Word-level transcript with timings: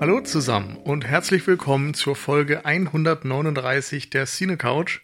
Hallo 0.00 0.22
zusammen 0.22 0.78
und 0.78 1.04
herzlich 1.04 1.46
willkommen 1.46 1.92
zur 1.92 2.16
Folge 2.16 2.64
139 2.64 4.08
der 4.08 4.24
Cine 4.24 4.56
Couch. 4.56 5.00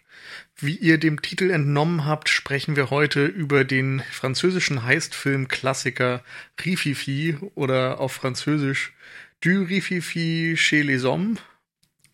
Wie 0.56 0.74
ihr 0.74 0.96
dem 0.96 1.20
Titel 1.20 1.50
entnommen 1.50 2.06
habt, 2.06 2.30
sprechen 2.30 2.76
wir 2.76 2.88
heute 2.88 3.26
über 3.26 3.64
den 3.64 4.00
französischen 4.10 4.84
Heistfilm-Klassiker 4.84 6.24
Rififi 6.64 7.36
oder 7.54 8.00
auf 8.00 8.12
Französisch 8.12 8.94
Du 9.42 9.64
Rififi 9.64 10.54
chez 10.56 10.82
les 10.82 11.04
Hommes. 11.04 11.40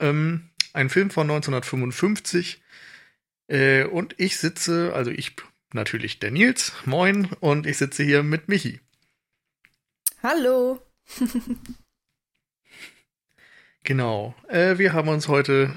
Ähm, 0.00 0.50
ein 0.72 0.90
Film 0.90 1.10
von 1.10 1.30
1955. 1.30 2.64
Äh, 3.46 3.84
und 3.84 4.16
ich 4.18 4.38
sitze, 4.38 4.92
also 4.92 5.12
ich 5.12 5.36
natürlich 5.72 6.18
der 6.18 6.32
Nils, 6.32 6.72
moin, 6.84 7.28
und 7.38 7.64
ich 7.64 7.78
sitze 7.78 8.02
hier 8.02 8.24
mit 8.24 8.48
Michi. 8.48 8.80
Hallo. 10.20 10.84
genau. 13.84 14.34
Äh, 14.48 14.78
wir 14.78 14.92
haben 14.92 15.08
uns 15.08 15.28
heute 15.28 15.74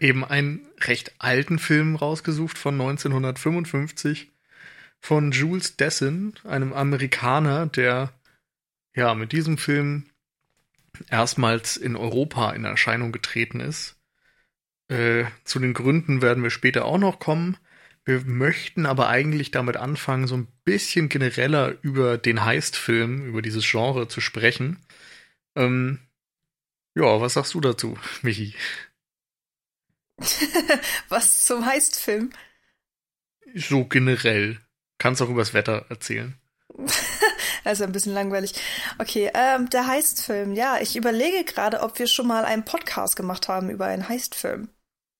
eben 0.00 0.24
einen 0.24 0.66
recht 0.80 1.14
alten 1.18 1.58
Film 1.58 1.96
rausgesucht 1.96 2.58
von 2.58 2.74
1955 2.74 4.32
von 5.00 5.32
Jules 5.32 5.76
Dessin, 5.76 6.34
einem 6.44 6.72
Amerikaner, 6.72 7.66
der 7.66 8.12
ja 8.94 9.14
mit 9.14 9.32
diesem 9.32 9.58
Film 9.58 10.06
erstmals 11.10 11.76
in 11.76 11.96
Europa 11.96 12.52
in 12.52 12.64
Erscheinung 12.64 13.12
getreten 13.12 13.60
ist. 13.60 13.96
Äh, 14.88 15.24
zu 15.44 15.58
den 15.58 15.74
Gründen 15.74 16.22
werden 16.22 16.42
wir 16.42 16.50
später 16.50 16.84
auch 16.84 16.98
noch 16.98 17.18
kommen. 17.18 17.56
Wir 18.04 18.22
möchten 18.24 18.86
aber 18.86 19.08
eigentlich 19.08 19.50
damit 19.50 19.76
anfangen, 19.76 20.26
so 20.26 20.36
ein 20.36 20.48
bisschen 20.64 21.08
genereller 21.08 21.74
über 21.82 22.18
den 22.18 22.44
Heist-Film, 22.44 23.26
über 23.26 23.42
dieses 23.42 23.68
Genre 23.68 24.08
zu 24.08 24.20
sprechen. 24.20 24.78
Ähm, 25.56 26.00
ja, 26.94 27.20
was 27.20 27.34
sagst 27.34 27.54
du 27.54 27.60
dazu, 27.60 27.98
Michi? 28.22 28.54
was 31.08 31.44
zum 31.44 31.66
Heist-Film? 31.66 32.32
So 33.54 33.84
generell. 33.84 34.60
Kannst 34.98 35.20
auch 35.22 35.28
übers 35.28 35.54
Wetter 35.54 35.86
erzählen. 35.88 36.38
also 37.64 37.84
ein 37.84 37.92
bisschen 37.92 38.14
langweilig. 38.14 38.54
Okay, 38.98 39.30
ähm, 39.34 39.68
der 39.70 39.86
Heist-Film. 39.86 40.54
Ja, 40.54 40.78
ich 40.80 40.96
überlege 40.96 41.44
gerade, 41.44 41.80
ob 41.80 41.98
wir 41.98 42.06
schon 42.06 42.26
mal 42.26 42.44
einen 42.44 42.64
Podcast 42.64 43.16
gemacht 43.16 43.48
haben 43.48 43.70
über 43.70 43.86
einen 43.86 44.08
Heist-Film. 44.08 44.68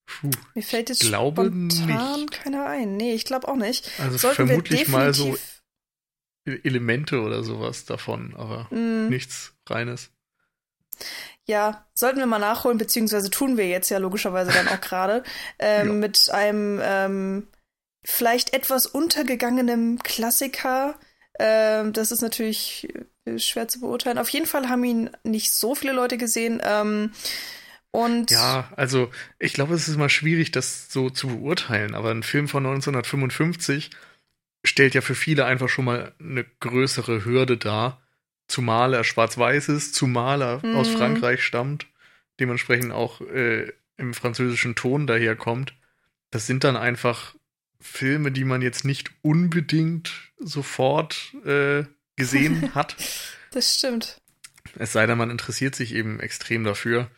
Puh, 0.06 0.30
Mir 0.54 0.62
fällt 0.62 0.90
jetzt 0.90 1.00
glaube 1.00 1.46
spontan 1.46 2.20
nicht. 2.20 2.30
keiner 2.30 2.66
ein. 2.66 2.96
Nee, 2.96 3.14
ich 3.14 3.24
glaube 3.24 3.48
auch 3.48 3.56
nicht. 3.56 3.90
Also 3.98 4.18
Sollten 4.18 4.46
vermutlich 4.46 4.88
mal 4.88 5.14
so 5.14 5.36
Elemente 6.44 7.20
oder 7.22 7.42
sowas 7.42 7.86
davon, 7.86 8.34
aber 8.36 8.68
mm. 8.70 9.08
nichts 9.08 9.54
reines. 9.66 10.10
Ja, 11.46 11.86
sollten 11.94 12.18
wir 12.18 12.26
mal 12.26 12.38
nachholen, 12.38 12.78
beziehungsweise 12.78 13.28
tun 13.28 13.56
wir 13.56 13.68
jetzt 13.68 13.90
ja 13.90 13.98
logischerweise 13.98 14.50
dann 14.52 14.68
auch 14.68 14.80
gerade, 14.80 15.22
ähm, 15.58 15.86
ja. 15.88 15.92
mit 15.92 16.30
einem 16.30 16.80
ähm, 16.82 17.48
vielleicht 18.04 18.54
etwas 18.54 18.86
untergegangenem 18.86 19.98
Klassiker. 20.02 20.98
Ähm, 21.38 21.92
das 21.92 22.12
ist 22.12 22.22
natürlich 22.22 22.88
äh, 23.26 23.38
schwer 23.38 23.68
zu 23.68 23.80
beurteilen. 23.80 24.18
Auf 24.18 24.28
jeden 24.30 24.46
Fall 24.46 24.68
haben 24.68 24.84
ihn 24.84 25.10
nicht 25.22 25.52
so 25.52 25.74
viele 25.74 25.92
Leute 25.92 26.16
gesehen. 26.16 26.62
Ähm, 26.64 27.12
und 27.90 28.30
ja, 28.30 28.72
also 28.76 29.10
ich 29.38 29.52
glaube, 29.52 29.74
es 29.74 29.86
ist 29.86 29.94
immer 29.94 30.08
schwierig, 30.08 30.50
das 30.50 30.90
so 30.90 31.10
zu 31.10 31.28
beurteilen, 31.28 31.94
aber 31.94 32.10
ein 32.10 32.24
Film 32.24 32.48
von 32.48 32.66
1955 32.66 33.90
stellt 34.66 34.94
ja 34.94 35.00
für 35.00 35.14
viele 35.14 35.44
einfach 35.44 35.68
schon 35.68 35.84
mal 35.84 36.12
eine 36.18 36.44
größere 36.44 37.24
Hürde 37.24 37.56
dar, 37.56 38.03
zumal 38.48 38.94
er 38.94 39.04
schwarz-weiß 39.04 39.68
ist, 39.68 39.94
zumal 39.94 40.42
er 40.42 40.64
mhm. 40.64 40.76
aus 40.76 40.88
Frankreich 40.88 41.42
stammt, 41.42 41.86
dementsprechend 42.40 42.92
auch 42.92 43.20
äh, 43.20 43.72
im 43.96 44.14
französischen 44.14 44.74
Ton 44.74 45.06
daherkommt. 45.06 45.74
Das 46.30 46.46
sind 46.46 46.64
dann 46.64 46.76
einfach 46.76 47.34
Filme, 47.80 48.32
die 48.32 48.44
man 48.44 48.62
jetzt 48.62 48.84
nicht 48.84 49.10
unbedingt 49.22 50.12
sofort 50.38 51.34
äh, 51.44 51.84
gesehen 52.16 52.70
hat. 52.74 52.96
Das 53.52 53.76
stimmt. 53.76 54.20
Es 54.76 54.92
sei 54.92 55.06
denn, 55.06 55.18
man 55.18 55.30
interessiert 55.30 55.74
sich 55.74 55.94
eben 55.94 56.18
extrem 56.20 56.64
dafür 56.64 57.08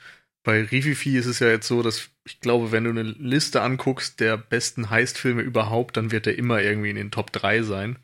bei 0.47 0.63
Rififi 0.63 1.19
ist 1.19 1.27
es 1.27 1.41
ja 1.41 1.49
jetzt 1.49 1.67
so, 1.67 1.83
dass 1.83 2.09
ich 2.25 2.39
glaube, 2.41 2.71
wenn 2.71 2.85
du 2.85 2.91
eine 2.91 3.03
Liste 3.03 3.63
anguckst 3.63 4.21
der 4.21 4.37
besten 4.37 4.91
Heistfilme 4.91 5.43
überhaupt, 5.43 5.97
dann 5.97 6.13
wird 6.13 6.25
der 6.25 6.39
immer 6.39 6.63
irgendwie 6.63 6.91
in 6.91 6.97
den 6.97 7.11
Top 7.11 7.33
3 7.33 7.63
sein. 7.65 7.99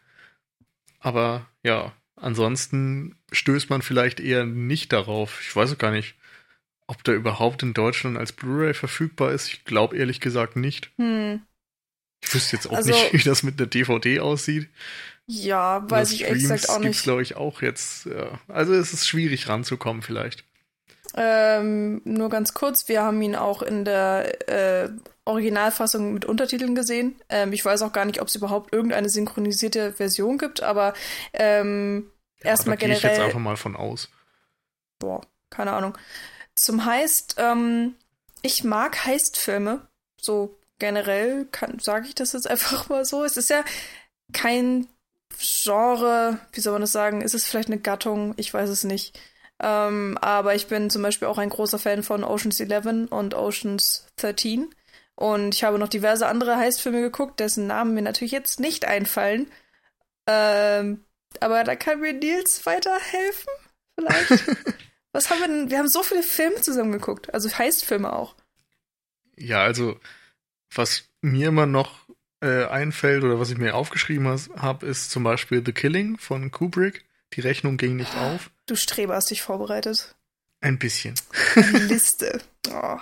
Aber 0.99 1.47
ja, 1.63 1.93
ansonsten 2.23 3.17
stößt 3.33 3.71
man 3.71 3.83
vielleicht 3.83 4.21
eher 4.21 4.45
nicht 4.47 4.93
darauf. 4.93 5.41
Ich 5.43 5.55
weiß 5.55 5.73
auch 5.73 5.79
gar 5.79 5.91
nicht, 5.91 6.15
ob 6.87 7.03
der 7.05 7.15
überhaupt 7.15 7.63
in 7.63 7.75
Deutschland 7.75 8.17
als 8.17 8.33
Blu-ray 8.33 8.75
verfügbar 8.75 9.33
ist. 9.33 9.49
Ich 9.49 9.65
glaube 9.65 9.97
ehrlich 9.97 10.21
gesagt 10.21 10.57
nicht. 10.57 10.91
Hm. 10.97 11.43
Ich 12.25 12.35
wüsste 12.35 12.57
jetzt 12.57 12.69
auch 12.69 12.77
also, 12.77 12.91
nicht, 12.91 13.13
wie 13.13 13.23
das 13.23 13.43
mit 13.43 13.59
einer 13.59 13.69
DVD 13.69 14.21
aussieht. 14.21 14.69
Ja, 15.27 15.89
weiß 15.89 16.13
ich 16.13 16.23
ehrlich 16.23 16.43
gesagt 16.43 16.69
auch 16.69 16.79
nicht. 16.79 16.89
Gibt's 16.89 17.03
glaube 17.03 17.23
ich 17.23 17.37
auch 17.37 17.63
jetzt. 17.63 18.07
Ja. 18.07 18.41
Also 18.49 18.75
es 18.75 18.93
ist 18.93 19.09
schwierig 19.09 19.49
ranzukommen 19.49 20.03
vielleicht. 20.03 20.45
Ähm, 21.15 22.01
nur 22.05 22.31
ganz 22.31 22.55
kurz, 22.55 22.89
wir 22.89 23.03
haben 23.03 23.21
ihn 23.21 23.37
auch 23.37 23.63
in 23.63 23.85
der 23.85 24.49
äh, 24.49 24.89
Originalfassung 25.25 26.15
mit 26.15 26.25
Untertiteln 26.25 26.75
gesehen. 26.75 27.21
Ähm, 27.29 27.53
ich 27.53 27.65
weiß 27.65 27.83
auch 27.83 27.93
gar 27.93 28.05
nicht, 28.05 28.21
ob 28.21 28.29
es 28.29 28.35
überhaupt 28.35 28.73
irgendeine 28.73 29.09
synchronisierte 29.09 29.93
Version 29.93 30.39
gibt, 30.39 30.63
aber 30.63 30.95
ähm, 31.33 32.11
ja, 32.43 32.51
erstmal 32.51 32.77
generell. 32.77 32.99
ich 32.99 33.03
jetzt 33.05 33.21
einfach 33.21 33.39
mal 33.39 33.57
von 33.57 33.77
aus. 33.77 34.09
Boah, 34.99 35.21
keine 35.51 35.73
Ahnung. 35.73 35.97
Zum 36.55 36.85
Heist, 36.85 37.37
ähm, 37.39 37.95
ich 38.43 38.65
mag 38.65 39.05
Heistfilme. 39.05 39.87
So 40.21 40.59
generell 40.79 41.47
sage 41.79 42.09
ich 42.09 42.15
das 42.15 42.33
jetzt 42.33 42.47
einfach 42.51 42.89
mal 42.89 43.05
so. 43.05 43.25
Es 43.25 43.37
ist 43.37 43.51
ja 43.51 43.65
kein 44.33 44.89
Genre, 45.39 46.39
wie 46.53 46.61
soll 46.61 46.73
man 46.73 46.83
das 46.83 46.93
sagen? 46.93 47.23
Ist 47.23 47.35
es 47.35 47.45
vielleicht 47.45 47.69
eine 47.69 47.81
Gattung? 47.81 48.35
Ich 48.37 48.53
weiß 48.53 48.69
es 48.69 48.85
nicht. 48.85 49.19
Ähm, 49.63 50.19
aber 50.21 50.55
ich 50.55 50.67
bin 50.67 50.91
zum 50.91 51.03
Beispiel 51.03 51.29
auch 51.29 51.39
ein 51.39 51.49
großer 51.49 51.79
Fan 51.79 52.03
von 52.03 52.25
Oceans 52.25 52.59
11 52.59 53.11
und 53.11 53.35
Oceans 53.35 54.07
13. 54.17 54.75
Und 55.15 55.55
ich 55.55 55.63
habe 55.63 55.79
noch 55.79 55.89
diverse 55.89 56.27
andere 56.27 56.57
Heistfilme 56.57 57.01
geguckt, 57.01 57.39
dessen 57.39 57.69
Namen 57.69 57.95
mir 57.95 58.03
natürlich 58.03 58.33
jetzt 58.33 58.59
nicht 58.59 58.85
einfallen. 58.85 59.51
Ähm, 60.27 61.05
aber 61.41 61.65
da 61.65 61.77
kann 61.77 62.01
mir 62.01 62.13
Nils 62.13 62.67
weiterhelfen, 62.67 63.53
vielleicht. 63.95 64.31
Was 65.13 65.31
haben 65.31 65.41
wir 65.41 65.49
denn? 65.49 65.71
Wir 65.71 65.79
haben 65.79 65.89
so 65.89 66.03
viele 66.03 66.23
Filme 66.23 66.57
zusammen 66.57 66.93
geguckt, 66.93 67.33
also 67.35 67.51
Heistfilme 67.51 68.13
auch. 68.13 68.35
Ja, 69.37 69.63
also 69.63 70.01
was 70.75 71.05
mir 71.21 71.49
immer 71.49 71.67
noch 71.67 72.09
äh, 72.41 72.65
einfällt 72.65 73.23
oder 73.23 73.39
was 73.39 73.51
ich 73.51 73.59
mir 73.59 73.75
aufgeschrieben 73.75 74.27
habe, 74.57 74.87
ist 74.87 75.11
zum 75.11 75.23
Beispiel 75.23 75.63
The 75.65 75.73
Killing 75.73 76.17
von 76.17 76.51
Kubrick. 76.51 77.05
Die 77.35 77.41
Rechnung 77.41 77.77
ging 77.77 77.97
nicht 77.97 78.15
auf. 78.17 78.51
Du 78.67 78.77
Streber 78.77 79.15
hast 79.15 79.31
dich 79.31 79.43
vorbereitet. 79.43 80.15
Ein 80.61 80.79
bisschen. 80.79 81.15
Eine 81.57 81.79
Liste. 81.87 82.41
Oh. 82.69 82.99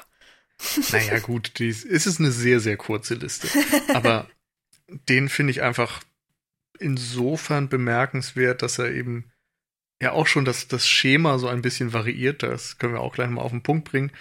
Naja, 0.93 1.19
gut, 1.21 1.59
dies, 1.59 1.85
ist 1.85 2.07
es 2.07 2.19
eine 2.19 2.33
sehr, 2.33 2.61
sehr 2.61 2.77
kurze 2.77 3.15
Liste. 3.15 3.49
Aber 3.95 4.29
den 5.09 5.29
finde 5.29 5.53
ich 5.53 5.63
einfach 5.63 6.03
insofern 6.79 7.69
bemerkenswert, 7.69 8.63
dass 8.63 8.79
er 8.79 8.91
eben 8.91 9.31
ja 10.03 10.13
auch 10.13 10.27
schon 10.27 10.45
das, 10.45 10.69
das 10.69 10.89
Schema 10.89 11.39
so 11.39 11.49
ein 11.49 11.63
bisschen 11.63 11.93
variiert. 11.93 12.43
Das 12.43 12.79
können 12.79 12.95
wir 12.95 13.01
auch 13.01 13.15
gleich 13.15 13.29
mal 13.29 13.43
auf 13.43 13.53
den 13.53 13.63
Punkt 13.63 13.91
bringen. 13.91 14.13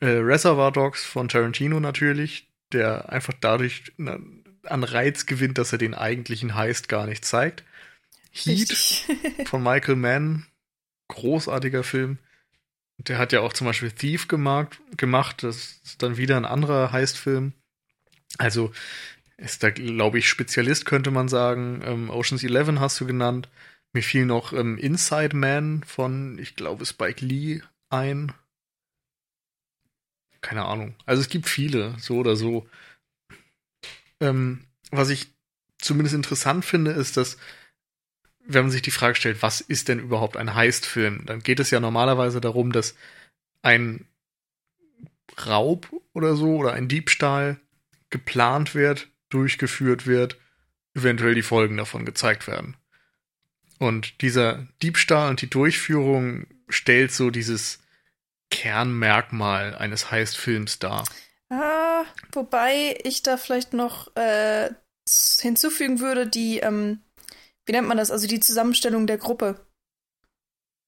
Äh, 0.00 0.06
Reservoir 0.06 0.72
Dogs 0.72 1.04
von 1.04 1.28
Tarantino 1.28 1.80
natürlich, 1.80 2.48
der 2.72 3.10
einfach 3.10 3.34
dadurch 3.40 3.92
an 3.98 4.84
Reiz 4.84 5.26
gewinnt, 5.26 5.58
dass 5.58 5.72
er 5.72 5.78
den 5.78 5.94
eigentlichen 5.94 6.54
Heist 6.54 6.88
gar 6.88 7.06
nicht 7.06 7.24
zeigt. 7.24 7.64
Heat 8.46 8.72
von 9.46 9.62
Michael 9.62 9.96
Mann, 9.96 10.46
großartiger 11.08 11.84
Film. 11.84 12.18
Der 12.98 13.18
hat 13.18 13.32
ja 13.32 13.40
auch 13.40 13.52
zum 13.52 13.66
Beispiel 13.66 13.92
Thief 13.92 14.28
gemacht, 14.28 14.80
gemacht. 14.96 15.42
Das 15.42 15.80
ist 15.84 16.02
dann 16.02 16.16
wieder 16.16 16.36
ein 16.36 16.44
anderer 16.44 16.90
Heist-Film. 16.90 17.52
Also 18.38 18.72
ist 19.36 19.62
da, 19.62 19.70
glaube 19.70 20.18
ich, 20.18 20.28
Spezialist, 20.28 20.84
könnte 20.84 21.10
man 21.10 21.28
sagen. 21.28 21.80
Ähm, 21.84 22.10
Oceans 22.10 22.42
11 22.42 22.80
hast 22.80 23.00
du 23.00 23.06
genannt. 23.06 23.48
Mir 23.92 24.02
fiel 24.02 24.26
noch 24.26 24.52
ähm, 24.52 24.76
Inside 24.78 25.36
Man 25.36 25.84
von, 25.84 26.38
ich 26.38 26.56
glaube, 26.56 26.84
Spike 26.84 27.24
Lee 27.24 27.62
ein. 27.88 28.32
Keine 30.40 30.64
Ahnung. 30.64 30.94
Also 31.06 31.22
es 31.22 31.28
gibt 31.28 31.48
viele, 31.48 31.96
so 31.98 32.16
oder 32.18 32.36
so. 32.36 32.68
Ähm, 34.20 34.64
was 34.90 35.10
ich 35.10 35.28
zumindest 35.78 36.14
interessant 36.14 36.64
finde, 36.64 36.90
ist, 36.90 37.16
dass 37.16 37.38
wenn 38.48 38.62
man 38.62 38.70
sich 38.70 38.82
die 38.82 38.90
Frage 38.90 39.14
stellt, 39.14 39.42
was 39.42 39.60
ist 39.60 39.88
denn 39.88 39.98
überhaupt 39.98 40.36
ein 40.36 40.54
Heist-Film, 40.54 41.26
dann 41.26 41.40
geht 41.40 41.60
es 41.60 41.70
ja 41.70 41.80
normalerweise 41.80 42.40
darum, 42.40 42.72
dass 42.72 42.94
ein 43.62 44.06
Raub 45.46 45.88
oder 46.14 46.34
so 46.34 46.56
oder 46.56 46.72
ein 46.72 46.88
Diebstahl 46.88 47.60
geplant 48.10 48.74
wird, 48.74 49.08
durchgeführt 49.28 50.06
wird, 50.06 50.38
eventuell 50.94 51.34
die 51.34 51.42
Folgen 51.42 51.76
davon 51.76 52.06
gezeigt 52.06 52.46
werden. 52.48 52.76
Und 53.78 54.22
dieser 54.22 54.66
Diebstahl 54.82 55.28
und 55.28 55.42
die 55.42 55.50
Durchführung 55.50 56.46
stellt 56.68 57.12
so 57.12 57.30
dieses 57.30 57.80
Kernmerkmal 58.50 59.74
eines 59.74 60.10
Heist-Films 60.10 60.78
dar. 60.78 61.04
Ah, 61.50 62.04
wobei 62.32 62.98
ich 63.04 63.22
da 63.22 63.36
vielleicht 63.36 63.74
noch 63.74 64.16
äh, 64.16 64.70
hinzufügen 65.40 66.00
würde, 66.00 66.26
die, 66.26 66.58
ähm, 66.58 67.00
wie 67.68 67.72
nennt 67.72 67.86
man 67.86 67.98
das, 67.98 68.10
also 68.10 68.26
die 68.26 68.40
Zusammenstellung 68.40 69.06
der 69.06 69.18
Gruppe. 69.18 69.60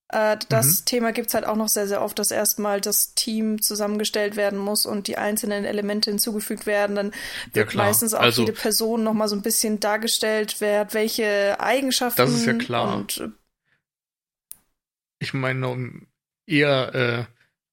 Äh, 0.08 0.38
das 0.48 0.80
mhm. 0.80 0.84
Thema 0.86 1.12
gibt 1.12 1.28
es 1.28 1.34
halt 1.34 1.44
auch 1.44 1.56
noch 1.56 1.68
sehr, 1.68 1.86
sehr 1.86 2.02
oft, 2.02 2.18
dass 2.18 2.30
erstmal 2.30 2.80
das 2.80 3.14
Team 3.14 3.60
zusammengestellt 3.60 4.34
werden 4.34 4.58
muss 4.58 4.86
und 4.86 5.06
die 5.06 5.18
einzelnen 5.18 5.64
Elemente 5.64 6.10
hinzugefügt 6.10 6.66
werden. 6.66 6.96
Dann 6.96 7.12
wird 7.52 7.74
ja, 7.74 7.76
meistens 7.76 8.14
auch 8.14 8.20
also, 8.20 8.42
jede 8.42 8.54
Person 8.54 9.04
nochmal 9.04 9.28
so 9.28 9.36
ein 9.36 9.42
bisschen 9.42 9.78
dargestellt, 9.78 10.56
wer 10.58 10.92
welche 10.94 11.60
Eigenschaften. 11.60 12.16
Das 12.16 12.32
ist 12.32 12.46
ja 12.46 12.54
klar. 12.54 12.96
Und, 12.96 13.18
äh, 13.18 13.28
ich 15.20 15.34
meine 15.34 15.92
eher, 16.46 16.94
äh, 16.94 17.24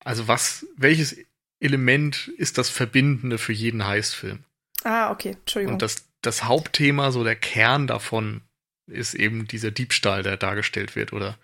also 0.04 0.28
was, 0.28 0.68
welches 0.76 1.16
Element 1.60 2.28
ist 2.38 2.58
das 2.58 2.70
Verbindende 2.70 3.38
für 3.38 3.54
jeden 3.54 3.88
Heistfilm? 3.88 4.44
Ah, 4.84 5.12
okay, 5.12 5.38
Entschuldigung. 5.40 5.76
Und 5.76 5.82
das, 5.82 6.10
das 6.22 6.44
Hauptthema, 6.44 7.12
so 7.12 7.24
der 7.24 7.36
Kern 7.36 7.88
davon, 7.88 8.42
ist 8.88 9.14
eben 9.14 9.48
dieser 9.48 9.72
Diebstahl, 9.72 10.24
der 10.24 10.38
dargestellt 10.38 10.96
wird 10.96 11.14
oder 11.14 11.38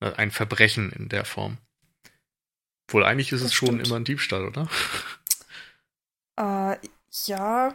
äh, 0.00 0.12
ein 0.12 0.30
Verbrechen 0.30 0.90
in 0.92 1.08
der 1.08 1.24
Form. 1.24 1.58
Wohl 2.88 3.04
eigentlich 3.04 3.32
ist 3.32 3.42
das 3.42 3.50
es 3.50 3.54
schon 3.54 3.68
stimmt. 3.68 3.86
immer 3.86 3.96
ein 3.96 4.04
Diebstahl, 4.04 4.46
oder? 4.46 4.68
Äh, 6.40 6.76
ja, 7.26 7.74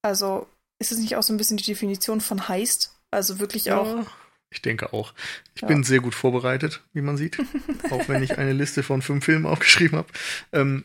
also 0.00 0.48
ist 0.78 0.92
es 0.92 0.98
nicht 0.98 1.16
auch 1.16 1.22
so 1.22 1.30
ein 1.30 1.36
bisschen 1.36 1.58
die 1.58 1.64
Definition 1.64 2.22
von 2.22 2.48
Heist? 2.48 2.94
Also 3.10 3.38
wirklich 3.38 3.66
ja, 3.66 3.76
auch. 3.76 4.06
Ich 4.50 4.62
denke 4.62 4.94
auch. 4.94 5.12
Ich 5.54 5.60
ja. 5.60 5.68
bin 5.68 5.84
sehr 5.84 6.00
gut 6.00 6.14
vorbereitet, 6.14 6.82
wie 6.94 7.02
man 7.02 7.18
sieht. 7.18 7.38
auch 7.90 8.08
wenn 8.08 8.22
ich 8.22 8.38
eine 8.38 8.54
Liste 8.54 8.82
von 8.82 9.02
fünf 9.02 9.26
Filmen 9.26 9.44
aufgeschrieben 9.44 9.98
habe. 9.98 10.08
Ähm, 10.52 10.84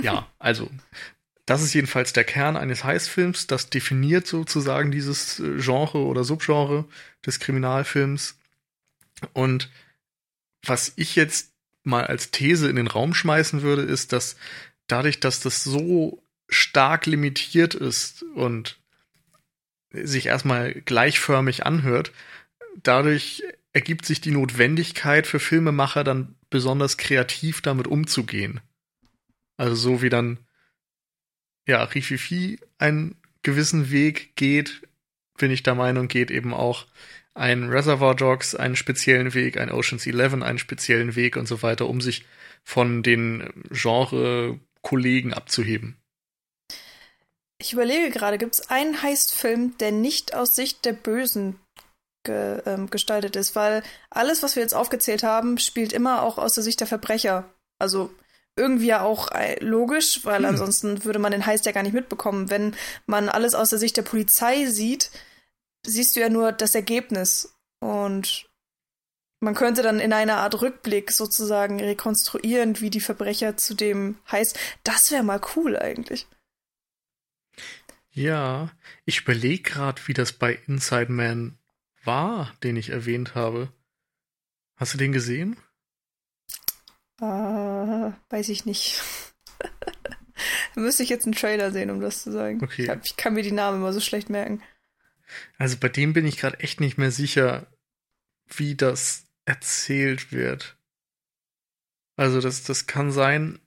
ja, 0.00 0.28
also 0.40 0.68
das 1.46 1.62
ist 1.62 1.74
jedenfalls 1.74 2.12
der 2.12 2.24
Kern 2.24 2.56
eines 2.56 2.82
Heistfilms. 2.82 3.46
Das 3.46 3.70
definiert 3.70 4.26
sozusagen 4.26 4.90
dieses 4.90 5.38
äh, 5.38 5.58
Genre 5.58 5.98
oder 5.98 6.24
Subgenre 6.24 6.84
des 7.24 7.38
Kriminalfilms. 7.38 8.36
Und 9.32 9.70
was 10.64 10.92
ich 10.96 11.14
jetzt 11.14 11.52
mal 11.84 12.04
als 12.04 12.32
These 12.32 12.68
in 12.68 12.76
den 12.76 12.88
Raum 12.88 13.14
schmeißen 13.14 13.62
würde, 13.62 13.82
ist, 13.82 14.12
dass 14.12 14.36
dadurch, 14.88 15.20
dass 15.20 15.40
das 15.40 15.62
so 15.62 16.22
stark 16.48 17.06
limitiert 17.06 17.74
ist 17.74 18.24
und 18.34 18.78
sich 19.92 20.26
erstmal 20.26 20.74
gleichförmig 20.74 21.64
anhört, 21.64 22.12
dadurch 22.82 23.44
ergibt 23.72 24.04
sich 24.04 24.20
die 24.20 24.32
Notwendigkeit 24.32 25.28
für 25.28 25.38
Filmemacher 25.38 26.02
dann 26.02 26.34
besonders 26.50 26.96
kreativ 26.96 27.60
damit 27.60 27.86
umzugehen. 27.86 28.60
Also 29.56 29.76
so 29.76 30.02
wie 30.02 30.08
dann 30.08 30.38
ja 31.66 31.82
Rififi 31.82 32.58
einen 32.78 33.16
gewissen 33.42 33.90
Weg 33.90 34.36
geht, 34.36 34.82
bin 35.38 35.50
ich 35.50 35.62
der 35.62 35.74
Meinung, 35.74 36.08
geht 36.08 36.30
eben 36.30 36.54
auch 36.54 36.86
ein 37.34 37.68
Reservoir 37.68 38.14
Dogs 38.14 38.54
einen 38.54 38.76
speziellen 38.76 39.34
Weg, 39.34 39.58
ein 39.58 39.70
Ocean's 39.70 40.06
Eleven 40.06 40.42
einen 40.42 40.58
speziellen 40.58 41.14
Weg 41.16 41.36
und 41.36 41.46
so 41.46 41.62
weiter, 41.62 41.86
um 41.86 42.00
sich 42.00 42.24
von 42.64 43.02
den 43.02 43.52
Genre-Kollegen 43.70 45.34
abzuheben. 45.34 45.96
Ich 47.58 47.72
überlege 47.72 48.10
gerade, 48.10 48.38
gibt 48.38 48.54
es 48.54 48.70
einen 48.70 49.02
Heist-Film, 49.02 49.76
der 49.78 49.92
nicht 49.92 50.34
aus 50.34 50.54
Sicht 50.54 50.84
der 50.84 50.92
Bösen 50.92 51.58
ge, 52.24 52.60
ähm, 52.66 52.90
gestaltet 52.90 53.36
ist? 53.36 53.54
Weil 53.54 53.82
alles, 54.10 54.42
was 54.42 54.56
wir 54.56 54.62
jetzt 54.62 54.74
aufgezählt 54.74 55.22
haben, 55.22 55.58
spielt 55.58 55.92
immer 55.92 56.22
auch 56.22 56.38
aus 56.38 56.54
der 56.54 56.64
Sicht 56.64 56.80
der 56.80 56.86
Verbrecher. 56.86 57.48
Also 57.78 58.10
irgendwie 58.56 58.86
ja 58.86 59.02
auch 59.02 59.30
äh, 59.32 59.62
logisch, 59.62 60.24
weil 60.24 60.38
hm. 60.38 60.46
ansonsten 60.46 61.04
würde 61.04 61.18
man 61.18 61.32
den 61.32 61.46
Heist 61.46 61.66
ja 61.66 61.72
gar 61.72 61.82
nicht 61.82 61.92
mitbekommen. 61.92 62.50
Wenn 62.50 62.74
man 63.06 63.28
alles 63.28 63.54
aus 63.54 63.70
der 63.70 63.78
Sicht 63.78 63.96
der 63.96 64.02
Polizei 64.02 64.66
sieht, 64.66 65.10
siehst 65.84 66.16
du 66.16 66.20
ja 66.20 66.28
nur 66.28 66.52
das 66.52 66.74
Ergebnis. 66.74 67.54
Und 67.80 68.48
man 69.40 69.54
könnte 69.54 69.82
dann 69.82 70.00
in 70.00 70.12
einer 70.12 70.38
Art 70.38 70.60
Rückblick 70.62 71.12
sozusagen 71.12 71.80
rekonstruieren, 71.80 72.80
wie 72.80 72.90
die 72.90 73.00
Verbrecher 73.00 73.56
zu 73.56 73.74
dem 73.74 74.16
heißt. 74.30 74.58
Das 74.82 75.10
wäre 75.10 75.22
mal 75.22 75.40
cool 75.54 75.76
eigentlich. 75.76 76.26
Ja, 78.10 78.70
ich 79.04 79.20
überlege 79.20 79.62
gerade, 79.62 80.00
wie 80.06 80.14
das 80.14 80.32
bei 80.32 80.58
Inside 80.66 81.12
Man 81.12 81.58
war, 82.02 82.54
den 82.62 82.76
ich 82.76 82.88
erwähnt 82.88 83.34
habe. 83.34 83.70
Hast 84.76 84.94
du 84.94 84.98
den 84.98 85.12
gesehen? 85.12 85.56
Äh, 87.20 88.12
weiß 88.30 88.48
ich 88.50 88.66
nicht. 88.66 89.02
Müsste 90.74 91.02
ich 91.02 91.08
jetzt 91.08 91.24
einen 91.24 91.34
Trailer 91.34 91.72
sehen, 91.72 91.90
um 91.90 92.00
das 92.00 92.22
zu 92.22 92.30
sagen. 92.30 92.62
Okay. 92.62 92.82
Ich, 92.82 92.88
hab, 92.88 93.04
ich 93.04 93.16
kann 93.16 93.34
mir 93.34 93.42
die 93.42 93.52
Namen 93.52 93.78
immer 93.78 93.92
so 93.92 94.00
schlecht 94.00 94.28
merken. 94.28 94.62
Also 95.58 95.76
bei 95.78 95.88
dem 95.88 96.12
bin 96.12 96.26
ich 96.26 96.36
gerade 96.36 96.60
echt 96.60 96.80
nicht 96.80 96.98
mehr 96.98 97.10
sicher, 97.10 97.66
wie 98.46 98.74
das 98.74 99.24
erzählt 99.44 100.32
wird. 100.32 100.76
Also 102.16 102.40
das, 102.40 102.62
das 102.62 102.86
kann 102.86 103.10
sein, 103.12 103.58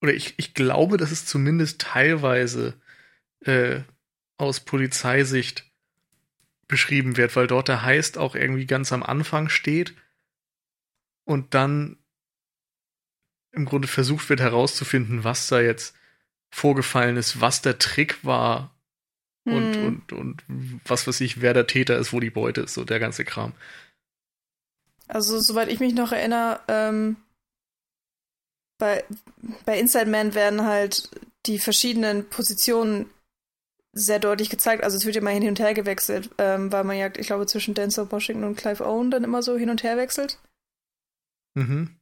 oder 0.00 0.12
ich, 0.12 0.34
ich 0.36 0.54
glaube, 0.54 0.96
dass 0.96 1.10
es 1.10 1.26
zumindest 1.26 1.80
teilweise 1.80 2.74
äh, 3.40 3.80
aus 4.36 4.60
Polizeisicht 4.60 5.70
beschrieben 6.68 7.16
wird, 7.16 7.36
weil 7.36 7.46
dort 7.46 7.68
der 7.68 7.82
Heist 7.82 8.18
auch 8.18 8.34
irgendwie 8.34 8.66
ganz 8.66 8.92
am 8.92 9.02
Anfang 9.02 9.48
steht 9.48 9.94
und 11.24 11.54
dann 11.54 11.98
im 13.54 13.64
Grunde 13.64 13.88
versucht 13.88 14.28
wird 14.28 14.40
herauszufinden, 14.40 15.24
was 15.24 15.48
da 15.48 15.60
jetzt 15.60 15.94
vorgefallen 16.50 17.16
ist, 17.16 17.40
was 17.40 17.62
der 17.62 17.78
Trick 17.78 18.24
war, 18.24 18.74
und, 19.46 19.74
hm. 19.74 19.86
und, 19.86 20.12
und 20.12 20.44
was 20.86 21.06
weiß 21.06 21.20
ich, 21.20 21.42
wer 21.42 21.52
der 21.52 21.66
Täter 21.66 21.98
ist, 21.98 22.12
wo 22.12 22.20
die 22.20 22.30
Beute 22.30 22.62
ist, 22.62 22.74
so 22.74 22.84
der 22.84 22.98
ganze 22.98 23.24
Kram. 23.24 23.52
Also, 25.06 25.38
soweit 25.38 25.68
ich 25.68 25.80
mich 25.80 25.94
noch 25.94 26.12
erinnere, 26.12 26.60
ähm, 26.68 27.16
bei, 28.78 29.04
bei 29.66 29.78
Inside 29.78 30.06
Man 30.06 30.34
werden 30.34 30.64
halt 30.64 31.10
die 31.46 31.58
verschiedenen 31.58 32.28
Positionen 32.28 33.10
sehr 33.92 34.18
deutlich 34.18 34.50
gezeigt. 34.50 34.82
Also 34.82 34.96
es 34.96 35.04
wird 35.04 35.16
immer 35.16 35.30
hin 35.30 35.46
und 35.46 35.60
her 35.60 35.74
gewechselt, 35.74 36.30
ähm, 36.38 36.72
weil 36.72 36.82
man 36.82 36.96
ja, 36.96 37.14
ich 37.14 37.26
glaube, 37.26 37.46
zwischen 37.46 37.74
Denzel 37.74 38.10
Washington 38.10 38.44
und 38.44 38.56
Clive 38.56 38.84
Owen 38.84 39.10
dann 39.10 39.24
immer 39.24 39.42
so 39.42 39.56
hin 39.56 39.70
und 39.70 39.82
her 39.82 39.96
wechselt. 39.96 40.40
Mhm. 41.54 41.94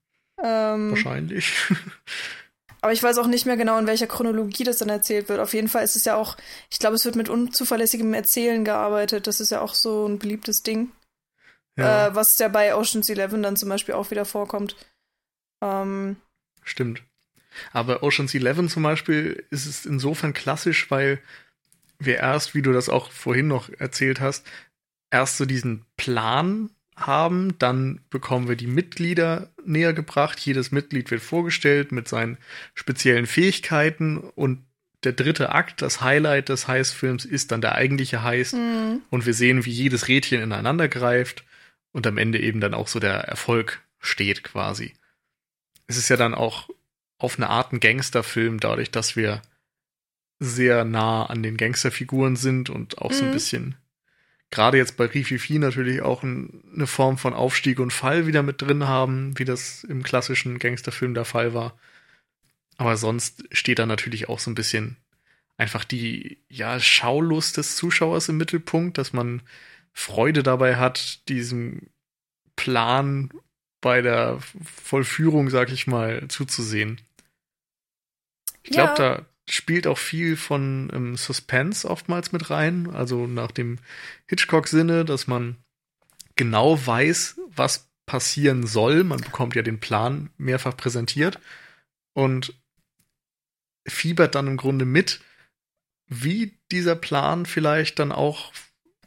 Ähm, 0.42 0.90
Wahrscheinlich. 0.90 1.54
Aber 2.82 2.92
ich 2.92 3.02
weiß 3.02 3.18
auch 3.18 3.28
nicht 3.28 3.46
mehr 3.46 3.56
genau, 3.56 3.78
in 3.78 3.86
welcher 3.86 4.08
Chronologie 4.08 4.64
das 4.64 4.78
dann 4.78 4.88
erzählt 4.88 5.28
wird. 5.28 5.38
Auf 5.38 5.54
jeden 5.54 5.68
Fall 5.68 5.84
ist 5.84 5.94
es 5.94 6.04
ja 6.04 6.16
auch, 6.16 6.36
ich 6.68 6.80
glaube, 6.80 6.96
es 6.96 7.04
wird 7.04 7.14
mit 7.14 7.28
unzuverlässigem 7.28 8.12
Erzählen 8.12 8.64
gearbeitet. 8.64 9.28
Das 9.28 9.38
ist 9.38 9.50
ja 9.50 9.60
auch 9.60 9.74
so 9.74 10.06
ein 10.06 10.18
beliebtes 10.18 10.64
Ding. 10.64 10.90
Ja. 11.76 12.08
Äh, 12.08 12.14
was 12.16 12.38
ja 12.40 12.48
bei 12.48 12.74
Ocean's 12.74 13.08
Eleven 13.08 13.42
dann 13.42 13.56
zum 13.56 13.68
Beispiel 13.68 13.94
auch 13.94 14.10
wieder 14.10 14.24
vorkommt. 14.24 14.74
Ähm, 15.62 16.16
Stimmt. 16.64 17.04
Aber 17.72 18.02
Ocean's 18.02 18.34
Eleven 18.34 18.68
zum 18.68 18.82
Beispiel 18.82 19.46
ist 19.50 19.66
es 19.66 19.86
insofern 19.86 20.34
klassisch, 20.34 20.90
weil 20.90 21.20
wir 22.00 22.16
erst, 22.16 22.56
wie 22.56 22.62
du 22.62 22.72
das 22.72 22.88
auch 22.88 23.12
vorhin 23.12 23.46
noch 23.46 23.70
erzählt 23.78 24.20
hast, 24.20 24.44
erst 25.10 25.36
so 25.36 25.44
diesen 25.44 25.84
Plan 25.96 26.70
haben. 26.96 27.56
Dann 27.58 28.00
bekommen 28.10 28.48
wir 28.48 28.56
die 28.56 28.66
Mitglieder 28.66 29.50
näher 29.64 29.92
gebracht. 29.92 30.38
Jedes 30.40 30.72
Mitglied 30.72 31.10
wird 31.10 31.22
vorgestellt 31.22 31.92
mit 31.92 32.08
seinen 32.08 32.38
speziellen 32.74 33.26
Fähigkeiten 33.26 34.18
und 34.18 34.64
der 35.04 35.12
dritte 35.12 35.50
Akt, 35.50 35.82
das 35.82 36.00
Highlight 36.00 36.48
des 36.48 36.68
Heißfilms, 36.68 37.24
ist 37.24 37.50
dann 37.50 37.60
der 37.60 37.74
eigentliche 37.74 38.22
Heiß. 38.22 38.52
Mhm. 38.52 39.02
Und 39.10 39.26
wir 39.26 39.34
sehen, 39.34 39.64
wie 39.64 39.70
jedes 39.70 40.08
Rädchen 40.08 40.40
ineinander 40.40 40.88
greift 40.88 41.44
und 41.92 42.06
am 42.06 42.18
Ende 42.18 42.40
eben 42.40 42.60
dann 42.60 42.74
auch 42.74 42.88
so 42.88 43.00
der 43.00 43.14
Erfolg 43.14 43.82
steht 43.98 44.44
quasi. 44.44 44.94
Es 45.86 45.96
ist 45.96 46.08
ja 46.08 46.16
dann 46.16 46.34
auch 46.34 46.68
auf 47.18 47.36
eine 47.36 47.48
Art 47.48 47.72
ein 47.72 47.80
Gangsterfilm, 47.80 48.60
dadurch, 48.60 48.90
dass 48.90 49.16
wir 49.16 49.42
sehr 50.38 50.84
nah 50.84 51.26
an 51.26 51.42
den 51.42 51.56
Gangsterfiguren 51.56 52.36
sind 52.36 52.70
und 52.70 52.98
auch 52.98 53.10
mhm. 53.10 53.14
so 53.14 53.22
ein 53.24 53.28
mhm. 53.28 53.34
bisschen 53.34 53.76
gerade 54.52 54.76
jetzt 54.76 54.96
bei 54.96 55.06
Rififi 55.06 55.58
natürlich 55.58 56.02
auch 56.02 56.22
ein, 56.22 56.62
eine 56.74 56.86
Form 56.86 57.18
von 57.18 57.34
Aufstieg 57.34 57.80
und 57.80 57.92
Fall 57.92 58.26
wieder 58.26 58.44
mit 58.44 58.62
drin 58.62 58.86
haben, 58.86 59.36
wie 59.38 59.44
das 59.44 59.82
im 59.82 60.04
klassischen 60.04 60.60
Gangsterfilm 60.60 61.14
der 61.14 61.24
Fall 61.24 61.54
war. 61.54 61.76
Aber 62.76 62.96
sonst 62.96 63.44
steht 63.50 63.80
da 63.80 63.86
natürlich 63.86 64.28
auch 64.28 64.38
so 64.38 64.50
ein 64.50 64.54
bisschen 64.54 64.98
einfach 65.56 65.84
die 65.84 66.38
ja 66.48 66.78
Schaulust 66.78 67.56
des 67.56 67.76
Zuschauers 67.76 68.28
im 68.28 68.36
Mittelpunkt, 68.36 68.98
dass 68.98 69.12
man 69.12 69.42
Freude 69.92 70.42
dabei 70.42 70.76
hat, 70.76 71.28
diesem 71.28 71.88
Plan 72.54 73.30
bei 73.80 74.02
der 74.02 74.38
Vollführung, 74.62 75.50
sag 75.50 75.72
ich 75.72 75.86
mal, 75.86 76.28
zuzusehen. 76.28 77.00
Ich 78.62 78.70
glaube, 78.70 78.94
ja. 78.98 79.16
da 79.16 79.26
spielt 79.52 79.86
auch 79.86 79.98
viel 79.98 80.36
von 80.36 80.90
ähm, 80.94 81.16
Suspense 81.16 81.88
oftmals 81.88 82.32
mit 82.32 82.48
rein, 82.48 82.90
also 82.90 83.26
nach 83.26 83.50
dem 83.50 83.78
Hitchcock-Sinne, 84.26 85.04
dass 85.04 85.26
man 85.26 85.56
genau 86.36 86.84
weiß, 86.84 87.38
was 87.54 87.90
passieren 88.06 88.66
soll. 88.66 89.04
Man 89.04 89.20
bekommt 89.20 89.54
ja 89.54 89.62
den 89.62 89.78
Plan 89.78 90.30
mehrfach 90.38 90.76
präsentiert 90.76 91.38
und 92.14 92.54
fiebert 93.86 94.34
dann 94.34 94.46
im 94.46 94.56
Grunde 94.56 94.86
mit, 94.86 95.20
wie 96.08 96.58
dieser 96.70 96.96
Plan 96.96 97.44
vielleicht 97.44 97.98
dann 97.98 98.10
auch 98.10 98.52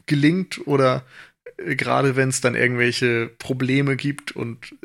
gelingt 0.06 0.66
oder 0.66 1.04
äh, 1.56 1.74
gerade 1.74 2.14
wenn 2.14 2.28
es 2.28 2.40
dann 2.40 2.54
irgendwelche 2.54 3.26
Probleme 3.38 3.96
gibt 3.96 4.30
und 4.30 4.76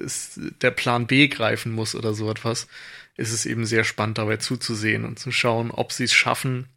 der 0.62 0.72
Plan 0.72 1.06
B 1.06 1.27
greifen 1.27 1.72
muss 1.72 1.94
oder 1.94 2.15
so 2.15 2.32
etwas, 2.32 2.68
ist 3.18 3.32
es 3.32 3.46
eben 3.46 3.65
sehr 3.65 3.84
spannend 3.84 4.18
dabei 4.18 4.38
zuzusehen 4.38 5.06
und 5.06 5.20
zu 5.20 5.32
schauen, 5.32 5.72
ob 5.72 5.91
sie 5.91 6.06
es 6.06 6.13
schaffen, 6.13 6.70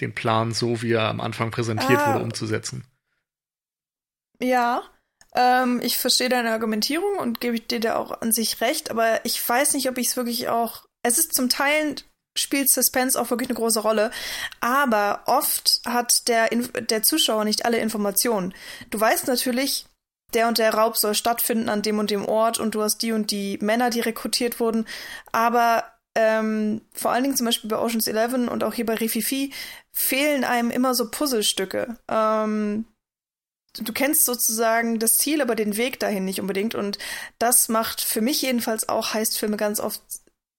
den 0.00 0.14
Plan 0.14 0.52
so, 0.52 0.82
wie 0.82 0.92
er 0.92 1.08
am 1.08 1.20
Anfang 1.20 1.50
präsentiert 1.50 2.00
ah, 2.00 2.14
wurde, 2.14 2.24
umzusetzen. 2.24 2.84
Ja, 4.40 4.82
ähm, 5.34 5.80
ich 5.82 5.98
verstehe 5.98 6.28
deine 6.28 6.52
Argumentierung 6.52 7.18
und 7.18 7.40
gebe 7.40 7.60
dir 7.60 7.80
da 7.80 7.96
auch 7.96 8.20
an 8.20 8.32
sich 8.32 8.60
recht, 8.60 8.90
aber 8.90 9.24
ich 9.24 9.46
weiß 9.46 9.74
nicht, 9.74 9.88
ob 9.88 9.98
ich 9.98 10.08
es 10.08 10.16
wirklich 10.16 10.48
auch. 10.48 10.86
Es 11.02 11.18
ist 11.18 11.34
zum 11.34 11.48
Teil 11.48 11.96
spielt 12.36 12.70
Suspense 12.70 13.20
auch 13.20 13.30
wirklich 13.30 13.50
eine 13.50 13.58
große 13.58 13.80
Rolle. 13.80 14.10
Aber 14.60 15.22
oft 15.26 15.80
hat 15.84 16.28
der, 16.28 16.48
der 16.48 17.02
Zuschauer 17.02 17.44
nicht 17.44 17.64
alle 17.64 17.78
Informationen. 17.78 18.54
Du 18.90 18.98
weißt 18.98 19.26
natürlich, 19.26 19.86
der 20.34 20.48
und 20.48 20.58
der 20.58 20.74
Raub 20.74 20.96
soll 20.96 21.14
stattfinden 21.14 21.68
an 21.68 21.82
dem 21.82 21.98
und 21.98 22.10
dem 22.10 22.24
Ort 22.24 22.58
und 22.58 22.74
du 22.74 22.82
hast 22.82 22.98
die 22.98 23.12
und 23.12 23.30
die 23.30 23.58
Männer, 23.60 23.90
die 23.90 24.00
rekrutiert 24.00 24.60
wurden. 24.60 24.86
Aber 25.32 25.84
ähm, 26.14 26.82
vor 26.92 27.12
allen 27.12 27.24
Dingen 27.24 27.36
zum 27.36 27.46
Beispiel 27.46 27.70
bei 27.70 27.78
Oceans 27.78 28.06
11 28.06 28.50
und 28.50 28.64
auch 28.64 28.74
hier 28.74 28.86
bei 28.86 28.94
Rififi 28.94 29.52
fehlen 29.92 30.44
einem 30.44 30.70
immer 30.70 30.94
so 30.94 31.10
Puzzlestücke. 31.10 31.96
Ähm, 32.08 32.86
du 33.78 33.92
kennst 33.92 34.24
sozusagen 34.24 34.98
das 34.98 35.18
Ziel, 35.18 35.40
aber 35.40 35.54
den 35.54 35.76
Weg 35.76 36.00
dahin 36.00 36.24
nicht 36.24 36.40
unbedingt. 36.40 36.74
Und 36.74 36.98
das 37.38 37.68
macht 37.68 38.00
für 38.00 38.20
mich 38.20 38.42
jedenfalls 38.42 38.88
auch 38.88 39.14
Heistfilme 39.14 39.56
ganz 39.56 39.80
oft 39.80 40.02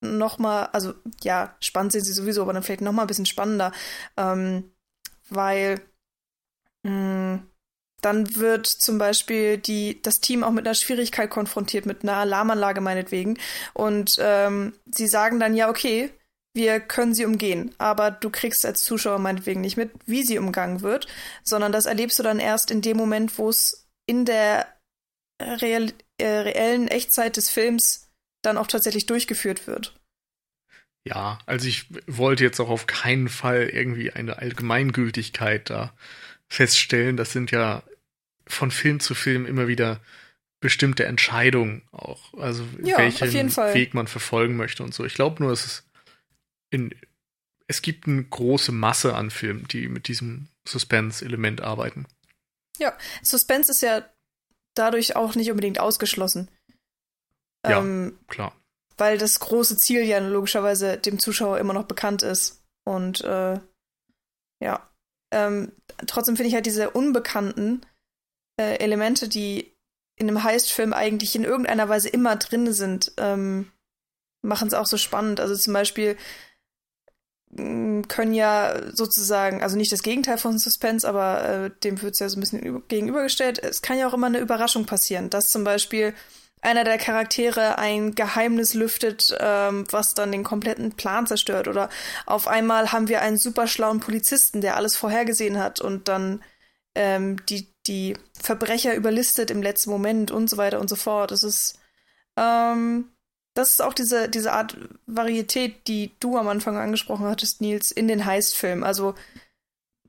noch 0.02 0.38
mal, 0.38 0.66
also 0.68 0.94
ja, 1.22 1.56
spannend 1.62 1.94
sind 1.94 2.04
sie 2.04 2.14
sowieso, 2.14 2.42
aber 2.42 2.54
dann 2.54 2.64
vielleicht 2.64 2.82
noch 2.82 2.92
mal 2.92 3.04
ein 3.04 3.08
bisschen 3.08 3.26
spannender, 3.26 3.72
ähm, 4.18 4.72
weil 5.30 5.82
mh, 6.84 7.36
mm, 7.36 7.50
dann 8.04 8.36
wird 8.36 8.68
zum 8.68 8.98
Beispiel 8.98 9.58
die, 9.58 10.02
das 10.02 10.20
Team 10.20 10.44
auch 10.44 10.52
mit 10.52 10.66
einer 10.66 10.76
Schwierigkeit 10.76 11.30
konfrontiert, 11.30 11.86
mit 11.86 12.04
einer 12.04 12.18
Alarmanlage 12.18 12.82
meinetwegen. 12.82 13.38
Und 13.74 14.18
ähm, 14.20 14.74
sie 14.86 15.08
sagen 15.08 15.40
dann, 15.40 15.56
ja, 15.56 15.70
okay, 15.70 16.12
wir 16.54 16.80
können 16.80 17.16
sie 17.16 17.26
umgehen, 17.26 17.74
aber 17.80 18.12
du 18.12 18.30
kriegst 18.30 18.66
als 18.66 18.84
Zuschauer 18.84 19.18
meinetwegen 19.20 19.62
nicht 19.62 19.78
mit, 19.78 19.92
wie 20.06 20.24
sie 20.24 20.38
umgangen 20.38 20.82
wird, 20.82 21.08
sondern 21.44 21.72
das 21.72 21.88
erlebst 21.88 22.20
du 22.20 22.24
dann 22.24 22.40
erst 22.40 22.70
in 22.70 22.82
dem 22.82 22.96
Moment, 22.96 23.38
wo 23.40 23.50
es 23.50 23.88
in 24.06 24.26
der 24.26 24.68
real, 25.42 25.92
äh, 26.20 26.28
reellen 26.28 26.88
Echtzeit 26.88 27.38
des 27.38 27.50
Films 27.50 28.12
dann 28.44 28.58
auch 28.58 28.68
tatsächlich 28.68 29.08
durchgeführt 29.08 29.66
wird. 29.66 29.96
Ja, 31.06 31.40
also 31.46 31.68
ich 31.68 31.88
wollte 32.08 32.44
jetzt 32.44 32.60
auch 32.60 32.70
auf 32.70 32.88
keinen 32.88 33.30
Fall 33.30 33.64
irgendwie 33.64 34.12
eine 34.12 34.38
Allgemeingültigkeit 34.38 35.70
da 35.70 35.94
feststellen. 36.48 37.18
Das 37.18 37.32
sind 37.34 37.52
ja 37.52 37.84
von 38.48 38.72
Film 38.72 39.00
zu 39.00 39.16
Film 39.16 39.46
immer 39.46 39.68
wieder 39.68 40.00
bestimmte 40.60 41.06
Entscheidungen 41.06 41.84
auch. 41.92 42.34
Also 42.36 42.66
ja, 42.82 42.98
welchen 42.98 43.56
Weg 43.56 43.94
man 43.94 44.08
verfolgen 44.08 44.56
möchte 44.56 44.84
und 44.84 44.94
so. 44.94 45.04
Ich 45.04 45.14
glaube 45.14 45.44
nur, 45.44 45.52
es 45.52 45.66
ist 45.66 45.90
in, 46.70 46.96
es 47.68 47.82
gibt 47.82 48.08
eine 48.08 48.24
große 48.24 48.72
Masse 48.72 49.16
an 49.16 49.30
Filmen, 49.30 49.68
die 49.68 49.88
mit 49.88 50.08
diesem 50.08 50.48
Suspense-Element 50.68 51.62
arbeiten. 51.62 52.06
Ja, 52.80 52.98
Suspense 53.22 53.72
ist 53.72 53.82
ja 53.82 54.06
dadurch 54.74 55.16
auch 55.16 55.36
nicht 55.36 55.52
unbedingt 55.52 55.80
ausgeschlossen. 55.80 56.50
Ja, 57.68 57.80
ähm, 57.80 58.18
klar. 58.28 58.56
Weil 58.98 59.18
das 59.18 59.40
große 59.40 59.78
Ziel 59.78 60.04
ja 60.04 60.20
logischerweise 60.20 60.98
dem 60.98 61.20
Zuschauer 61.20 61.60
immer 61.60 61.74
noch 61.74 61.86
bekannt 61.86 62.24
ist. 62.24 62.64
Und 62.86 63.22
äh, 63.22 63.60
ja. 64.62 64.90
Ähm, 65.32 65.72
trotzdem 66.06 66.36
finde 66.36 66.50
ich 66.50 66.54
halt 66.56 66.66
diese 66.66 66.92
unbekannten 66.92 67.86
äh, 68.58 68.76
Elemente, 68.78 69.28
die 69.28 69.74
in 70.16 70.28
einem 70.30 70.44
Heist-Film 70.44 70.94
eigentlich 70.94 71.36
in 71.36 71.44
irgendeiner 71.44 71.90
Weise 71.90 72.10
immer 72.10 72.36
drin 72.36 72.72
sind, 72.74 73.14
ähm, 73.18 73.72
machen 74.42 74.68
es 74.68 74.74
auch 74.74 74.86
so 74.86 74.98
spannend. 74.98 75.40
Also 75.40 75.56
zum 75.56 75.74
Beispiel 75.74 76.18
mm, 77.52 78.04
können 78.04 78.34
ja 78.34 78.94
sozusagen, 78.94 79.64
also 79.64 79.76
nicht 79.76 79.92
das 79.92 80.04
Gegenteil 80.04 80.38
von 80.38 80.60
Suspense, 80.60 81.08
aber 81.08 81.44
äh, 81.44 81.72
dem 81.84 82.02
wird 82.02 82.14
es 82.14 82.20
ja 82.20 82.30
so 82.30 82.38
ein 82.38 82.42
bisschen 82.42 82.88
gegenübergestellt. 82.88 83.60
Es 83.60 83.82
kann 83.82 83.98
ja 83.98 84.08
auch 84.08 84.14
immer 84.14 84.28
eine 84.28 84.40
Überraschung 84.40 84.86
passieren, 84.86 85.30
dass 85.30 85.50
zum 85.50 85.64
Beispiel 85.64 86.14
einer 86.62 86.84
der 86.84 86.98
Charaktere 86.98 87.78
ein 87.78 88.16
Geheimnis 88.16 88.74
lüftet, 88.74 89.36
ähm, 89.40 89.86
was 89.92 90.14
dann 90.14 90.32
den 90.32 90.44
kompletten 90.44 90.94
Plan 90.94 91.28
zerstört. 91.28 91.68
Oder 91.68 91.90
auf 92.26 92.48
einmal 92.48 92.92
haben 92.92 93.10
wir 93.10 93.22
einen 93.22 93.38
super 93.38 93.68
schlauen 93.68 94.00
Polizisten, 94.00 94.62
der 94.62 94.78
alles 94.78 94.96
vorhergesehen 94.96 95.60
hat 95.60 95.82
und 95.82 96.08
dann 96.08 96.42
ähm, 96.96 97.46
die, 97.48 97.73
die 97.88 98.16
Verbrecher 98.40 98.96
überlistet 98.96 99.52
im 99.52 99.62
letzten 99.62 99.90
Moment 99.90 100.32
und 100.32 100.50
so 100.50 100.58
weiter 100.58 100.80
und 100.80 100.90
so 100.90 100.96
fort. 100.96 101.32
Das 101.32 101.44
ist, 101.44 101.80
ähm, 102.38 103.10
das 103.54 103.72
ist 103.72 103.82
auch 103.82 103.94
diese, 103.94 104.30
diese 104.30 104.54
Art 104.54 104.78
Varietät, 105.06 105.88
die 105.88 106.12
du 106.20 106.38
am 106.38 106.48
Anfang 106.48 106.78
angesprochen 106.78 107.26
hattest, 107.26 107.62
Nils, 107.62 107.92
in 107.92 108.08
den 108.08 108.26
Heist-Filmen. 108.26 108.84
Also 108.84 109.16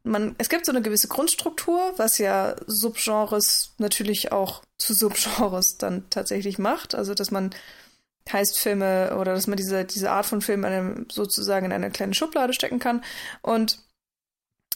man, 0.05 0.35
es 0.39 0.49
gibt 0.49 0.67
so 0.67 0.73
eine 0.73 0.83
gewisse 0.83 1.09
Grundstruktur, 1.09 1.95
was 1.97 2.19
ja 2.19 2.57
Subgenres 2.67 3.75
natürlich 3.79 4.33
auch 4.33 4.63
zu 4.79 4.95
Subgenres 4.95 5.79
dann 5.79 6.09
tatsächlich 6.11 6.59
macht. 6.59 6.95
Also, 6.95 7.15
dass 7.15 7.31
man 7.31 7.51
heißt 8.33 8.59
Filme 8.59 9.17
oder 9.19 9.35
dass 9.35 9.47
man 9.47 9.57
diese, 9.57 9.85
diese 9.85 10.11
Art 10.11 10.27
von 10.27 10.41
Film 10.41 10.65
einem, 10.65 11.07
sozusagen 11.11 11.67
in 11.67 11.73
eine 11.73 11.91
kleine 11.91 12.15
Schublade 12.15 12.53
stecken 12.53 12.79
kann. 12.79 13.03
Und 13.43 13.84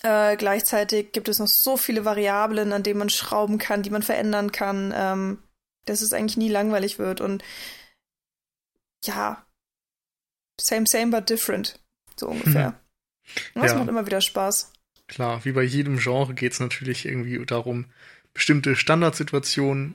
äh, 0.03 0.37
gleichzeitig 0.37 1.13
gibt 1.13 1.29
es 1.29 1.39
noch 1.39 1.49
so 1.49 1.77
viele 1.77 2.05
Variablen, 2.05 2.73
an 2.73 2.83
denen 2.83 2.99
man 2.99 3.11
schrauben 3.11 3.59
kann, 3.59 3.83
die 3.83 3.91
man 3.91 4.03
verändern 4.03 4.53
kann, 4.53 4.93
ähm, 4.95 5.43
dass 5.87 6.03
es 6.03 6.13
eigentlich 6.13 6.37
nie 6.37 6.49
langweilig 6.49 6.99
wird. 6.99 7.21
Und 7.21 7.43
ja, 9.05 9.45
same, 10.61 10.87
same, 10.87 11.11
but 11.11 11.29
different. 11.29 11.81
So 12.17 12.29
ungefähr. 12.29 12.71
Mhm. 12.71 13.61
Das 13.61 13.73
ja. 13.73 13.79
macht 13.79 13.89
immer 13.89 14.07
wieder 14.07 14.21
Spaß. 14.21 14.73
Klar, 15.07 15.45
wie 15.45 15.53
bei 15.53 15.63
jedem 15.63 15.99
Genre 15.99 16.35
geht 16.35 16.53
es 16.53 16.61
natürlich 16.61 17.07
irgendwie 17.07 17.45
darum, 17.45 17.87
bestimmte 18.35 18.77
Standardsituationen 18.77 19.95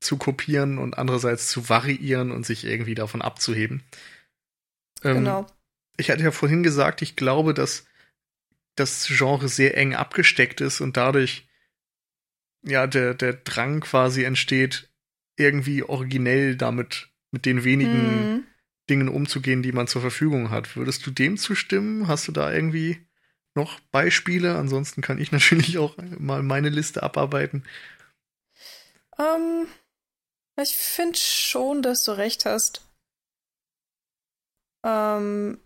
zu 0.00 0.16
kopieren 0.16 0.78
und 0.78 0.96
andererseits 0.96 1.48
zu 1.48 1.68
variieren 1.68 2.30
und 2.30 2.46
sich 2.46 2.64
irgendwie 2.64 2.94
davon 2.94 3.22
abzuheben. 3.22 3.82
Ähm, 5.02 5.16
genau. 5.16 5.46
Ich 5.96 6.10
hatte 6.10 6.22
ja 6.22 6.30
vorhin 6.30 6.62
gesagt, 6.62 7.02
ich 7.02 7.16
glaube, 7.16 7.52
dass 7.52 7.84
das 8.80 9.06
Genre 9.06 9.48
sehr 9.48 9.76
eng 9.76 9.94
abgesteckt 9.94 10.60
ist 10.60 10.80
und 10.80 10.96
dadurch 10.96 11.46
ja 12.62 12.86
der, 12.86 13.14
der 13.14 13.34
Drang 13.34 13.80
quasi 13.80 14.24
entsteht, 14.24 14.90
irgendwie 15.36 15.82
originell 15.82 16.56
damit 16.56 17.08
mit 17.30 17.46
den 17.46 17.64
wenigen 17.64 18.34
mhm. 18.34 18.44
Dingen 18.88 19.08
umzugehen, 19.08 19.62
die 19.62 19.72
man 19.72 19.86
zur 19.86 20.00
Verfügung 20.00 20.50
hat. 20.50 20.76
Würdest 20.76 21.06
du 21.06 21.10
dem 21.10 21.36
zustimmen? 21.36 22.08
Hast 22.08 22.26
du 22.28 22.32
da 22.32 22.52
irgendwie 22.52 23.06
noch 23.54 23.80
Beispiele? 23.92 24.56
Ansonsten 24.56 25.00
kann 25.00 25.18
ich 25.18 25.32
natürlich 25.32 25.78
auch 25.78 25.96
mal 26.18 26.42
meine 26.42 26.68
Liste 26.68 27.02
abarbeiten. 27.02 27.64
Ähm, 29.18 29.66
ich 30.60 30.76
finde 30.76 31.18
schon, 31.18 31.82
dass 31.82 32.04
du 32.04 32.12
recht 32.12 32.44
hast. 32.44 32.86
Ähm, 34.84 35.58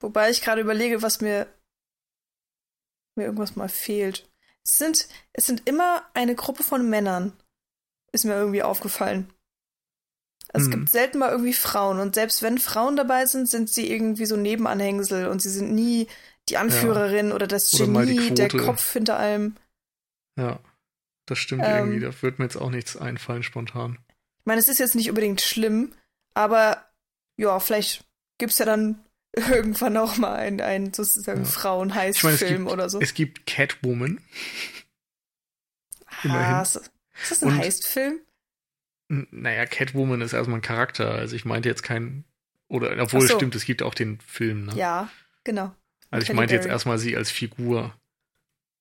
wobei 0.00 0.30
ich 0.30 0.42
gerade 0.42 0.60
überlege, 0.60 1.02
was 1.02 1.20
mir 1.20 1.46
mir 3.16 3.24
irgendwas 3.24 3.56
mal 3.56 3.68
fehlt. 3.68 4.28
Es 4.64 4.78
sind, 4.78 5.08
es 5.32 5.46
sind 5.46 5.68
immer 5.68 6.02
eine 6.14 6.34
Gruppe 6.34 6.62
von 6.62 6.88
Männern. 6.88 7.32
Ist 8.12 8.24
mir 8.24 8.34
irgendwie 8.34 8.62
aufgefallen. 8.62 9.32
Also 10.52 10.68
es 10.68 10.72
hm. 10.72 10.80
gibt 10.80 10.90
selten 10.90 11.18
mal 11.18 11.30
irgendwie 11.30 11.52
Frauen 11.52 12.00
und 12.00 12.16
selbst 12.16 12.42
wenn 12.42 12.58
Frauen 12.58 12.96
dabei 12.96 13.26
sind, 13.26 13.48
sind 13.48 13.70
sie 13.70 13.88
irgendwie 13.88 14.26
so 14.26 14.36
Nebenanhängsel 14.36 15.28
und 15.28 15.40
sie 15.40 15.48
sind 15.48 15.72
nie 15.72 16.08
die 16.48 16.56
Anführerin 16.56 17.28
ja. 17.28 17.34
oder 17.34 17.46
das 17.46 17.72
oder 17.74 18.04
Genie, 18.04 18.34
der 18.34 18.48
Kopf 18.48 18.92
hinter 18.92 19.16
allem. 19.16 19.56
Ja, 20.36 20.58
das 21.26 21.38
stimmt 21.38 21.62
ähm, 21.64 21.76
irgendwie. 21.76 22.00
Da 22.00 22.22
wird 22.22 22.40
mir 22.40 22.46
jetzt 22.46 22.56
auch 22.56 22.70
nichts 22.70 22.96
einfallen 22.96 23.44
spontan. 23.44 23.98
Ich 24.40 24.46
meine, 24.46 24.60
es 24.60 24.66
ist 24.66 24.78
jetzt 24.78 24.96
nicht 24.96 25.08
unbedingt 25.08 25.40
schlimm, 25.40 25.94
aber 26.34 26.84
ja, 27.36 27.60
vielleicht 27.60 28.04
gibt 28.38 28.52
es 28.52 28.58
ja 28.58 28.64
dann 28.64 29.04
irgendwann 29.50 29.96
auch 29.96 30.16
mal 30.16 30.34
einen, 30.34 30.60
einen 30.60 30.92
sozusagen 30.92 31.44
ja. 31.44 31.48
Frauen-Heiß-Film 31.48 32.66
oder 32.66 32.90
so. 32.90 33.00
Es 33.00 33.14
gibt 33.14 33.46
Catwoman. 33.46 34.20
Ah, 36.24 36.62
ist 36.62 36.80
das 37.28 37.42
ein 37.42 37.56
Heist-Film? 37.56 38.20
Naja, 39.08 39.66
Catwoman 39.66 40.20
ist 40.20 40.32
erstmal 40.32 40.58
ein 40.58 40.62
Charakter. 40.62 41.12
Also 41.12 41.36
ich 41.36 41.44
meinte 41.44 41.68
jetzt 41.68 41.82
kein. 41.82 42.24
Oder 42.68 42.96
obwohl 43.02 43.26
so. 43.26 43.36
stimmt, 43.36 43.54
es 43.54 43.64
gibt 43.64 43.82
auch 43.82 43.94
den 43.94 44.20
Film, 44.20 44.66
ne? 44.66 44.74
Ja, 44.76 45.10
genau. 45.44 45.74
Also 46.10 46.24
ich 46.24 46.32
meinte 46.32 46.54
jetzt 46.54 46.66
erstmal 46.66 46.98
sie 46.98 47.16
als 47.16 47.30
Figur. 47.30 47.94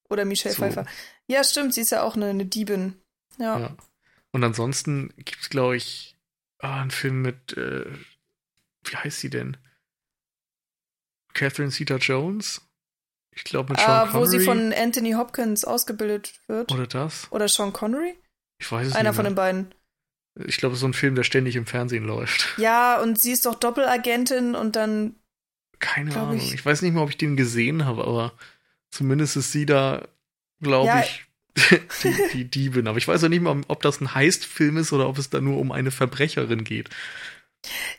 Oder 0.09 0.25
Michelle 0.25 0.53
so. 0.53 0.61
Pfeiffer. 0.61 0.85
Ja, 1.27 1.43
stimmt, 1.43 1.73
sie 1.73 1.81
ist 1.81 1.91
ja 1.91 2.03
auch 2.03 2.15
eine, 2.15 2.27
eine 2.27 2.45
Diebin. 2.45 2.95
Ja. 3.37 3.59
ja. 3.59 3.77
Und 4.31 4.43
ansonsten 4.43 5.13
gibt 5.17 5.41
es, 5.41 5.49
glaube 5.49 5.77
ich, 5.77 6.17
oh, 6.61 6.67
einen 6.67 6.91
Film 6.91 7.21
mit 7.21 7.55
äh, 7.57 7.85
wie 8.83 8.95
heißt 8.95 9.19
sie 9.19 9.29
denn? 9.29 9.57
Catherine 11.39 11.71
Zeta 11.71 11.95
Jones? 11.97 12.61
Ich 13.31 13.43
glaube 13.43 13.71
mit 13.73 13.79
Ah, 13.81 14.05
Sean 14.05 14.13
wo 14.13 14.19
Connery. 14.25 14.39
sie 14.39 14.45
von 14.45 14.73
Anthony 14.73 15.11
Hopkins 15.13 15.63
ausgebildet 15.63 16.33
wird. 16.47 16.71
Oder 16.71 16.87
das? 16.87 17.27
Oder 17.31 17.47
Sean 17.47 17.71
Connery? 17.73 18.15
Ich 18.59 18.69
weiß 18.71 18.87
es 18.87 18.95
Einer 18.95 19.09
nicht. 19.11 19.15
von 19.15 19.23
mehr. 19.23 19.31
den 19.31 19.35
beiden. 19.35 19.75
Ich 20.45 20.57
glaube, 20.57 20.75
so 20.75 20.85
ein 20.87 20.93
Film, 20.93 21.15
der 21.15 21.23
ständig 21.23 21.55
im 21.55 21.65
Fernsehen 21.65 22.05
läuft. 22.05 22.45
Ja, 22.57 22.99
und 23.01 23.19
sie 23.21 23.31
ist 23.31 23.45
doch 23.45 23.55
Doppelagentin 23.55 24.55
und 24.55 24.75
dann. 24.75 25.15
Keine 25.79 26.15
Ahnung. 26.15 26.37
ich. 26.37 26.53
Ich. 26.53 26.65
weiß 26.65 26.81
nicht 26.81 26.93
mal, 26.93 27.01
ob 27.03 27.09
ich 27.09 27.17
den 27.17 27.37
gesehen 27.37 27.85
habe, 27.85 28.03
aber 28.05 28.33
zumindest 28.91 29.37
ist 29.37 29.51
sie 29.53 29.65
da, 29.65 30.07
glaube 30.61 30.87
Ja. 30.87 30.99
ich, 31.01 31.25
die, 32.03 32.15
die 32.33 32.45
Diebin. 32.45 32.87
Aber 32.87 32.97
ich 32.97 33.07
weiß 33.07 33.23
auch 33.23 33.29
nicht 33.29 33.41
mal, 33.41 33.61
ob 33.69 33.81
das 33.81 34.01
ein 34.01 34.13
Heist-Film 34.13 34.75
ist 34.77 34.91
oder 34.91 35.07
ob 35.07 35.17
es 35.17 35.29
da 35.29 35.39
nur 35.39 35.57
um 35.57 35.71
eine 35.71 35.91
Verbrecherin 35.91 36.63
geht. 36.65 36.89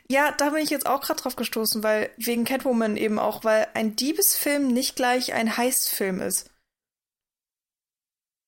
Ja, 0.09 0.31
da 0.31 0.49
bin 0.49 0.63
ich 0.63 0.69
jetzt 0.69 0.85
auch 0.87 1.01
gerade 1.01 1.21
drauf 1.21 1.35
gestoßen, 1.35 1.83
weil 1.83 2.09
wegen 2.17 2.45
Catwoman 2.45 2.97
eben 2.97 3.19
auch, 3.19 3.43
weil 3.43 3.67
ein 3.73 3.95
Diebesfilm 3.95 4.67
nicht 4.67 4.95
gleich 4.95 5.33
ein 5.33 5.55
Heistfilm 5.57 6.19
ist. 6.19 6.49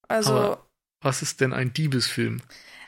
Also, 0.07 0.33
Aber- 0.33 0.67
Was 1.01 1.21
ist 1.21 1.41
denn 1.41 1.53
ein 1.53 1.73
Diebesfilm? 1.73 2.41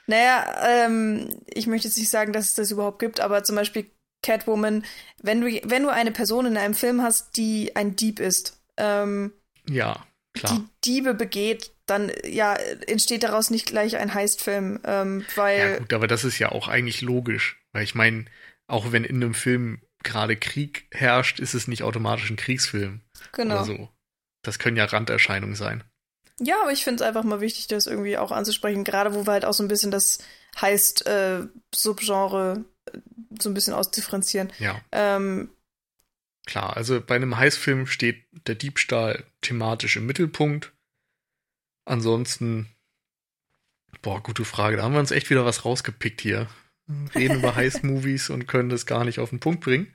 naja, 0.07 0.85
ähm, 0.85 1.41
ich 1.47 1.67
möchte 1.67 1.87
jetzt 1.87 1.97
nicht 1.97 2.09
sagen, 2.09 2.31
dass 2.31 2.45
es 2.45 2.53
das 2.55 2.71
überhaupt 2.71 2.99
gibt, 2.99 3.19
aber 3.19 3.43
zum 3.43 3.55
Beispiel 3.55 3.89
Catwoman, 4.23 4.85
wenn 5.21 5.41
du, 5.41 5.47
wenn 5.63 5.83
du 5.83 5.89
eine 5.89 6.11
Person 6.11 6.45
in 6.45 6.57
einem 6.57 6.73
Film 6.75 7.01
hast, 7.01 7.37
die 7.37 7.75
ein 7.75 7.95
Dieb 7.95 8.19
ist, 8.19 8.61
ähm, 8.77 9.33
Ja, 9.67 10.05
klar. 10.33 10.53
die 10.53 10.65
Diebe 10.89 11.13
begeht, 11.13 11.73
dann 11.85 12.11
ja, 12.23 12.53
entsteht 12.55 13.23
daraus 13.23 13.49
nicht 13.49 13.65
gleich 13.67 13.97
ein 13.97 14.13
Heistfilm, 14.13 14.79
ähm, 14.83 15.25
weil 15.35 15.59
Ja, 15.59 15.77
gut, 15.77 15.93
aber 15.93 16.07
das 16.07 16.23
ist 16.23 16.39
ja 16.39 16.51
auch 16.51 16.67
eigentlich 16.67 17.01
logisch. 17.01 17.61
Weil 17.75 17.83
ich 17.83 17.93
meine, 17.93 18.23
auch 18.67 18.93
wenn 18.93 19.03
in 19.03 19.17
einem 19.17 19.33
Film 19.33 19.81
gerade 20.01 20.37
Krieg 20.37 20.87
herrscht, 20.91 21.41
ist 21.41 21.53
es 21.53 21.67
nicht 21.67 21.83
automatisch 21.83 22.29
ein 22.29 22.37
Kriegsfilm 22.37 23.01
genau. 23.33 23.55
oder 23.55 23.65
so. 23.65 23.89
Das 24.43 24.59
können 24.59 24.77
ja 24.77 24.85
Randerscheinungen 24.85 25.57
sein. 25.57 25.83
Ja, 26.39 26.61
aber 26.61 26.71
ich 26.71 26.85
finde 26.85 27.03
es 27.03 27.07
einfach 27.07 27.25
mal 27.25 27.41
wichtig, 27.41 27.67
das 27.67 27.85
irgendwie 27.85 28.17
auch 28.17 28.31
anzusprechen, 28.31 28.85
gerade 28.85 29.13
wo 29.13 29.27
wir 29.27 29.33
halt 29.33 29.43
auch 29.43 29.53
so 29.53 29.61
ein 29.61 29.67
bisschen 29.67 29.91
das 29.91 30.19
heißt 30.61 31.05
äh, 31.05 31.47
Subgenre 31.73 32.63
äh, 32.85 32.97
so 33.41 33.49
ein 33.49 33.53
bisschen 33.53 33.73
ausdifferenzieren. 33.73 34.53
Ja, 34.57 34.79
Ähm, 34.93 35.49
klar. 36.45 36.77
Also 36.77 37.01
bei 37.01 37.17
einem 37.17 37.35
Heißfilm 37.35 37.87
steht 37.87 38.23
der 38.47 38.55
Diebstahl 38.55 39.25
thematisch 39.41 39.97
im 39.97 40.05
Mittelpunkt. 40.05 40.71
Ansonsten, 41.83 42.69
boah, 44.01 44.23
gute 44.23 44.45
Frage. 44.45 44.77
Da 44.77 44.83
haben 44.83 44.93
wir 44.93 45.01
uns 45.01 45.11
echt 45.11 45.29
wieder 45.29 45.43
was 45.43 45.65
rausgepickt 45.65 46.21
hier. 46.21 46.47
Reden 47.15 47.37
über 47.37 47.55
Heist-Movies 47.55 48.29
und 48.29 48.47
können 48.47 48.69
das 48.69 48.85
gar 48.85 49.05
nicht 49.05 49.19
auf 49.19 49.31
den 49.31 49.39
Punkt 49.39 49.61
bringen. 49.61 49.87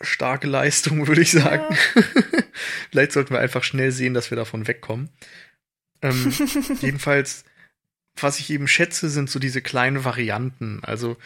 Starke 0.00 0.46
Leistung, 0.46 1.06
würde 1.06 1.22
ich 1.22 1.30
sagen. 1.30 1.74
Vielleicht 2.90 3.12
sollten 3.12 3.34
wir 3.34 3.40
einfach 3.40 3.64
schnell 3.64 3.92
sehen, 3.92 4.14
dass 4.14 4.30
wir 4.30 4.36
davon 4.36 4.66
wegkommen. 4.66 5.10
Ähm, 6.02 6.32
jedenfalls, 6.80 7.44
was 8.18 8.38
ich 8.38 8.50
eben 8.50 8.68
schätze, 8.68 9.08
sind 9.08 9.30
so 9.30 9.38
diese 9.38 9.62
kleinen 9.62 10.04
Varianten. 10.04 10.80
Also 10.82 11.16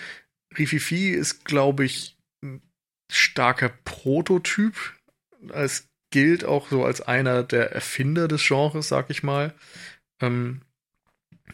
Rififi 0.56 1.10
ist, 1.10 1.44
glaube 1.44 1.84
ich, 1.84 2.16
ein 2.42 2.62
starker 3.10 3.70
Prototyp. 3.84 4.74
Es 5.52 5.88
gilt 6.10 6.44
auch 6.44 6.70
so 6.70 6.84
als 6.84 7.00
einer 7.00 7.42
der 7.42 7.72
Erfinder 7.72 8.28
des 8.28 8.46
Genres, 8.46 8.88
sag 8.88 9.10
ich 9.10 9.22
mal. 9.22 9.52
Ähm, 10.20 10.60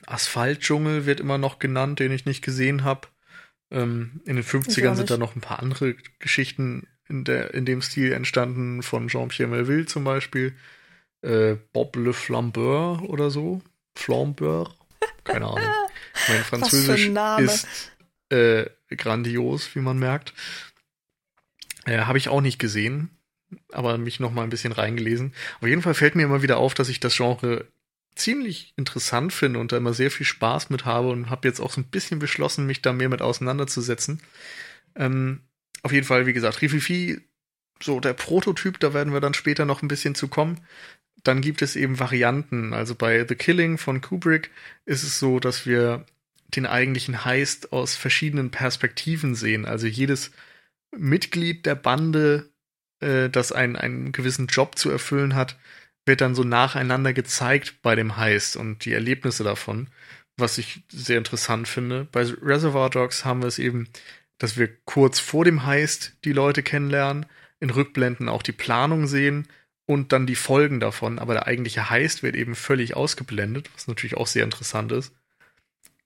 Asphaltdschungel 0.06 1.06
wird 1.06 1.20
immer 1.20 1.38
noch 1.38 1.58
genannt, 1.58 1.98
den 1.98 2.12
ich 2.12 2.26
nicht 2.26 2.42
gesehen 2.42 2.84
habe. 2.84 3.08
Ähm, 3.70 4.20
in 4.24 4.36
den 4.36 4.44
Ich 4.44 4.50
50ern 4.50 4.92
auch 4.92 4.96
sind 4.96 5.10
da 5.10 5.16
noch 5.16 5.36
ein 5.36 5.40
paar 5.40 5.60
andere 5.60 5.94
Geschichten 6.18 6.86
in, 7.08 7.24
der, 7.24 7.54
in 7.54 7.64
dem 7.64 7.82
Stil 7.82 8.12
entstanden, 8.12 8.82
von 8.82 9.08
Jean-Pierre 9.08 9.50
Melville 9.50 9.86
zum 9.86 10.04
Beispiel. 10.04 10.54
Äh, 11.22 11.56
Bob 11.72 11.96
Le 11.96 12.12
Flambeur 12.12 13.02
oder 13.02 13.30
so. 13.30 13.60
Flambeur? 13.96 14.74
Keine 15.24 15.46
Ahnung. 15.46 15.72
Mein 16.28 16.44
Französisch 16.44 17.08
Name. 17.08 17.44
ist 17.44 17.66
äh, 18.30 18.66
grandios, 18.96 19.74
wie 19.74 19.80
man 19.80 19.98
merkt. 19.98 20.32
Äh, 21.84 21.98
Habe 22.00 22.18
ich 22.18 22.28
auch 22.28 22.40
nicht 22.40 22.58
gesehen, 22.58 23.10
aber 23.72 23.98
mich 23.98 24.20
noch 24.20 24.32
mal 24.32 24.42
ein 24.44 24.50
bisschen 24.50 24.72
reingelesen. 24.72 25.34
Auf 25.60 25.68
jeden 25.68 25.82
Fall 25.82 25.94
fällt 25.94 26.14
mir 26.14 26.22
immer 26.22 26.42
wieder 26.42 26.58
auf, 26.58 26.74
dass 26.74 26.88
ich 26.88 27.00
das 27.00 27.16
Genre 27.16 27.66
ziemlich 28.20 28.72
interessant 28.76 29.32
finde 29.32 29.58
und 29.58 29.72
da 29.72 29.76
immer 29.76 29.94
sehr 29.94 30.10
viel 30.10 30.26
Spaß 30.26 30.70
mit 30.70 30.84
habe 30.84 31.08
und 31.08 31.30
habe 31.30 31.48
jetzt 31.48 31.60
auch 31.60 31.72
so 31.72 31.80
ein 31.80 31.90
bisschen 31.90 32.18
beschlossen, 32.18 32.66
mich 32.66 32.82
da 32.82 32.92
mehr 32.92 33.08
mit 33.08 33.22
auseinanderzusetzen. 33.22 34.20
Ähm, 34.96 35.42
auf 35.82 35.92
jeden 35.92 36.06
Fall, 36.06 36.26
wie 36.26 36.32
gesagt, 36.32 36.62
Rififi, 36.62 37.20
so 37.82 38.00
der 38.00 38.12
Prototyp, 38.12 38.78
da 38.80 38.92
werden 38.94 39.12
wir 39.12 39.20
dann 39.20 39.34
später 39.34 39.64
noch 39.64 39.82
ein 39.82 39.88
bisschen 39.88 40.14
zu 40.14 40.28
kommen. 40.28 40.60
Dann 41.22 41.40
gibt 41.40 41.62
es 41.62 41.76
eben 41.76 41.98
Varianten. 41.98 42.72
Also 42.72 42.94
bei 42.94 43.26
The 43.26 43.34
Killing 43.34 43.78
von 43.78 44.00
Kubrick 44.00 44.50
ist 44.84 45.02
es 45.02 45.18
so, 45.18 45.40
dass 45.40 45.66
wir 45.66 46.04
den 46.48 46.66
eigentlichen 46.66 47.24
Heist 47.24 47.72
aus 47.72 47.96
verschiedenen 47.96 48.50
Perspektiven 48.50 49.34
sehen. 49.34 49.64
Also 49.64 49.86
jedes 49.86 50.30
Mitglied 50.96 51.66
der 51.66 51.76
Bande, 51.76 52.50
äh, 53.00 53.30
das 53.30 53.52
einen, 53.52 53.76
einen 53.76 54.12
gewissen 54.12 54.46
Job 54.46 54.76
zu 54.76 54.90
erfüllen 54.90 55.34
hat, 55.34 55.56
wird 56.06 56.20
dann 56.20 56.34
so 56.34 56.44
nacheinander 56.44 57.12
gezeigt 57.12 57.82
bei 57.82 57.94
dem 57.94 58.16
Heist 58.16 58.56
und 58.56 58.84
die 58.84 58.92
Erlebnisse 58.92 59.44
davon, 59.44 59.88
was 60.36 60.58
ich 60.58 60.82
sehr 60.90 61.18
interessant 61.18 61.68
finde. 61.68 62.06
Bei 62.10 62.22
Reservoir 62.22 62.90
Dogs 62.90 63.24
haben 63.24 63.42
wir 63.42 63.48
es 63.48 63.58
eben, 63.58 63.88
dass 64.38 64.56
wir 64.56 64.68
kurz 64.84 65.20
vor 65.20 65.44
dem 65.44 65.66
Heist 65.66 66.16
die 66.24 66.32
Leute 66.32 66.62
kennenlernen, 66.62 67.26
in 67.60 67.70
Rückblenden 67.70 68.28
auch 68.28 68.42
die 68.42 68.52
Planung 68.52 69.06
sehen 69.06 69.46
und 69.86 70.12
dann 70.12 70.26
die 70.26 70.36
Folgen 70.36 70.80
davon, 70.80 71.18
aber 71.18 71.34
der 71.34 71.46
eigentliche 71.46 71.90
Heist 71.90 72.22
wird 72.22 72.36
eben 72.36 72.54
völlig 72.54 72.96
ausgeblendet, 72.96 73.70
was 73.74 73.86
natürlich 73.86 74.16
auch 74.16 74.26
sehr 74.26 74.44
interessant 74.44 74.92
ist. 74.92 75.12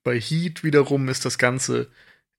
Bei 0.03 0.19
Heat 0.19 0.63
wiederum 0.63 1.07
ist 1.07 1.25
das 1.25 1.37
Ganze 1.37 1.89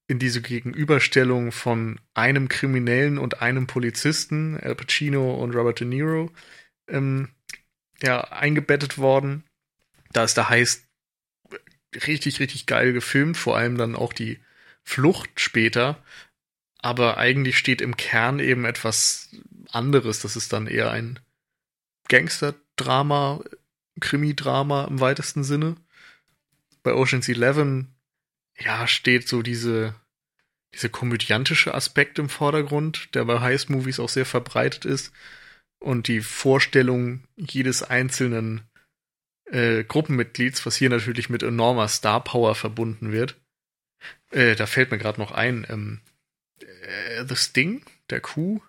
in 0.09 0.19
diese 0.19 0.41
Gegenüberstellung 0.41 1.53
von 1.53 1.99
einem 2.15 2.49
Kriminellen 2.49 3.19
und 3.19 3.43
einem 3.43 3.67
Polizisten, 3.67 4.59
Al 4.61 4.75
Pacino 4.75 5.35
und 5.35 5.55
Robert 5.55 5.81
De 5.81 5.87
Niro, 5.87 6.31
ähm, 6.89 7.29
ja, 8.03 8.21
eingebettet 8.21 8.99
worden. 8.99 9.45
Da 10.13 10.25
ist 10.25 10.37
der 10.37 10.49
Heist 10.49 10.87
richtig, 12.07 12.41
richtig 12.41 12.67
geil 12.67 12.93
gefilmt, 12.93 13.37
vor 13.37 13.57
allem 13.57 13.79
dann 13.79 13.97
auch 13.97 14.13
die 14.13 14.41
Flucht 14.83 15.41
später. 15.41 16.03
Aber 16.79 17.17
eigentlich 17.17 17.59
steht 17.59 17.81
im 17.81 17.97
Kern 17.97 18.39
eben 18.39 18.65
etwas 18.65 19.31
anderes. 19.71 20.21
Das 20.21 20.37
ist 20.37 20.53
dann 20.53 20.67
eher 20.67 20.91
ein 20.91 21.19
Gangster-Drama, 22.09 23.41
Krimi-Drama 24.01 24.85
im 24.85 25.01
weitesten 25.01 25.43
Sinne. 25.43 25.77
Bei 26.83 26.95
Ocean's 26.95 27.29
Eleven, 27.29 27.95
ja, 28.59 28.87
steht 28.87 29.27
so 29.27 29.43
diese, 29.43 29.95
diese 30.75 30.89
komödiantische 30.89 31.75
Aspekt 31.75 32.19
im 32.19 32.29
Vordergrund, 32.29 33.15
der 33.15 33.25
bei 33.25 33.41
Heist-Movies 33.41 33.99
auch 33.99 34.09
sehr 34.09 34.27
verbreitet 34.27 34.85
ist. 34.85 35.13
Und 35.79 36.09
die 36.09 36.21
Vorstellung 36.21 37.25
jedes 37.37 37.83
einzelnen 37.83 38.63
äh, 39.47 39.85
Gruppenmitglieds, 39.85 40.67
was 40.67 40.77
hier 40.77 40.91
natürlich 40.91 41.29
mit 41.29 41.43
enormer 41.43 41.89
Star-Power 41.89 42.55
verbunden 42.55 43.13
wird. 43.13 43.37
Äh, 44.31 44.57
da 44.57 44.67
fällt 44.67 44.91
mir 44.91 44.99
gerade 44.99 45.21
noch 45.21 45.33
ein, 45.33 45.67
ähm, 45.69 46.01
äh, 46.61 47.25
The 47.27 47.37
Sting, 47.37 47.85
der 48.11 48.21
Kuh, 48.21 48.61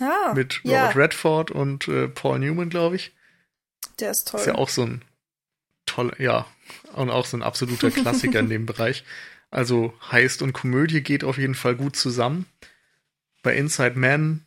ah, 0.00 0.32
mit 0.34 0.62
Robert 0.64 0.96
Redford 0.96 1.50
und 1.50 1.88
äh, 1.88 2.08
Paul 2.08 2.40
Newman, 2.40 2.70
glaube 2.70 2.96
ich. 2.96 3.12
der 4.00 4.10
ist 4.10 4.28
toll. 4.28 4.40
Ist 4.40 4.46
ja 4.46 4.56
auch 4.56 4.68
so 4.68 4.82
ein 4.82 5.04
toller, 5.86 6.20
ja, 6.20 6.46
und 6.94 7.10
auch 7.10 7.26
so 7.26 7.36
ein 7.36 7.42
absoluter 7.42 7.90
Klassiker 7.92 8.40
in 8.40 8.48
dem 8.48 8.66
Bereich. 8.66 9.04
Also 9.50 9.94
Heist 10.10 10.42
und 10.42 10.52
Komödie 10.52 11.02
geht 11.02 11.22
auf 11.22 11.38
jeden 11.38 11.54
Fall 11.54 11.76
gut 11.76 11.94
zusammen. 11.94 12.46
Bei 13.42 13.54
Inside 13.54 13.96
Man 13.98 14.43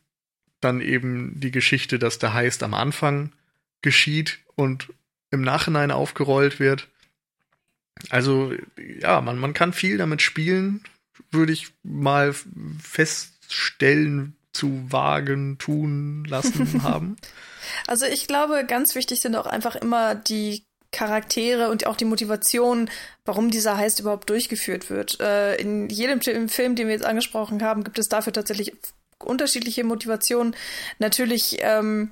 dann 0.62 0.82
eben 0.82 1.40
die 1.40 1.52
Geschichte, 1.52 2.00
dass 2.00 2.20
der 2.20 2.34
Heist 2.34 2.64
am 2.64 2.74
Anfang 2.74 3.32
geschieht 3.82 4.40
und 4.56 4.88
im 5.32 5.42
Nachhinein 5.42 5.92
aufgerollt 5.92 6.60
wird. 6.60 6.88
Also 8.10 8.54
ja, 9.00 9.22
man, 9.22 9.38
man 9.38 9.54
kann 9.54 9.74
viel 9.74 9.98
damit 9.98 10.22
spielen, 10.22 10.84
würde 11.32 11.54
ich 11.54 11.70
mal 11.84 12.34
feststellen, 12.82 14.36
zu 14.54 14.92
wagen, 14.92 15.58
tun 15.60 16.26
lassen 16.26 16.82
haben. 16.84 17.18
Also 17.86 18.06
ich 18.06 18.28
glaube, 18.28 18.66
ganz 18.66 18.96
wichtig 18.96 19.22
sind 19.22 19.36
auch 19.36 19.46
einfach 19.46 19.76
immer 19.76 20.16
die 20.16 20.64
Charaktere 20.92 21.70
und 21.70 21.86
auch 21.86 21.96
die 21.96 22.06
Motivation, 22.06 22.90
warum 23.26 23.52
dieser 23.52 23.78
Heist 23.78 24.00
überhaupt 24.00 24.30
durchgeführt 24.30 24.90
wird. 24.90 25.20
Äh, 25.20 25.56
in 25.58 25.90
jedem 25.90 26.22
Film, 26.22 26.76
den 26.76 26.88
wir 26.88 26.94
jetzt 26.94 27.06
angesprochen 27.06 27.62
haben, 27.62 27.84
gibt 27.84 28.00
es 28.00 28.08
dafür 28.08 28.34
tatsächlich 28.34 28.74
unterschiedliche 29.24 29.84
Motivationen. 29.84 30.56
Natürlich 31.00 31.58
ähm, 31.62 32.12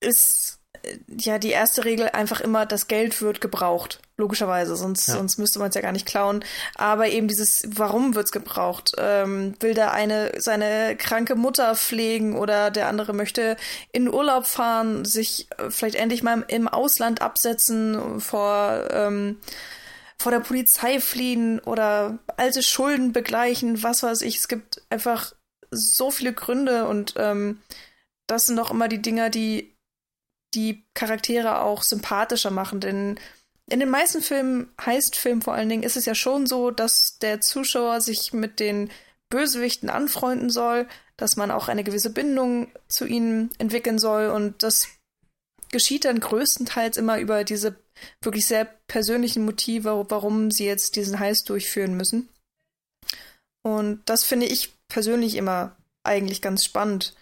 ist 0.00 0.60
ja 1.08 1.38
die 1.38 1.50
erste 1.50 1.84
Regel 1.84 2.08
einfach 2.10 2.40
immer, 2.40 2.64
das 2.66 2.86
Geld 2.86 3.20
wird 3.20 3.40
gebraucht, 3.40 4.00
logischerweise, 4.16 4.76
sonst, 4.76 5.08
Ja. 5.08 5.14
sonst 5.14 5.38
müsste 5.38 5.58
man 5.58 5.70
es 5.70 5.74
ja 5.74 5.80
gar 5.80 5.92
nicht 5.92 6.06
klauen. 6.06 6.44
Aber 6.76 7.08
eben 7.08 7.26
dieses, 7.26 7.64
warum 7.66 8.14
wird's 8.14 8.32
gebraucht? 8.32 8.92
Ähm, 8.96 9.54
will 9.60 9.74
der 9.74 9.92
eine 9.92 10.32
seine 10.40 10.96
kranke 10.96 11.34
Mutter 11.34 11.74
pflegen 11.74 12.36
oder 12.36 12.70
der 12.70 12.88
andere 12.88 13.12
möchte 13.12 13.56
in 13.92 14.12
Urlaub 14.12 14.46
fahren, 14.46 15.04
sich 15.04 15.48
äh, 15.58 15.70
vielleicht 15.70 15.96
endlich 15.96 16.22
mal 16.22 16.44
im 16.48 16.68
Ausland 16.68 17.22
absetzen 17.22 18.20
vor 18.20 18.88
ähm, 18.90 19.38
vor 20.20 20.32
der 20.32 20.40
Polizei 20.40 21.00
fliehen 21.00 21.60
oder 21.60 22.18
alte 22.36 22.62
Schulden 22.62 23.12
begleichen, 23.12 23.82
was 23.84 24.02
weiß 24.02 24.22
ich. 24.22 24.36
Es 24.36 24.48
gibt 24.48 24.82
einfach 24.90 25.32
so 25.70 26.10
viele 26.10 26.32
Gründe 26.32 26.86
und 26.86 27.14
ähm, 27.16 27.60
das 28.26 28.46
sind 28.46 28.56
doch 28.56 28.70
immer 28.70 28.88
die 28.88 29.02
Dinger, 29.02 29.30
die 29.30 29.74
die 30.54 30.84
Charaktere 30.94 31.60
auch 31.60 31.82
sympathischer 31.82 32.50
machen. 32.50 32.80
Denn 32.80 33.20
in 33.70 33.80
den 33.80 33.90
meisten 33.90 34.22
Filmen, 34.22 34.72
Heist-Filmen 34.80 35.42
vor 35.42 35.54
allen 35.54 35.68
Dingen, 35.68 35.82
ist 35.82 35.96
es 35.96 36.06
ja 36.06 36.14
schon 36.14 36.46
so, 36.46 36.70
dass 36.70 37.18
der 37.18 37.40
Zuschauer 37.40 38.00
sich 38.00 38.32
mit 38.32 38.60
den 38.60 38.90
Bösewichten 39.28 39.90
anfreunden 39.90 40.48
soll, 40.48 40.86
dass 41.16 41.36
man 41.36 41.50
auch 41.50 41.68
eine 41.68 41.84
gewisse 41.84 42.10
Bindung 42.10 42.68
zu 42.88 43.04
ihnen 43.06 43.50
entwickeln 43.58 43.98
soll 43.98 44.28
und 44.28 44.62
das 44.62 44.88
geschieht 45.70 46.06
dann 46.06 46.20
größtenteils 46.20 46.96
immer 46.96 47.18
über 47.18 47.44
diese 47.44 47.76
wirklich 48.22 48.46
sehr 48.46 48.64
persönlichen 48.86 49.44
Motive, 49.44 50.06
warum 50.08 50.50
sie 50.50 50.64
jetzt 50.64 50.96
diesen 50.96 51.18
Heist 51.18 51.50
durchführen 51.50 51.94
müssen. 51.94 52.28
Und 53.62 54.00
das 54.06 54.24
finde 54.24 54.46
ich 54.46 54.77
persönlich 54.88 55.34
immer 55.36 55.76
eigentlich 56.02 56.42
ganz 56.42 56.64
spannend, 56.64 57.14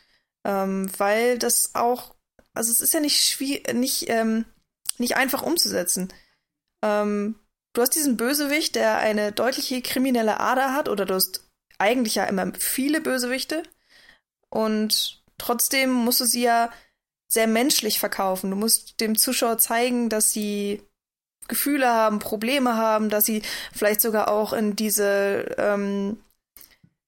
ähm, 0.44 0.90
weil 0.98 1.38
das 1.38 1.74
auch, 1.74 2.14
also 2.54 2.70
es 2.70 2.80
ist 2.80 2.94
ja 2.94 3.00
nicht 3.00 3.24
schwierig, 3.24 3.72
nicht, 3.74 4.08
ähm, 4.08 4.44
nicht 4.98 5.16
einfach 5.16 5.42
umzusetzen. 5.42 6.12
Ähm, 6.82 7.38
du 7.72 7.82
hast 7.82 7.94
diesen 7.94 8.16
Bösewicht, 8.16 8.76
der 8.76 8.98
eine 8.98 9.32
deutliche 9.32 9.82
kriminelle 9.82 10.40
Ader 10.40 10.72
hat, 10.72 10.88
oder 10.88 11.04
du 11.04 11.14
hast 11.14 11.42
eigentlich 11.78 12.14
ja 12.14 12.24
immer 12.24 12.52
viele 12.58 13.00
Bösewichte 13.00 13.62
und 14.48 15.22
trotzdem 15.38 15.92
musst 15.92 16.20
du 16.20 16.24
sie 16.24 16.42
ja 16.42 16.70
sehr 17.28 17.46
menschlich 17.46 17.98
verkaufen. 17.98 18.50
Du 18.50 18.56
musst 18.56 19.00
dem 19.00 19.16
Zuschauer 19.18 19.58
zeigen, 19.58 20.08
dass 20.08 20.32
sie 20.32 20.82
Gefühle 21.48 21.88
haben, 21.88 22.18
Probleme 22.18 22.76
haben, 22.76 23.10
dass 23.10 23.24
sie 23.24 23.42
vielleicht 23.72 24.00
sogar 24.00 24.28
auch 24.28 24.52
in 24.52 24.76
diese, 24.76 25.54
ähm, 25.58 26.18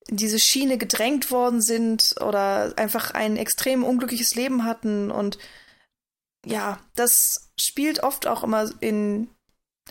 in 0.09 0.17
diese 0.17 0.39
Schiene 0.39 0.79
gedrängt 0.79 1.31
worden 1.31 1.61
sind 1.61 2.15
oder 2.21 2.75
einfach 2.77 3.13
ein 3.13 3.37
extrem 3.37 3.85
unglückliches 3.85 4.35
Leben 4.35 4.65
hatten. 4.65 5.11
Und 5.11 5.39
ja, 6.45 6.81
das 6.95 7.53
spielt 7.61 8.03
oft 8.03 8.27
auch 8.27 8.43
immer 8.43 8.71
in 8.81 9.29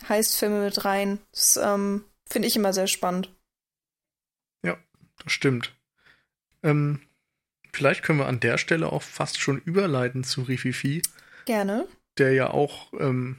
Heistfilme 0.08 0.64
mit 0.64 0.84
rein. 0.84 1.18
Das 1.32 1.58
ähm, 1.62 2.04
finde 2.28 2.48
ich 2.48 2.56
immer 2.56 2.72
sehr 2.72 2.86
spannend. 2.86 3.30
Das 5.24 5.32
stimmt. 5.32 5.74
Ähm, 6.62 7.00
vielleicht 7.72 8.02
können 8.02 8.18
wir 8.18 8.26
an 8.26 8.40
der 8.40 8.58
Stelle 8.58 8.92
auch 8.92 9.02
fast 9.02 9.40
schon 9.40 9.58
überleiten 9.58 10.24
zu 10.24 10.42
Rififi, 10.42 11.02
Gerne. 11.44 11.86
der 12.18 12.32
ja 12.32 12.50
auch 12.50 12.92
ähm, 12.98 13.38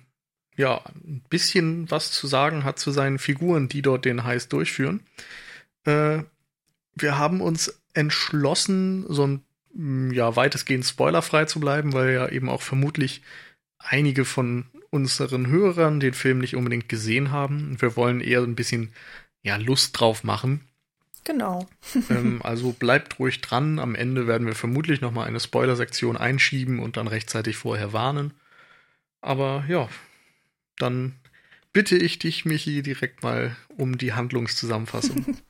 ja 0.55 0.83
ein 1.03 1.23
bisschen 1.29 1.89
was 1.89 2.11
zu 2.11 2.27
sagen 2.27 2.63
hat 2.63 2.79
zu 2.79 2.91
seinen 2.91 3.19
Figuren, 3.19 3.69
die 3.69 3.81
dort 3.81 4.05
den 4.05 4.23
Heist 4.23 4.53
durchführen. 4.53 5.05
Äh, 5.85 6.23
wir 7.01 7.17
haben 7.17 7.41
uns 7.41 7.81
entschlossen, 7.93 9.05
so 9.07 9.25
ein 9.25 9.43
mm, 9.73 10.11
ja 10.11 10.35
weitestgehend 10.35 10.85
spoilerfrei 10.85 11.45
zu 11.45 11.59
bleiben, 11.59 11.93
weil 11.93 12.13
ja 12.13 12.29
eben 12.29 12.49
auch 12.49 12.61
vermutlich 12.61 13.21
einige 13.77 14.25
von 14.25 14.65
unseren 14.89 15.47
Hörern 15.47 15.99
den 15.99 16.13
Film 16.13 16.39
nicht 16.39 16.55
unbedingt 16.55 16.89
gesehen 16.89 17.31
haben. 17.31 17.77
Wir 17.79 17.95
wollen 17.95 18.21
eher 18.21 18.41
ein 18.41 18.55
bisschen 18.55 18.91
ja 19.43 19.57
Lust 19.57 19.99
drauf 19.99 20.23
machen. 20.23 20.61
Genau. 21.23 21.67
ähm, 22.09 22.41
also 22.43 22.71
bleibt 22.71 23.19
ruhig 23.19 23.41
dran. 23.41 23.79
Am 23.79 23.95
Ende 23.95 24.27
werden 24.27 24.47
wir 24.47 24.55
vermutlich 24.55 25.01
noch 25.01 25.11
mal 25.11 25.25
eine 25.25 25.39
Spoiler-Sektion 25.39 26.17
einschieben 26.17 26.79
und 26.79 26.97
dann 26.97 27.07
rechtzeitig 27.07 27.57
vorher 27.57 27.93
warnen. 27.93 28.33
Aber 29.21 29.65
ja, 29.67 29.89
dann 30.77 31.13
bitte 31.73 31.97
ich 31.97 32.19
dich, 32.19 32.45
Michi, 32.45 32.81
direkt 32.81 33.21
mal 33.21 33.55
um 33.77 33.97
die 33.97 34.13
Handlungszusammenfassung. 34.13 35.37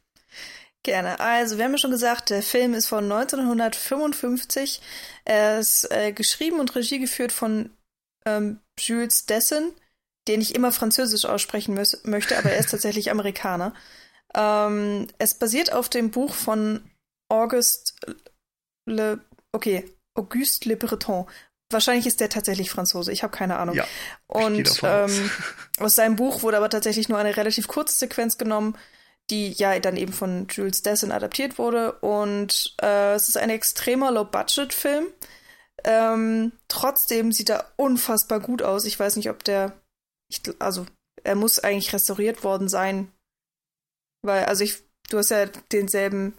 Gerne. 0.83 1.19
Also, 1.19 1.57
wir 1.57 1.65
haben 1.65 1.73
ja 1.73 1.77
schon 1.77 1.91
gesagt, 1.91 2.29
der 2.29 2.41
Film 2.41 2.73
ist 2.73 2.87
von 2.87 3.03
1955. 3.11 4.81
Er 5.25 5.59
ist 5.59 5.91
äh, 5.91 6.13
geschrieben 6.13 6.59
und 6.59 6.73
Regie 6.75 6.99
geführt 6.99 7.31
von 7.31 7.69
ähm, 8.25 8.59
Jules 8.79 9.25
Dessen, 9.25 9.73
den 10.27 10.41
ich 10.41 10.55
immer 10.55 10.71
französisch 10.71 11.25
aussprechen 11.25 11.77
mö- 11.77 12.07
möchte, 12.09 12.37
aber 12.37 12.51
er 12.51 12.59
ist 12.59 12.69
tatsächlich 12.71 13.11
Amerikaner. 13.11 13.73
Ähm, 14.35 15.07
es 15.17 15.33
basiert 15.33 15.73
auf 15.73 15.89
dem 15.89 16.11
Buch 16.11 16.33
von 16.33 16.81
Auguste 17.29 17.93
Le, 18.87 19.19
okay, 19.51 19.89
Auguste 20.15 20.69
Le 20.69 20.77
Breton. 20.77 21.27
Wahrscheinlich 21.71 22.07
ist 22.07 22.19
der 22.19 22.29
tatsächlich 22.29 22.71
Franzose, 22.71 23.11
ich 23.11 23.21
habe 23.21 23.35
keine 23.35 23.57
Ahnung. 23.57 23.75
Ja, 23.75 23.85
Und 24.27 24.81
ähm, 24.83 25.29
aus 25.79 25.95
seinem 25.95 26.15
Buch 26.15 26.41
wurde 26.41 26.57
aber 26.57 26.69
tatsächlich 26.69 27.09
nur 27.09 27.19
eine 27.19 27.37
relativ 27.37 27.67
kurze 27.67 27.95
Sequenz 27.95 28.37
genommen, 28.39 28.75
die 29.29 29.51
ja 29.51 29.77
dann 29.79 29.97
eben 29.97 30.13
von 30.13 30.47
Jules 30.49 30.81
Dessin 30.81 31.11
adaptiert 31.11 31.57
wurde. 31.57 31.93
Und 31.93 32.75
äh, 32.81 33.13
es 33.13 33.29
ist 33.29 33.37
ein 33.37 33.49
extremer 33.49 34.11
Low-Budget-Film. 34.11 35.07
Ähm, 35.83 36.51
trotzdem 36.67 37.31
sieht 37.31 37.49
er 37.49 37.71
unfassbar 37.77 38.39
gut 38.39 38.61
aus. 38.61 38.85
Ich 38.85 38.99
weiß 38.99 39.15
nicht, 39.15 39.29
ob 39.29 39.43
der, 39.43 39.73
ich, 40.29 40.41
also 40.59 40.85
er 41.23 41.35
muss 41.35 41.59
eigentlich 41.59 41.93
restauriert 41.93 42.43
worden 42.43 42.67
sein, 42.67 43.11
weil 44.21 44.45
also 44.45 44.63
ich, 44.63 44.77
du 45.09 45.17
hast 45.17 45.29
ja 45.29 45.45
denselben, 45.71 46.33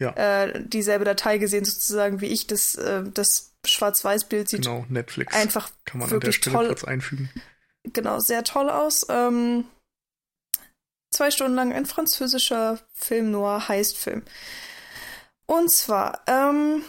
Ja. 0.00 0.10
äh, 0.14 0.62
dieselbe 0.66 1.04
Datei 1.04 1.38
gesehen 1.38 1.64
sozusagen 1.64 2.20
wie 2.20 2.26
ich. 2.26 2.46
Das, 2.48 2.74
äh, 2.74 3.04
das 3.14 3.52
Schwarz-Weiß-Bild 3.66 4.48
sieht 4.48 4.62
genau, 4.62 4.86
Netflix 4.88 5.34
einfach 5.34 5.70
kann 5.84 5.98
man 6.00 6.06
an 6.06 6.10
der 6.10 6.16
wirklich 6.22 6.36
Stelle 6.36 6.56
toll 6.56 6.66
kurz 6.68 6.84
einfügen. 6.84 7.30
genau, 7.92 8.18
sehr 8.18 8.42
toll 8.42 8.70
aus. 8.70 9.06
Ähm, 9.08 9.64
zwei 11.10 11.30
Stunden 11.30 11.54
lang 11.54 11.72
ein 11.72 11.86
französischer 11.86 12.78
Film 12.94 13.30
noir 13.30 13.68
Heistfilm. 13.68 14.22
Und 15.46 15.70
zwar, 15.70 16.20
ähm, 16.26 16.84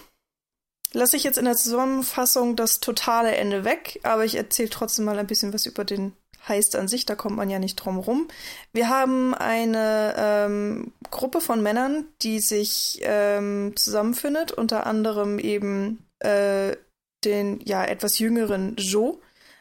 lasse 0.93 1.17
ich 1.17 1.23
jetzt 1.23 1.37
in 1.37 1.45
der 1.45 1.55
Zusammenfassung 1.55 2.55
das 2.55 2.79
totale 2.79 3.35
Ende 3.35 3.63
weg, 3.63 3.99
aber 4.03 4.25
ich 4.25 4.35
erzähle 4.35 4.69
trotzdem 4.69 5.05
mal 5.05 5.17
ein 5.17 5.27
bisschen 5.27 5.53
was 5.53 5.65
über 5.65 5.83
den 5.83 6.13
Heist 6.47 6.75
an 6.75 6.87
sich, 6.87 7.05
da 7.05 7.15
kommt 7.15 7.35
man 7.35 7.49
ja 7.49 7.59
nicht 7.59 7.75
drum 7.75 7.99
rum. 7.99 8.27
Wir 8.73 8.89
haben 8.89 9.35
eine 9.35 10.15
ähm, 10.17 10.91
Gruppe 11.11 11.39
von 11.39 11.61
Männern, 11.61 12.05
die 12.23 12.39
sich 12.39 12.99
ähm, 13.03 13.73
zusammenfindet, 13.75 14.51
unter 14.51 14.87
anderem 14.87 15.37
eben 15.37 16.05
äh, 16.19 16.75
den 17.23 17.59
ja 17.63 17.85
etwas 17.85 18.17
jüngeren 18.17 18.75
Joe 18.77 19.19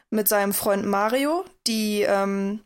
mit 0.09 0.27
seinem 0.27 0.53
Freund 0.53 0.85
Mario, 0.85 1.45
die 1.67 2.01
ähm, 2.01 2.61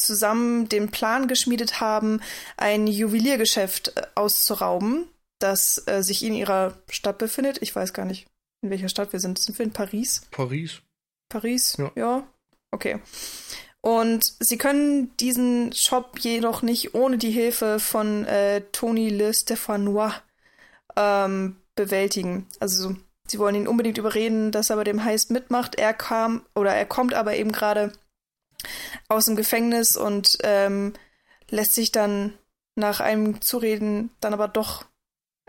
zusammen 0.00 0.68
den 0.68 0.90
Plan 0.90 1.28
geschmiedet 1.28 1.80
haben, 1.80 2.20
ein 2.56 2.86
Juweliergeschäft 2.86 3.96
äh, 3.96 4.02
auszurauben, 4.14 5.08
das 5.38 5.82
äh, 5.86 6.02
sich 6.02 6.24
in 6.24 6.34
ihrer 6.34 6.78
Stadt 6.88 7.18
befindet. 7.18 7.58
Ich 7.62 7.74
weiß 7.74 7.92
gar 7.92 8.04
nicht, 8.04 8.26
in 8.62 8.70
welcher 8.70 8.88
Stadt 8.88 9.12
wir 9.12 9.20
sind. 9.20 9.38
Sind 9.38 9.58
wir 9.58 9.66
in 9.66 9.72
Paris? 9.72 10.22
Paris. 10.30 10.82
Paris? 11.28 11.76
Ja. 11.94 12.26
Okay. 12.72 13.00
Und 13.82 14.34
sie 14.40 14.58
können 14.58 15.16
diesen 15.16 15.72
Shop 15.72 16.18
jedoch 16.18 16.62
nicht 16.62 16.94
ohne 16.94 17.16
die 17.16 17.30
Hilfe 17.30 17.80
von 17.80 18.26
äh, 18.26 18.62
Tony 18.72 19.08
Le 19.08 19.30
Stéphanois 19.30 20.12
ähm, 20.96 21.56
bewältigen. 21.74 22.46
Also 22.58 22.94
sie 23.26 23.38
wollen 23.38 23.54
ihn 23.54 23.68
unbedingt 23.68 23.96
überreden, 23.96 24.52
dass 24.52 24.68
er 24.68 24.76
bei 24.76 24.84
dem 24.84 25.04
Heist 25.04 25.30
mitmacht. 25.30 25.76
Er 25.76 25.94
kam 25.94 26.44
oder 26.54 26.74
er 26.74 26.84
kommt 26.84 27.14
aber 27.14 27.36
eben 27.36 27.52
gerade 27.52 27.92
aus 29.08 29.26
dem 29.26 29.36
Gefängnis 29.36 29.96
und 29.96 30.38
ähm, 30.42 30.94
lässt 31.48 31.74
sich 31.74 31.92
dann 31.92 32.38
nach 32.76 33.00
einem 33.00 33.40
Zureden 33.40 34.10
dann 34.20 34.32
aber 34.32 34.48
doch 34.48 34.84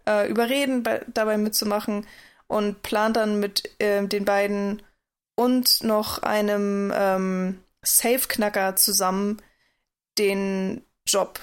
äh, 0.08 0.30
überreden, 0.30 0.84
bei, 0.84 1.06
dabei 1.14 1.38
mitzumachen 1.38 2.06
und 2.48 2.82
plant 2.84 3.18
dann 3.18 3.40
mit 3.40 3.82
äh, 3.82 4.06
den 4.06 4.26
beiden 4.26 4.82
und 5.36 5.84
noch 5.84 6.24
einem 6.24 6.92
ähm, 6.94 7.64
Safe-Knacker 7.82 8.76
zusammen 8.76 9.42
den 10.18 10.84
Job. 11.06 11.40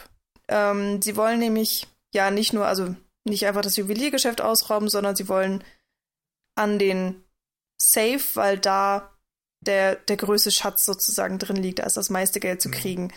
Ähm, 0.48 1.02
sie 1.02 1.16
wollen 1.16 1.38
nämlich 1.38 1.88
ja 2.12 2.30
nicht 2.30 2.52
nur, 2.52 2.66
also 2.66 2.94
nicht 3.24 3.46
einfach 3.46 3.62
das 3.62 3.76
Juweliergeschäft 3.76 4.40
ausrauben, 4.40 4.88
sondern 4.88 5.16
sie 5.16 5.28
wollen 5.28 5.64
an 6.54 6.78
den 6.78 7.24
Safe, 7.76 8.20
weil 8.34 8.58
da 8.58 9.17
der, 9.60 9.96
der 9.96 10.16
größte 10.16 10.50
Schatz 10.50 10.84
sozusagen 10.84 11.38
drin 11.38 11.56
liegt, 11.56 11.78
da 11.80 11.84
ist 11.84 11.96
das 11.96 12.10
meiste 12.10 12.40
Geld 12.40 12.62
zu 12.62 12.70
Genau. 12.70 12.82
kriegen. 12.82 13.12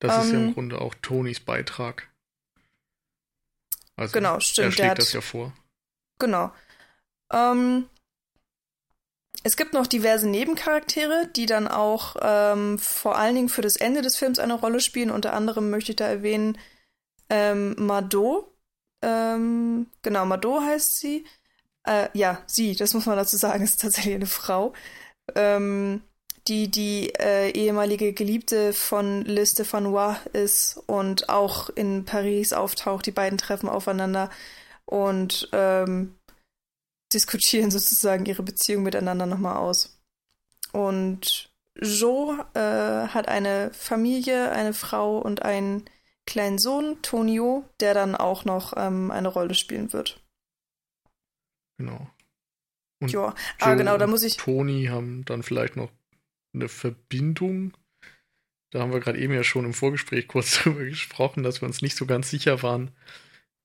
Das 0.00 0.16
ist 0.18 0.32
ja 0.32 0.38
Ähm, 0.38 0.48
im 0.48 0.54
Grunde 0.54 0.80
auch 0.80 0.94
Tonys 1.02 1.40
Beitrag. 1.40 2.08
Also 3.96 4.12
Genau, 4.12 4.34
Er 4.34 4.40
stimmt. 4.40 4.66
Der 4.66 4.72
schlägt 4.72 4.90
hat, 4.92 4.98
das 4.98 5.12
ja 5.12 5.20
vor. 5.20 5.52
Genau. 6.18 6.52
Ähm, 7.32 7.88
es 9.42 9.56
gibt 9.56 9.74
noch 9.74 9.86
diverse 9.86 10.28
Nebencharaktere, 10.28 11.28
die 11.36 11.46
dann 11.46 11.68
auch 11.68 12.16
ähm, 12.20 12.78
vor 12.78 13.16
allen 13.16 13.34
Dingen 13.36 13.48
für 13.48 13.62
das 13.62 13.76
Ende 13.76 14.02
des 14.02 14.16
Films 14.16 14.38
eine 14.38 14.54
Rolle 14.54 14.80
spielen. 14.80 15.10
Unter 15.10 15.32
anderem 15.34 15.70
möchte 15.70 15.92
ich 15.92 15.96
da 15.96 16.06
erwähnen 16.06 16.58
ähm, 17.30 17.74
Mado. 17.78 18.52
Ähm, 19.02 19.88
genau, 20.02 20.26
Mado 20.26 20.60
heißt 20.62 20.98
sie. 20.98 21.26
Äh, 21.84 22.08
ja, 22.14 22.42
sie, 22.46 22.76
das 22.76 22.94
muss 22.94 23.06
man 23.06 23.16
dazu 23.16 23.36
sagen, 23.36 23.64
ist 23.64 23.80
tatsächlich 23.82 24.16
eine 24.16 24.26
Frau. 24.26 24.74
Ähm, 25.34 26.02
die 26.48 26.70
die 26.70 27.12
äh, 27.18 27.50
ehemalige 27.50 28.12
Geliebte 28.12 28.72
von 28.72 29.24
Liz 29.24 29.52
Stefanois 29.52 30.16
ist 30.32 30.80
und 30.86 31.28
auch 31.28 31.70
in 31.70 32.04
Paris 32.04 32.52
auftaucht. 32.52 33.06
Die 33.06 33.12
beiden 33.12 33.38
treffen 33.38 33.68
aufeinander 33.68 34.30
und 34.84 35.48
ähm, 35.52 36.14
diskutieren 37.12 37.70
sozusagen 37.72 38.26
ihre 38.26 38.42
Beziehung 38.42 38.82
miteinander 38.84 39.26
nochmal 39.26 39.56
aus. 39.56 39.98
Und 40.72 41.50
Joe 41.74 42.46
äh, 42.54 43.08
hat 43.08 43.28
eine 43.28 43.70
Familie, 43.72 44.50
eine 44.52 44.72
Frau 44.72 45.18
und 45.18 45.42
einen 45.42 45.84
kleinen 46.26 46.58
Sohn, 46.58 47.00
Tonio, 47.02 47.64
der 47.80 47.94
dann 47.94 48.14
auch 48.14 48.44
noch 48.44 48.74
ähm, 48.76 49.10
eine 49.10 49.28
Rolle 49.28 49.54
spielen 49.54 49.92
wird. 49.92 50.20
Genau. 51.78 52.08
Und 53.00 53.12
ja, 53.12 53.34
ah, 53.60 53.74
genau, 53.74 53.98
da 53.98 54.06
muss 54.06 54.22
ich. 54.22 54.36
Toni 54.36 54.86
haben 54.86 55.24
dann 55.24 55.42
vielleicht 55.42 55.76
noch 55.76 55.90
eine 56.54 56.68
Verbindung. 56.68 57.76
Da 58.72 58.80
haben 58.80 58.92
wir 58.92 59.00
gerade 59.00 59.18
eben 59.18 59.34
ja 59.34 59.44
schon 59.44 59.64
im 59.64 59.74
Vorgespräch 59.74 60.28
kurz 60.28 60.58
drüber 60.62 60.84
gesprochen, 60.84 61.42
dass 61.42 61.60
wir 61.60 61.68
uns 61.68 61.82
nicht 61.82 61.96
so 61.96 62.06
ganz 62.06 62.30
sicher 62.30 62.62
waren, 62.62 62.90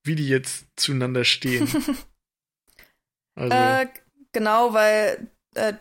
wie 0.04 0.14
die 0.14 0.28
jetzt 0.28 0.66
zueinander 0.76 1.24
stehen. 1.24 1.66
also. 3.34 3.54
Äh, 3.56 3.88
genau, 4.32 4.74
weil 4.74 5.30
äh, 5.54 5.74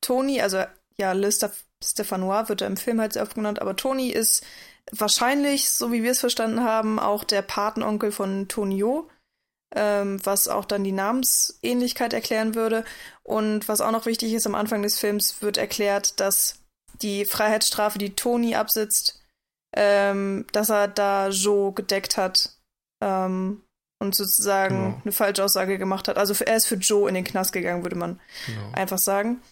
Toni, 0.00 0.40
also 0.40 0.64
ja, 0.98 1.12
Liz 1.12 1.44
Stefanois 1.84 2.48
wird 2.48 2.62
er 2.62 2.68
im 2.68 2.76
Film 2.76 3.00
halt 3.00 3.12
sehr 3.12 3.22
oft 3.22 3.34
genannt, 3.34 3.60
aber 3.60 3.76
Toni 3.76 4.08
ist 4.08 4.44
wahrscheinlich, 4.90 5.68
so 5.68 5.92
wie 5.92 6.02
wir 6.02 6.12
es 6.12 6.20
verstanden 6.20 6.60
haben, 6.60 6.98
auch 6.98 7.24
der 7.24 7.42
Patenonkel 7.42 8.12
von 8.12 8.48
Tonio 8.48 9.10
ähm, 9.76 10.18
was 10.24 10.48
auch 10.48 10.64
dann 10.64 10.82
die 10.82 10.92
Namensähnlichkeit 10.92 12.12
erklären 12.12 12.54
würde. 12.54 12.84
Und 13.22 13.68
was 13.68 13.80
auch 13.80 13.92
noch 13.92 14.06
wichtig 14.06 14.32
ist, 14.32 14.46
am 14.46 14.54
Anfang 14.54 14.82
des 14.82 14.98
Films 14.98 15.42
wird 15.42 15.58
erklärt, 15.58 16.18
dass 16.18 16.60
die 17.02 17.26
Freiheitsstrafe, 17.26 17.98
die 17.98 18.14
Tony 18.14 18.54
absitzt, 18.54 19.22
ähm, 19.76 20.46
dass 20.52 20.70
er 20.70 20.88
da 20.88 21.28
Joe 21.28 21.72
gedeckt 21.72 22.16
hat 22.16 22.56
ähm, 23.02 23.62
und 23.98 24.14
sozusagen 24.14 24.76
genau. 24.76 25.00
eine 25.04 25.12
Falschaussage 25.12 25.76
gemacht 25.78 26.08
hat. 26.08 26.16
Also 26.16 26.32
für, 26.32 26.46
er 26.46 26.56
ist 26.56 26.66
für 26.66 26.76
Joe 26.76 27.08
in 27.08 27.14
den 27.14 27.24
Knast 27.24 27.52
gegangen, 27.52 27.82
würde 27.82 27.96
man 27.96 28.18
genau. 28.46 28.72
einfach 28.72 28.98
sagen. 28.98 29.42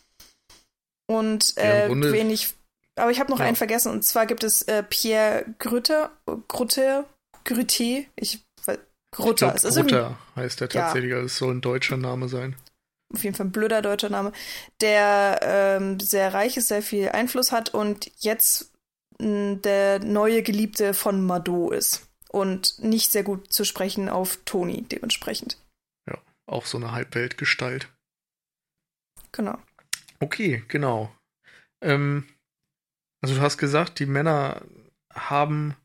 Und 1.06 1.58
äh, 1.58 1.88
ja, 1.88 2.12
wenig. 2.12 2.54
Aber 2.96 3.10
ich 3.10 3.20
habe 3.20 3.30
noch 3.30 3.40
ja. 3.40 3.44
einen 3.44 3.56
vergessen, 3.56 3.92
und 3.92 4.04
zwar 4.04 4.24
gibt 4.24 4.44
es 4.44 4.62
äh, 4.62 4.82
Pierre 4.82 5.44
Grütter, 5.58 6.12
Grutter, 6.48 7.04
Grüté, 7.44 8.06
ich 8.16 8.43
Grutter. 9.14 9.54
Glaub, 9.54 9.74
Grutter 9.74 10.18
heißt 10.36 10.60
der 10.60 10.68
tatsächlich, 10.68 11.12
ja. 11.12 11.20
es 11.20 11.36
soll 11.36 11.54
ein 11.54 11.60
deutscher 11.60 11.96
Name 11.96 12.28
sein. 12.28 12.56
Auf 13.12 13.22
jeden 13.22 13.36
Fall 13.36 13.46
ein 13.46 13.52
blöder 13.52 13.80
deutscher 13.80 14.08
Name, 14.08 14.32
der 14.80 15.38
ähm, 15.42 16.00
sehr 16.00 16.34
reich 16.34 16.56
ist, 16.56 16.68
sehr 16.68 16.82
viel 16.82 17.10
Einfluss 17.10 17.52
hat 17.52 17.72
und 17.72 18.10
jetzt 18.18 18.72
mh, 19.20 19.56
der 19.56 20.00
neue 20.00 20.42
Geliebte 20.42 20.94
von 20.94 21.24
Mado 21.24 21.70
ist. 21.70 22.08
Und 22.28 22.82
nicht 22.82 23.12
sehr 23.12 23.22
gut 23.22 23.52
zu 23.52 23.64
sprechen 23.64 24.08
auf 24.08 24.40
Toni 24.44 24.82
dementsprechend. 24.82 25.56
Ja, 26.08 26.18
auch 26.46 26.66
so 26.66 26.78
eine 26.78 26.90
Halbweltgestalt. 26.90 27.88
Genau. 29.30 29.56
Okay, 30.18 30.64
genau. 30.66 31.14
Ähm, 31.80 32.26
also 33.22 33.36
du 33.36 33.40
hast 33.40 33.58
gesagt, 33.58 34.00
die 34.00 34.06
Männer 34.06 34.62
haben 35.12 35.76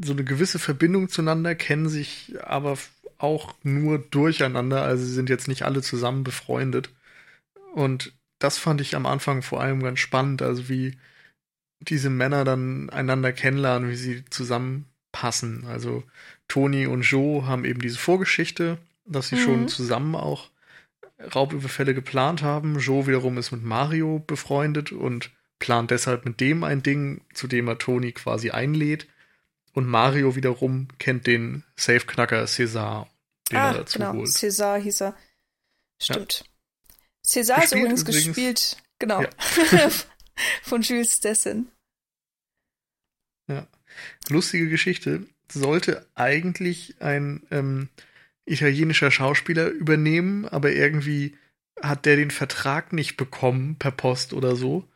so 0.00 0.12
eine 0.12 0.24
gewisse 0.24 0.58
Verbindung 0.58 1.08
zueinander, 1.08 1.54
kennen 1.54 1.88
sich 1.88 2.34
aber 2.42 2.76
auch 3.18 3.54
nur 3.62 3.98
durcheinander, 3.98 4.82
also 4.82 5.04
sie 5.04 5.12
sind 5.12 5.30
jetzt 5.30 5.48
nicht 5.48 5.62
alle 5.62 5.82
zusammen 5.82 6.24
befreundet. 6.24 6.90
Und 7.74 8.12
das 8.38 8.58
fand 8.58 8.80
ich 8.80 8.94
am 8.94 9.06
Anfang 9.06 9.42
vor 9.42 9.60
allem 9.60 9.82
ganz 9.82 9.98
spannend, 9.98 10.42
also 10.42 10.68
wie 10.68 10.96
diese 11.80 12.10
Männer 12.10 12.44
dann 12.44 12.90
einander 12.90 13.32
kennenlernen, 13.32 13.90
wie 13.90 13.96
sie 13.96 14.24
zusammenpassen. 14.30 15.66
Also 15.66 16.04
Toni 16.48 16.86
und 16.86 17.02
Joe 17.02 17.46
haben 17.46 17.64
eben 17.64 17.80
diese 17.80 17.98
Vorgeschichte, 17.98 18.78
dass 19.04 19.28
sie 19.28 19.36
mhm. 19.36 19.40
schon 19.40 19.68
zusammen 19.68 20.14
auch 20.14 20.50
Raubüberfälle 21.34 21.94
geplant 21.94 22.42
haben. 22.42 22.78
Joe 22.78 23.06
wiederum 23.06 23.38
ist 23.38 23.52
mit 23.52 23.64
Mario 23.64 24.22
befreundet 24.26 24.92
und 24.92 25.30
plant 25.58 25.90
deshalb 25.90 26.26
mit 26.26 26.40
dem 26.40 26.64
ein 26.64 26.82
Ding, 26.82 27.22
zu 27.32 27.46
dem 27.46 27.68
er 27.68 27.78
Toni 27.78 28.12
quasi 28.12 28.50
einlädt. 28.50 29.06
Und 29.76 29.86
Mario 29.86 30.34
wiederum 30.36 30.88
kennt 30.96 31.26
den 31.26 31.62
Safe-Knacker 31.76 32.44
César, 32.44 33.08
den 33.50 33.58
ah, 33.58 33.72
er 33.72 33.74
dazu 33.74 33.98
genau. 33.98 34.14
holt. 34.14 34.30
César 34.30 34.78
hieß 34.78 35.02
er. 35.02 35.16
Stimmt. 36.00 36.44
Ja. 36.46 36.94
César 37.26 37.62
ist 37.62 37.74
übrigens, 37.74 38.00
übrigens 38.00 38.26
gespielt, 38.26 38.76
genau, 38.98 39.20
ja. 39.20 39.28
von 40.62 40.80
Jules 40.80 41.20
Dessin. 41.20 41.70
Ja. 43.48 43.66
Lustige 44.30 44.70
Geschichte. 44.70 45.26
Sollte 45.52 46.08
eigentlich 46.14 46.96
ein 47.00 47.46
ähm, 47.50 47.90
italienischer 48.46 49.10
Schauspieler 49.10 49.68
übernehmen, 49.68 50.48
aber 50.48 50.72
irgendwie 50.72 51.36
hat 51.82 52.06
der 52.06 52.16
den 52.16 52.30
Vertrag 52.30 52.94
nicht 52.94 53.18
bekommen 53.18 53.76
per 53.76 53.90
Post 53.90 54.32
oder 54.32 54.56
so. 54.56 54.88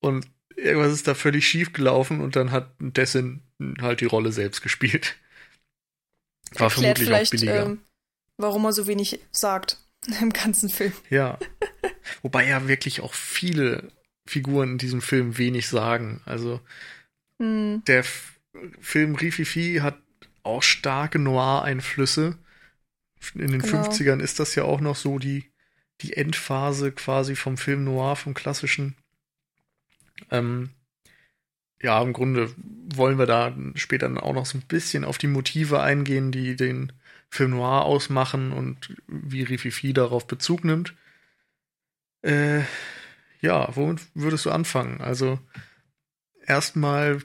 Und 0.00 0.28
irgendwas 0.56 0.92
ist 0.92 1.06
da 1.06 1.14
völlig 1.14 1.46
schief 1.46 1.72
gelaufen 1.72 2.20
und 2.20 2.36
dann 2.36 2.50
hat 2.50 2.70
Dessin 2.78 3.42
halt 3.80 4.00
die 4.00 4.06
Rolle 4.06 4.32
selbst 4.32 4.62
gespielt. 4.62 5.16
War 6.52 6.68
Erklärt 6.68 6.98
vermutlich 6.98 7.26
auch 7.26 7.30
billiger. 7.30 7.66
Ähm, 7.66 7.80
warum 8.38 8.64
er 8.64 8.72
so 8.72 8.86
wenig 8.86 9.20
sagt 9.32 9.78
im 10.20 10.32
ganzen 10.32 10.68
Film. 10.68 10.92
Ja. 11.10 11.38
Wobei 12.22 12.46
ja 12.46 12.68
wirklich 12.68 13.00
auch 13.00 13.14
viele 13.14 13.88
Figuren 14.28 14.72
in 14.72 14.78
diesem 14.78 15.02
Film 15.02 15.38
wenig 15.38 15.68
sagen. 15.68 16.20
Also 16.24 16.60
hm. 17.40 17.82
der 17.86 18.00
F 18.00 18.32
Film 18.80 19.16
Rififi 19.16 19.80
hat 19.82 19.98
auch 20.42 20.62
starke 20.62 21.18
Noir-Einflüsse. 21.18 22.38
In 23.34 23.52
den 23.52 23.60
genau. 23.60 23.82
50ern 23.82 24.20
ist 24.20 24.40
das 24.40 24.54
ja 24.54 24.64
auch 24.64 24.80
noch 24.80 24.96
so 24.96 25.18
die, 25.18 25.50
die 26.00 26.14
Endphase 26.14 26.92
quasi 26.92 27.36
vom 27.36 27.58
Film 27.58 27.84
Noir, 27.84 28.16
vom 28.16 28.32
klassischen. 28.32 28.96
Ähm, 30.30 30.70
ja, 31.82 32.00
im 32.02 32.12
Grunde 32.12 32.54
wollen 32.94 33.18
wir 33.18 33.26
da 33.26 33.54
später 33.74 34.08
dann 34.08 34.18
auch 34.18 34.32
noch 34.32 34.46
so 34.46 34.58
ein 34.58 34.66
bisschen 34.66 35.04
auf 35.04 35.18
die 35.18 35.26
Motive 35.26 35.80
eingehen, 35.80 36.32
die 36.32 36.56
den 36.56 36.92
Film 37.28 37.50
Noir 37.50 37.84
ausmachen 37.84 38.52
und 38.52 38.96
wie 39.06 39.42
Rififi 39.42 39.92
darauf 39.92 40.26
Bezug 40.26 40.64
nimmt. 40.64 40.94
Äh, 42.22 42.62
ja, 43.40 43.74
womit 43.76 44.00
würdest 44.14 44.46
du 44.46 44.50
anfangen? 44.50 45.00
Also 45.00 45.38
erstmal 46.46 47.20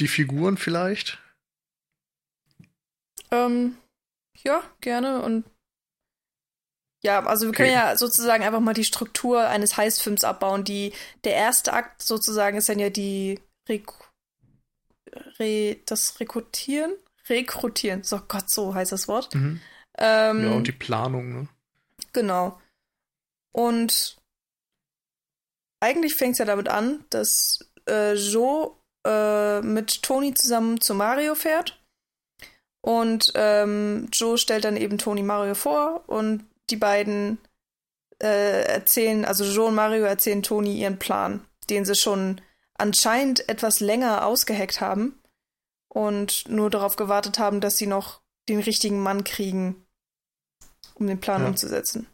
die 0.00 0.08
Figuren 0.08 0.56
vielleicht? 0.56 1.18
Ähm, 3.30 3.76
ja, 4.42 4.62
gerne. 4.80 5.22
Und 5.22 5.44
ja, 7.02 7.24
also 7.24 7.46
wir 7.46 7.52
können 7.52 7.70
okay. 7.70 7.78
ja 7.78 7.96
sozusagen 7.96 8.44
einfach 8.44 8.60
mal 8.60 8.74
die 8.74 8.84
Struktur 8.84 9.46
eines 9.48 9.76
Heißfilms 9.76 10.24
abbauen. 10.24 10.64
Die, 10.64 10.92
der 11.24 11.34
erste 11.34 11.72
Akt 11.72 12.02
sozusagen 12.02 12.58
ist 12.58 12.68
dann 12.68 12.78
ja 12.78 12.90
die 12.90 13.40
Rek 13.68 13.86
Re 15.38 15.76
das 15.86 16.20
Rekrutieren? 16.20 16.92
Rekrutieren. 17.28 18.02
So 18.02 18.20
Gott, 18.28 18.50
so 18.50 18.74
heißt 18.74 18.92
das 18.92 19.08
Wort. 19.08 19.34
Mhm. 19.34 19.60
Ähm, 19.98 20.44
ja, 20.44 20.52
und 20.52 20.66
die 20.66 20.72
Planung, 20.72 21.32
ne? 21.32 21.48
Genau. 22.12 22.60
Und 23.52 24.18
eigentlich 25.80 26.14
fängt 26.14 26.32
es 26.32 26.38
ja 26.38 26.44
damit 26.44 26.68
an, 26.68 27.04
dass 27.10 27.70
äh, 27.88 28.14
Joe 28.14 28.76
äh, 29.06 29.60
mit 29.62 30.02
Toni 30.02 30.34
zusammen 30.34 30.80
zu 30.80 30.94
Mario 30.94 31.34
fährt. 31.34 31.80
Und 32.82 33.32
ähm, 33.34 34.08
Joe 34.12 34.38
stellt 34.38 34.64
dann 34.64 34.76
eben 34.76 34.98
Toni 34.98 35.22
Mario 35.22 35.54
vor 35.54 36.08
und 36.08 36.44
die 36.70 36.76
beiden 36.76 37.38
äh, 38.22 38.64
erzählen, 38.64 39.24
also 39.24 39.44
Joe 39.44 39.68
und 39.68 39.74
Mario 39.74 40.04
erzählen 40.04 40.42
Toni 40.42 40.78
ihren 40.78 40.98
Plan, 40.98 41.46
den 41.68 41.84
sie 41.84 41.94
schon 41.94 42.40
anscheinend 42.74 43.48
etwas 43.48 43.80
länger 43.80 44.26
ausgeheckt 44.26 44.80
haben 44.80 45.20
und 45.88 46.48
nur 46.48 46.70
darauf 46.70 46.96
gewartet 46.96 47.38
haben, 47.38 47.60
dass 47.60 47.76
sie 47.76 47.86
noch 47.86 48.20
den 48.48 48.60
richtigen 48.60 49.00
Mann 49.00 49.24
kriegen, 49.24 49.86
um 50.94 51.06
den 51.06 51.20
Plan 51.20 51.42
ja. 51.42 51.48
umzusetzen. 51.48 52.06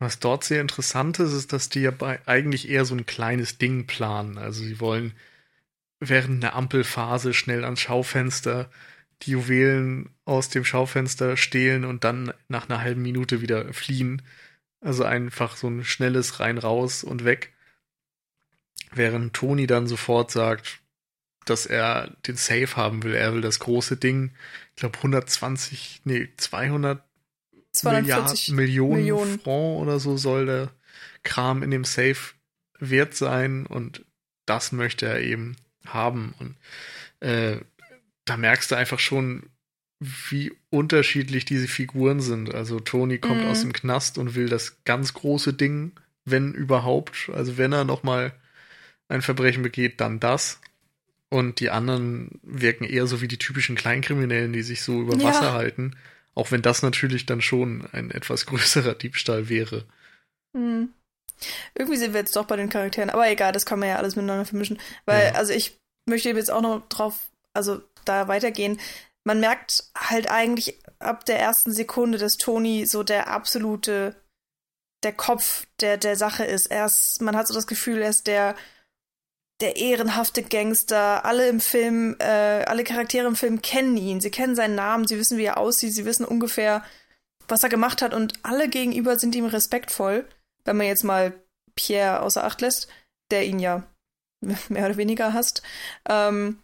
Was 0.00 0.20
dort 0.20 0.44
sehr 0.44 0.60
interessant 0.60 1.18
ist, 1.18 1.32
ist, 1.32 1.52
dass 1.52 1.68
die 1.68 1.80
ja 1.80 1.90
bei 1.90 2.20
eigentlich 2.26 2.68
eher 2.68 2.84
so 2.84 2.94
ein 2.94 3.06
kleines 3.06 3.58
Ding 3.58 3.86
planen. 3.86 4.38
Also 4.38 4.62
sie 4.62 4.78
wollen 4.78 5.12
während 5.98 6.42
der 6.42 6.54
Ampelphase 6.54 7.34
schnell 7.34 7.64
ans 7.64 7.80
Schaufenster 7.80 8.70
die 9.22 9.32
Juwelen 9.32 10.10
aus 10.24 10.48
dem 10.48 10.64
Schaufenster 10.64 11.36
stehlen 11.36 11.84
und 11.84 12.04
dann 12.04 12.32
nach 12.48 12.68
einer 12.68 12.80
halben 12.80 13.02
Minute 13.02 13.40
wieder 13.40 13.72
fliehen. 13.72 14.22
Also 14.80 15.04
einfach 15.04 15.56
so 15.56 15.68
ein 15.68 15.84
schnelles 15.84 16.40
rein 16.40 16.58
raus 16.58 17.02
und 17.02 17.24
weg. 17.24 17.52
Während 18.92 19.34
Toni 19.34 19.66
dann 19.66 19.86
sofort 19.86 20.30
sagt, 20.30 20.80
dass 21.44 21.66
er 21.66 22.16
den 22.26 22.36
Safe 22.36 22.76
haben 22.76 23.02
will. 23.02 23.14
Er 23.14 23.34
will 23.34 23.40
das 23.40 23.58
große 23.58 23.96
Ding. 23.96 24.32
Ich 24.74 24.80
glaube 24.80 24.98
120, 24.98 26.02
nee, 26.04 26.28
200 26.36 27.02
Milliarden, 27.84 28.56
Millionen, 28.56 28.96
Millionen 28.96 29.40
Franc 29.40 29.80
oder 29.80 30.00
so 30.00 30.16
soll 30.16 30.46
der 30.46 30.70
Kram 31.22 31.62
in 31.62 31.70
dem 31.70 31.84
Safe 31.84 32.34
wert 32.78 33.14
sein 33.14 33.66
und 33.66 34.04
das 34.46 34.72
möchte 34.72 35.06
er 35.06 35.20
eben 35.20 35.56
haben. 35.86 36.34
Und 36.38 36.56
äh, 37.20 37.58
da 38.28 38.36
merkst 38.36 38.70
du 38.70 38.74
einfach 38.74 38.98
schon, 38.98 39.50
wie 40.00 40.52
unterschiedlich 40.70 41.44
diese 41.44 41.68
Figuren 41.68 42.20
sind. 42.20 42.54
Also 42.54 42.78
Tony 42.80 43.18
kommt 43.18 43.42
mhm. 43.42 43.48
aus 43.48 43.62
dem 43.62 43.72
Knast 43.72 44.18
und 44.18 44.34
will 44.34 44.48
das 44.48 44.84
ganz 44.84 45.14
große 45.14 45.52
Ding, 45.52 45.92
wenn 46.24 46.54
überhaupt. 46.54 47.30
Also 47.34 47.58
wenn 47.58 47.72
er 47.72 47.84
noch 47.84 48.02
mal 48.02 48.32
ein 49.08 49.22
Verbrechen 49.22 49.62
begeht, 49.62 50.00
dann 50.00 50.20
das. 50.20 50.60
Und 51.30 51.60
die 51.60 51.70
anderen 51.70 52.40
wirken 52.42 52.84
eher 52.84 53.06
so 53.06 53.20
wie 53.20 53.28
die 53.28 53.38
typischen 53.38 53.76
Kleinkriminellen, 53.76 54.52
die 54.52 54.62
sich 54.62 54.82
so 54.82 55.00
über 55.00 55.16
ja. 55.16 55.24
Wasser 55.24 55.52
halten. 55.52 55.96
Auch 56.34 56.52
wenn 56.52 56.62
das 56.62 56.82
natürlich 56.82 57.26
dann 57.26 57.40
schon 57.40 57.86
ein 57.92 58.10
etwas 58.10 58.46
größerer 58.46 58.94
Diebstahl 58.94 59.48
wäre. 59.48 59.84
Mhm. 60.52 60.90
Irgendwie 61.74 61.98
sind 61.98 62.14
wir 62.14 62.20
jetzt 62.20 62.34
doch 62.34 62.46
bei 62.46 62.56
den 62.56 62.68
Charakteren, 62.68 63.10
aber 63.10 63.30
egal, 63.30 63.52
das 63.52 63.64
kann 63.64 63.78
man 63.78 63.88
ja 63.88 63.96
alles 63.96 64.16
miteinander 64.16 64.44
vermischen. 64.44 64.78
Weil, 65.04 65.28
ja. 65.28 65.34
also 65.34 65.52
ich 65.52 65.78
möchte 66.06 66.30
jetzt 66.30 66.50
auch 66.50 66.62
noch 66.62 66.88
drauf, 66.88 67.28
also 67.52 67.80
da 68.08 68.28
weitergehen. 68.28 68.80
Man 69.24 69.40
merkt 69.40 69.90
halt 69.96 70.30
eigentlich 70.30 70.78
ab 70.98 71.24
der 71.24 71.38
ersten 71.38 71.72
Sekunde, 71.72 72.18
dass 72.18 72.36
Tony 72.36 72.86
so 72.86 73.02
der 73.02 73.28
absolute, 73.28 74.16
der 75.02 75.12
Kopf 75.12 75.66
der, 75.80 75.96
der 75.96 76.16
Sache 76.16 76.44
ist. 76.44 76.66
Er 76.66 76.86
ist, 76.86 77.20
man 77.20 77.36
hat 77.36 77.46
so 77.46 77.54
das 77.54 77.66
Gefühl, 77.66 78.00
er 78.02 78.10
ist 78.10 78.26
der, 78.26 78.56
der 79.60 79.76
ehrenhafte 79.76 80.42
Gangster. 80.42 81.24
Alle 81.24 81.48
im 81.48 81.60
Film, 81.60 82.16
äh, 82.20 82.64
alle 82.64 82.84
Charaktere 82.84 83.26
im 83.26 83.36
Film 83.36 83.62
kennen 83.62 83.96
ihn. 83.96 84.20
Sie 84.20 84.30
kennen 84.30 84.56
seinen 84.56 84.74
Namen, 84.74 85.06
sie 85.06 85.18
wissen, 85.18 85.38
wie 85.38 85.44
er 85.44 85.58
aussieht, 85.58 85.92
sie 85.92 86.04
wissen 86.04 86.24
ungefähr, 86.24 86.84
was 87.48 87.62
er 87.62 87.68
gemacht 87.68 88.02
hat 88.02 88.14
und 88.14 88.34
alle 88.42 88.68
gegenüber 88.68 89.18
sind 89.18 89.34
ihm 89.34 89.46
respektvoll, 89.46 90.28
wenn 90.64 90.76
man 90.76 90.86
jetzt 90.86 91.04
mal 91.04 91.32
Pierre 91.74 92.20
außer 92.20 92.44
Acht 92.44 92.60
lässt, 92.60 92.88
der 93.30 93.46
ihn 93.46 93.58
ja 93.58 93.84
mehr 94.68 94.86
oder 94.86 94.96
weniger 94.96 95.32
hasst. 95.32 95.62
Ähm, 96.08 96.62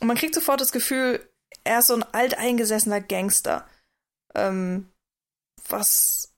und 0.00 0.06
man 0.06 0.16
kriegt 0.16 0.34
sofort 0.34 0.60
das 0.60 0.72
Gefühl, 0.72 1.24
er 1.64 1.80
ist 1.80 1.88
so 1.88 1.94
ein 1.94 2.04
alteingesessener 2.12 3.00
Gangster. 3.00 3.66
Ähm, 4.34 4.88
was 5.68 6.32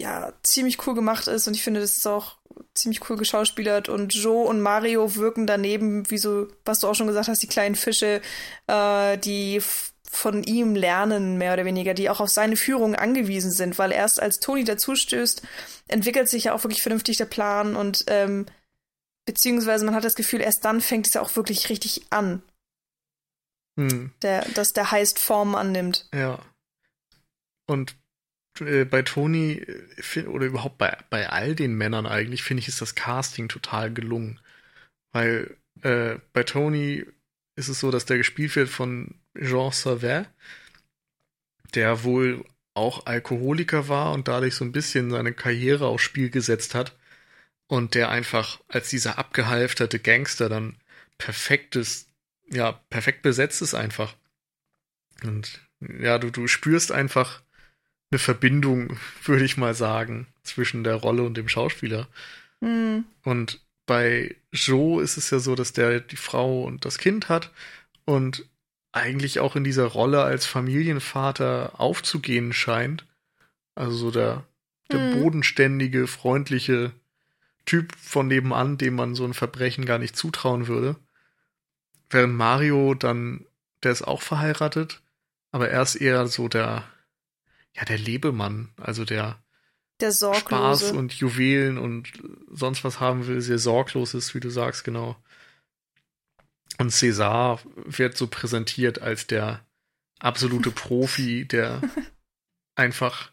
ja 0.00 0.32
ziemlich 0.42 0.86
cool 0.86 0.94
gemacht 0.94 1.28
ist 1.28 1.46
und 1.46 1.54
ich 1.54 1.62
finde, 1.62 1.80
das 1.80 1.96
ist 1.96 2.06
auch 2.06 2.38
ziemlich 2.74 3.08
cool 3.08 3.16
geschauspielert 3.16 3.88
und 3.88 4.14
Joe 4.14 4.46
und 4.46 4.60
Mario 4.60 5.14
wirken 5.14 5.46
daneben, 5.46 6.10
wie 6.10 6.18
so, 6.18 6.48
was 6.64 6.80
du 6.80 6.88
auch 6.88 6.94
schon 6.94 7.06
gesagt 7.06 7.28
hast, 7.28 7.42
die 7.42 7.48
kleinen 7.48 7.74
Fische, 7.74 8.20
äh, 8.66 9.18
die 9.18 9.60
von 10.10 10.44
ihm 10.44 10.74
lernen, 10.76 11.38
mehr 11.38 11.54
oder 11.54 11.64
weniger, 11.64 11.94
die 11.94 12.08
auch 12.08 12.20
auf 12.20 12.28
seine 12.28 12.56
Führung 12.56 12.94
angewiesen 12.94 13.50
sind, 13.50 13.78
weil 13.78 13.92
erst 13.92 14.20
als 14.20 14.40
Tony 14.40 14.64
dazustößt, 14.64 15.42
entwickelt 15.88 16.28
sich 16.28 16.44
ja 16.44 16.54
auch 16.54 16.62
wirklich 16.62 16.82
vernünftig 16.82 17.16
der 17.16 17.24
Plan 17.24 17.74
und 17.74 18.04
ähm, 18.08 18.46
beziehungsweise 19.26 19.84
man 19.84 19.94
hat 19.94 20.04
das 20.04 20.14
Gefühl, 20.14 20.40
erst 20.40 20.64
dann 20.64 20.80
fängt 20.80 21.06
es 21.06 21.14
ja 21.14 21.20
auch 21.20 21.34
wirklich 21.36 21.68
richtig 21.68 22.06
an. 22.10 22.42
Hm. 23.76 24.12
Der, 24.22 24.46
dass 24.50 24.72
der 24.72 24.90
heißt 24.90 25.18
Form 25.18 25.54
annimmt. 25.54 26.08
Ja. 26.14 26.40
Und 27.66 27.96
äh, 28.60 28.84
bei 28.84 29.02
Tony 29.02 29.64
äh, 30.14 30.22
oder 30.26 30.46
überhaupt 30.46 30.78
bei, 30.78 30.96
bei 31.10 31.28
all 31.28 31.54
den 31.54 31.74
Männern 31.74 32.06
eigentlich, 32.06 32.42
finde 32.42 32.60
ich, 32.60 32.68
ist 32.68 32.80
das 32.80 32.94
Casting 32.94 33.48
total 33.48 33.92
gelungen. 33.92 34.40
Weil 35.12 35.56
äh, 35.82 36.16
bei 36.32 36.42
Tony 36.44 37.04
ist 37.56 37.68
es 37.68 37.80
so, 37.80 37.90
dass 37.90 38.04
der 38.04 38.18
gespielt 38.18 38.54
wird 38.56 38.68
von 38.68 39.14
Jean 39.38 39.72
Savet, 39.72 40.28
der 41.74 42.04
wohl 42.04 42.44
auch 42.74 43.06
Alkoholiker 43.06 43.88
war 43.88 44.12
und 44.12 44.28
dadurch 44.28 44.54
so 44.54 44.64
ein 44.64 44.72
bisschen 44.72 45.10
seine 45.10 45.32
Karriere 45.32 45.86
aufs 45.86 46.02
Spiel 46.02 46.30
gesetzt 46.30 46.74
hat 46.74 46.96
und 47.68 47.94
der 47.94 48.10
einfach 48.10 48.60
als 48.68 48.90
dieser 48.90 49.18
abgehalfterte 49.18 50.00
Gangster 50.00 50.48
dann 50.48 50.76
perfektes, 51.18 52.08
ja, 52.50 52.72
perfekt 52.90 53.22
besetzt 53.22 53.62
ist 53.62 53.74
einfach. 53.74 54.14
Und 55.22 55.60
ja, 55.80 56.18
du, 56.18 56.30
du 56.30 56.46
spürst 56.46 56.92
einfach 56.92 57.42
eine 58.10 58.18
Verbindung, 58.18 58.96
würde 59.24 59.44
ich 59.44 59.56
mal 59.56 59.74
sagen, 59.74 60.26
zwischen 60.42 60.84
der 60.84 60.96
Rolle 60.96 61.22
und 61.22 61.36
dem 61.36 61.48
Schauspieler. 61.48 62.08
Mhm. 62.60 63.04
Und 63.22 63.60
bei 63.86 64.34
Joe 64.52 65.02
ist 65.02 65.16
es 65.16 65.30
ja 65.30 65.38
so, 65.38 65.54
dass 65.54 65.72
der 65.72 66.00
die 66.00 66.16
Frau 66.16 66.64
und 66.64 66.84
das 66.84 66.98
Kind 66.98 67.28
hat 67.28 67.50
und 68.04 68.46
eigentlich 68.92 69.40
auch 69.40 69.56
in 69.56 69.64
dieser 69.64 69.86
Rolle 69.86 70.22
als 70.22 70.46
Familienvater 70.46 71.80
aufzugehen 71.80 72.52
scheint. 72.52 73.04
Also 73.74 73.96
so 73.96 74.10
der, 74.10 74.44
der 74.90 75.00
mhm. 75.00 75.20
bodenständige, 75.20 76.06
freundliche 76.06 76.92
Typ 77.66 77.94
von 77.96 78.28
nebenan, 78.28 78.78
dem 78.78 78.94
man 78.94 79.14
so 79.14 79.24
ein 79.24 79.34
Verbrechen 79.34 79.84
gar 79.84 79.98
nicht 79.98 80.16
zutrauen 80.16 80.68
würde. 80.68 80.96
Während 82.14 82.34
Mario 82.36 82.94
dann, 82.94 83.44
der 83.82 83.90
ist 83.90 84.02
auch 84.02 84.22
verheiratet, 84.22 85.02
aber 85.50 85.68
er 85.68 85.82
ist 85.82 85.96
eher 85.96 86.28
so 86.28 86.46
der, 86.46 86.84
ja, 87.74 87.84
der 87.84 87.98
Lebemann, 87.98 88.72
also 88.80 89.04
der, 89.04 89.42
der 89.98 90.12
Spaß 90.12 90.92
und 90.92 91.12
Juwelen 91.12 91.76
und 91.76 92.12
sonst 92.52 92.84
was 92.84 93.00
haben 93.00 93.26
will, 93.26 93.40
sehr 93.40 93.58
sorglos 93.58 94.14
ist, 94.14 94.32
wie 94.32 94.38
du 94.38 94.48
sagst, 94.48 94.84
genau. 94.84 95.16
Und 96.78 96.92
César 96.92 97.58
wird 97.84 98.16
so 98.16 98.28
präsentiert 98.28 99.02
als 99.02 99.26
der 99.26 99.66
absolute 100.20 100.70
Profi, 100.72 101.46
der 101.46 101.80
einfach 102.76 103.32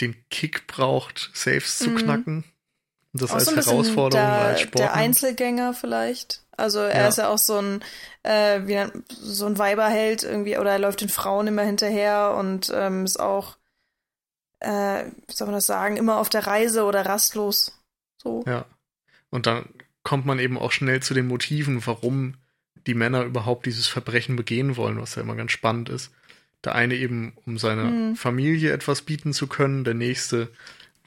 den 0.00 0.14
Kick 0.30 0.68
braucht, 0.68 1.32
Saves 1.34 1.78
zu 1.78 1.90
mhm. 1.90 1.96
knacken. 1.96 2.44
Und 3.12 3.22
das 3.22 3.32
auch 3.32 3.34
als 3.34 3.46
so 3.46 3.56
Herausforderung 3.56 4.24
der, 4.24 4.42
als 4.42 4.60
Sport. 4.60 4.78
Der 4.78 4.94
Einzelgänger 4.94 5.74
vielleicht. 5.74 6.44
Also 6.60 6.80
er 6.80 7.02
ja. 7.02 7.08
ist 7.08 7.18
ja 7.18 7.28
auch 7.28 7.38
so 7.38 7.58
ein, 7.58 7.82
äh, 8.22 8.60
wie 8.64 8.78
so 9.08 9.46
ein 9.46 9.58
Weiberheld 9.58 10.22
irgendwie, 10.22 10.58
oder 10.58 10.72
er 10.72 10.78
läuft 10.78 11.00
den 11.00 11.08
Frauen 11.08 11.46
immer 11.46 11.62
hinterher 11.62 12.36
und 12.38 12.72
ähm, 12.74 13.04
ist 13.04 13.18
auch, 13.18 13.56
äh, 14.60 15.04
wie 15.26 15.34
soll 15.34 15.46
man 15.46 15.54
das 15.54 15.66
sagen, 15.66 15.96
immer 15.96 16.18
auf 16.18 16.28
der 16.28 16.46
Reise 16.46 16.84
oder 16.84 17.06
rastlos. 17.06 17.72
So. 18.22 18.44
Ja. 18.46 18.66
Und 19.30 19.46
dann 19.46 19.66
kommt 20.02 20.26
man 20.26 20.38
eben 20.38 20.58
auch 20.58 20.72
schnell 20.72 21.00
zu 21.02 21.14
den 21.14 21.26
Motiven, 21.26 21.86
warum 21.86 22.34
die 22.86 22.94
Männer 22.94 23.24
überhaupt 23.24 23.66
dieses 23.66 23.86
Verbrechen 23.86 24.36
begehen 24.36 24.76
wollen, 24.76 25.00
was 25.00 25.14
ja 25.14 25.22
immer 25.22 25.36
ganz 25.36 25.52
spannend 25.52 25.88
ist. 25.88 26.10
Der 26.64 26.74
eine 26.74 26.94
eben, 26.94 27.32
um 27.46 27.58
seiner 27.58 27.84
mhm. 27.84 28.16
Familie 28.16 28.72
etwas 28.72 29.02
bieten 29.02 29.32
zu 29.32 29.46
können, 29.46 29.84
der 29.84 29.94
nächste, 29.94 30.48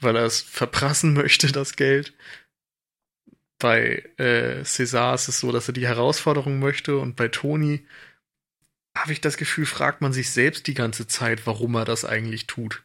weil 0.00 0.16
er 0.16 0.24
es 0.24 0.40
verprassen 0.40 1.12
möchte, 1.14 1.52
das 1.52 1.76
Geld. 1.76 2.12
Bei 3.64 4.04
äh, 4.18 4.60
César 4.62 5.14
ist 5.14 5.28
es 5.28 5.40
so, 5.40 5.50
dass 5.50 5.68
er 5.68 5.72
die 5.72 5.86
Herausforderung 5.86 6.58
möchte 6.58 6.98
und 6.98 7.16
bei 7.16 7.28
Toni 7.28 7.86
habe 8.94 9.14
ich 9.14 9.22
das 9.22 9.38
Gefühl, 9.38 9.64
fragt 9.64 10.02
man 10.02 10.12
sich 10.12 10.30
selbst 10.30 10.66
die 10.66 10.74
ganze 10.74 11.06
Zeit, 11.06 11.46
warum 11.46 11.74
er 11.74 11.86
das 11.86 12.04
eigentlich 12.04 12.46
tut. 12.46 12.82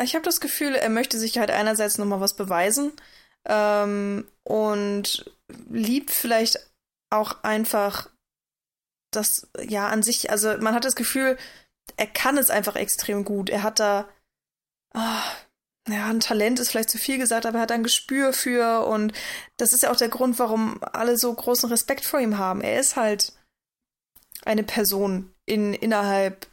Ich 0.00 0.14
habe 0.14 0.24
das 0.24 0.40
Gefühl, 0.40 0.76
er 0.76 0.90
möchte 0.90 1.18
sich 1.18 1.38
halt 1.38 1.50
einerseits 1.50 1.98
nochmal 1.98 2.20
was 2.20 2.36
beweisen 2.36 2.92
ähm, 3.44 4.28
und 4.44 5.28
liebt 5.68 6.12
vielleicht 6.12 6.60
auch 7.10 7.42
einfach 7.42 8.10
das, 9.10 9.48
ja, 9.58 9.88
an 9.88 10.04
sich, 10.04 10.30
also 10.30 10.56
man 10.58 10.72
hat 10.72 10.84
das 10.84 10.94
Gefühl, 10.94 11.36
er 11.96 12.06
kann 12.06 12.38
es 12.38 12.48
einfach 12.48 12.76
extrem 12.76 13.24
gut. 13.24 13.50
Er 13.50 13.64
hat 13.64 13.80
da, 13.80 14.08
oh, 14.94 15.00
ja, 15.88 16.06
ein 16.06 16.20
Talent 16.20 16.60
ist 16.60 16.70
vielleicht 16.70 16.90
zu 16.90 16.98
viel 16.98 17.18
gesagt, 17.18 17.44
aber 17.44 17.58
er 17.58 17.62
hat 17.62 17.72
ein 17.72 17.82
Gespür 17.82 18.32
für 18.32 18.86
und 18.86 19.12
das 19.56 19.72
ist 19.72 19.82
ja 19.82 19.90
auch 19.90 19.96
der 19.96 20.08
Grund, 20.08 20.38
warum 20.38 20.80
alle 20.92 21.16
so 21.16 21.32
großen 21.32 21.68
Respekt 21.68 22.04
vor 22.04 22.20
ihm 22.20 22.38
haben. 22.38 22.60
Er 22.60 22.78
ist 22.78 22.96
halt 22.96 23.32
eine 24.44 24.62
Person 24.62 25.32
in, 25.44 25.74
innerhalb 25.74 26.46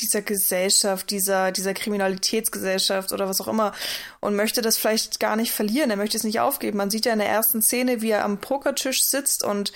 dieser 0.00 0.22
Gesellschaft, 0.22 1.10
dieser, 1.10 1.52
dieser 1.52 1.74
Kriminalitätsgesellschaft 1.74 3.12
oder 3.12 3.28
was 3.28 3.40
auch 3.40 3.48
immer 3.48 3.72
und 4.20 4.36
möchte 4.36 4.62
das 4.62 4.76
vielleicht 4.76 5.20
gar 5.20 5.36
nicht 5.36 5.52
verlieren. 5.52 5.90
Er 5.90 5.96
möchte 5.96 6.16
es 6.16 6.24
nicht 6.24 6.40
aufgeben. 6.40 6.76
Man 6.76 6.90
sieht 6.90 7.06
ja 7.06 7.12
in 7.12 7.18
der 7.18 7.28
ersten 7.28 7.62
Szene, 7.62 8.02
wie 8.02 8.10
er 8.10 8.24
am 8.24 8.38
Pokertisch 8.38 9.04
sitzt 9.04 9.42
und 9.42 9.72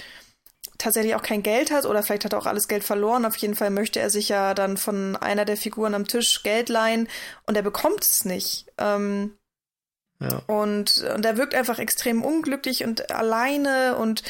tatsächlich 0.81 1.15
auch 1.15 1.23
kein 1.23 1.43
Geld 1.43 1.71
hat 1.71 1.85
oder 1.87 2.03
vielleicht 2.03 2.25
hat 2.25 2.33
er 2.33 2.39
auch 2.39 2.47
alles 2.47 2.67
Geld 2.69 2.85
verloren. 2.85 3.25
Auf 3.25 3.37
jeden 3.37 3.55
Fall 3.55 3.71
möchte 3.71 4.01
er 4.01 4.11
sich 4.11 4.29
ja 4.29 4.55
dann 4.55 4.77
von 4.77 5.17
einer 5.17 5.45
der 5.45 5.57
Figuren 5.57 5.95
am 5.95 6.07
Tisch 6.07 6.43
Geld 6.43 6.69
leihen 6.69 7.09
und 7.47 7.57
er 7.57 7.63
bekommt 7.63 8.03
es 8.03 8.25
nicht. 8.25 8.67
Ähm, 8.79 9.37
ja. 10.21 10.43
und, 10.47 11.03
und 11.15 11.25
er 11.25 11.37
wirkt 11.37 11.55
einfach 11.55 11.79
extrem 11.79 12.23
unglücklich 12.23 12.85
und 12.85 13.11
alleine 13.11 13.97
und 13.97 14.23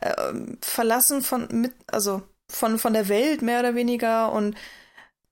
äh, 0.00 0.32
verlassen 0.60 1.22
von 1.22 1.48
mit, 1.50 1.72
also 1.86 2.22
von, 2.50 2.78
von 2.78 2.92
der 2.92 3.08
Welt 3.08 3.42
mehr 3.42 3.60
oder 3.60 3.74
weniger 3.74 4.32
und 4.32 4.56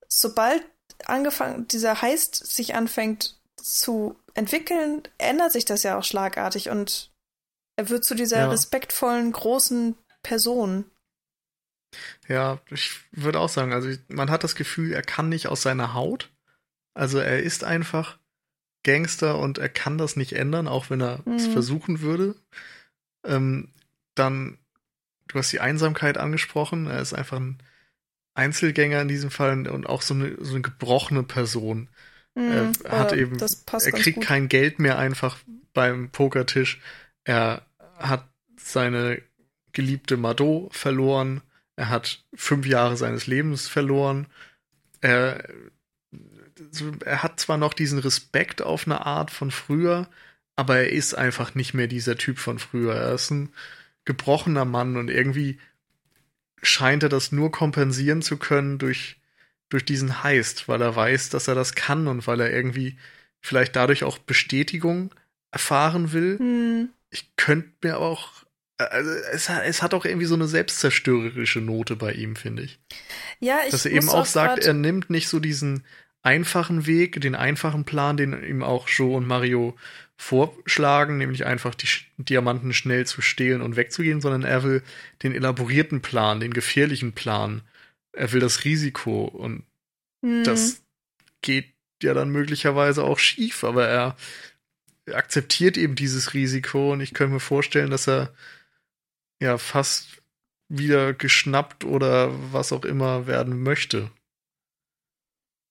sobald 0.07 0.63
angefangen, 1.05 1.67
dieser 1.67 2.01
Heist 2.01 2.35
sich 2.35 2.75
anfängt, 2.75 3.39
zu 3.57 4.15
entwickeln, 4.33 5.03
ändert 5.17 5.51
sich 5.51 5.65
das 5.65 5.83
ja 5.83 5.97
auch 5.97 6.03
schlagartig 6.03 6.69
und 6.69 7.11
er 7.75 7.89
wird 7.89 8.03
zu 8.03 8.13
dieser 8.15 8.39
Ja. 8.41 8.49
respektvollen, 8.49 9.31
großen 9.31 9.95
Person. 10.23 10.85
Ja, 12.27 12.59
ich 12.69 13.01
würde 13.11 13.39
auch 13.39 13.49
sagen, 13.49 13.73
also 13.73 13.89
man 14.07 14.31
hat 14.31 14.43
das 14.43 14.55
Gefühl, 14.55 14.93
er 14.93 15.03
kann 15.03 15.29
nicht 15.29 15.47
aus 15.47 15.61
seiner 15.61 15.93
Haut. 15.93 16.31
Also 16.93 17.19
er 17.19 17.41
ist 17.41 17.63
einfach 17.63 18.17
Gangster 18.83 19.39
und 19.39 19.57
er 19.57 19.69
kann 19.69 19.97
das 19.97 20.15
nicht 20.15 20.33
ändern, 20.33 20.67
auch 20.67 20.89
wenn 20.89 21.01
er 21.01 21.19
es 21.37 21.47
Mhm. 21.47 21.51
versuchen 21.51 22.01
würde. 22.01 22.35
Ähm, 23.25 23.69
dann, 24.15 24.57
du 25.27 25.39
hast 25.39 25.51
die 25.51 25.59
Einsamkeit 25.59 26.17
angesprochen, 26.17 26.87
er 26.87 26.99
ist 27.01 27.13
einfach 27.13 27.39
ein 27.39 27.57
Einzelgänger 28.35 29.01
in 29.01 29.07
diesem 29.07 29.31
Fall 29.31 29.67
und 29.67 29.87
auch 29.87 30.01
so 30.01 30.13
eine, 30.13 30.35
so 30.43 30.53
eine 30.53 30.61
gebrochene 30.61 31.23
Person. 31.23 31.89
Mhm, 32.35 32.73
Er 32.83 32.99
hat 32.99 33.13
eben, 33.13 33.37
das 33.37 33.55
passt 33.57 33.85
er 33.85 33.93
kriegt 33.93 34.21
kein 34.21 34.49
Geld 34.49 34.79
mehr 34.79 34.97
einfach 34.97 35.37
beim 35.73 36.09
Pokertisch. 36.09 36.81
Er 37.23 37.65
hat 37.99 38.27
seine 38.57 39.21
geliebte 39.73 40.17
Mado 40.17 40.69
verloren. 40.71 41.41
Er 41.75 41.89
hat 41.89 42.23
fünf 42.35 42.65
Jahre 42.67 42.97
seines 42.97 43.27
Lebens 43.27 43.67
verloren. 43.67 44.27
Er, 45.01 45.43
er 47.05 47.23
hat 47.23 47.39
zwar 47.39 47.57
noch 47.57 47.73
diesen 47.73 47.99
Respekt 47.99 48.61
auf 48.61 48.85
eine 48.87 49.05
Art 49.05 49.31
von 49.31 49.51
früher, 49.51 50.07
aber 50.55 50.77
er 50.77 50.91
ist 50.91 51.15
einfach 51.15 51.55
nicht 51.55 51.73
mehr 51.73 51.87
dieser 51.87 52.17
Typ 52.17 52.37
von 52.39 52.59
früher. 52.59 52.95
Er 52.95 53.13
ist 53.13 53.31
ein 53.31 53.53
gebrochener 54.05 54.65
Mann 54.65 54.97
und 54.97 55.09
irgendwie 55.09 55.59
scheint 56.61 57.03
er 57.03 57.09
das 57.09 57.31
nur 57.31 57.51
kompensieren 57.51 58.21
zu 58.21 58.37
können 58.37 58.77
durch, 58.77 59.17
durch 59.69 59.85
diesen 59.85 60.23
Heist, 60.23 60.67
weil 60.67 60.81
er 60.81 60.95
weiß, 60.95 61.29
dass 61.29 61.47
er 61.47 61.55
das 61.55 61.75
kann 61.75 62.07
und 62.07 62.27
weil 62.27 62.39
er 62.39 62.51
irgendwie 62.51 62.97
vielleicht 63.41 63.75
dadurch 63.75 64.03
auch 64.03 64.17
Bestätigung 64.17 65.13
erfahren 65.51 66.13
will. 66.13 66.37
Hm, 66.39 66.89
Ich 67.09 67.35
könnte 67.35 67.69
mir 67.83 67.99
auch, 67.99 68.42
also 68.77 69.11
es, 69.31 69.49
hat- 69.49 69.63
es 69.65 69.81
hat 69.81 69.93
auch 69.93 70.05
irgendwie 70.05 70.25
so 70.25 70.35
eine 70.35 70.47
selbstzerstörerische 70.47 71.61
Note 71.61 71.95
bei 71.95 72.13
ihm, 72.13 72.35
finde 72.35 72.63
ich. 72.63 72.79
ja, 73.39 73.59
ich 73.65 73.71
Dass 73.71 73.85
er 73.85 73.91
eben 73.91 74.09
auch 74.09 74.25
sagt, 74.25 74.65
er 74.65 74.73
nimmt 74.73 75.09
nicht 75.09 75.27
so 75.27 75.39
diesen 75.39 75.83
einfachen 76.21 76.85
Weg, 76.85 77.19
den 77.21 77.35
einfachen 77.35 77.83
Plan, 77.85 78.17
den 78.17 78.43
ihm 78.43 78.63
auch 78.63 78.87
Joe 78.87 79.15
und 79.17 79.27
Mario 79.27 79.75
vorschlagen, 80.15 81.17
nämlich 81.17 81.45
einfach 81.45 81.75
die 81.75 81.87
Diamanten 82.17 82.73
schnell 82.73 83.05
zu 83.05 83.21
stehlen 83.21 83.61
und 83.61 83.75
wegzugehen, 83.75 84.21
sondern 84.21 84.43
er 84.43 84.63
will 84.63 84.83
den 85.21 85.33
elaborierten 85.35 86.01
Plan, 86.01 86.39
den 86.39 86.53
gefährlichen 86.53 87.11
Plan. 87.13 87.61
Er 88.13 88.31
will 88.31 88.39
das 88.39 88.63
Risiko 88.63 89.25
und 89.25 89.63
Hm, 90.23 90.43
das 90.45 90.81
geht 91.41 91.73
ja 92.01 92.13
dann 92.13 92.29
möglicherweise 92.29 93.03
auch 93.03 93.19
schief, 93.19 93.63
aber 93.65 93.87
er 93.87 94.15
akzeptiert 95.11 95.77
eben 95.77 95.95
dieses 95.95 96.33
Risiko 96.33 96.93
und 96.93 97.01
ich 97.01 97.13
könnte 97.13 97.33
mir 97.33 97.39
vorstellen, 97.41 97.91
dass 97.91 98.07
er 98.07 98.33
ja 99.43 99.57
fast 99.57 100.07
wieder 100.69 101.13
geschnappt 101.13 101.83
oder 101.85 102.31
was 102.51 102.71
auch 102.73 102.85
immer 102.85 103.27
werden 103.27 103.61
möchte. 103.61 104.09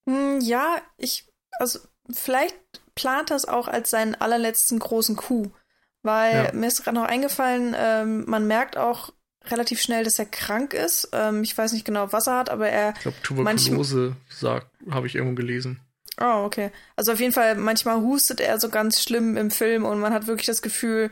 Hm, 0.07 0.39
ja, 0.41 0.81
ich, 0.97 1.25
also 1.59 1.79
vielleicht 2.11 2.55
plant 2.95 3.31
das 3.31 3.45
auch 3.45 3.67
als 3.67 3.89
seinen 3.89 4.15
allerletzten 4.15 4.79
großen 4.79 5.15
Coup, 5.15 5.51
weil 6.03 6.45
Ja. 6.45 6.51
mir 6.53 6.67
ist 6.67 6.83
gerade 6.83 6.97
noch 6.97 7.05
eingefallen, 7.07 7.73
ähm, 7.77 8.25
man 8.27 8.47
merkt 8.47 8.77
auch 8.77 9.13
relativ 9.45 9.81
schnell, 9.81 10.03
dass 10.03 10.19
er 10.19 10.25
krank 10.25 10.73
ist. 10.73 11.09
Ähm, 11.13 11.43
ich 11.43 11.57
weiß 11.57 11.73
nicht 11.73 11.85
genau, 11.85 12.11
was 12.11 12.27
er 12.27 12.37
hat, 12.37 12.49
aber 12.49 12.69
er, 12.69 12.93
Ich 12.95 12.99
glaube, 13.01 13.17
Tuberkulose 13.23 14.15
sagt, 14.29 14.67
habe 14.89 15.07
ich 15.07 15.15
irgendwo 15.15 15.35
gelesen. 15.35 15.79
oh, 16.19 16.43
okay. 16.45 16.71
Also 16.95 17.11
auf 17.13 17.19
jeden 17.19 17.33
Fall, 17.33 17.55
manchmal 17.55 17.97
hustet 18.01 18.39
er 18.39 18.59
so 18.59 18.69
ganz 18.69 19.01
schlimm 19.01 19.37
im 19.37 19.51
Film 19.51 19.85
und 19.85 19.99
man 19.99 20.13
hat 20.13 20.27
wirklich 20.27 20.45
das 20.47 20.61
Gefühl, 20.61 21.09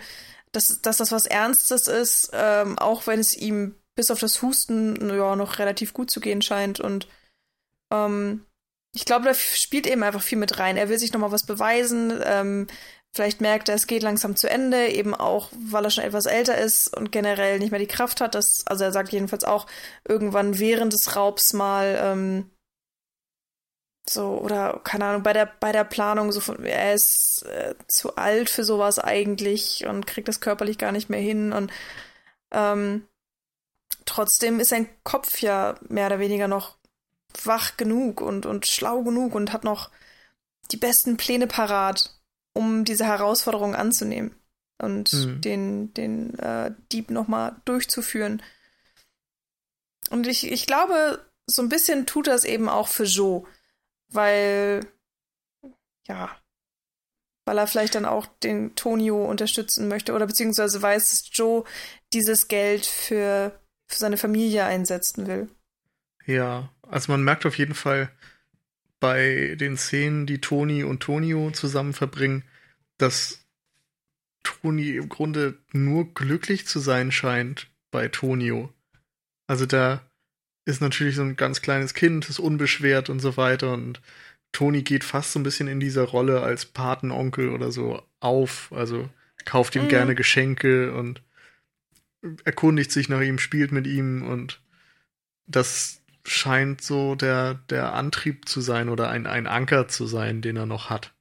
dass, 0.52 0.82
dass 0.82 0.98
das 0.98 1.12
was 1.12 1.26
Ernstes 1.26 1.88
ist, 1.88 2.32
ähm, 2.34 2.78
auch 2.78 3.08
wenn 3.08 3.20
es 3.20 3.36
ihm 3.36 3.76
bis 3.96 4.12
auf 4.12 4.20
das 4.20 4.42
Husten 4.42 5.10
ja 5.10 5.36
noch 5.36 5.60
relativ 5.60 5.94
gut 5.94 6.10
zu 6.10 6.20
gehen 6.20 6.42
scheint 6.42 6.80
und 6.80 7.08
ähm, 7.92 8.46
ich 8.94 9.06
glaube, 9.06 9.26
da 9.26 9.34
spielt 9.34 9.88
eben 9.88 10.04
einfach 10.04 10.22
viel 10.22 10.38
mit 10.38 10.60
rein. 10.60 10.78
Er 10.78 10.90
will 10.90 11.00
sich 11.00 11.14
nochmal 11.14 11.32
was 11.32 11.46
beweisen. 11.46 12.20
Ähm, 12.26 12.68
vielleicht 13.14 13.40
merkt 13.40 13.70
er, 13.70 13.76
es 13.76 13.88
geht 13.88 14.04
langsam 14.04 14.36
zu 14.36 14.50
Ende, 14.50 14.88
eben 14.90 15.16
auch, 15.16 15.50
weil 15.70 15.86
er 15.86 15.92
schon 15.92 16.04
etwas 16.04 16.26
älter 16.26 16.58
ist 16.58 16.96
und 16.96 17.12
generell 17.12 17.60
nicht 17.60 17.72
mehr 17.72 17.80
die 17.80 17.88
Kraft 17.88 18.20
hat. 18.20 18.36
Dass, 18.36 18.68
also 18.68 18.84
er 18.84 18.92
sagt 18.92 19.14
jedenfalls 19.14 19.46
auch 19.46 19.66
irgendwann 20.08 20.60
während 20.60 20.94
des 20.94 21.16
Raubs 21.16 21.54
mal 21.54 21.98
ähm, 22.02 22.50
so, 24.08 24.40
oder 24.40 24.82
keine 24.84 25.06
Ahnung, 25.06 25.24
bei 25.24 25.34
der, 25.34 25.46
bei 25.60 25.72
der 25.72 25.84
Planung, 25.84 26.32
so 26.32 26.40
von, 26.40 26.64
er 26.64 26.94
ist 26.94 27.44
äh, 27.44 27.76
zu 27.88 28.16
alt 28.16 28.50
für 28.50 28.64
sowas 28.64 29.00
eigentlich 29.00 29.86
und 29.86 30.08
kriegt 30.08 30.28
das 30.28 30.42
körperlich 30.42 30.78
gar 30.78 30.92
nicht 30.92 31.10
mehr 31.10 31.22
hin 31.22 31.54
und 31.54 31.72
ähm, 32.52 33.08
trotzdem 34.06 34.60
ist 34.60 34.70
sein 34.70 34.90
Kopf 35.04 35.40
ja 35.42 35.76
mehr 35.88 36.08
oder 36.08 36.20
weniger 36.20 36.48
noch 36.48 36.78
wach 37.44 37.78
genug 37.78 38.22
und, 38.22 38.46
und 38.46 38.68
schlau 38.68 39.04
genug 39.04 39.36
und 39.36 39.54
hat 39.54 39.64
noch 39.64 39.90
die 40.72 40.78
besten 40.78 41.18
Pläne 41.18 41.48
parat, 41.48 42.14
um 42.54 42.84
diese 42.84 43.06
Herausforderung 43.06 43.76
anzunehmen 43.76 44.36
und 44.80 45.14
Mhm. 45.14 45.42
den, 45.42 45.94
den 45.94 46.40
äh, 46.40 46.72
Dieb 46.92 47.12
nochmal 47.12 47.56
durchzuführen. 47.66 48.42
Und 50.10 50.28
ich, 50.28 50.52
ich 50.52 50.66
glaube, 50.66 51.24
so 51.46 51.62
ein 51.62 51.70
bisschen 51.70 52.06
tut 52.06 52.28
das 52.28 52.44
eben 52.44 52.68
auch 52.68 52.88
für 52.88 53.06
Joe, 53.06 53.46
weil, 54.12 54.86
ja, 56.08 56.36
weil 57.46 57.58
er 57.58 57.68
vielleicht 57.68 57.96
dann 57.96 58.06
auch 58.06 58.26
den 58.26 58.76
Tonio 58.76 59.26
unterstützen 59.26 59.88
möchte 59.88 60.14
oder 60.14 60.28
beziehungsweise 60.28 60.82
weiß, 60.82 61.10
dass 61.10 61.30
Joe 61.32 61.64
dieses 62.14 62.48
Geld 62.48 62.86
für, 62.86 63.60
für 63.88 63.98
seine 63.98 64.18
Familie 64.18 64.66
einsetzen 64.66 65.28
will. 65.28 65.50
Ja, 66.26 66.70
also 66.84 67.12
man 67.12 67.24
merkt 67.24 67.46
auf 67.46 67.58
jeden 67.58 67.74
Fall 67.74 68.12
bei 69.00 69.56
den 69.60 69.78
Szenen, 69.78 70.28
die 70.28 70.40
Toni 70.40 70.84
und 70.84 71.02
Tonio 71.02 71.50
zusammen 71.52 71.94
verbringen, 71.94 72.44
dass 72.98 73.44
Toni 74.44 74.92
im 74.92 75.10
Grunde 75.10 75.58
nur 75.72 76.14
glücklich 76.14 76.68
zu 76.68 76.80
sein 76.80 77.12
scheint 77.12 77.72
bei 77.90 78.08
Tonio. 78.08 78.72
Also 79.48 79.66
da 79.66 80.11
ist 80.72 80.82
natürlich 80.82 81.16
so 81.16 81.22
ein 81.24 81.36
ganz 81.36 81.62
kleines 81.62 81.94
Kind, 81.94 82.30
ist 82.30 82.40
unbeschwert 82.40 83.10
und 83.10 83.20
so 83.20 83.38
weiter 83.38 83.74
und 83.74 84.02
Toni 84.52 84.82
geht 84.84 85.04
fast 85.04 85.32
so 85.34 85.40
ein 85.40 85.44
bisschen 85.44 85.68
in 85.68 85.80
dieser 85.80 86.04
Rolle 86.04 86.42
als 86.42 86.66
Patenonkel 86.66 87.50
oder 87.50 87.72
so 87.72 88.02
auf, 88.20 88.72
also 88.76 89.10
kauft 89.46 89.76
ihm 89.76 89.84
Mhm. 89.84 89.88
gerne 89.88 90.16
Geschenke 90.16 90.94
und 90.94 91.22
erkundigt 92.44 92.92
sich 92.92 93.10
nach 93.10 93.22
ihm, 93.22 93.40
spielt 93.40 93.72
mit 93.72 93.88
ihm 93.88 94.24
und 94.24 94.62
das 95.48 96.02
scheint 96.26 96.82
so 96.82 97.16
der, 97.16 97.56
der 97.70 97.94
Antrieb 97.94 98.48
zu 98.48 98.62
sein 98.62 98.90
oder 98.90 99.10
ein, 99.10 99.26
ein 99.26 99.48
Anker 99.48 99.88
zu 99.88 100.06
sein, 100.06 100.42
den 100.42 100.56
er 100.58 100.66
noch 100.68 100.90
hat. 100.90 101.14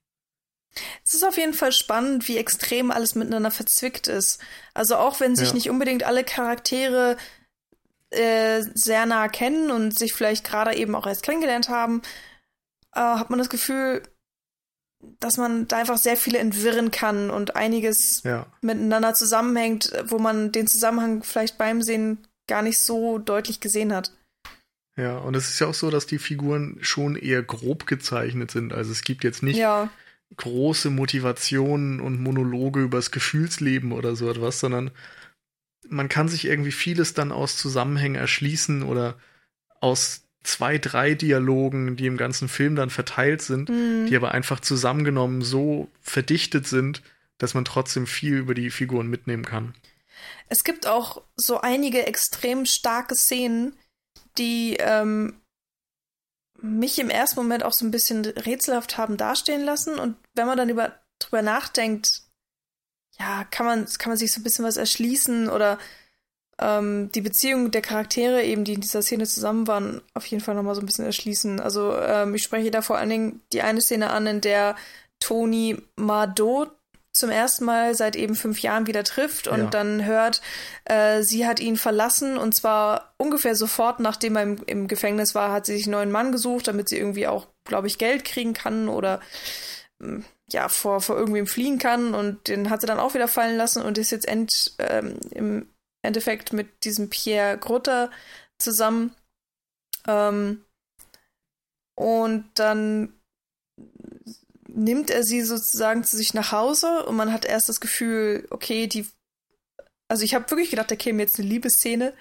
Es 1.04 1.14
ist 1.14 1.24
auf 1.24 1.36
jeden 1.36 1.54
Fall 1.54 1.72
spannend, 1.72 2.28
wie 2.28 2.36
extrem 2.36 2.90
alles 2.90 3.14
miteinander 3.14 3.50
verzwickt 3.50 4.06
ist. 4.06 4.40
Also 4.74 4.96
auch 4.96 5.18
wenn 5.20 5.34
sich 5.36 5.48
Ja. 5.48 5.54
nicht 5.54 5.70
unbedingt 5.70 6.04
alle 6.04 6.22
Charaktere 6.24 7.16
äh, 8.10 8.62
sehr 8.74 9.06
nah 9.06 9.28
kennen 9.28 9.70
und 9.70 9.96
sich 9.96 10.12
vielleicht 10.12 10.44
gerade 10.44 10.74
eben 10.76 10.94
auch 10.94 11.06
erst 11.06 11.22
kennengelernt 11.22 11.68
haben, 11.68 12.02
äh, 12.94 13.00
hat 13.00 13.30
man 13.30 13.38
das 13.38 13.48
Gefühl, 13.48 14.02
dass 15.18 15.36
man 15.38 15.66
da 15.66 15.78
einfach 15.78 15.96
sehr 15.96 16.16
viele 16.16 16.38
entwirren 16.38 16.90
kann 16.90 17.30
und 17.30 17.56
einiges 17.56 18.22
Ja, 18.22 18.46
miteinander 18.60 19.14
zusammenhängt, 19.14 19.92
wo 20.04 20.18
man 20.18 20.52
den 20.52 20.66
Zusammenhang 20.66 21.22
vielleicht 21.22 21.56
beim 21.56 21.82
Sehen 21.82 22.26
gar 22.48 22.62
nicht 22.62 22.78
so 22.80 23.18
deutlich 23.18 23.60
gesehen 23.60 23.94
hat. 23.94 24.12
ja. 24.96 25.16
Und 25.18 25.36
es 25.36 25.48
ist 25.48 25.60
ja 25.60 25.68
auch 25.68 25.74
so, 25.74 25.90
dass 25.90 26.06
die 26.06 26.18
Figuren 26.18 26.76
schon 26.80 27.16
eher 27.16 27.42
grob 27.42 27.86
gezeichnet 27.86 28.50
sind. 28.50 28.72
Also 28.72 28.92
es 28.92 29.02
gibt 29.02 29.24
jetzt 29.24 29.42
nicht 29.42 29.56
Ja, 29.56 29.88
große 30.36 30.90
Motivationen 30.90 32.00
und 32.00 32.20
Monologe 32.20 32.80
übers 32.82 33.10
Gefühlsleben 33.10 33.92
oder 33.92 34.16
so 34.16 34.28
etwas, 34.30 34.60
sondern 34.60 34.90
man 35.90 36.08
kann 36.08 36.28
sich 36.28 36.46
irgendwie 36.46 36.72
vieles 36.72 37.14
dann 37.14 37.32
aus 37.32 37.56
Zusammenhängen 37.56 38.16
erschließen 38.16 38.82
oder 38.82 39.16
aus 39.80 40.22
zwei, 40.42 40.78
drei 40.78 41.14
Dialogen, 41.14 41.96
die 41.96 42.06
im 42.06 42.16
ganzen 42.16 42.48
Film 42.48 42.76
dann 42.76 42.90
verteilt 42.90 43.42
sind, 43.42 43.68
hm. 43.68 44.06
die 44.06 44.16
aber 44.16 44.32
einfach 44.32 44.60
zusammengenommen 44.60 45.42
so 45.42 45.88
verdichtet 46.00 46.66
sind, 46.66 47.02
dass 47.38 47.54
man 47.54 47.64
trotzdem 47.64 48.06
viel 48.06 48.36
über 48.36 48.54
die 48.54 48.70
Figuren 48.70 49.08
mitnehmen 49.08 49.44
kann. 49.44 49.74
Es 50.48 50.64
gibt 50.64 50.86
auch 50.86 51.22
so 51.36 51.60
einige 51.60 52.06
extrem 52.06 52.66
starke 52.66 53.14
Szenen, 53.14 53.76
die 54.38 54.76
ähm, 54.78 55.40
mich 56.62 56.98
im 56.98 57.10
ersten 57.10 57.40
Moment 57.40 57.64
auch 57.64 57.72
so 57.72 57.84
ein 57.84 57.90
bisschen 57.90 58.24
rätselhaft 58.24 58.96
haben 58.98 59.16
dastehen 59.16 59.64
lassen. 59.64 59.98
Und 59.98 60.16
wenn 60.34 60.46
man 60.46 60.58
dann 60.58 60.68
über, 60.68 61.00
drüber 61.18 61.42
nachdenkt, 61.42 62.22
ja, 63.20 63.44
kann 63.50 63.66
man, 63.66 63.86
kann 63.98 64.10
man 64.10 64.16
sich 64.16 64.32
so 64.32 64.40
ein 64.40 64.44
bisschen 64.44 64.64
was 64.64 64.78
erschließen 64.78 65.50
oder 65.50 65.78
ähm, 66.58 67.12
die 67.12 67.20
Beziehung 67.20 67.70
der 67.70 67.82
Charaktere, 67.82 68.42
eben, 68.42 68.64
die 68.64 68.74
in 68.74 68.80
dieser 68.80 69.02
Szene 69.02 69.26
zusammen 69.26 69.66
waren, 69.66 70.00
auf 70.14 70.24
jeden 70.26 70.42
Fall 70.42 70.54
nochmal 70.54 70.74
so 70.74 70.80
ein 70.80 70.86
bisschen 70.86 71.04
erschließen. 71.04 71.60
Also 71.60 71.94
ähm, 71.96 72.34
ich 72.34 72.42
spreche 72.42 72.70
da 72.70 72.80
vor 72.80 72.96
allen 72.96 73.10
Dingen 73.10 73.42
die 73.52 73.62
eine 73.62 73.82
Szene 73.82 74.10
an, 74.10 74.26
in 74.26 74.40
der 74.40 74.74
Toni 75.20 75.76
Mardot 75.96 76.70
zum 77.12 77.28
ersten 77.28 77.64
Mal 77.64 77.94
seit 77.94 78.16
eben 78.16 78.36
fünf 78.36 78.60
Jahren 78.60 78.86
wieder 78.86 79.04
trifft 79.04 79.48
und 79.48 79.58
ja. 79.58 79.66
dann 79.66 80.04
hört, 80.04 80.40
äh, 80.84 81.22
sie 81.22 81.46
hat 81.46 81.60
ihn 81.60 81.76
verlassen 81.76 82.38
und 82.38 82.54
zwar 82.54 83.14
ungefähr 83.18 83.54
sofort, 83.54 84.00
nachdem 84.00 84.36
er 84.36 84.42
im, 84.44 84.62
im, 84.66 84.88
Gefängnis 84.88 85.34
war, 85.34 85.52
hat 85.52 85.66
sie 85.66 85.76
sich 85.76 85.86
einen 85.86 85.92
neuen 85.92 86.12
Mann 86.12 86.32
gesucht, 86.32 86.68
damit 86.68 86.88
sie 86.88 86.96
irgendwie 86.96 87.26
auch, 87.26 87.48
glaube 87.64 87.88
ich, 87.88 87.98
Geld 87.98 88.24
kriegen 88.24 88.54
kann 88.54 88.88
oder 88.88 89.20
mm, 89.98 90.20
ja, 90.52 90.68
vor, 90.68 91.00
vor 91.00 91.16
irgendwem 91.16 91.46
fliehen 91.46 91.78
kann 91.78 92.14
und 92.14 92.48
den 92.48 92.70
hat 92.70 92.80
sie 92.80 92.86
dann 92.86 93.00
auch 93.00 93.14
wieder 93.14 93.28
fallen 93.28 93.56
lassen 93.56 93.82
und 93.82 93.98
ist 93.98 94.10
jetzt 94.10 94.28
end, 94.28 94.74
ähm, 94.78 95.18
im 95.30 95.68
Endeffekt 96.02 96.52
mit 96.52 96.84
diesem 96.84 97.10
Pierre 97.10 97.58
Grutter 97.58 98.10
zusammen. 98.58 99.14
Ähm, 100.06 100.64
und 101.94 102.50
dann 102.54 103.20
nimmt 104.68 105.10
er 105.10 105.24
sie 105.24 105.42
sozusagen 105.42 106.04
zu 106.04 106.16
sich 106.16 106.34
nach 106.34 106.52
Hause 106.52 107.04
und 107.04 107.16
man 107.16 107.32
hat 107.32 107.44
erst 107.44 107.68
das 107.68 107.80
Gefühl, 107.80 108.46
okay, 108.50 108.86
die. 108.86 109.06
Also 110.08 110.24
ich 110.24 110.34
habe 110.34 110.50
wirklich 110.50 110.70
gedacht, 110.70 110.90
da 110.90 110.96
käme 110.96 111.22
jetzt 111.22 111.38
eine 111.38 111.48
Liebesszene. 111.48 112.14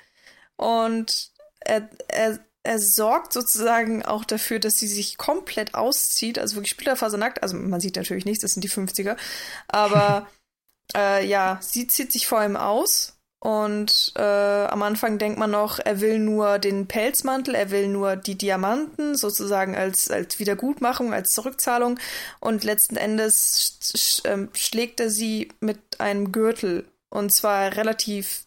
Und 0.57 1.31
er, 1.61 1.89
er, 2.07 2.39
er 2.63 2.79
sorgt 2.79 3.33
sozusagen 3.33 4.03
auch 4.03 4.25
dafür, 4.25 4.59
dass 4.59 4.79
sie 4.79 4.87
sich 4.87 5.17
komplett 5.17 5.75
auszieht, 5.75 6.39
also 6.39 6.55
wirklich 6.55 6.71
splitterfasernackt. 6.71 7.41
Also 7.41 7.55
man 7.57 7.79
sieht 7.79 7.95
natürlich 7.95 8.25
nichts, 8.25 8.41
das 8.41 8.53
sind 8.53 8.63
die 8.63 8.69
50er. 8.69 9.17
Aber 9.67 10.27
äh, 10.95 11.25
ja, 11.25 11.59
sie 11.61 11.87
zieht 11.87 12.11
sich 12.11 12.27
vor 12.27 12.43
ihm 12.43 12.57
aus 12.57 13.19
und 13.41 14.11
äh, 14.17 14.21
am 14.21 14.81
Anfang 14.81 15.17
denkt 15.17 15.39
man 15.39 15.51
noch, 15.51 15.79
er 15.79 16.01
will 16.01 16.19
nur 16.19 16.59
den 16.59 16.87
Pelzmantel, 16.87 17.55
er 17.55 17.71
will 17.71 17.87
nur 17.87 18.17
die 18.17 18.37
Diamanten, 18.37 19.15
sozusagen 19.15 19.77
als, 19.77 20.11
als 20.11 20.39
Wiedergutmachung, 20.39 21.13
als 21.13 21.33
Zurückzahlung. 21.33 21.99
Und 22.41 22.65
letzten 22.65 22.97
Endes 22.97 23.77
sch 23.81 23.97
sch 23.97 24.21
ähm, 24.25 24.49
schlägt 24.53 24.99
er 24.99 25.09
sie 25.09 25.49
mit 25.61 26.01
einem 26.01 26.33
Gürtel. 26.33 26.85
Und 27.09 27.31
zwar 27.31 27.77
relativ, 27.77 28.45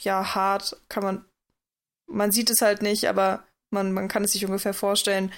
ja, 0.00 0.34
hart, 0.34 0.80
kann 0.88 1.02
man. 1.02 1.24
Man 2.12 2.32
sieht 2.32 2.50
es 2.50 2.62
halt 2.62 2.82
nicht, 2.82 3.08
aber 3.08 3.46
man, 3.70 3.92
man 3.92 4.08
kann 4.08 4.24
es 4.24 4.32
sich 4.32 4.44
ungefähr 4.44 4.74
vorstellen. 4.74 5.32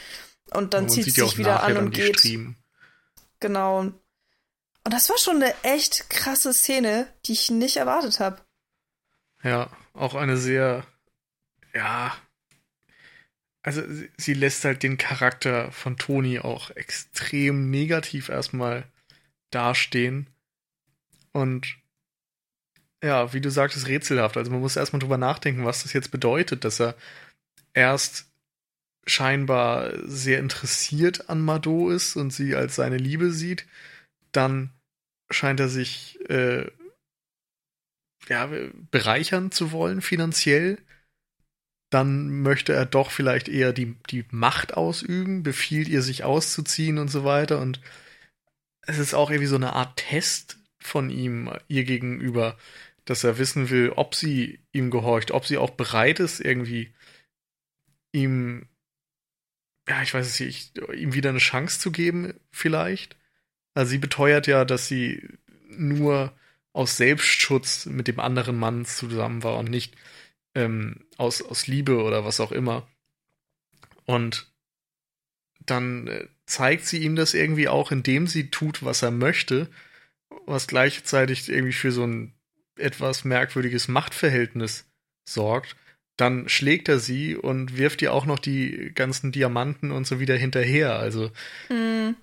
Und 0.52 0.74
dann 0.74 0.88
zieht 0.88 1.06
es 1.06 1.14
sich 1.14 1.38
wieder 1.38 1.62
an 1.62 1.76
und 1.76 1.90
geht. 1.90 2.18
Stream. 2.18 2.56
Genau. 3.40 3.78
Und 3.78 3.94
das 4.82 5.08
war 5.08 5.18
schon 5.18 5.36
eine 5.36 5.54
echt 5.62 6.10
krasse 6.10 6.52
Szene, 6.52 7.06
die 7.26 7.32
ich 7.32 7.50
nicht 7.50 7.78
erwartet 7.78 8.20
habe. 8.20 8.42
Ja, 9.42 9.70
auch 9.94 10.14
eine 10.14 10.36
sehr, 10.36 10.86
ja, 11.74 12.14
also 13.62 13.82
sie, 14.18 14.34
lässt 14.34 14.64
halt 14.64 14.82
den 14.82 14.98
Charakter 14.98 15.72
von 15.72 15.96
Toni 15.96 16.38
auch 16.38 16.70
extrem 16.70 17.70
negativ 17.70 18.28
erstmal 18.28 18.84
dastehen. 19.50 20.28
Und 21.32 21.78
ja, 23.04 23.32
wie 23.32 23.40
du 23.40 23.50
sagtest, 23.50 23.86
rätselhaft. 23.86 24.36
Also 24.36 24.50
man 24.50 24.60
muss 24.60 24.76
erstmal 24.76 25.00
drüber 25.00 25.18
nachdenken, 25.18 25.64
was 25.64 25.82
das 25.82 25.92
jetzt 25.92 26.10
bedeutet, 26.10 26.64
dass 26.64 26.80
er 26.80 26.94
erst 27.74 28.26
scheinbar 29.06 29.92
sehr 30.08 30.38
interessiert 30.38 31.28
an 31.28 31.42
Mado 31.42 31.90
ist 31.90 32.16
und 32.16 32.30
sie 32.32 32.54
als 32.54 32.76
seine 32.76 32.96
Liebe 32.96 33.30
sieht. 33.30 33.66
Dann 34.32 34.70
scheint 35.30 35.60
er 35.60 35.68
sich 35.68 36.18
äh, 36.30 36.70
ja, 38.28 38.48
bereichern 38.90 39.50
zu 39.50 39.72
wollen 39.72 40.00
finanziell, 40.00 40.78
dann 41.90 42.42
möchte 42.42 42.72
er 42.72 42.86
doch 42.86 43.10
vielleicht 43.10 43.48
eher 43.48 43.72
die, 43.72 43.94
die 44.10 44.24
Macht 44.30 44.74
ausüben, 44.74 45.42
befiehlt 45.42 45.88
ihr, 45.88 46.02
sich 46.02 46.24
auszuziehen 46.24 46.98
und 46.98 47.08
so 47.08 47.24
weiter. 47.24 47.60
Und 47.60 47.80
es 48.80 48.98
ist 48.98 49.14
auch 49.14 49.30
irgendwie 49.30 49.46
so 49.46 49.56
eine 49.56 49.74
Art 49.74 49.96
Test 49.96 50.58
von 50.78 51.08
ihm 51.08 51.52
ihr 51.68 51.84
gegenüber, 51.84 52.56
dass 53.04 53.24
er 53.24 53.38
wissen 53.38 53.70
will, 53.70 53.90
ob 53.90 54.14
sie 54.14 54.60
ihm 54.72 54.90
gehorcht, 54.90 55.30
ob 55.30 55.46
sie 55.46 55.58
auch 55.58 55.70
bereit 55.70 56.20
ist, 56.20 56.40
irgendwie 56.40 56.94
ihm, 58.12 58.66
ja, 59.88 60.02
ich 60.02 60.14
weiß 60.14 60.26
es 60.26 60.40
nicht, 60.40 60.78
ihm 60.94 61.14
wieder 61.14 61.30
eine 61.30 61.38
Chance 61.38 61.80
zu 61.80 61.92
geben, 61.92 62.34
vielleicht. 62.50 63.16
Also 63.74 63.90
sie 63.90 63.98
beteuert 63.98 64.46
ja, 64.46 64.64
dass 64.64 64.88
sie 64.88 65.28
nur 65.68 66.32
aus 66.72 66.96
Selbstschutz 66.96 67.86
mit 67.86 68.08
dem 68.08 68.20
anderen 68.20 68.58
Mann 68.58 68.84
zusammen 68.84 69.42
war 69.42 69.58
und 69.58 69.70
nicht 69.70 69.96
ähm, 70.54 71.06
aus, 71.16 71.42
aus 71.42 71.66
Liebe 71.66 72.02
oder 72.02 72.24
was 72.24 72.40
auch 72.40 72.52
immer. 72.52 72.88
Und 74.06 74.52
dann 75.60 76.08
äh, 76.08 76.28
zeigt 76.46 76.86
sie 76.86 76.98
ihm 76.98 77.16
das 77.16 77.34
irgendwie 77.34 77.68
auch, 77.68 77.90
indem 77.90 78.26
sie 78.26 78.50
tut, 78.50 78.84
was 78.84 79.02
er 79.02 79.10
möchte, 79.10 79.70
was 80.46 80.66
gleichzeitig 80.66 81.48
irgendwie 81.48 81.72
für 81.72 81.92
so 81.92 82.06
ein 82.06 82.33
etwas 82.76 83.24
merkwürdiges 83.24 83.88
Machtverhältnis 83.88 84.86
sorgt. 85.28 85.76
Dann 86.16 86.48
schlägt 86.48 86.88
er 86.88 86.98
sie 86.98 87.36
und 87.36 87.76
wirft 87.76 88.00
ihr 88.02 88.12
auch 88.12 88.24
noch 88.24 88.38
die 88.38 88.92
ganzen 88.94 89.32
Diamanten 89.32 89.90
und 89.90 90.06
so 90.06 90.20
wieder 90.20 90.36
hinterher. 90.36 90.96
Also 90.96 91.30
mhm 91.68 92.16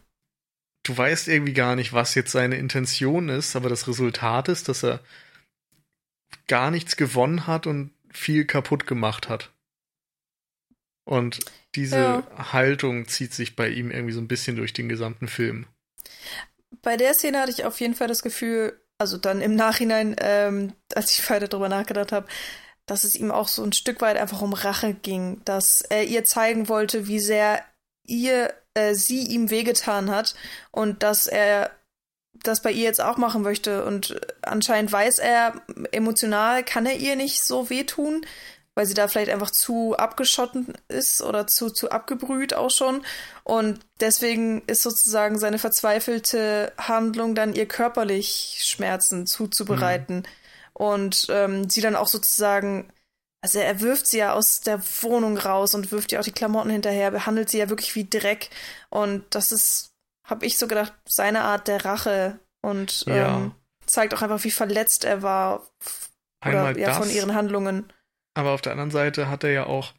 du 0.84 0.98
weißt 0.98 1.28
irgendwie 1.28 1.54
gar 1.54 1.76
nicht, 1.76 1.94
was 1.94 2.16
jetzt 2.16 2.32
seine 2.32 2.58
Intention 2.58 3.30
ist, 3.30 3.56
aber 3.56 3.70
das 3.70 3.88
Resultat 3.88 4.50
ist, 4.50 4.70
dass 4.70 4.84
er 4.84 5.00
gar 6.48 6.72
nichts 6.72 6.98
gewonnen 6.98 7.48
hat 7.48 7.68
und 7.68 7.92
viel 8.10 8.46
kaputt 8.46 8.88
gemacht 8.88 9.30
hat. 9.30 9.52
Und 11.06 11.40
diese 11.76 11.98
ja. 11.98 12.54
Haltung 12.54 13.08
zieht 13.08 13.34
sich 13.34 13.56
bei 13.56 13.70
ihm 13.70 13.92
irgendwie 13.92 14.14
so 14.14 14.22
ein 14.22 14.28
bisschen 14.28 14.56
durch 14.56 14.74
den 14.74 14.90
gesamten 14.90 15.28
Film. 15.28 15.66
Bei 16.82 16.98
der 16.98 17.14
Szene 17.14 17.40
hatte 17.40 17.52
ich 17.52 17.66
auf 17.66 17.80
jeden 17.80 17.96
Fall 17.96 18.08
das 18.08 18.24
Gefühl, 18.24 18.80
also 19.02 19.18
dann 19.18 19.42
im 19.42 19.56
Nachhinein, 19.56 20.16
ähm, 20.20 20.74
als 20.94 21.12
ich 21.12 21.28
weiter 21.30 21.48
drüber 21.48 21.70
nachgedacht 21.70 22.12
habe, 22.12 22.28
dass 22.86 23.04
es 23.04 23.16
ihm 23.16 23.32
auch 23.32 23.48
so 23.48 23.64
ein 23.64 23.74
Stück 23.74 24.00
weit 24.00 24.18
einfach 24.18 24.42
um 24.42 24.54
Rache 24.54 24.94
ging, 24.94 25.42
dass 25.44 25.82
er 25.82 26.06
ihr 26.06 26.24
zeigen 26.24 26.70
wollte, 26.70 27.08
wie 27.08 27.20
sehr 27.20 27.64
ihr 28.06 28.54
äh, 28.76 28.94
sie 28.94 29.24
ihm 29.26 29.50
wehgetan 29.50 30.12
hat 30.12 30.36
und 30.70 31.02
dass 31.02 31.26
er 31.26 31.72
das 32.34 32.62
bei 32.62 32.72
ihr 32.72 32.84
jetzt 32.84 33.02
auch 33.02 33.18
machen 33.18 33.42
möchte. 33.42 33.86
Und 33.86 34.22
anscheinend 34.44 34.92
weiß 34.92 35.18
er, 35.18 35.62
emotional 35.92 36.64
kann 36.64 36.86
er 36.86 36.98
ihr 36.98 37.16
nicht 37.16 37.44
so 37.44 37.72
wehtun, 37.72 38.26
weil 38.76 38.86
sie 38.86 38.94
da 38.94 39.08
vielleicht 39.08 39.32
einfach 39.32 39.52
zu 39.52 39.96
abgeschotten 39.98 40.74
ist 40.88 41.22
oder 41.22 41.48
zu, 41.48 41.70
zu 41.70 41.92
abgebrüht 41.92 42.54
auch 42.54 42.72
schon. 42.72 43.06
Und 43.44 43.80
deswegen 44.00 44.64
ist 44.68 44.84
sozusagen 44.84 45.40
seine 45.40 45.60
verzweifelte 45.60 46.72
Handlung 46.78 47.36
dann 47.36 47.54
ihr 47.54 47.68
körperlich 47.68 48.60
Schmerzen 48.62 49.28
zuzubereiten. 49.28 50.18
Mhm. 50.18 50.24
Und 50.74 51.28
ähm, 51.30 51.70
sie 51.70 51.82
dann 51.82 51.96
auch 51.96 52.08
sozusagen 52.08 52.92
also 53.42 53.58
er 53.58 53.82
wirft 53.82 54.06
sie 54.06 54.20
ja 54.20 54.34
aus 54.34 54.62
der 54.62 54.80
Wohnung 55.02 55.38
raus 55.38 55.74
und 55.74 55.92
wirft 55.92 56.12
ihr 56.12 56.20
auch 56.20 56.24
die 56.24 56.32
Klamotten 56.32 56.70
hinterher, 56.70 57.10
behandelt 57.10 57.50
sie 57.50 57.58
ja 57.58 57.70
wirklich 57.70 57.96
wie 57.96 58.08
Dreck. 58.08 58.52
Und 58.90 59.24
das 59.32 59.52
ist, 59.52 59.94
habe 60.24 60.46
ich 60.46 60.60
so 60.60 60.68
gedacht, 60.68 60.94
seine 61.08 61.42
Art 61.42 61.68
der 61.68 61.84
Rache 61.84 62.40
und 62.62 63.06
ja. 63.08 63.38
ähm, 63.38 63.56
zeigt 63.88 64.14
auch 64.14 64.22
einfach, 64.22 64.44
wie 64.44 64.52
verletzt 64.52 65.06
er 65.06 65.24
war 65.24 65.68
oder, 66.46 66.78
ja, 66.78 66.90
das, 66.90 66.98
von 67.00 67.10
ihren 67.10 67.34
Handlungen. 67.34 67.92
Aber 68.34 68.52
auf 68.52 68.62
der 68.62 68.72
anderen 68.72 68.92
Seite 68.92 69.30
hat 69.30 69.44
er 69.44 69.52
ja 69.52 69.66
auch, 69.66 69.94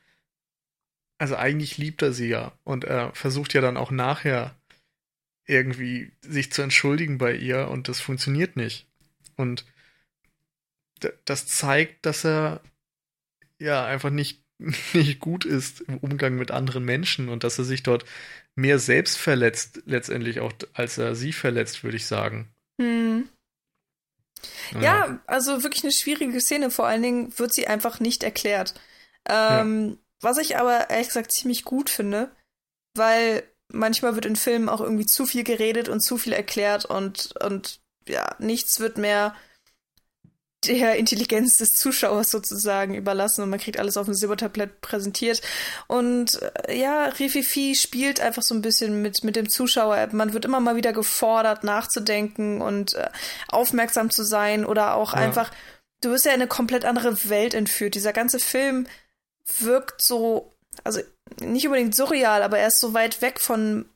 also 1.19 1.37
eigentlich 1.37 1.79
liebt 1.79 2.03
er 2.03 2.13
sie 2.13 2.29
ja 2.29 2.53
und 2.65 2.85
er 2.85 3.15
versucht 3.15 3.55
ja 3.55 3.61
dann 3.61 3.77
auch 3.77 3.91
nachher 3.91 4.57
irgendwie 5.47 6.13
sich 6.23 6.53
zu 6.53 6.63
entschuldigen 6.63 7.19
bei 7.19 7.35
ihr 7.35 7.69
und 7.69 7.89
das 7.89 8.01
funktioniert 8.01 8.57
nicht. 8.57 8.87
Und 9.37 9.65
das 11.25 11.47
zeigt, 11.47 12.07
dass 12.07 12.25
er 12.25 12.61
ja 13.59 13.85
einfach 13.85 14.11
nicht, 14.11 14.43
nicht 14.93 15.21
gut 15.21 15.45
ist 15.45 15.81
im 15.83 15.99
Umgang 15.99 16.37
mit 16.37 16.51
anderen 16.51 16.85
Menschen 16.85 17.29
und 17.29 17.45
dass 17.45 17.59
er 17.59 17.65
sich 17.65 17.83
dort 17.83 18.05
mehr 18.55 18.79
selbst 18.79 19.19
verletzt, 19.19 19.83
letztendlich 19.87 20.41
auch, 20.41 20.53
als 20.75 20.99
er 20.99 21.15
sie 21.15 21.33
verletzt, 21.33 21.85
würde 21.85 21.97
ich 21.97 22.07
sagen. 22.07 22.49
Hm. 22.81 23.29
Ja. 24.73 24.81
ja. 24.81 25.19
also 25.27 25.63
wirklich 25.63 25.85
eine 25.85 25.93
schwierige 25.93 26.41
Szene. 26.41 26.71
Vor 26.71 26.87
allen 26.87 27.03
Dingen 27.03 27.39
wird 27.39 27.53
sie 27.53 27.67
einfach 27.67 28.01
nicht 28.01 28.23
erklärt. 28.23 28.75
Ähm, 29.29 29.89
ja. 29.91 29.97
Was 30.21 30.39
ich 30.39 30.57
aber 30.57 30.91
ehrlich 30.91 31.09
gesagt 31.09 31.33
ziemlich 31.33 31.65
gut 31.65 31.91
finde, 31.91 32.31
weil 32.95 33.43
manchmal 33.69 34.15
wird 34.15 34.27
in 34.27 34.37
Filmen 34.37 34.69
auch 34.69 34.81
irgendwie 34.81 35.07
zu 35.07 35.27
viel 35.27 35.45
geredet 35.45 35.89
und 35.89 36.01
zu 36.01 36.19
viel 36.19 36.33
erklärt 36.33 36.85
und, 36.85 37.35
und 37.43 37.81
ja, 38.07 38.37
nichts 38.39 38.81
wird 38.81 38.99
mehr 38.99 39.35
der 40.65 40.97
Intelligenz 40.97 41.59
des 41.59 41.75
Zuschauers 41.75 42.31
sozusagen 42.31 42.95
überlassen 42.95 43.43
und 43.43 43.51
man 43.51 43.59
kriegt 43.59 43.79
alles 43.79 43.97
auf 43.97 44.07
dem 44.07 44.15
Silbertablett 44.15 44.81
präsentiert. 44.81 45.43
Und 45.89 46.41
äh, 46.67 46.79
ja, 46.79 47.07
Rififi 47.07 47.75
spielt 47.75 48.21
einfach 48.21 48.43
so 48.43 48.55
ein 48.55 48.63
bisschen 48.63 49.03
mit, 49.03 49.25
mit 49.25 49.37
dem 49.37 49.49
Zuschauer. 49.49 50.09
Man 50.13 50.33
wird 50.33 50.45
immer 50.45 50.61
mal 50.61 50.77
wieder 50.77 50.93
gefordert, 50.93 51.65
nachzudenken 51.65 52.61
und 52.61 52.95
äh, 52.95 53.09
aufmerksam 53.49 54.11
zu 54.11 54.23
sein 54.23 54.65
oder 54.65 54.95
auch 54.95 55.15
ja. 55.15 55.21
einfach, 55.21 55.51
du 56.01 56.11
wirst 56.11 56.25
ja 56.25 56.33
in 56.33 56.41
eine 56.41 56.49
komplett 56.49 56.85
andere 56.85 57.29
Welt 57.29 57.55
entführt. 57.55 57.95
Dieser 57.95 58.13
ganze 58.13 58.39
Film 58.39 58.87
wirkt 59.59 60.01
so, 60.01 60.53
also 60.85 61.01
nicht 61.41 61.67
unbedingt 61.67 61.95
surreal, 61.95 62.43
aber 62.43 62.59
er 62.59 62.69
ist 62.69 62.81
so 62.81 62.95
weit 62.95 63.21
weg 63.21 63.41
von 63.41 63.87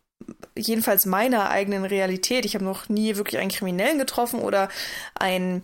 jedenfalls 0.57 1.07
meiner 1.07 1.51
eigenen 1.51 1.85
Realität. 1.85 2.45
Ich 2.45 2.55
habe 2.55 2.65
noch 2.65 2.89
nie 2.89 3.17
wirklich 3.17 3.41
einen 3.41 3.51
Kriminellen 3.51 3.99
getroffen 3.99 4.41
oder 4.41 4.69
ein 5.15 5.63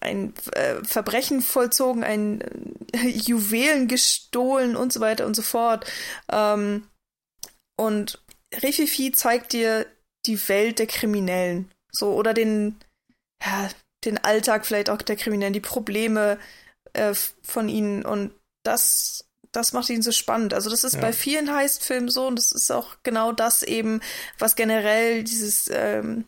ein 0.00 0.34
äh, 0.52 0.82
Verbrechen 0.84 1.42
vollzogen, 1.42 2.04
ein 2.04 2.40
äh, 2.92 3.08
Juwelen 3.08 3.88
gestohlen 3.88 4.76
und 4.76 4.92
so 4.92 5.00
weiter 5.00 5.26
und 5.26 5.34
so 5.34 5.42
fort. 5.42 5.90
Ähm, 6.30 6.86
und 7.76 8.22
Rififi 8.62 9.12
zeigt 9.12 9.52
dir 9.52 9.86
die 10.26 10.48
Welt 10.48 10.78
der 10.78 10.86
Kriminellen. 10.86 11.70
So, 11.90 12.12
oder 12.14 12.34
den, 12.34 12.76
ja, 13.44 13.68
den 14.04 14.18
Alltag 14.18 14.66
vielleicht 14.66 14.90
auch 14.90 15.02
der 15.02 15.16
Kriminellen, 15.16 15.52
die 15.52 15.60
Probleme 15.60 16.38
äh, 16.92 17.14
von 17.42 17.68
ihnen. 17.68 18.04
Und 18.04 18.32
das, 18.62 19.26
das 19.52 19.72
macht 19.72 19.90
ihn 19.90 20.02
so 20.02 20.12
spannend. 20.12 20.54
Also, 20.54 20.70
das 20.70 20.84
ist 20.84 20.94
ja. 20.94 21.00
bei 21.00 21.12
vielen 21.12 21.52
Heist-Filmen 21.52 22.08
so 22.08 22.26
und 22.26 22.36
das 22.36 22.52
ist 22.52 22.70
auch 22.70 22.96
genau 23.02 23.32
das 23.32 23.62
eben, 23.62 24.00
was 24.38 24.56
generell 24.56 25.24
dieses, 25.24 25.68
ähm, 25.72 26.24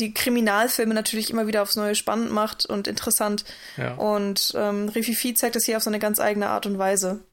die 0.00 0.14
Kriminalfilme 0.14 0.94
natürlich 0.94 1.30
immer 1.30 1.46
wieder 1.46 1.62
aufs 1.62 1.76
Neue 1.76 1.94
spannend 1.94 2.32
macht 2.32 2.66
und 2.66 2.88
interessant. 2.88 3.44
Ja. 3.76 3.94
Und 3.94 4.52
ähm, 4.56 4.88
Rififi 4.88 5.34
zeigt 5.34 5.56
das 5.56 5.64
hier 5.64 5.76
auf 5.76 5.82
so 5.82 5.90
eine 5.90 5.98
ganz 5.98 6.18
eigene 6.18 6.48
Art 6.48 6.66
und 6.66 6.78
Weise. 6.78 7.24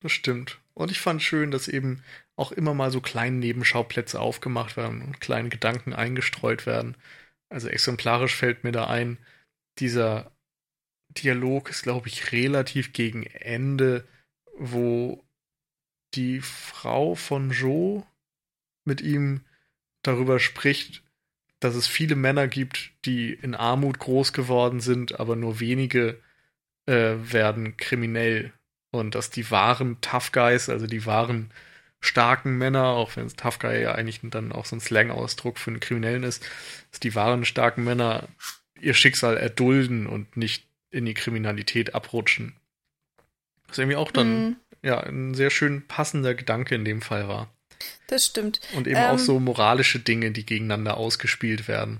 Das 0.00 0.12
stimmt. 0.12 0.60
Und 0.74 0.90
ich 0.90 1.00
fand 1.00 1.22
schön, 1.22 1.50
dass 1.50 1.68
eben 1.68 2.04
auch 2.36 2.52
immer 2.52 2.74
mal 2.74 2.90
so 2.90 3.00
kleine 3.00 3.36
Nebenschauplätze 3.36 4.20
aufgemacht 4.20 4.76
werden 4.76 5.02
und 5.02 5.20
kleine 5.20 5.48
Gedanken 5.48 5.94
eingestreut 5.94 6.66
werden. 6.66 6.96
Also 7.48 7.68
exemplarisch 7.68 8.34
fällt 8.34 8.62
mir 8.62 8.72
da 8.72 8.86
ein, 8.86 9.18
dieser 9.78 10.32
Dialog 11.10 11.70
ist, 11.70 11.82
glaube 11.82 12.08
ich, 12.08 12.32
relativ 12.32 12.92
gegen 12.92 13.22
Ende, 13.24 14.06
wo 14.58 15.24
die 16.14 16.40
Frau 16.40 17.14
von 17.14 17.50
Joe 17.50 18.04
mit 18.84 19.00
ihm 19.00 19.44
darüber 20.02 20.38
spricht, 20.38 21.02
dass 21.60 21.74
es 21.74 21.86
viele 21.86 22.16
Männer 22.16 22.48
gibt, 22.48 22.92
die 23.04 23.32
in 23.32 23.54
Armut 23.54 23.98
groß 23.98 24.32
geworden 24.32 24.80
sind, 24.80 25.18
aber 25.18 25.36
nur 25.36 25.60
wenige 25.60 26.20
äh, 26.86 27.14
werden 27.18 27.76
kriminell. 27.76 28.52
Und 28.90 29.14
dass 29.14 29.30
die 29.30 29.50
wahren 29.50 29.98
Tough 30.00 30.32
Guys, 30.32 30.68
also 30.68 30.86
die 30.86 31.06
wahren 31.06 31.50
starken 32.00 32.56
Männer, 32.58 32.84
auch 32.88 33.16
wenn 33.16 33.26
es 33.26 33.36
Tough 33.36 33.58
Guy 33.58 33.82
ja 33.82 33.92
eigentlich 33.92 34.20
dann 34.22 34.52
auch 34.52 34.64
so 34.64 34.76
ein 34.76 34.80
Slang-Ausdruck 34.80 35.58
für 35.58 35.70
einen 35.70 35.80
Kriminellen 35.80 36.22
ist, 36.22 36.48
dass 36.90 37.00
die 37.00 37.14
wahren 37.14 37.44
starken 37.44 37.84
Männer 37.84 38.28
ihr 38.80 38.94
Schicksal 38.94 39.36
erdulden 39.36 40.06
und 40.06 40.36
nicht 40.36 40.66
in 40.90 41.04
die 41.04 41.14
Kriminalität 41.14 41.94
abrutschen. 41.94 42.54
Was 43.68 43.78
irgendwie 43.78 43.96
auch 43.96 44.10
dann 44.10 44.44
mhm. 44.44 44.56
ja 44.82 45.00
ein 45.00 45.34
sehr 45.34 45.50
schön 45.50 45.86
passender 45.86 46.34
Gedanke 46.34 46.74
in 46.74 46.84
dem 46.84 47.02
Fall 47.02 47.28
war. 47.28 47.50
Das 48.08 48.26
stimmt. 48.26 48.60
Und 48.74 48.86
eben 48.86 48.96
ähm, 48.96 49.10
auch 49.10 49.18
so 49.18 49.40
moralische 49.40 49.98
Dinge, 49.98 50.30
die 50.30 50.46
gegeneinander 50.46 50.96
ausgespielt 50.96 51.68
werden. 51.68 51.98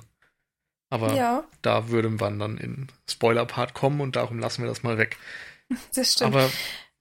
Aber 0.89 1.15
ja. 1.15 1.45
da 1.63 1.89
würde 1.89 2.11
man 2.11 2.39
dann 2.39 2.59
in 2.59 2.89
Spoiler-Part 3.09 3.75
kommen 3.75 4.01
und 4.01 4.17
darum 4.17 4.39
lassen 4.39 4.63
wir 4.63 4.69
das 4.69 4.83
mal 4.83 4.99
weg. 4.99 5.17
Das 5.97 6.13
stimmt. 6.13 6.33
Aber 6.37 6.49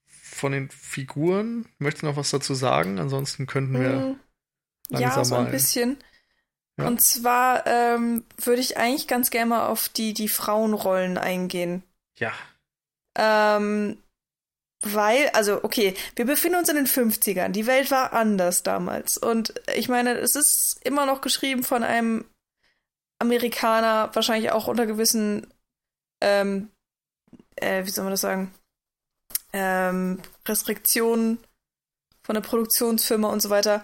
von 0.08 0.52
den 0.52 0.72
Figuren, 0.72 1.68
möchtest 1.78 2.02
du 2.02 2.08
noch 2.08 2.18
was 2.18 2.32
dazu 2.32 2.56
sagen? 2.56 2.98
Ansonsten 2.98 3.46
könnten 3.46 3.80
wir 3.80 4.18
mm, 4.90 4.98
Ja, 4.98 5.24
so 5.24 5.36
ein 5.36 5.52
bisschen. 5.52 5.98
Ja. 6.78 6.88
Und 6.88 7.00
zwar 7.00 7.68
ähm, 7.68 8.26
würde 8.38 8.62
ich 8.62 8.78
eigentlich 8.78 9.08
ganz 9.08 9.30
gerne 9.30 9.52
mal 9.52 9.68
auf 9.68 9.88
die, 9.88 10.16
die 10.16 10.28
Frauenrollen 10.28 11.20
eingehen. 11.20 11.84
Ja. 12.18 12.34
Ähm, 13.16 13.98
weil, 14.86 15.30
also, 15.30 15.64
okay, 15.64 15.96
wir 16.16 16.26
befinden 16.26 16.60
uns 16.60 16.70
in 16.70 16.76
den 16.76 16.88
50ern. 16.88 17.50
Die 17.50 17.68
Welt 17.68 17.92
war 17.92 18.14
anders 18.14 18.64
damals. 18.64 19.18
Und 19.18 19.54
ich 19.76 19.90
meine, 19.90 20.14
es 20.14 20.36
ist 20.36 20.80
immer 20.84 21.06
noch 21.06 21.22
geschrieben 21.22 21.64
von 21.64 21.84
einem 21.84 22.26
Amerikaner, 23.20 24.10
wahrscheinlich 24.14 24.52
auch 24.52 24.68
unter 24.68 24.86
gewissen, 24.86 25.54
ähm, 26.22 26.70
äh, 27.56 27.86
wie 27.86 27.90
soll 27.90 28.04
man 28.04 28.12
das 28.14 28.22
sagen? 28.22 28.54
ähm, 29.56 30.22
Restriktionen 30.46 31.40
von 32.24 32.36
der 32.36 32.42
Produktionsfirma 32.42 33.30
und 33.30 33.42
so 33.42 33.50
weiter. 33.50 33.84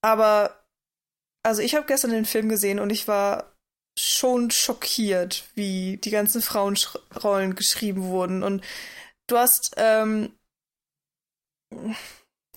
Aber 0.00 0.64
also 1.42 1.60
ich 1.60 1.74
habe 1.74 1.86
gestern 1.86 2.10
den 2.10 2.24
Film 2.24 2.48
gesehen 2.48 2.80
und 2.80 2.90
ich 2.90 3.06
war 3.06 3.52
schon 3.98 4.50
schockiert, 4.50 5.44
wie 5.54 5.98
die 5.98 6.10
ganzen 6.10 6.40
Frauenrollen 6.40 7.54
geschrieben 7.54 8.04
wurden. 8.04 8.42
Und 8.42 8.64
du 9.26 9.38
hast 9.38 9.74
ähm, 9.76 10.32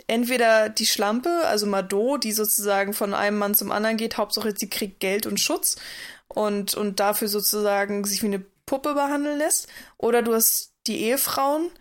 entweder 0.08 0.70
die 0.70 0.86
Schlampe, 0.86 1.30
also 1.46 1.66
Mado, 1.66 2.18
die 2.18 2.32
sozusagen 2.32 2.94
von 2.94 3.14
einem 3.14 3.38
Mann 3.38 3.56
zum 3.56 3.72
anderen 3.72 3.98
geht, 3.98 4.18
Hauptsache 4.18 4.54
sie 4.56 4.70
kriegt 4.70 5.00
Geld 5.00 5.26
und 5.26 5.40
Schutz 5.40 5.78
und, 6.28 6.76
und 6.76 7.00
dafür 7.00 7.28
sozusagen 7.28 8.04
sich 8.04 8.22
wie 8.22 8.28
eine 8.28 8.44
Puppe 8.66 8.94
behandeln 8.94 9.38
lässt. 9.38 9.68
Oder 9.98 10.22
du 10.22 10.34
hast 10.34 10.74
die 10.86 11.02
Ehefrauen, 11.02 11.72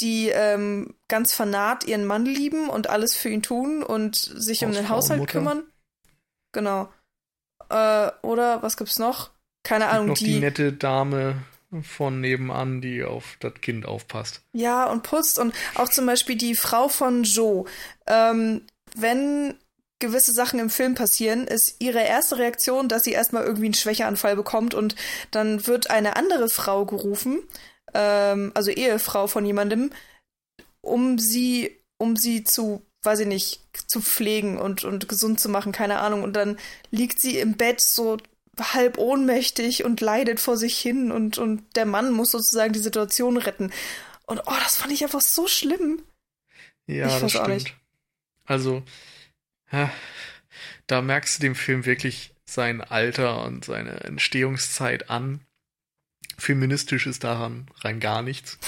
die 0.00 0.30
ähm, 0.30 0.94
ganz 1.08 1.32
fanat 1.32 1.84
ihren 1.84 2.06
Mann 2.06 2.24
lieben 2.24 2.68
und 2.68 2.88
alles 2.88 3.14
für 3.14 3.28
ihn 3.28 3.42
tun 3.42 3.82
und 3.82 4.16
sich 4.16 4.64
um 4.64 4.72
den 4.72 4.88
Haushalt 4.88 5.28
kümmern. 5.28 5.62
Genau. 6.52 6.92
Äh, 7.68 8.10
oder 8.22 8.62
was 8.62 8.76
gibt's 8.76 8.98
noch? 8.98 9.30
Keine 9.62 9.88
Ahnung. 9.88 10.08
Noch 10.08 10.16
die, 10.16 10.24
die 10.24 10.40
nette 10.40 10.72
Dame 10.72 11.36
von 11.82 12.20
nebenan, 12.20 12.80
die 12.80 13.04
auf 13.04 13.36
das 13.40 13.54
Kind 13.60 13.86
aufpasst. 13.86 14.42
Ja, 14.52 14.90
und 14.90 15.02
putzt. 15.02 15.38
Und 15.38 15.54
auch 15.74 15.88
zum 15.88 16.06
Beispiel 16.06 16.36
die 16.36 16.54
Frau 16.54 16.88
von 16.88 17.22
Joe. 17.22 17.64
Ähm, 18.06 18.62
wenn 18.96 19.54
gewisse 20.00 20.32
Sachen 20.32 20.58
im 20.58 20.70
Film 20.70 20.94
passieren, 20.94 21.46
ist 21.46 21.76
ihre 21.78 22.02
erste 22.02 22.38
Reaktion, 22.38 22.88
dass 22.88 23.04
sie 23.04 23.12
erstmal 23.12 23.44
irgendwie 23.44 23.66
einen 23.66 23.74
Schwächeanfall 23.74 24.34
bekommt 24.34 24.74
und 24.74 24.96
dann 25.30 25.66
wird 25.66 25.90
eine 25.90 26.16
andere 26.16 26.48
Frau 26.48 26.86
gerufen, 26.86 27.42
ähm, 27.94 28.50
also 28.54 28.70
Ehefrau 28.70 29.26
von 29.26 29.44
jemandem, 29.44 29.92
um 30.80 31.18
sie, 31.18 31.78
um 31.98 32.16
sie 32.16 32.44
zu, 32.44 32.82
weiß 33.02 33.20
ich 33.20 33.26
nicht, 33.26 33.60
zu 33.86 34.00
pflegen 34.00 34.58
und, 34.58 34.84
und 34.84 35.08
gesund 35.08 35.38
zu 35.38 35.48
machen, 35.48 35.72
keine 35.72 36.00
Ahnung. 36.00 36.22
Und 36.22 36.34
dann 36.34 36.58
liegt 36.90 37.20
sie 37.20 37.38
im 37.38 37.56
Bett 37.56 37.80
so 37.80 38.16
halb 38.60 38.98
ohnmächtig 38.98 39.84
und 39.84 40.00
leidet 40.00 40.40
vor 40.40 40.56
sich 40.56 40.78
hin 40.78 41.10
und, 41.10 41.38
und 41.38 41.76
der 41.76 41.86
Mann 41.86 42.12
muss 42.12 42.30
sozusagen 42.30 42.72
die 42.72 42.78
Situation 42.78 43.36
retten. 43.36 43.72
Und 44.26 44.40
oh, 44.46 44.56
das 44.62 44.76
fand 44.76 44.92
ich 44.92 45.02
einfach 45.02 45.20
so 45.20 45.46
schlimm. 45.48 46.02
Ja, 46.86 47.08
ich 47.08 47.20
das 47.20 47.32
stimmt. 47.32 47.74
Also, 48.44 48.82
ja, 49.70 49.90
da 50.86 51.02
merkst 51.02 51.38
du 51.38 51.42
dem 51.42 51.54
Film 51.54 51.86
wirklich 51.86 52.34
sein 52.44 52.80
Alter 52.80 53.44
und 53.44 53.64
seine 53.64 54.00
Entstehungszeit 54.00 55.08
an. 55.08 55.40
Feministisch 56.36 57.06
ist 57.06 57.22
daran 57.22 57.70
rein 57.80 58.00
gar 58.00 58.22
nichts. 58.22 58.58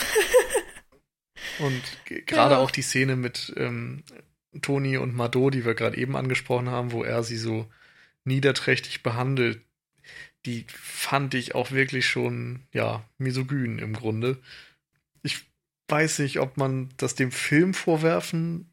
und 1.59 1.83
gerade 2.05 2.55
ja. 2.55 2.61
auch 2.61 2.71
die 2.71 2.83
Szene 2.83 3.17
mit 3.17 3.53
ähm, 3.57 4.05
Toni 4.61 4.99
und 4.99 5.15
Mado, 5.15 5.51
die 5.51 5.65
wir 5.65 5.75
gerade 5.75 5.97
eben 5.97 6.17
angesprochen 6.17 6.69
haben, 6.71 6.93
wo 6.93 7.03
er 7.03 7.23
sie 7.23 7.39
so 7.39 7.69
niederträchtig 8.25 9.03
behandelt, 9.03 9.65
die 10.47 10.67
fand 10.69 11.35
ich 11.35 11.55
auch 11.55 11.71
wirklich 11.71 12.07
schon, 12.07 12.61
ja, 12.73 13.05
misogyn 13.19 13.79
im 13.79 13.95
Grunde. 13.95 14.39
Ich 15.23 15.45
weiß 15.89 16.21
nicht, 16.21 16.41
ob 16.41 16.57
man 16.57 16.91
das 16.97 17.15
dem 17.15 17.31
Film 17.31 17.75
vorwerfen 17.75 18.73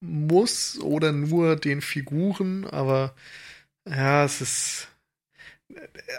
muss 0.00 0.78
oder 0.80 1.12
nur 1.12 1.56
den 1.56 1.80
Figuren, 1.80 2.66
aber 2.66 3.14
ja, 3.88 4.24
es 4.24 4.40
ist 4.40 4.88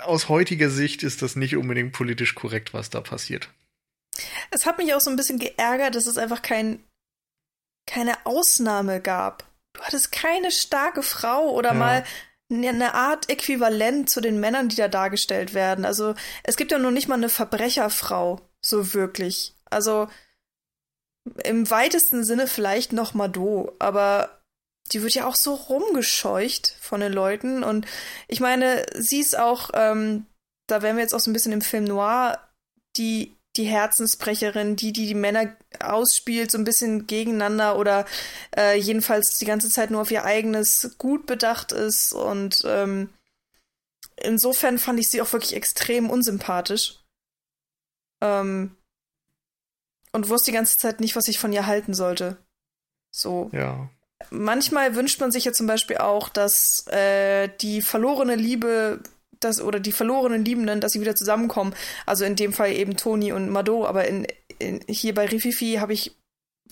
aus 0.04 0.30
heutiger 0.30 0.70
Sicht 0.70 1.04
ist 1.04 1.22
das 1.22 1.36
nicht 1.36 1.56
unbedingt 1.56 1.94
politisch 1.94 2.36
korrekt, 2.36 2.74
was 2.74 2.90
da 2.90 3.02
passiert. 3.02 3.50
Es 4.52 4.66
hat 4.66 4.78
mich 4.78 4.94
auch 4.94 5.00
so 5.00 5.10
ein 5.10 5.16
bisschen 5.16 5.40
geärgert, 5.40 5.96
dass 5.96 6.08
es 6.08 6.18
einfach 6.18 6.42
kein, 6.42 6.84
keine 7.88 8.26
Ausnahme 8.26 9.02
gab. 9.02 9.48
Du 9.74 9.82
hattest 9.82 10.12
keine 10.12 10.52
starke 10.52 11.04
Frau 11.04 11.50
oder 11.52 11.70
ja. 11.70 11.76
mal 11.76 12.06
eine 12.50 12.96
Art 12.96 13.30
Äquivalent 13.30 14.10
zu 14.10 14.22
den 14.22 14.40
Männern, 14.40 14.70
die 14.70 14.76
da 14.76 14.88
dargestellt 14.88 15.54
werden. 15.54 15.86
Also 15.86 16.16
es 16.44 16.58
gibt 16.58 16.72
ja 16.72 16.80
noch 16.80 16.92
nicht 16.92 17.08
mal 17.08 17.16
eine 17.16 17.30
Verbrecherfrau, 17.30 18.42
so 18.62 18.94
wirklich. 18.94 19.56
Also 19.70 20.08
im 21.44 21.70
weitesten 21.70 22.24
Sinne 22.24 22.48
vielleicht 22.48 22.92
noch 22.94 23.14
Mado, 23.14 23.76
aber 23.80 24.42
die 24.92 25.04
wird 25.04 25.14
ja 25.14 25.28
auch 25.28 25.36
so 25.36 25.54
rumgescheucht 25.54 26.76
von 26.80 27.02
den 27.02 27.14
Leuten. 27.14 27.64
Und 27.64 27.86
ich 28.28 28.40
meine, 28.40 28.86
sie 28.96 29.20
ist 29.20 29.38
auch, 29.38 29.70
ähm, 29.74 30.26
da 30.68 30.82
wären 30.82 30.96
wir 30.96 31.04
jetzt 31.04 31.14
auch 31.14 31.20
so 31.20 31.30
ein 31.30 31.34
bisschen 31.34 31.52
im 31.52 31.62
Film 31.62 31.84
Noir, 31.84 32.40
die, 32.98 33.38
die 33.56 33.66
Herzensbrecherin, 33.66 34.76
die, 34.76 34.94
die 34.94 35.08
die 35.08 35.16
Männer 35.16 35.56
ausspielt, 35.80 36.52
so 36.52 36.58
ein 36.58 36.64
bisschen 36.64 37.08
gegeneinander 37.08 37.78
oder 37.78 38.06
äh, 38.56 38.78
jedenfalls 38.78 39.38
die 39.38 39.46
ganze 39.46 39.70
Zeit 39.70 39.92
nur 39.92 40.02
auf 40.02 40.12
ihr 40.12 40.24
eigenes 40.24 40.96
Gut 40.98 41.26
bedacht 41.26 41.72
ist. 41.72 42.14
Und 42.14 42.64
ähm, 42.66 43.10
insofern 44.16 44.78
fand 44.80 45.00
ich 45.00 45.10
sie 45.10 45.22
auch 45.22 45.34
wirklich 45.34 45.56
extrem 45.56 46.10
unsympathisch. 46.10 47.00
Ähm, 48.22 48.76
und 50.12 50.30
wusste 50.30 50.52
die 50.52 50.56
ganze 50.56 50.78
Zeit 50.78 51.00
nicht, 51.00 51.16
was 51.16 51.28
ich 51.28 51.40
von 51.40 51.54
ihr 51.54 51.68
halten 51.68 51.94
sollte. 51.94 52.38
So. 53.12 53.50
Ja. 53.54 53.90
manchmal 54.30 54.96
wünscht 54.96 55.20
man 55.20 55.32
sich 55.32 55.46
ja 55.46 55.54
zum 55.54 55.68
Beispiel 55.68 55.98
auch, 55.98 56.30
dass 56.30 56.86
äh, 56.88 57.50
die 57.62 57.82
verlorene 57.82 58.36
Liebe 58.36 59.02
dass, 59.40 59.62
oder 59.62 59.80
die 59.80 59.92
verlorenen 59.92 60.46
Liebenden, 60.46 60.82
dass 60.82 60.94
sie 60.94 61.02
wieder 61.02 61.16
zusammenkommen. 61.16 61.74
Also 62.06 62.26
in 62.26 62.36
dem 62.36 62.54
Fall 62.54 62.72
eben 62.72 62.98
Toni 62.98 63.32
und 63.32 63.50
Mado, 63.50 63.86
aber 63.86 64.08
in, 64.08 64.28
in 64.60 64.82
hier 64.88 65.14
bei 65.14 65.26
Rififi 65.26 65.76
habe 65.80 65.94
ich, 65.94 66.16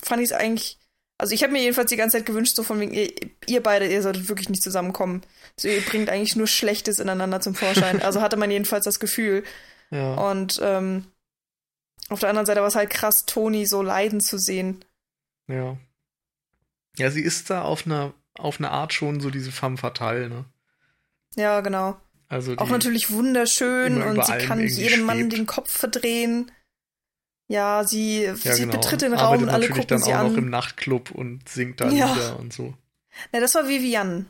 fand 0.02 0.22
ich 0.22 0.32
es 0.32 0.34
eigentlich, 0.34 0.78
also 1.18 1.34
ich 1.34 1.44
habe 1.44 1.54
mir 1.54 1.62
jedenfalls 1.62 1.90
die 1.90 1.96
ganze 1.96 2.18
Zeit 2.18 2.26
gewünscht, 2.26 2.56
so 2.56 2.64
von 2.64 2.80
wegen, 2.80 2.94
ihr, 2.94 3.12
ihr, 3.48 3.64
beide, 3.64 3.88
ihr 3.88 4.02
solltet 4.02 4.30
wirklich 4.30 4.50
nicht 4.50 4.64
zusammenkommen. 4.64 5.22
So, 5.60 5.68
ihr 5.68 5.82
bringt 5.82 6.10
eigentlich 6.10 6.36
nur 6.36 6.48
Schlechtes 6.48 7.00
ineinander 7.00 7.42
zum 7.42 7.56
Vorschein. 7.56 8.02
Also 8.02 8.22
hatte 8.22 8.38
man 8.38 8.52
jedenfalls 8.52 8.86
das 8.86 9.00
Gefühl. 9.00 9.44
Ja. 9.90 10.16
Und 10.30 10.60
ähm, 10.62 11.06
auf 12.10 12.20
der 12.20 12.30
anderen 12.30 12.46
Seite 12.46 12.62
war 12.62 12.68
es 12.68 12.76
halt 12.76 12.90
krass, 12.90 13.26
Toni 13.26 13.66
so 13.66 13.82
leiden 13.82 14.22
zu 14.22 14.38
sehen. 14.38 14.86
Ja. 15.48 15.78
Ja, 16.98 17.12
sie 17.12 17.22
ist 17.22 17.50
da 17.50 17.64
auf 17.64 17.86
einer 17.86 18.14
auf 18.38 18.60
eine 18.60 18.72
Art 18.72 18.94
schon 18.94 19.20
so 19.20 19.30
diese 19.30 19.52
femme 19.52 19.78
fatale, 19.78 20.30
ne? 20.30 20.46
Ja, 21.36 21.62
genau. 21.62 22.00
Also 22.30 22.56
auch 22.58 22.70
natürlich 22.70 23.10
wunderschön 23.12 24.02
und 24.02 24.26
sie 24.26 24.38
kann 24.40 24.66
jedem 24.68 25.04
Mann 25.04 25.30
den 25.30 25.46
Kopf 25.46 25.72
verdrehen. 25.72 26.52
Ja, 27.50 27.86
sie, 27.86 28.24
ja, 28.24 28.36
sie 28.36 28.64
genau. 28.64 28.74
betritt 28.74 29.02
den 29.02 29.14
Raum 29.14 29.44
und 29.44 29.50
alle 29.50 29.70
gucken 29.70 29.88
dann 29.88 30.00
sie 30.00 30.14
auch 30.14 30.20
an. 30.20 30.32
noch 30.32 30.38
im 30.38 30.50
Nachtclub 30.50 31.12
und 31.12 31.48
singt 31.48 31.80
da 31.80 31.90
ja. 31.90 32.14
wieder 32.14 32.40
und 32.40 32.52
so. 32.52 32.74
Na, 33.32 33.40
das 33.40 33.56
war 33.56 33.70
Vivian. 33.70 34.30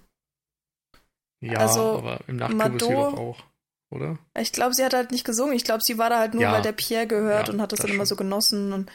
Ja, 1.39 1.59
also, 1.59 1.97
aber 1.97 2.19
im 2.27 2.35
Nachtclub 2.35 2.59
Mado, 2.59 2.75
ist 2.75 2.85
sie 2.85 2.93
doch 2.93 3.17
auch, 3.17 3.43
oder? 3.89 4.19
Ich 4.37 4.51
glaube, 4.51 4.75
sie 4.75 4.85
hat 4.85 4.93
halt 4.93 5.11
nicht 5.11 5.25
gesungen. 5.25 5.55
Ich 5.55 5.63
glaube, 5.63 5.81
sie 5.81 5.97
war 5.97 6.11
da 6.11 6.19
halt 6.19 6.35
nur, 6.35 6.43
ja. 6.43 6.51
weil 6.51 6.61
der 6.61 6.73
Pierre 6.73 7.07
gehört 7.07 7.47
ja, 7.47 7.53
und 7.53 7.61
hat 7.61 7.71
das, 7.71 7.77
das 7.77 7.83
dann 7.85 7.89
schon. 7.89 7.95
immer 7.95 8.05
so 8.05 8.15
genossen. 8.15 8.73
Und, 8.73 8.91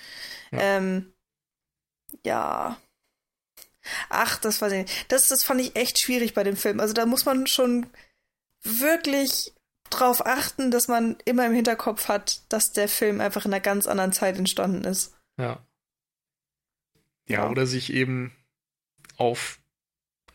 ähm, 0.52 1.12
ja. 2.24 2.78
Ach, 4.08 4.38
das 4.38 4.60
nicht. 4.60 5.10
Das, 5.10 5.26
das 5.26 5.42
fand 5.42 5.60
ich 5.60 5.74
echt 5.74 5.98
schwierig 5.98 6.34
bei 6.34 6.44
dem 6.44 6.56
Film. 6.56 6.78
Also 6.78 6.94
da 6.94 7.06
muss 7.06 7.24
man 7.24 7.48
schon 7.48 7.86
wirklich 8.62 9.52
drauf 9.90 10.24
achten, 10.24 10.70
dass 10.70 10.88
man 10.88 11.16
immer 11.24 11.46
im 11.46 11.52
Hinterkopf 11.52 12.08
hat, 12.08 12.40
dass 12.48 12.72
der 12.72 12.88
Film 12.88 13.20
einfach 13.20 13.44
in 13.44 13.52
einer 13.52 13.60
ganz 13.60 13.86
anderen 13.86 14.12
Zeit 14.12 14.38
entstanden 14.38 14.84
ist. 14.84 15.14
Ja. 15.38 15.64
Ja, 17.28 17.44
ja. 17.44 17.50
oder 17.50 17.66
sich 17.66 17.92
eben 17.92 18.32
auf 19.16 19.60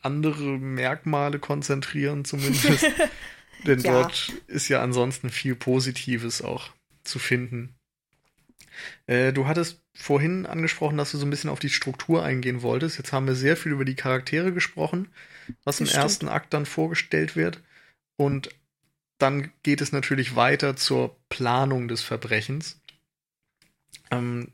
andere 0.01 0.57
Merkmale 0.57 1.39
konzentrieren, 1.39 2.23
zumindest. 2.23 2.85
Denn 3.65 3.79
ja. 3.79 3.91
dort 3.91 4.33
ist 4.47 4.69
ja 4.69 4.81
ansonsten 4.81 5.29
viel 5.29 5.55
Positives 5.55 6.41
auch 6.41 6.69
zu 7.03 7.19
finden. 7.19 7.75
Äh, 9.07 9.33
du 9.33 9.47
hattest 9.47 9.81
vorhin 9.95 10.45
angesprochen, 10.45 10.97
dass 10.97 11.11
du 11.11 11.17
so 11.17 11.25
ein 11.25 11.29
bisschen 11.29 11.49
auf 11.49 11.59
die 11.59 11.69
Struktur 11.69 12.23
eingehen 12.23 12.61
wolltest. 12.61 12.97
Jetzt 12.97 13.11
haben 13.11 13.25
wir 13.25 13.35
sehr 13.35 13.57
viel 13.57 13.71
über 13.71 13.85
die 13.85 13.95
Charaktere 13.95 14.53
gesprochen, 14.53 15.07
was 15.63 15.77
das 15.77 15.81
im 15.81 15.85
stimmt. 15.87 16.03
ersten 16.03 16.27
Akt 16.27 16.53
dann 16.53 16.65
vorgestellt 16.65 17.35
wird. 17.35 17.61
Und 18.17 18.49
dann 19.19 19.51
geht 19.63 19.81
es 19.81 19.91
natürlich 19.91 20.35
weiter 20.35 20.75
zur 20.75 21.15
Planung 21.29 21.87
des 21.87 22.01
Verbrechens. 22.01 22.79
Ähm, 24.11 24.51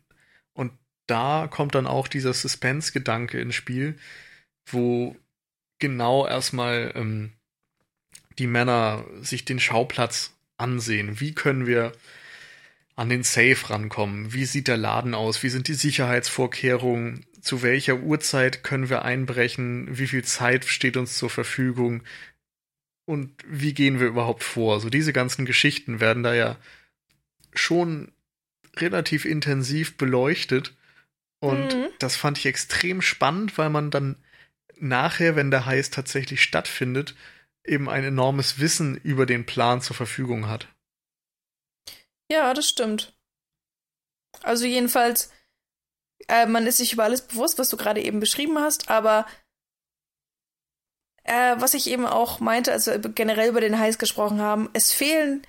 und 0.54 0.72
da 1.08 1.48
kommt 1.48 1.76
dann 1.76 1.88
auch 1.88 2.08
dieser 2.08 2.34
Suspense-Gedanke 2.34 3.40
ins 3.40 3.56
Spiel, 3.56 3.98
wo 4.66 5.16
genau 5.80 6.26
erstmal 6.28 6.94
ähm, 6.96 7.34
die 8.40 8.48
Männer 8.48 9.06
sich 9.22 9.46
den 9.46 9.60
Schauplatz 9.60 10.34
ansehen. 10.58 11.20
Wie 11.20 11.34
können 11.34 11.68
wir 11.68 11.92
an 12.96 13.10
den 13.10 13.24
Safe 13.24 13.70
rankommen? 13.70 14.34
Wie 14.34 14.46
sieht 14.46 14.68
der 14.68 14.78
Laden 14.78 15.14
aus? 15.14 15.44
Wie 15.44 15.50
sind 15.50 15.68
die 15.68 15.74
Sicherheitsvorkehrungen? 15.74 17.26
Zu 17.42 17.62
welcher 17.62 17.98
Uhrzeit 17.98 18.64
können 18.64 18.90
wir 18.90 19.04
einbrechen? 19.04 19.98
Wie 19.98 20.08
viel 20.08 20.24
Zeit 20.24 20.66
steht 20.66 20.96
uns 20.96 21.18
zur 21.18 21.30
Verfügung? 21.30 22.04
Und 23.06 23.34
wie 23.46 23.74
gehen 23.74 24.00
wir 24.00 24.08
überhaupt 24.08 24.44
vor? 24.44 24.80
So 24.80 24.90
diese 24.90 25.14
ganzen 25.14 25.46
Geschichten 25.46 26.00
werden 26.00 26.24
da 26.24 26.34
ja 26.34 26.58
schon 27.54 28.12
relativ 28.78 29.26
intensiv 29.26 29.98
beleuchtet 29.98 30.76
und 31.40 31.76
mhm. 31.76 31.90
das 32.00 32.16
fand 32.16 32.38
ich 32.38 32.46
extrem 32.46 33.02
spannend, 33.02 33.58
weil 33.58 33.70
man 33.70 33.92
dann 33.92 34.16
nachher, 34.78 35.36
wenn 35.36 35.52
der 35.52 35.66
Heiß 35.66 35.90
tatsächlich 35.90 36.42
stattfindet, 36.42 37.16
eben 37.66 37.90
ein 37.90 38.04
enormes 38.04 38.60
Wissen 38.60 38.98
über 38.98 39.26
den 39.26 39.46
Plan 39.46 39.82
zur 39.82 39.96
Verfügung 39.96 40.48
hat. 40.48 40.68
Ja, 42.32 42.54
das 42.54 42.68
stimmt. 42.68 43.14
Also 44.42 44.66
jedenfalls, 44.66 45.32
äh, 46.28 46.46
man 46.46 46.66
ist 46.66 46.78
sich 46.78 46.94
über 46.94 47.04
alles 47.04 47.28
bewusst, 47.28 47.60
was 47.60 47.70
du 47.70 47.78
gerade 47.78 48.02
eben 48.02 48.20
beschrieben 48.20 48.58
hast, 48.60 48.90
aber 48.90 49.26
äh, 51.24 51.56
was 51.58 51.74
ich 51.74 51.90
eben 51.90 52.06
auch 52.06 52.40
meinte, 52.40 52.72
also 52.72 52.92
generell 53.00 53.50
über 53.50 53.62
den 53.62 53.80
Heiß 53.80 53.98
gesprochen 53.98 54.42
haben, 54.42 54.70
es 54.74 54.92
fehlen 54.92 55.46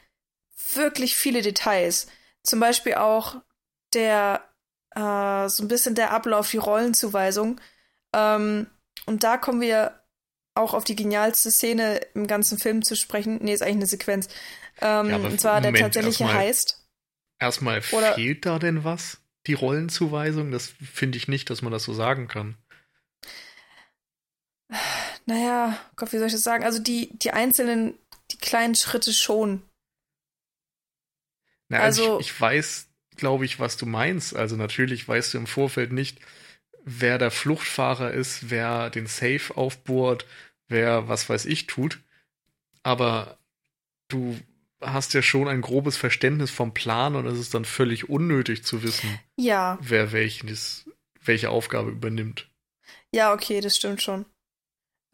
wirklich 0.75 1.17
viele 1.17 1.43
Details. 1.43 2.07
Zum 2.43 2.61
Beispiel 2.61 2.95
auch 2.95 3.37
der, 3.93 4.43
äh, 4.95 5.49
so 5.49 5.65
ein 5.65 5.69
bisschen 5.69 5.95
der 5.95 6.13
Ablauf, 6.13 6.51
die 6.51 6.59
Rollenzuweisung. 6.59 7.61
Ähm, 8.15 8.67
und 9.07 9.25
da 9.25 9.37
kommen 9.37 9.61
wir 9.61 10.01
auch 10.55 10.75
auf 10.75 10.85
die 10.85 10.97
genialste 10.97 11.51
Szene 11.51 12.01
im 12.15 12.27
ganzen 12.27 12.59
Film 12.59 12.83
zu 12.83 12.95
sprechen. 12.95 13.39
Nee, 13.43 13.55
ist 13.55 13.63
eigentlich 13.63 13.77
eine 13.77 13.87
Sequenz. 13.87 14.29
Ähm, 14.81 15.11
ja, 15.11 15.17
und 15.17 15.41
zwar 15.41 15.57
Moment, 15.57 15.77
der 15.77 15.83
tatsächliche 15.85 16.25
erstmal, 16.25 16.43
Heist. 16.43 16.87
Erstmal 17.41 17.83
Oder, 17.93 18.15
fehlt 18.15 18.47
da 18.47 18.59
denn 18.59 18.85
was? 18.85 19.19
Die 19.47 19.55
Rollenzuweisung? 19.55 20.53
Das 20.53 20.73
finde 20.93 21.19
ich 21.19 21.29
nicht, 21.29 21.51
dass 21.51 21.63
man 21.63 21.73
das 21.73 21.83
so 21.85 21.93
sagen 21.93 22.29
kann 22.29 22.57
naja, 25.27 25.79
Gott, 25.97 26.13
wie 26.13 26.19
soll 26.19 26.27
ich 26.27 26.33
das 26.33 26.43
sagen? 26.43 26.65
Also 26.65 26.79
die, 26.79 27.11
die 27.19 27.31
einzelnen, 27.31 27.95
die 28.31 28.39
kleinen 28.39 28.75
Schritte 28.75 29.13
schon. 29.13 29.63
Na, 31.69 31.79
also, 31.79 32.03
also 32.03 32.21
ich, 32.21 32.27
ich 32.27 32.41
weiß, 32.41 32.89
glaube 33.17 33.45
ich, 33.45 33.59
was 33.59 33.77
du 33.77 33.87
meinst. 33.87 34.37
Also 34.37 34.57
natürlich 34.57 35.07
weißt 35.07 35.35
du 35.35 35.39
im 35.39 35.47
Vorfeld 35.47 35.93
nicht, 35.93 36.21
wer 36.85 37.19
der 37.19 37.31
Fluchtfahrer 37.31 38.13
ist, 38.13 38.51
wer 38.51 38.91
den 38.91 39.07
Safe 39.07 39.57
aufbohrt, 39.57 40.27
wer 40.69 41.09
was 41.09 41.29
weiß 41.29 41.47
ich 41.47 41.67
tut. 41.67 42.01
Aber 42.83 43.39
du 44.09 44.39
hast 44.81 45.15
ja 45.15 45.23
schon 45.23 45.49
ein 45.49 45.63
grobes 45.63 45.97
Verständnis 45.97 46.51
vom 46.51 46.75
Plan 46.75 47.17
und 47.17 47.27
es 47.27 47.39
ist 47.39 47.55
dann 47.55 47.65
völlig 47.65 48.11
unnötig 48.11 48.65
zu 48.65 48.83
wissen, 48.83 49.19
ja. 49.37 49.79
wer 49.81 50.13
welches, 50.13 50.85
welche 51.23 51.49
Aufgabe 51.49 51.91
übernimmt. 51.91 52.51
Ja, 53.11 53.33
okay, 53.33 53.63
das 53.63 53.77
stimmt 53.77 54.03
schon. 54.03 54.27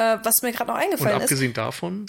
Äh, 0.01 0.19
was 0.23 0.41
mir 0.41 0.53
gerade 0.53 0.71
noch 0.71 0.79
eingefallen 0.79 1.11
ist. 1.11 1.17
Und 1.17 1.23
abgesehen 1.25 1.51
ist, 1.51 1.59
davon, 1.59 2.07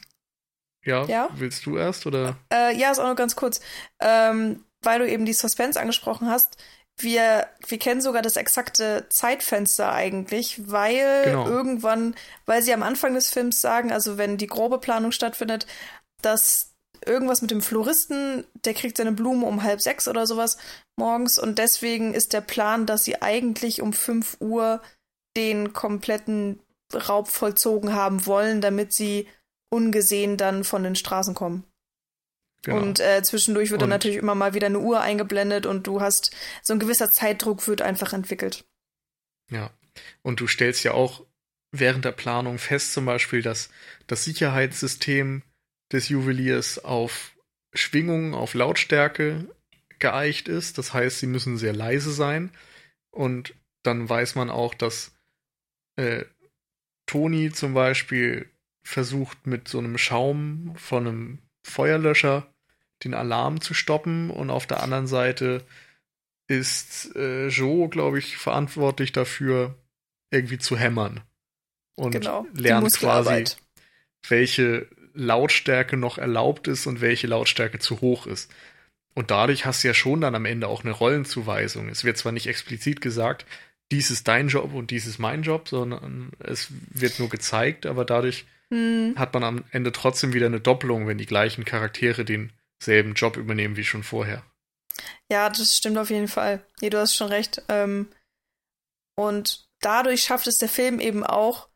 ja, 0.85 1.03
ja, 1.05 1.29
willst 1.33 1.65
du 1.65 1.77
erst 1.77 2.05
oder? 2.05 2.37
Äh, 2.51 2.77
ja, 2.77 2.89
ist 2.89 2.99
auch 2.99 3.05
nur 3.05 3.15
ganz 3.15 3.35
kurz. 3.35 3.59
Ähm, 3.99 4.63
weil 4.81 4.99
du 4.99 5.09
eben 5.09 5.25
die 5.25 5.33
Suspense 5.33 5.77
angesprochen 5.77 6.29
hast, 6.29 6.55
wir, 6.97 7.47
wir 7.67 7.79
kennen 7.79 7.99
sogar 7.99 8.21
das 8.21 8.37
exakte 8.37 9.07
Zeitfenster 9.09 9.91
eigentlich, 9.91 10.71
weil 10.71 11.23
genau. 11.25 11.47
irgendwann, 11.47 12.15
weil 12.45 12.61
sie 12.61 12.73
am 12.73 12.81
Anfang 12.83 13.13
des 13.13 13.29
Films 13.29 13.59
sagen, 13.59 13.91
also 13.91 14.17
wenn 14.17 14.37
die 14.37 14.47
grobe 14.47 14.77
Planung 14.77 15.11
stattfindet, 15.11 15.67
dass 16.21 16.71
irgendwas 17.05 17.41
mit 17.41 17.51
dem 17.51 17.61
Floristen, 17.61 18.45
der 18.63 18.73
kriegt 18.73 18.95
seine 18.95 19.11
Blumen 19.11 19.43
um 19.43 19.63
halb 19.63 19.81
sechs 19.81 20.07
oder 20.07 20.25
sowas 20.25 20.57
morgens 20.95 21.37
und 21.37 21.57
deswegen 21.57 22.13
ist 22.13 22.31
der 22.31 22.41
Plan, 22.41 22.85
dass 22.85 23.03
sie 23.03 23.21
eigentlich 23.21 23.81
um 23.81 23.91
fünf 23.91 24.37
Uhr 24.39 24.81
den 25.35 25.73
kompletten 25.73 26.61
Raub 26.95 27.27
vollzogen 27.27 27.93
haben 27.93 28.25
wollen, 28.25 28.61
damit 28.61 28.93
sie 28.93 29.27
ungesehen 29.69 30.37
dann 30.37 30.63
von 30.63 30.83
den 30.83 30.95
Straßen 30.95 31.33
kommen. 31.33 31.63
Genau. 32.63 32.81
Und 32.81 32.99
äh, 32.99 33.23
zwischendurch 33.23 33.71
wird 33.71 33.81
und 33.81 33.89
dann 33.89 33.97
natürlich 33.97 34.17
immer 34.17 34.35
mal 34.35 34.53
wieder 34.53 34.67
eine 34.67 34.79
Uhr 34.79 35.01
eingeblendet 35.01 35.65
und 35.65 35.87
du 35.87 36.01
hast 36.01 36.31
so 36.61 36.73
ein 36.73 36.79
gewisser 36.79 37.09
Zeitdruck 37.09 37.67
wird 37.67 37.81
einfach 37.81 38.13
entwickelt. 38.13 38.65
Ja. 39.49 39.71
Und 40.21 40.39
du 40.39 40.47
stellst 40.47 40.83
ja 40.83 40.93
auch 40.93 41.25
während 41.71 42.05
der 42.05 42.11
Planung 42.11 42.59
fest, 42.59 42.93
zum 42.93 43.05
Beispiel, 43.05 43.41
dass 43.41 43.69
das 44.07 44.25
Sicherheitssystem 44.25 45.41
des 45.91 46.09
Juweliers 46.09 46.79
auf 46.79 47.35
Schwingungen, 47.73 48.33
auf 48.33 48.53
Lautstärke 48.53 49.47
geeicht 49.99 50.47
ist. 50.47 50.77
Das 50.77 50.93
heißt, 50.93 51.19
sie 51.19 51.27
müssen 51.27 51.57
sehr 51.57 51.73
leise 51.73 52.11
sein. 52.11 52.51
Und 53.11 53.55
dann 53.83 54.07
weiß 54.07 54.35
man 54.35 54.49
auch, 54.49 54.73
dass 54.73 55.13
äh, 55.95 56.25
Toni 57.11 57.51
zum 57.51 57.73
Beispiel 57.73 58.49
versucht 58.83 59.45
mit 59.45 59.67
so 59.67 59.79
einem 59.79 59.97
Schaum 59.97 60.73
von 60.77 61.07
einem 61.07 61.39
Feuerlöscher 61.61 62.47
den 63.03 63.13
Alarm 63.13 63.59
zu 63.59 63.73
stoppen 63.73 64.29
und 64.29 64.49
auf 64.49 64.65
der 64.65 64.81
anderen 64.81 65.07
Seite 65.07 65.65
ist 66.47 67.13
äh, 67.17 67.47
Joe, 67.49 67.89
glaube 67.89 68.17
ich, 68.17 68.37
verantwortlich 68.37 69.11
dafür, 69.11 69.75
irgendwie 70.29 70.57
zu 70.57 70.77
hämmern. 70.77 71.19
Und 71.95 72.11
genau, 72.11 72.45
lernt 72.53 72.97
quasi, 72.97 73.43
welche 74.29 74.87
Lautstärke 75.13 75.97
noch 75.97 76.17
erlaubt 76.17 76.69
ist 76.69 76.87
und 76.87 77.01
welche 77.01 77.27
Lautstärke 77.27 77.79
zu 77.79 77.99
hoch 77.99 78.25
ist. 78.25 78.49
Und 79.15 79.31
dadurch 79.31 79.65
hast 79.65 79.83
du 79.83 79.89
ja 79.89 79.93
schon 79.93 80.21
dann 80.21 80.35
am 80.35 80.45
Ende 80.45 80.69
auch 80.69 80.85
eine 80.85 80.93
Rollenzuweisung. 80.93 81.89
Es 81.89 82.05
wird 82.05 82.17
zwar 82.17 82.31
nicht 82.31 82.47
explizit 82.47 83.01
gesagt, 83.01 83.45
dies 83.91 84.09
ist 84.09 84.27
dein 84.27 84.47
Job 84.47 84.73
und 84.73 84.91
dies 84.91 85.05
ist 85.05 85.19
mein 85.19 85.43
Job, 85.43 85.67
sondern 85.67 86.31
es 86.39 86.67
wird 86.89 87.19
nur 87.19 87.29
gezeigt, 87.29 87.85
aber 87.85 88.05
dadurch 88.05 88.45
hm. 88.69 89.15
hat 89.17 89.33
man 89.33 89.43
am 89.43 89.63
Ende 89.71 89.91
trotzdem 89.91 90.33
wieder 90.33 90.45
eine 90.45 90.61
Doppelung, 90.61 91.07
wenn 91.07 91.17
die 91.17 91.25
gleichen 91.25 91.65
Charaktere 91.65 92.25
denselben 92.25 93.13
Job 93.13 93.37
übernehmen 93.37 93.75
wie 93.75 93.83
schon 93.83 94.03
vorher. 94.03 94.43
Ja, 95.29 95.49
das 95.49 95.77
stimmt 95.77 95.97
auf 95.97 96.09
jeden 96.09 96.27
Fall. 96.27 96.65
Nee, 96.81 96.89
du 96.89 96.99
hast 96.99 97.15
schon 97.15 97.27
recht. 97.27 97.63
Ähm, 97.69 98.07
und 99.15 99.67
dadurch 99.81 100.23
schafft 100.23 100.47
es 100.47 100.57
der 100.57 100.69
Film 100.69 100.99
eben 100.99 101.25
auch, 101.25 101.69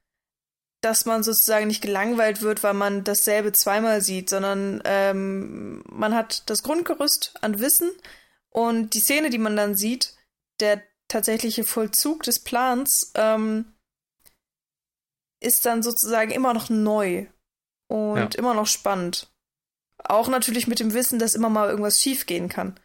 dass 0.81 1.05
man 1.05 1.23
sozusagen 1.23 1.67
nicht 1.67 1.81
gelangweilt 1.81 2.41
wird, 2.41 2.63
weil 2.63 2.73
man 2.73 3.03
dasselbe 3.03 3.51
zweimal 3.53 4.01
sieht, 4.01 4.29
sondern 4.29 4.81
ähm, 4.85 5.83
man 5.89 6.13
hat 6.13 6.49
das 6.49 6.63
Grundgerüst 6.63 7.33
an 7.41 7.59
Wissen 7.59 7.91
und 8.49 8.93
die 8.93 8.99
Szene, 8.99 9.29
die 9.29 9.37
man 9.37 9.55
dann 9.55 9.75
sieht, 9.75 10.15
der 10.59 10.83
tatsächliche 11.07 11.63
Vollzug 11.63 12.23
des 12.23 12.39
Plans, 12.39 13.11
ähm, 13.15 13.73
ist 15.39 15.65
dann 15.65 15.83
sozusagen 15.83 16.31
immer 16.31 16.53
noch 16.53 16.69
neu 16.69 17.27
und 17.87 18.33
ja. 18.33 18.39
immer 18.39 18.53
noch 18.53 18.67
spannend. 18.67 19.31
Auch 20.03 20.27
natürlich 20.27 20.67
mit 20.67 20.79
dem 20.79 20.93
Wissen, 20.93 21.19
dass 21.19 21.35
immer 21.35 21.49
mal 21.49 21.69
irgendwas 21.69 22.01
schiefgehen 22.01 22.49
kann. 22.49 22.79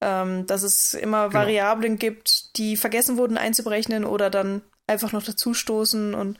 Ähm, 0.00 0.46
dass 0.46 0.62
es 0.62 0.94
immer 0.94 1.28
genau. 1.28 1.40
Variablen 1.40 1.98
gibt, 1.98 2.56
die 2.58 2.76
vergessen 2.76 3.16
wurden 3.16 3.38
einzuberechnen 3.38 4.04
oder 4.04 4.28
dann 4.28 4.62
einfach 4.86 5.12
noch 5.12 5.22
dazustoßen 5.22 6.14
und 6.14 6.38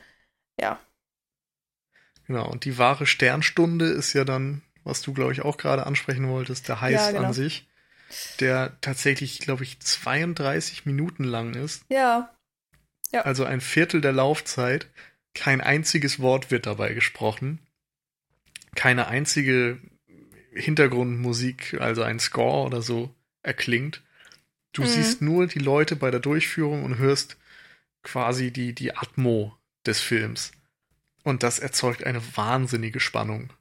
ja. 0.60 0.78
Genau, 2.26 2.50
und 2.50 2.64
die 2.64 2.78
wahre 2.78 3.06
Sternstunde 3.06 3.86
ist 3.86 4.12
ja 4.12 4.24
dann, 4.24 4.62
was 4.82 5.02
du, 5.02 5.12
glaube 5.12 5.32
ich, 5.32 5.42
auch 5.42 5.56
gerade 5.56 5.86
ansprechen 5.86 6.28
wolltest, 6.28 6.68
der 6.68 6.80
Heiß 6.80 6.92
ja, 6.92 7.10
genau. 7.12 7.28
an 7.28 7.32
sich, 7.32 7.68
der 8.40 8.76
tatsächlich, 8.80 9.38
glaube 9.38 9.64
ich, 9.64 9.80
32 9.80 10.86
Minuten 10.86 11.24
lang 11.24 11.54
ist. 11.54 11.84
Ja. 11.88 12.34
ja. 13.12 13.22
Also 13.22 13.44
ein 13.44 13.60
Viertel 13.60 14.00
der 14.00 14.12
Laufzeit. 14.12 14.88
Kein 15.34 15.60
einziges 15.60 16.20
Wort 16.20 16.50
wird 16.50 16.66
dabei 16.66 16.94
gesprochen. 16.94 17.58
Keine 18.74 19.08
einzige 19.08 19.78
Hintergrundmusik, 20.52 21.76
also 21.80 22.02
ein 22.02 22.20
Score 22.20 22.66
oder 22.66 22.82
so, 22.82 23.14
erklingt. 23.42 24.02
Du 24.72 24.82
mhm. 24.82 24.86
siehst 24.86 25.22
nur 25.22 25.46
die 25.46 25.58
Leute 25.58 25.96
bei 25.96 26.10
der 26.10 26.20
Durchführung 26.20 26.84
und 26.84 26.98
hörst 26.98 27.36
quasi 28.02 28.50
die, 28.50 28.74
die 28.74 28.96
Atmo 28.96 29.56
des 29.86 30.00
Films. 30.00 30.52
Und 31.22 31.42
das 31.42 31.58
erzeugt 31.58 32.04
eine 32.04 32.22
wahnsinnige 32.36 33.00
Spannung. 33.00 33.52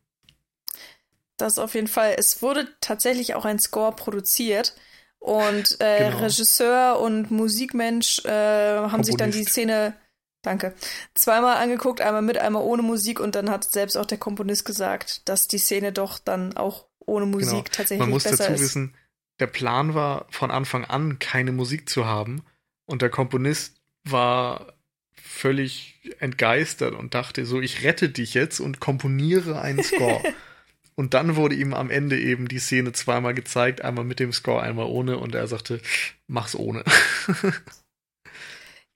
Das 1.38 1.60
auf 1.60 1.76
jeden 1.76 1.88
Fall. 1.88 2.16
Es 2.18 2.42
wurde 2.42 2.68
tatsächlich 2.80 3.36
auch 3.36 3.46
ein 3.46 3.60
Score 3.60 3.96
produziert. 3.96 4.76
Und 5.20 5.80
äh, 5.80 6.10
genau. 6.10 6.18
Regisseur 6.18 7.00
und 7.00 7.32
Musikmensch 7.32 8.26
äh, 8.26 8.30
haben 8.30 8.82
Komponist. 8.82 9.06
sich 9.06 9.16
dann 9.16 9.32
die 9.32 9.46
Szene, 9.46 9.96
danke, 10.42 10.74
zweimal 11.14 11.58
angeguckt, 11.58 12.02
einmal 12.02 12.22
mit, 12.22 12.38
einmal 12.38 12.64
ohne 12.64 12.82
Musik. 12.82 13.22
Und 13.22 13.36
dann 13.36 13.50
hat 13.50 13.64
selbst 13.72 13.96
auch 13.96 14.06
der 14.06 14.18
Komponist 14.18 14.66
gesagt, 14.66 15.28
dass 15.30 15.48
die 15.48 15.60
Szene 15.60 15.94
doch 15.94 16.20
dann 16.20 16.58
auch 16.58 16.88
ohne 17.00 17.26
Musik 17.26 17.52
genau. 17.52 17.64
tatsächlich 17.72 18.00
Man 18.00 18.10
muss 18.10 18.24
dazu 18.24 18.52
ist. 18.52 18.62
wissen, 18.62 18.96
der 19.40 19.48
Plan 19.48 19.94
war 19.94 20.28
von 20.30 20.52
Anfang 20.52 20.86
an 20.86 21.20
keine 21.20 21.54
Musik 21.54 21.90
zu 21.90 22.06
haben. 22.06 22.44
Und 22.86 23.02
der 23.02 23.10
Komponist 23.10 23.82
war 24.04 24.74
völlig 25.14 26.02
entgeistert 26.20 26.94
und 26.94 27.14
dachte 27.14 27.46
so, 27.46 27.62
ich 27.62 27.84
rette 27.84 28.10
dich 28.10 28.34
jetzt 28.34 28.60
und 28.60 28.82
komponiere 28.82 29.62
einen 29.62 29.84
Score. 29.84 30.22
und 30.96 31.14
dann 31.14 31.36
wurde 31.36 31.56
ihm 31.56 31.74
am 31.74 31.90
Ende 31.90 32.20
eben 32.20 32.48
die 32.48 32.60
Szene 32.60 32.92
zweimal 32.94 33.34
gezeigt, 33.34 33.82
einmal 33.82 34.06
mit 34.06 34.20
dem 34.20 34.34
Score, 34.34 34.62
einmal 34.62 34.86
ohne 34.86 35.18
und 35.18 35.36
er 35.36 35.48
sagte, 35.48 35.82
mach's 36.28 36.56
ohne. 36.56 36.84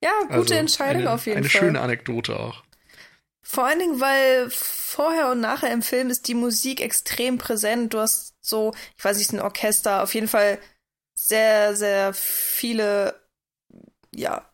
ja, 0.04 0.12
gute 0.24 0.36
also 0.36 0.54
Entscheidung 0.54 1.04
eine, 1.04 1.12
auf 1.12 1.26
jeden 1.26 1.40
eine 1.40 1.50
Fall. 1.50 1.62
Eine 1.62 1.70
schöne 1.70 1.82
Anekdote 1.82 2.40
auch. 2.40 2.64
Vor 3.42 3.66
allen 3.66 3.80
Dingen, 3.80 4.02
weil 4.02 4.50
vorher 4.50 5.32
und 5.32 5.40
nachher 5.40 5.72
im 5.72 5.82
Film 5.82 6.10
ist 6.10 6.28
die 6.28 6.34
Musik 6.34 6.82
extrem 6.82 7.38
präsent. 7.38 7.94
Du 7.94 8.00
hast 8.00 8.36
so, 8.42 8.74
ich 8.98 9.04
weiß 9.04 9.18
nicht, 9.18 9.32
ein 9.32 9.40
Orchester, 9.40 10.04
auf 10.04 10.14
jeden 10.14 10.28
Fall 10.28 10.60
sehr, 11.18 11.76
sehr 11.76 12.14
viele, 12.14 13.20
ja, 14.14 14.52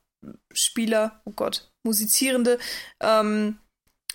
Spieler, 0.54 1.22
oh 1.26 1.32
Gott, 1.32 1.72
Musizierende. 1.84 2.60
Ähm, 3.00 3.58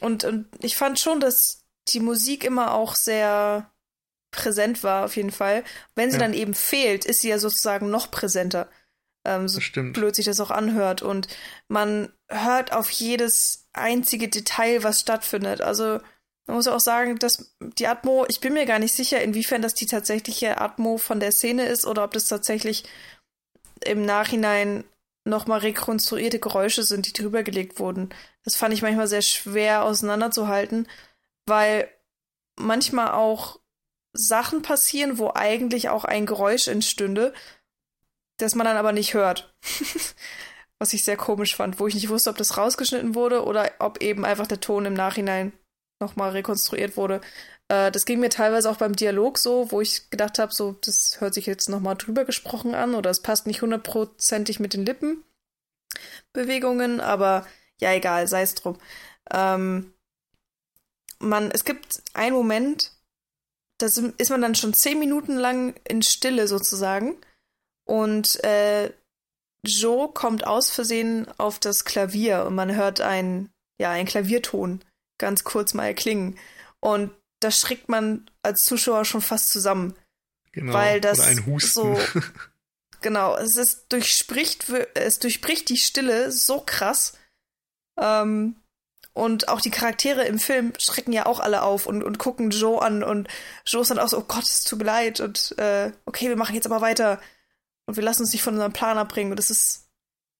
und, 0.00 0.24
und 0.24 0.46
ich 0.60 0.76
fand 0.76 0.98
schon, 0.98 1.20
dass 1.20 1.64
die 1.92 2.00
Musik 2.00 2.44
immer 2.44 2.74
auch 2.74 2.94
sehr 2.94 3.70
präsent 4.30 4.82
war, 4.82 5.04
auf 5.04 5.16
jeden 5.16 5.30
Fall. 5.30 5.64
Wenn 5.94 6.10
sie 6.10 6.16
ja. 6.16 6.22
dann 6.22 6.34
eben 6.34 6.54
fehlt, 6.54 7.04
ist 7.04 7.22
sie 7.22 7.28
ja 7.28 7.38
sozusagen 7.38 7.90
noch 7.90 8.10
präsenter. 8.10 8.68
Ähm, 9.24 9.48
so 9.48 9.60
blöd 9.92 10.14
sich 10.14 10.26
das 10.26 10.40
auch 10.40 10.50
anhört. 10.50 11.02
Und 11.02 11.28
man 11.68 12.12
hört 12.28 12.72
auf 12.72 12.90
jedes 12.90 13.68
einzige 13.72 14.28
Detail, 14.28 14.82
was 14.82 15.00
stattfindet. 15.00 15.60
Also 15.60 16.00
man 16.46 16.56
muss 16.56 16.68
auch 16.68 16.80
sagen, 16.80 17.18
dass 17.18 17.54
die 17.60 17.86
Atmo, 17.86 18.24
ich 18.28 18.40
bin 18.40 18.54
mir 18.54 18.66
gar 18.66 18.78
nicht 18.78 18.94
sicher, 18.94 19.20
inwiefern 19.20 19.62
das 19.62 19.74
die 19.74 19.86
tatsächliche 19.86 20.58
Atmo 20.60 20.96
von 20.96 21.20
der 21.20 21.32
Szene 21.32 21.66
ist 21.66 21.86
oder 21.86 22.04
ob 22.04 22.12
das 22.12 22.26
tatsächlich 22.26 22.84
im 23.84 24.04
Nachhinein 24.04 24.84
nochmal 25.24 25.60
rekonstruierte 25.60 26.38
Geräusche 26.38 26.82
sind, 26.82 27.06
die 27.06 27.12
drüber 27.12 27.42
gelegt 27.42 27.78
wurden. 27.78 28.08
Das 28.44 28.56
fand 28.56 28.72
ich 28.72 28.80
manchmal 28.80 29.08
sehr 29.08 29.20
schwer 29.20 29.84
auseinanderzuhalten, 29.84 30.88
weil 31.48 31.88
manchmal 32.56 33.12
auch 33.12 33.60
Sachen 34.12 34.62
passieren, 34.62 35.18
wo 35.18 35.32
eigentlich 35.34 35.88
auch 35.88 36.04
ein 36.04 36.26
Geräusch 36.26 36.68
entstünde, 36.68 37.32
das 38.38 38.54
man 38.54 38.66
dann 38.66 38.76
aber 38.76 38.92
nicht 38.92 39.14
hört. 39.14 39.52
Was 40.80 40.92
ich 40.92 41.04
sehr 41.04 41.16
komisch 41.16 41.56
fand, 41.56 41.80
wo 41.80 41.88
ich 41.88 41.94
nicht 41.94 42.08
wusste, 42.08 42.30
ob 42.30 42.36
das 42.36 42.56
rausgeschnitten 42.56 43.16
wurde 43.16 43.44
oder 43.44 43.68
ob 43.80 44.00
eben 44.00 44.24
einfach 44.24 44.46
der 44.46 44.60
Ton 44.60 44.84
im 44.84 44.94
Nachhinein 44.94 45.52
nochmal 46.00 46.30
rekonstruiert 46.30 46.96
wurde. 46.96 47.20
Äh, 47.68 47.90
das 47.90 48.04
ging 48.04 48.20
mir 48.20 48.30
teilweise 48.30 48.70
auch 48.70 48.76
beim 48.76 48.94
Dialog 48.94 49.38
so, 49.38 49.72
wo 49.72 49.80
ich 49.80 50.08
gedacht 50.10 50.38
habe, 50.38 50.54
so, 50.54 50.76
das 50.84 51.20
hört 51.20 51.34
sich 51.34 51.46
jetzt 51.46 51.68
nochmal 51.68 51.96
drüber 51.96 52.24
gesprochen 52.24 52.76
an 52.76 52.94
oder 52.94 53.10
es 53.10 53.22
passt 53.22 53.48
nicht 53.48 53.62
hundertprozentig 53.62 54.60
mit 54.60 54.74
den 54.74 54.86
Lippenbewegungen, 54.86 57.00
aber 57.00 57.44
ja, 57.80 57.92
egal, 57.92 58.28
sei 58.28 58.42
es 58.42 58.54
drum. 58.54 58.78
Ähm, 59.32 59.92
man, 61.18 61.50
es 61.50 61.64
gibt 61.64 62.02
einen 62.14 62.34
Moment, 62.34 62.92
da 63.78 63.86
ist 63.86 64.30
man 64.30 64.42
dann 64.42 64.54
schon 64.54 64.74
zehn 64.74 64.98
Minuten 64.98 65.36
lang 65.36 65.74
in 65.84 66.02
Stille 66.02 66.48
sozusagen 66.48 67.16
und 67.84 68.42
äh, 68.44 68.92
Joe 69.64 70.08
kommt 70.12 70.46
aus 70.46 70.70
Versehen 70.70 71.26
auf 71.38 71.58
das 71.58 71.84
Klavier 71.84 72.44
und 72.44 72.54
man 72.54 72.74
hört 72.74 73.00
ein, 73.00 73.50
ja, 73.78 73.90
ein 73.90 74.06
Klavierton 74.06 74.84
ganz 75.18 75.44
kurz 75.44 75.74
mal 75.74 75.86
erklingen. 75.86 76.38
Und 76.80 77.10
da 77.40 77.50
schreckt 77.50 77.88
man 77.88 78.30
als 78.42 78.64
Zuschauer 78.64 79.04
schon 79.04 79.20
fast 79.20 79.50
zusammen. 79.50 79.94
Genau. 80.52 80.72
Weil 80.72 81.00
das 81.00 81.20
so. 81.58 81.98
genau, 83.00 83.36
es 83.36 83.56
ist 83.56 83.92
durchspricht, 83.92 84.68
es 84.94 85.18
durchbricht 85.18 85.68
die 85.68 85.76
Stille 85.76 86.32
so 86.32 86.60
krass. 86.60 87.16
Ähm, 87.98 88.56
und 89.18 89.48
auch 89.48 89.60
die 89.60 89.70
Charaktere 89.70 90.24
im 90.24 90.38
Film 90.38 90.72
schrecken 90.78 91.12
ja 91.12 91.26
auch 91.26 91.40
alle 91.40 91.62
auf 91.62 91.86
und, 91.86 92.02
und 92.04 92.18
gucken 92.18 92.50
Joe 92.50 92.80
an 92.80 93.02
und 93.02 93.28
Joe 93.66 93.82
ist 93.82 93.90
dann 93.90 93.98
auch 93.98 94.08
so, 94.08 94.18
oh 94.18 94.24
Gott, 94.26 94.44
es 94.44 94.64
tut 94.64 94.78
mir 94.78 94.84
leid 94.84 95.20
und 95.20 95.58
äh, 95.58 95.90
okay, 96.06 96.28
wir 96.28 96.36
machen 96.36 96.54
jetzt 96.54 96.66
aber 96.66 96.80
weiter 96.80 97.20
und 97.86 97.96
wir 97.96 98.04
lassen 98.04 98.22
uns 98.22 98.32
nicht 98.32 98.42
von 98.42 98.54
unserem 98.54 98.72
Plan 98.72 98.98
abbringen. 98.98 99.32
Und 99.32 99.38
das 99.38 99.50
ist, 99.50 99.88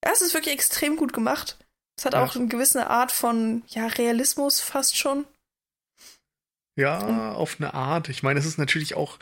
ja, 0.05 0.11
es 0.13 0.21
ist 0.21 0.33
wirklich 0.33 0.53
extrem 0.53 0.95
gut 0.95 1.13
gemacht. 1.13 1.57
Es 1.97 2.05
hat 2.05 2.13
ja. 2.13 2.23
auch 2.23 2.35
eine 2.35 2.47
gewisse 2.47 2.89
Art 2.89 3.11
von, 3.11 3.63
ja, 3.67 3.87
Realismus 3.87 4.61
fast 4.61 4.97
schon. 4.97 5.25
Ja, 6.75 6.99
und, 6.99 7.19
auf 7.19 7.57
eine 7.59 7.73
Art. 7.73 8.07
Ich 8.07 8.23
meine, 8.23 8.39
es 8.39 8.45
ist 8.45 8.59
natürlich 8.59 8.95
auch 8.95 9.19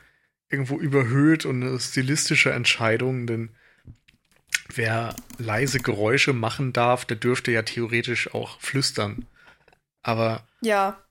irgendwo 0.50 0.78
überhöht 0.78 1.46
und 1.46 1.64
eine 1.64 1.80
stilistische 1.80 2.52
Entscheidung, 2.52 3.26
denn 3.26 3.56
wer 4.76 5.16
leise 5.40 5.80
Geräusche 5.80 6.34
machen 6.34 6.74
darf, 6.74 7.06
der 7.06 7.18
dürfte 7.18 7.52
ja 7.52 7.64
theoretisch 7.64 8.34
auch 8.36 8.60
flüstern. 8.60 9.26
Aber 10.04 10.48
ja. 10.62 11.02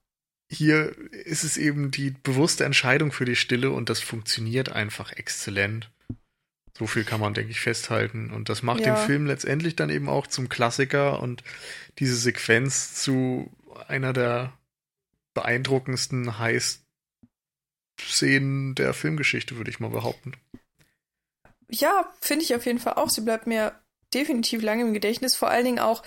hier 0.49 0.97
ist 1.13 1.45
es 1.45 1.57
eben 1.57 1.91
die 1.91 2.11
bewusste 2.11 2.65
Entscheidung 2.65 3.13
für 3.13 3.25
die 3.25 3.37
Stille 3.37 3.71
und 3.71 3.89
das 3.89 4.01
funktioniert 4.01 4.71
einfach 4.71 5.13
exzellent. 5.13 5.91
So 6.77 6.87
viel 6.87 7.05
kann 7.05 7.21
man, 7.21 7.33
denke 7.33 7.51
ich, 7.51 7.61
festhalten. 7.61 8.31
Und 8.31 8.51
das 8.51 8.63
macht 8.63 8.81
ja. 8.81 8.95
den 8.95 9.07
Film 9.07 9.27
letztendlich 9.27 9.77
dann 9.77 9.91
eben 9.91 10.09
auch 10.09 10.27
zum 10.27 10.49
Klassiker 10.49 11.21
und 11.21 11.45
diese 11.99 12.17
Sequenz 12.17 12.95
zu 12.95 13.51
einer 13.89 14.13
der 14.13 14.53
beeindruckendsten 15.33 16.39
Heiß-Szenen 16.39 18.75
der 18.75 18.95
Filmgeschichte, 18.95 19.57
würde 19.57 19.71
ich 19.71 19.81
mal 19.81 19.91
behaupten. 19.91 20.33
Ja, 21.69 22.13
finde 22.21 22.45
ich 22.45 22.55
auf 22.55 22.67
jeden 22.67 22.79
Fall 22.79 22.95
auch. 22.95 23.11
Sie 23.11 23.23
bleibt 23.23 23.47
mir 23.47 23.73
definitiv 24.15 24.63
lange 24.63 24.83
im 24.83 24.95
Gedächtnis. 24.95 25.35
Vor 25.35 25.49
allen 25.49 25.65
Dingen 25.65 25.79
auch, 25.79 26.03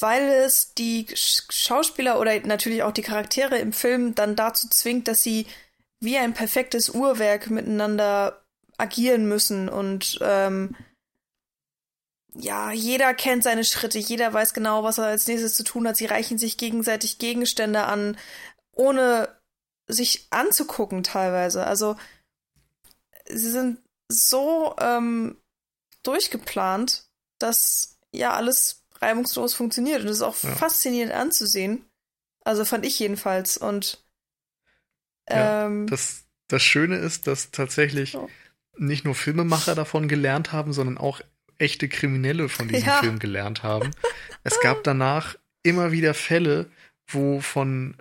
weil 0.00 0.28
es 0.28 0.74
die 0.74 1.06
Schauspieler 1.14 2.20
oder 2.20 2.38
natürlich 2.40 2.82
auch 2.82 2.92
die 2.92 3.02
Charaktere 3.02 3.58
im 3.58 3.72
Film 3.72 4.14
dann 4.14 4.36
dazu 4.36 4.68
zwingt, 4.68 5.08
dass 5.08 5.22
sie 5.22 5.46
wie 6.00 6.18
ein 6.18 6.34
perfektes 6.34 6.90
Uhrwerk 6.90 7.50
miteinander 7.50 8.44
agieren 8.76 9.26
müssen 9.26 9.68
und 9.68 10.18
ähm, 10.22 10.76
ja, 12.34 12.70
jeder 12.70 13.14
kennt 13.14 13.42
seine 13.42 13.64
Schritte, 13.64 13.98
jeder 13.98 14.32
weiß 14.32 14.54
genau, 14.54 14.84
was 14.84 14.98
er 14.98 15.06
als 15.06 15.26
nächstes 15.26 15.54
zu 15.54 15.64
tun 15.64 15.88
hat. 15.88 15.96
Sie 15.96 16.06
reichen 16.06 16.38
sich 16.38 16.56
gegenseitig 16.56 17.18
Gegenstände 17.18 17.84
an, 17.84 18.16
ohne 18.72 19.36
sich 19.88 20.28
anzugucken 20.30 21.02
teilweise. 21.02 21.66
Also 21.66 21.96
sie 23.28 23.50
sind 23.50 23.80
so 24.08 24.76
ähm, 24.78 25.40
durchgeplant, 26.04 27.06
dass 27.40 27.98
ja 28.12 28.34
alles 28.34 28.84
reibungslos 29.00 29.54
funktioniert. 29.54 30.02
Und 30.02 30.08
es 30.08 30.16
ist 30.16 30.22
auch 30.22 30.40
ja. 30.42 30.54
faszinierend 30.54 31.12
anzusehen. 31.12 31.84
Also 32.44 32.64
fand 32.64 32.86
ich 32.86 32.98
jedenfalls. 32.98 33.56
Und 33.56 34.04
ähm, 35.26 35.86
ja, 35.86 35.90
das, 35.90 36.24
das 36.48 36.62
Schöne 36.62 36.96
ist, 36.96 37.26
dass 37.26 37.50
tatsächlich 37.50 38.16
oh. 38.16 38.28
nicht 38.76 39.04
nur 39.04 39.14
Filmemacher 39.14 39.74
davon 39.74 40.08
gelernt 40.08 40.52
haben, 40.52 40.72
sondern 40.72 40.98
auch 40.98 41.20
echte 41.58 41.88
Kriminelle 41.88 42.48
von 42.48 42.68
diesem 42.68 42.86
ja. 42.86 43.00
Film 43.00 43.18
gelernt 43.18 43.62
haben. 43.62 43.90
Es 44.44 44.60
gab 44.62 44.84
danach 44.84 45.36
immer 45.62 45.92
wieder 45.92 46.14
Fälle, 46.14 46.70
wo 47.06 47.40
von 47.40 47.96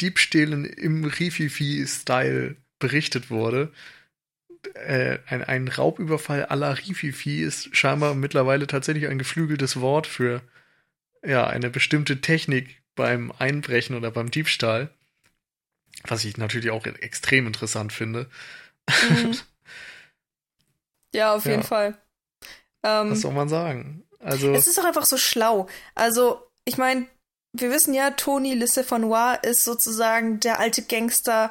Diebstählen 0.00 0.64
im 0.64 1.04
Rififi-Style 1.04 2.56
berichtet 2.78 3.30
wurde. 3.30 3.72
Äh, 4.74 5.18
ein, 5.26 5.42
ein 5.42 5.68
Raubüberfall 5.68 6.46
à 6.46 6.54
la 6.54 6.72
Rififi 6.72 7.42
ist 7.42 7.76
scheinbar 7.76 8.14
mittlerweile 8.14 8.66
tatsächlich 8.66 9.08
ein 9.08 9.18
geflügeltes 9.18 9.80
Wort 9.80 10.06
für 10.06 10.42
ja, 11.24 11.46
eine 11.46 11.70
bestimmte 11.70 12.20
Technik 12.20 12.82
beim 12.94 13.32
Einbrechen 13.38 13.96
oder 13.96 14.10
beim 14.10 14.30
Diebstahl. 14.30 14.90
Was 16.04 16.24
ich 16.24 16.36
natürlich 16.36 16.70
auch 16.70 16.86
extrem 16.86 17.46
interessant 17.46 17.92
finde. 17.92 18.28
Mhm. 18.88 19.36
Ja, 21.14 21.34
auf 21.34 21.44
jeden 21.44 21.60
ja. 21.60 21.66
Fall. 21.66 21.98
Ähm, 22.82 23.10
Was 23.10 23.20
soll 23.20 23.32
man 23.32 23.48
sagen? 23.48 24.02
Also. 24.18 24.54
Es 24.54 24.66
ist 24.66 24.78
doch 24.78 24.84
einfach 24.84 25.04
so 25.04 25.18
schlau. 25.18 25.68
Also, 25.94 26.40
ich 26.64 26.78
meine, 26.78 27.06
wir 27.52 27.70
wissen 27.70 27.92
ja, 27.94 28.10
Tony 28.12 28.54
Le 28.54 28.66
Stefanois 28.66 29.38
ist 29.42 29.64
sozusagen 29.64 30.40
der 30.40 30.58
alte 30.58 30.82
Gangster, 30.82 31.50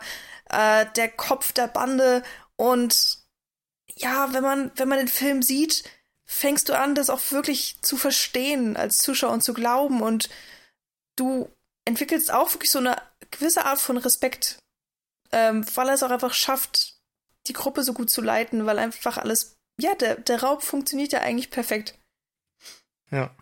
äh, 0.49 0.85
der 0.95 1.09
Kopf 1.09 1.51
der 1.51 1.67
Bande. 1.67 2.23
Und 2.61 3.17
ja, 3.95 4.33
wenn 4.33 4.43
man, 4.43 4.71
wenn 4.75 4.87
man 4.87 4.99
den 4.99 5.07
Film 5.07 5.41
sieht, 5.41 5.83
fängst 6.25 6.69
du 6.69 6.77
an, 6.77 6.93
das 6.93 7.09
auch 7.09 7.31
wirklich 7.31 7.81
zu 7.81 7.97
verstehen 7.97 8.77
als 8.77 8.99
Zuschauer 8.99 9.33
und 9.33 9.41
zu 9.41 9.55
glauben. 9.55 10.01
Und 10.01 10.29
du 11.15 11.49
entwickelst 11.85 12.31
auch 12.31 12.53
wirklich 12.53 12.69
so 12.69 12.77
eine 12.77 13.01
gewisse 13.31 13.65
Art 13.65 13.79
von 13.79 13.97
Respekt, 13.97 14.59
ähm, 15.31 15.65
weil 15.73 15.87
er 15.87 15.95
es 15.95 16.03
auch 16.03 16.11
einfach 16.11 16.35
schafft, 16.35 16.99
die 17.47 17.53
Gruppe 17.53 17.81
so 17.81 17.93
gut 17.93 18.11
zu 18.11 18.21
leiten, 18.21 18.67
weil 18.67 18.77
einfach 18.77 19.17
alles 19.17 19.57
ja, 19.79 19.95
der, 19.95 20.17
der 20.17 20.43
Raub 20.43 20.61
funktioniert 20.61 21.13
ja 21.13 21.21
eigentlich 21.21 21.49
perfekt. 21.49 21.97
Ja. 23.09 23.35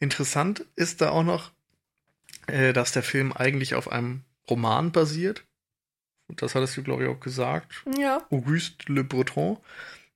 Interessant 0.00 0.66
ist 0.74 1.00
da 1.00 1.10
auch 1.10 1.22
noch, 1.22 1.52
äh, 2.48 2.72
dass 2.72 2.90
der 2.90 3.04
Film 3.04 3.32
eigentlich 3.32 3.76
auf 3.76 3.92
einem 3.92 4.24
Roman 4.50 4.90
basiert. 4.90 5.44
Und 6.28 6.42
das 6.42 6.54
hattest 6.54 6.76
du, 6.76 6.82
glaube 6.82 7.04
ich, 7.04 7.08
auch 7.08 7.20
gesagt. 7.20 7.84
Ja. 7.98 8.26
Auguste 8.30 8.92
Le 8.92 9.04
Breton 9.04 9.58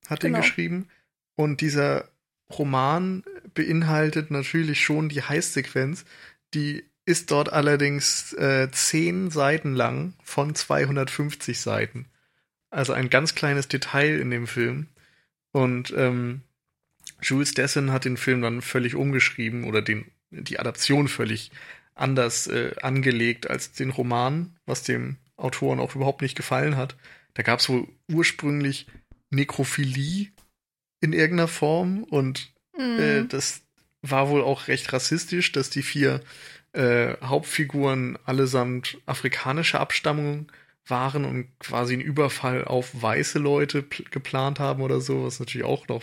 hat 0.08 0.20
genau. 0.20 0.38
den 0.38 0.42
geschrieben. 0.42 0.88
Und 1.34 1.60
dieser 1.60 2.08
Roman 2.50 3.24
beinhaltet 3.54 4.30
natürlich 4.30 4.82
schon 4.82 5.08
die 5.08 5.22
Heißsequenz. 5.22 6.04
Die 6.54 6.84
ist 7.04 7.30
dort 7.30 7.52
allerdings 7.52 8.32
äh, 8.34 8.68
zehn 8.70 9.30
Seiten 9.30 9.74
lang 9.74 10.14
von 10.22 10.54
250 10.54 11.60
Seiten. 11.60 12.06
Also 12.70 12.92
ein 12.92 13.10
ganz 13.10 13.34
kleines 13.34 13.68
Detail 13.68 14.18
in 14.18 14.30
dem 14.30 14.46
Film. 14.46 14.88
Und 15.52 15.94
ähm, 15.96 16.42
Jules 17.22 17.54
Dessin 17.54 17.92
hat 17.92 18.04
den 18.04 18.16
Film 18.16 18.42
dann 18.42 18.60
völlig 18.60 18.94
umgeschrieben 18.94 19.64
oder 19.64 19.82
den, 19.82 20.10
die 20.30 20.58
Adaption 20.58 21.08
völlig 21.08 21.50
anders 21.94 22.46
äh, 22.46 22.74
angelegt 22.82 23.48
als 23.48 23.72
den 23.72 23.90
Roman, 23.90 24.56
was 24.66 24.82
dem 24.82 25.16
Autoren 25.36 25.80
auch 25.80 25.94
überhaupt 25.94 26.22
nicht 26.22 26.36
gefallen 26.36 26.76
hat. 26.76 26.96
Da 27.34 27.42
gab 27.42 27.60
es 27.60 27.68
wohl 27.68 27.88
ursprünglich 28.10 28.86
Nekrophilie 29.30 30.28
in 31.00 31.12
irgendeiner 31.12 31.48
Form 31.48 32.04
und 32.04 32.52
mhm. 32.76 32.98
äh, 32.98 33.24
das 33.24 33.62
war 34.02 34.28
wohl 34.28 34.42
auch 34.42 34.68
recht 34.68 34.92
rassistisch, 34.92 35.52
dass 35.52 35.70
die 35.70 35.82
vier 35.82 36.22
äh, 36.72 37.14
Hauptfiguren 37.22 38.18
allesamt 38.24 38.98
afrikanischer 39.06 39.80
Abstammung 39.80 40.50
waren 40.86 41.24
und 41.24 41.48
quasi 41.58 41.94
einen 41.94 42.02
Überfall 42.02 42.64
auf 42.64 42.90
weiße 43.02 43.38
Leute 43.38 43.82
geplant 44.10 44.60
haben 44.60 44.82
oder 44.82 45.00
so, 45.00 45.24
was 45.24 45.40
natürlich 45.40 45.66
auch 45.66 45.88
noch 45.88 46.02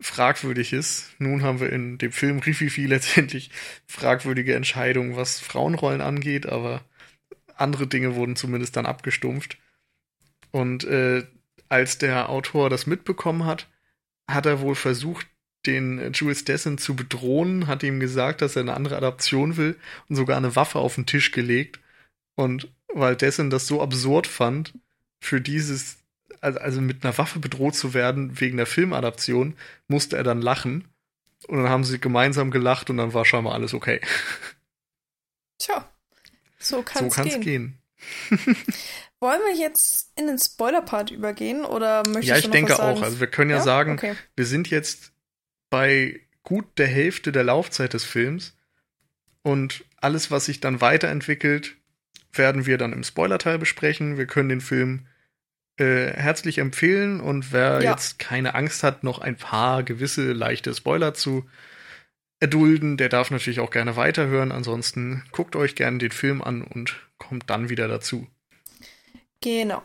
fragwürdig 0.00 0.72
ist. 0.72 1.10
Nun 1.18 1.42
haben 1.42 1.60
wir 1.60 1.72
in 1.72 1.98
dem 1.98 2.12
Film 2.12 2.40
Rififi 2.40 2.86
letztendlich 2.86 3.50
fragwürdige 3.86 4.54
Entscheidungen, 4.54 5.16
was 5.16 5.40
Frauenrollen 5.40 6.00
angeht, 6.00 6.46
aber 6.46 6.82
andere 7.56 7.86
Dinge 7.86 8.14
wurden 8.14 8.36
zumindest 8.36 8.76
dann 8.76 8.86
abgestumpft. 8.86 9.58
Und 10.50 10.84
äh, 10.84 11.26
als 11.68 11.98
der 11.98 12.28
Autor 12.28 12.70
das 12.70 12.86
mitbekommen 12.86 13.44
hat, 13.44 13.68
hat 14.28 14.46
er 14.46 14.60
wohl 14.60 14.74
versucht, 14.74 15.26
den 15.66 16.12
Jules 16.12 16.44
Dessin 16.44 16.78
zu 16.78 16.94
bedrohen, 16.94 17.66
hat 17.66 17.82
ihm 17.82 18.00
gesagt, 18.00 18.42
dass 18.42 18.56
er 18.56 18.62
eine 18.62 18.74
andere 18.74 18.96
Adaption 18.96 19.56
will 19.56 19.78
und 20.08 20.16
sogar 20.16 20.36
eine 20.36 20.56
Waffe 20.56 20.78
auf 20.78 20.94
den 20.96 21.06
Tisch 21.06 21.32
gelegt. 21.32 21.80
Und 22.34 22.68
weil 22.92 23.16
Dessen 23.16 23.50
das 23.50 23.66
so 23.66 23.82
absurd 23.82 24.26
fand, 24.26 24.74
für 25.20 25.40
dieses, 25.40 25.98
also, 26.40 26.58
also 26.58 26.80
mit 26.80 27.04
einer 27.04 27.16
Waffe 27.16 27.38
bedroht 27.38 27.74
zu 27.74 27.94
werden 27.94 28.40
wegen 28.40 28.58
der 28.58 28.66
Filmadaption, 28.66 29.56
musste 29.88 30.16
er 30.16 30.22
dann 30.22 30.42
lachen. 30.42 30.88
Und 31.48 31.58
dann 31.58 31.68
haben 31.68 31.84
sie 31.84 31.98
gemeinsam 31.98 32.50
gelacht 32.50 32.90
und 32.90 32.98
dann 32.98 33.14
war 33.14 33.24
schon 33.24 33.44
mal 33.44 33.52
alles 33.52 33.74
okay. 33.74 34.00
Tja, 35.58 35.88
so 36.64 36.82
kann 36.82 37.06
es 37.06 37.14
so 37.14 37.22
gehen. 37.22 37.40
gehen. 37.40 37.78
Wollen 39.20 39.40
wir 39.46 39.56
jetzt 39.56 40.12
in 40.18 40.26
den 40.26 40.38
Spoiler-Part 40.38 41.10
übergehen 41.10 41.64
oder 41.64 42.02
möchtest 42.06 42.28
Ja, 42.28 42.36
ich 42.36 42.42
du 42.42 42.48
noch 42.48 42.52
denke 42.52 42.72
was 42.72 42.78
sagen? 42.78 42.98
auch. 42.98 43.02
Also 43.02 43.20
wir 43.20 43.26
können 43.26 43.50
ja, 43.50 43.56
ja? 43.56 43.62
sagen, 43.62 43.92
okay. 43.92 44.14
wir 44.36 44.46
sind 44.46 44.68
jetzt 44.68 45.12
bei 45.70 46.20
gut 46.42 46.66
der 46.78 46.86
Hälfte 46.86 47.32
der 47.32 47.44
Laufzeit 47.44 47.94
des 47.94 48.04
Films 48.04 48.54
und 49.42 49.84
alles, 49.96 50.30
was 50.30 50.46
sich 50.46 50.60
dann 50.60 50.80
weiterentwickelt, 50.80 51.76
werden 52.32 52.66
wir 52.66 52.78
dann 52.78 52.92
im 52.92 53.04
Spoiler-Teil 53.04 53.58
besprechen. 53.58 54.18
Wir 54.18 54.26
können 54.26 54.48
den 54.48 54.60
Film 54.60 55.06
äh, 55.76 56.08
herzlich 56.12 56.58
empfehlen 56.58 57.20
und 57.20 57.52
wer 57.52 57.82
ja. 57.82 57.92
jetzt 57.92 58.18
keine 58.18 58.54
Angst 58.54 58.82
hat, 58.82 59.04
noch 59.04 59.18
ein 59.18 59.36
paar 59.36 59.82
gewisse 59.82 60.32
leichte 60.32 60.74
Spoiler 60.74 61.14
zu 61.14 61.48
erdulden, 62.44 62.96
der 62.96 63.08
darf 63.08 63.30
natürlich 63.30 63.60
auch 63.60 63.70
gerne 63.70 63.96
weiterhören. 63.96 64.52
Ansonsten 64.52 65.24
guckt 65.32 65.56
euch 65.56 65.74
gerne 65.74 65.98
den 65.98 66.10
Film 66.10 66.42
an 66.42 66.62
und 66.62 66.96
kommt 67.18 67.48
dann 67.48 67.68
wieder 67.68 67.88
dazu. 67.88 68.26
Genau. 69.40 69.82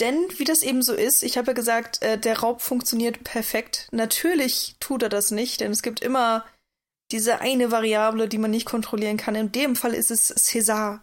Denn 0.00 0.16
wie 0.36 0.44
das 0.44 0.62
eben 0.62 0.82
so 0.82 0.92
ist, 0.92 1.22
ich 1.22 1.38
habe 1.38 1.48
ja 1.48 1.52
gesagt, 1.54 2.02
äh, 2.02 2.18
der 2.18 2.40
Raub 2.40 2.60
funktioniert 2.60 3.24
perfekt. 3.24 3.88
Natürlich 3.92 4.76
tut 4.80 5.02
er 5.02 5.08
das 5.08 5.30
nicht, 5.30 5.60
denn 5.60 5.72
es 5.72 5.82
gibt 5.82 6.00
immer 6.00 6.44
diese 7.12 7.40
eine 7.40 7.70
Variable, 7.70 8.28
die 8.28 8.38
man 8.38 8.50
nicht 8.50 8.66
kontrollieren 8.66 9.16
kann. 9.16 9.34
In 9.34 9.52
dem 9.52 9.76
Fall 9.76 9.94
ist 9.94 10.10
es 10.10 10.34
César 10.34 11.00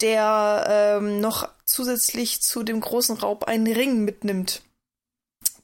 der 0.00 0.98
ähm, 1.00 1.20
noch 1.20 1.48
zusätzlich 1.64 2.40
zu 2.40 2.62
dem 2.62 2.80
großen 2.80 3.16
Raub 3.18 3.44
einen 3.44 3.66
Ring 3.66 4.04
mitnimmt, 4.04 4.62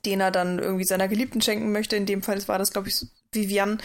den 0.05 0.21
er 0.21 0.31
dann 0.31 0.59
irgendwie 0.59 0.85
seiner 0.85 1.09
Geliebten 1.09 1.41
schenken 1.41 1.73
möchte. 1.73 1.97
In 1.97 2.07
dem 2.07 2.23
Fall 2.23 2.47
war 2.49 2.59
das, 2.59 2.73
glaube 2.73 2.89
ich, 2.89 3.07
Vivian. 3.33 3.81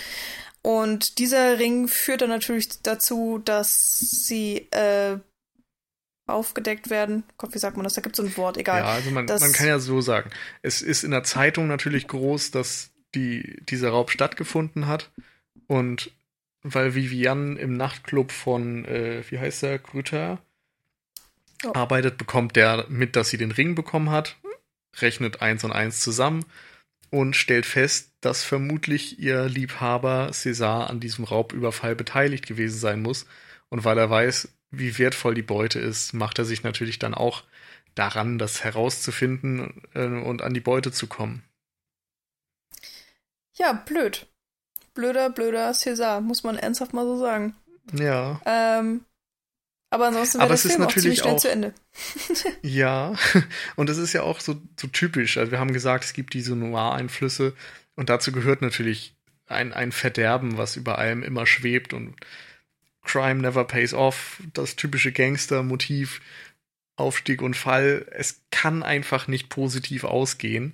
Und 0.61 1.17
dieser 1.17 1.57
Ring 1.57 1.87
führt 1.87 2.21
dann 2.21 2.29
natürlich 2.29 2.81
dazu, 2.83 3.41
dass 3.43 3.99
sie 3.99 4.67
äh, 4.71 5.17
aufgedeckt 6.27 6.89
werden. 6.89 7.23
Gott, 7.37 7.53
wie 7.53 7.59
sagt 7.59 7.77
man 7.77 7.83
das? 7.83 7.93
Da 7.93 8.01
gibt 8.01 8.17
es 8.17 8.23
so 8.23 8.29
ein 8.29 8.37
Wort, 8.37 8.57
egal. 8.57 8.81
Ja, 8.81 8.85
also 8.85 9.09
man, 9.11 9.25
man 9.25 9.53
kann 9.53 9.67
ja 9.67 9.79
so 9.79 10.01
sagen. 10.01 10.29
Es 10.61 10.81
ist 10.81 11.03
in 11.03 11.11
der 11.11 11.23
Zeitung 11.23 11.67
natürlich 11.67 12.07
groß, 12.07 12.51
dass 12.51 12.91
die, 13.15 13.59
dieser 13.69 13.89
Raub 13.89 14.11
stattgefunden 14.11 14.87
hat. 14.87 15.11
Und 15.67 16.11
weil 16.61 16.93
Vivian 16.93 17.57
im 17.57 17.75
Nachtclub 17.75 18.31
von, 18.31 18.85
äh, 18.85 19.23
wie 19.29 19.39
heißt 19.39 19.63
der, 19.63 19.79
Grüter 19.79 20.39
oh. 21.65 21.73
arbeitet, 21.73 22.19
bekommt 22.19 22.55
der 22.55 22.85
mit, 22.87 23.15
dass 23.15 23.29
sie 23.29 23.37
den 23.37 23.51
Ring 23.51 23.73
bekommen 23.73 24.11
hat, 24.11 24.37
rechnet 24.97 25.41
eins 25.41 25.63
und 25.63 25.71
eins 25.71 26.01
zusammen 26.01 26.45
und 27.11 27.35
stellt 27.35 27.67
fest, 27.67 28.13
dass 28.21 28.43
vermutlich 28.43 29.19
ihr 29.19 29.47
Liebhaber 29.47 30.29
César 30.31 30.87
an 30.87 30.99
diesem 30.99 31.25
Raubüberfall 31.25 31.95
beteiligt 31.95 32.47
gewesen 32.47 32.79
sein 32.79 33.01
muss. 33.01 33.27
Und 33.69 33.85
weil 33.85 33.99
er 33.99 34.09
weiß, 34.09 34.49
wie 34.71 34.97
wertvoll 34.97 35.35
die 35.35 35.43
Beute 35.43 35.79
ist, 35.79 36.13
macht 36.13 36.39
er 36.39 36.45
sich 36.45 36.63
natürlich 36.63 36.97
dann 36.97 37.13
auch 37.13 37.43
daran, 37.93 38.39
das 38.39 38.63
herauszufinden 38.63 39.83
äh, 39.93 40.05
und 40.05 40.41
an 40.41 40.53
die 40.55 40.61
Beute 40.61 40.91
zu 40.91 41.05
kommen. 41.05 41.43
Ja, 43.53 43.73
blöd 43.73 44.25
blöder, 44.93 45.29
blöder 45.29 45.71
César, 45.71 46.21
muss 46.21 46.43
man 46.43 46.57
ernsthaft 46.57 46.93
mal 46.93 47.05
so 47.05 47.17
sagen. 47.17 47.55
Ja. 47.93 48.41
Ähm, 48.45 49.05
aber 49.91 50.07
ansonsten 50.07 50.39
wäre 50.39 50.47
der 50.47 50.57
Film 50.57 50.81
auch 50.81 50.93
ziemlich 50.93 51.19
schnell 51.19 51.33
auch, 51.33 51.39
zu 51.39 51.51
Ende. 51.51 51.73
ja, 52.63 53.13
und 53.75 53.89
es 53.89 53.97
ist 53.97 54.13
ja 54.13 54.23
auch 54.23 54.39
so, 54.39 54.59
so 54.79 54.87
typisch. 54.87 55.37
Also 55.37 55.51
wir 55.51 55.59
haben 55.59 55.73
gesagt, 55.73 56.05
es 56.05 56.13
gibt 56.13 56.33
diese 56.33 56.55
Noir-Einflüsse, 56.55 57.53
Und 57.95 58.09
dazu 58.09 58.31
gehört 58.31 58.61
natürlich 58.61 59.15
ein, 59.47 59.73
ein 59.73 59.91
Verderben, 59.91 60.57
was 60.57 60.77
über 60.77 60.97
allem 60.97 61.23
immer 61.23 61.45
schwebt 61.45 61.93
und 61.93 62.15
Crime 63.03 63.41
never 63.41 63.65
pays 63.65 63.93
off, 63.93 64.41
das 64.53 64.75
typische 64.75 65.11
Gangster-Motiv, 65.11 66.21
Aufstieg 66.95 67.41
und 67.41 67.57
Fall. 67.57 68.05
Es 68.11 68.41
kann 68.49 68.83
einfach 68.83 69.27
nicht 69.27 69.49
positiv 69.49 70.05
ausgehen. 70.05 70.73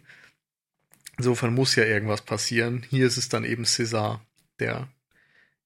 Insofern 1.18 1.56
muss 1.56 1.76
ja 1.76 1.86
irgendwas 1.86 2.22
passieren. 2.22 2.86
Hier 2.90 3.08
ist 3.08 3.18
es 3.18 3.30
dann 3.30 3.46
eben 3.46 3.64
César, 3.64 4.20
der, 4.60 4.88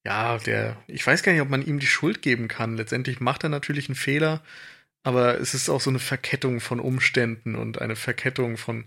ja, 0.05 0.37
der, 0.39 0.77
ich 0.87 1.05
weiß 1.05 1.23
gar 1.23 1.31
nicht, 1.31 1.41
ob 1.41 1.49
man 1.49 1.65
ihm 1.65 1.79
die 1.79 1.87
Schuld 1.87 2.21
geben 2.21 2.47
kann. 2.47 2.77
Letztendlich 2.77 3.19
macht 3.19 3.43
er 3.43 3.49
natürlich 3.49 3.87
einen 3.87 3.95
Fehler, 3.95 4.41
aber 5.03 5.39
es 5.39 5.53
ist 5.53 5.69
auch 5.69 5.81
so 5.81 5.89
eine 5.89 5.99
Verkettung 5.99 6.59
von 6.59 6.79
Umständen 6.79 7.55
und 7.55 7.81
eine 7.81 7.95
Verkettung 7.95 8.57
von 8.57 8.85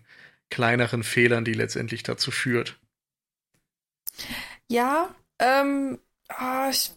kleineren 0.51 1.03
Fehlern, 1.03 1.45
die 1.45 1.55
letztendlich 1.55 2.03
dazu 2.03 2.31
führt. 2.31 2.79
Ja, 4.69 5.15
ähm, 5.39 5.99
ah, 6.29 6.71
ich, 6.71 6.93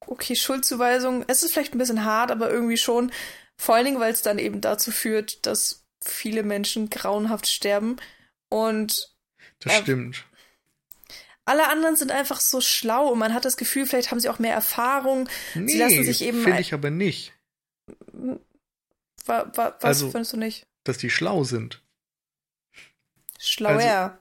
okay, 0.00 0.36
Schuldzuweisung, 0.36 1.24
es 1.28 1.42
ist 1.42 1.52
vielleicht 1.52 1.74
ein 1.74 1.78
bisschen 1.78 2.04
hart, 2.04 2.30
aber 2.30 2.50
irgendwie 2.50 2.78
schon. 2.78 3.12
Vor 3.56 3.74
allen 3.74 3.84
Dingen, 3.84 4.00
weil 4.00 4.12
es 4.12 4.22
dann 4.22 4.38
eben 4.38 4.60
dazu 4.60 4.90
führt, 4.90 5.44
dass 5.46 5.84
viele 6.02 6.42
Menschen 6.42 6.90
grauenhaft 6.90 7.46
sterben. 7.46 7.96
Und 8.48 9.10
das 9.60 9.78
stimmt. 9.78 10.24
Alle 11.48 11.68
anderen 11.68 11.96
sind 11.96 12.12
einfach 12.12 12.40
so 12.40 12.60
schlau 12.60 13.08
und 13.08 13.18
man 13.18 13.32
hat 13.32 13.44
das 13.44 13.56
Gefühl, 13.56 13.86
vielleicht 13.86 14.10
haben 14.10 14.20
sie 14.20 14.28
auch 14.28 14.38
mehr 14.38 14.52
Erfahrung. 14.52 15.28
Nee, 15.54 15.72
sie 15.72 15.78
lassen 15.78 16.04
sich 16.04 16.22
eben. 16.22 16.42
Finde 16.42 16.60
ich 16.60 16.74
aber 16.74 16.90
nicht. 16.90 17.32
Wa, 19.24 19.50
wa, 19.54 19.74
was 19.80 19.84
also, 19.84 20.10
findest 20.10 20.34
du 20.34 20.36
nicht? 20.36 20.66
Dass 20.84 20.98
die 20.98 21.10
schlau 21.10 21.44
sind. 21.44 21.82
Schlauer. 23.38 24.18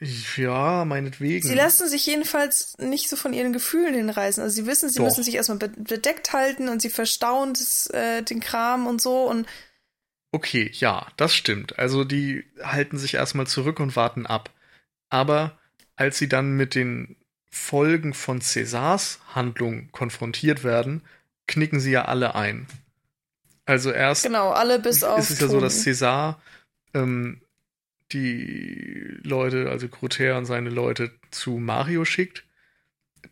Also, 0.00 0.42
ja, 0.42 0.84
meinetwegen. 0.84 1.46
Sie 1.46 1.54
lassen 1.54 1.88
sich 1.88 2.04
jedenfalls 2.04 2.76
nicht 2.78 3.08
so 3.08 3.16
von 3.16 3.32
ihren 3.32 3.52
Gefühlen 3.52 3.94
hinreißen. 3.94 4.42
Also 4.42 4.54
sie 4.54 4.66
wissen, 4.66 4.90
sie 4.90 4.98
Doch. 4.98 5.04
müssen 5.04 5.22
sich 5.22 5.36
erstmal 5.36 5.58
bedeckt 5.58 6.32
halten 6.32 6.68
und 6.68 6.82
sie 6.82 6.90
verstauen 6.90 7.54
das, 7.54 7.86
äh, 7.88 8.22
den 8.22 8.40
Kram 8.40 8.86
und 8.86 9.00
so 9.00 9.28
und 9.30 9.46
Okay, 10.32 10.68
ja, 10.74 11.06
das 11.16 11.32
stimmt. 11.32 11.78
Also 11.78 12.02
die 12.02 12.44
halten 12.60 12.98
sich 12.98 13.14
erstmal 13.14 13.46
zurück 13.46 13.78
und 13.78 13.94
warten 13.94 14.26
ab. 14.26 14.50
Aber 15.08 15.56
als 15.96 16.18
sie 16.18 16.28
dann 16.28 16.56
mit 16.56 16.74
den 16.74 17.16
Folgen 17.50 18.14
von 18.14 18.40
Césars 18.40 19.18
Handlung 19.34 19.90
konfrontiert 19.92 20.64
werden, 20.64 21.02
knicken 21.46 21.80
sie 21.80 21.92
ja 21.92 22.06
alle 22.06 22.34
ein. 22.34 22.66
Also 23.66 23.90
erst 23.90 24.24
genau 24.24 24.50
alle 24.50 24.78
bis 24.78 25.04
auf 25.04 25.18
ist 25.18 25.30
es 25.30 25.40
ja 25.40 25.48
so, 25.48 25.60
dass 25.60 25.86
César 25.86 26.36
ähm, 26.92 27.40
die 28.12 29.18
Leute, 29.22 29.70
also 29.70 29.88
Grotter 29.88 30.36
und 30.36 30.44
seine 30.44 30.70
Leute 30.70 31.12
zu 31.30 31.52
Mario 31.52 32.04
schickt. 32.04 32.44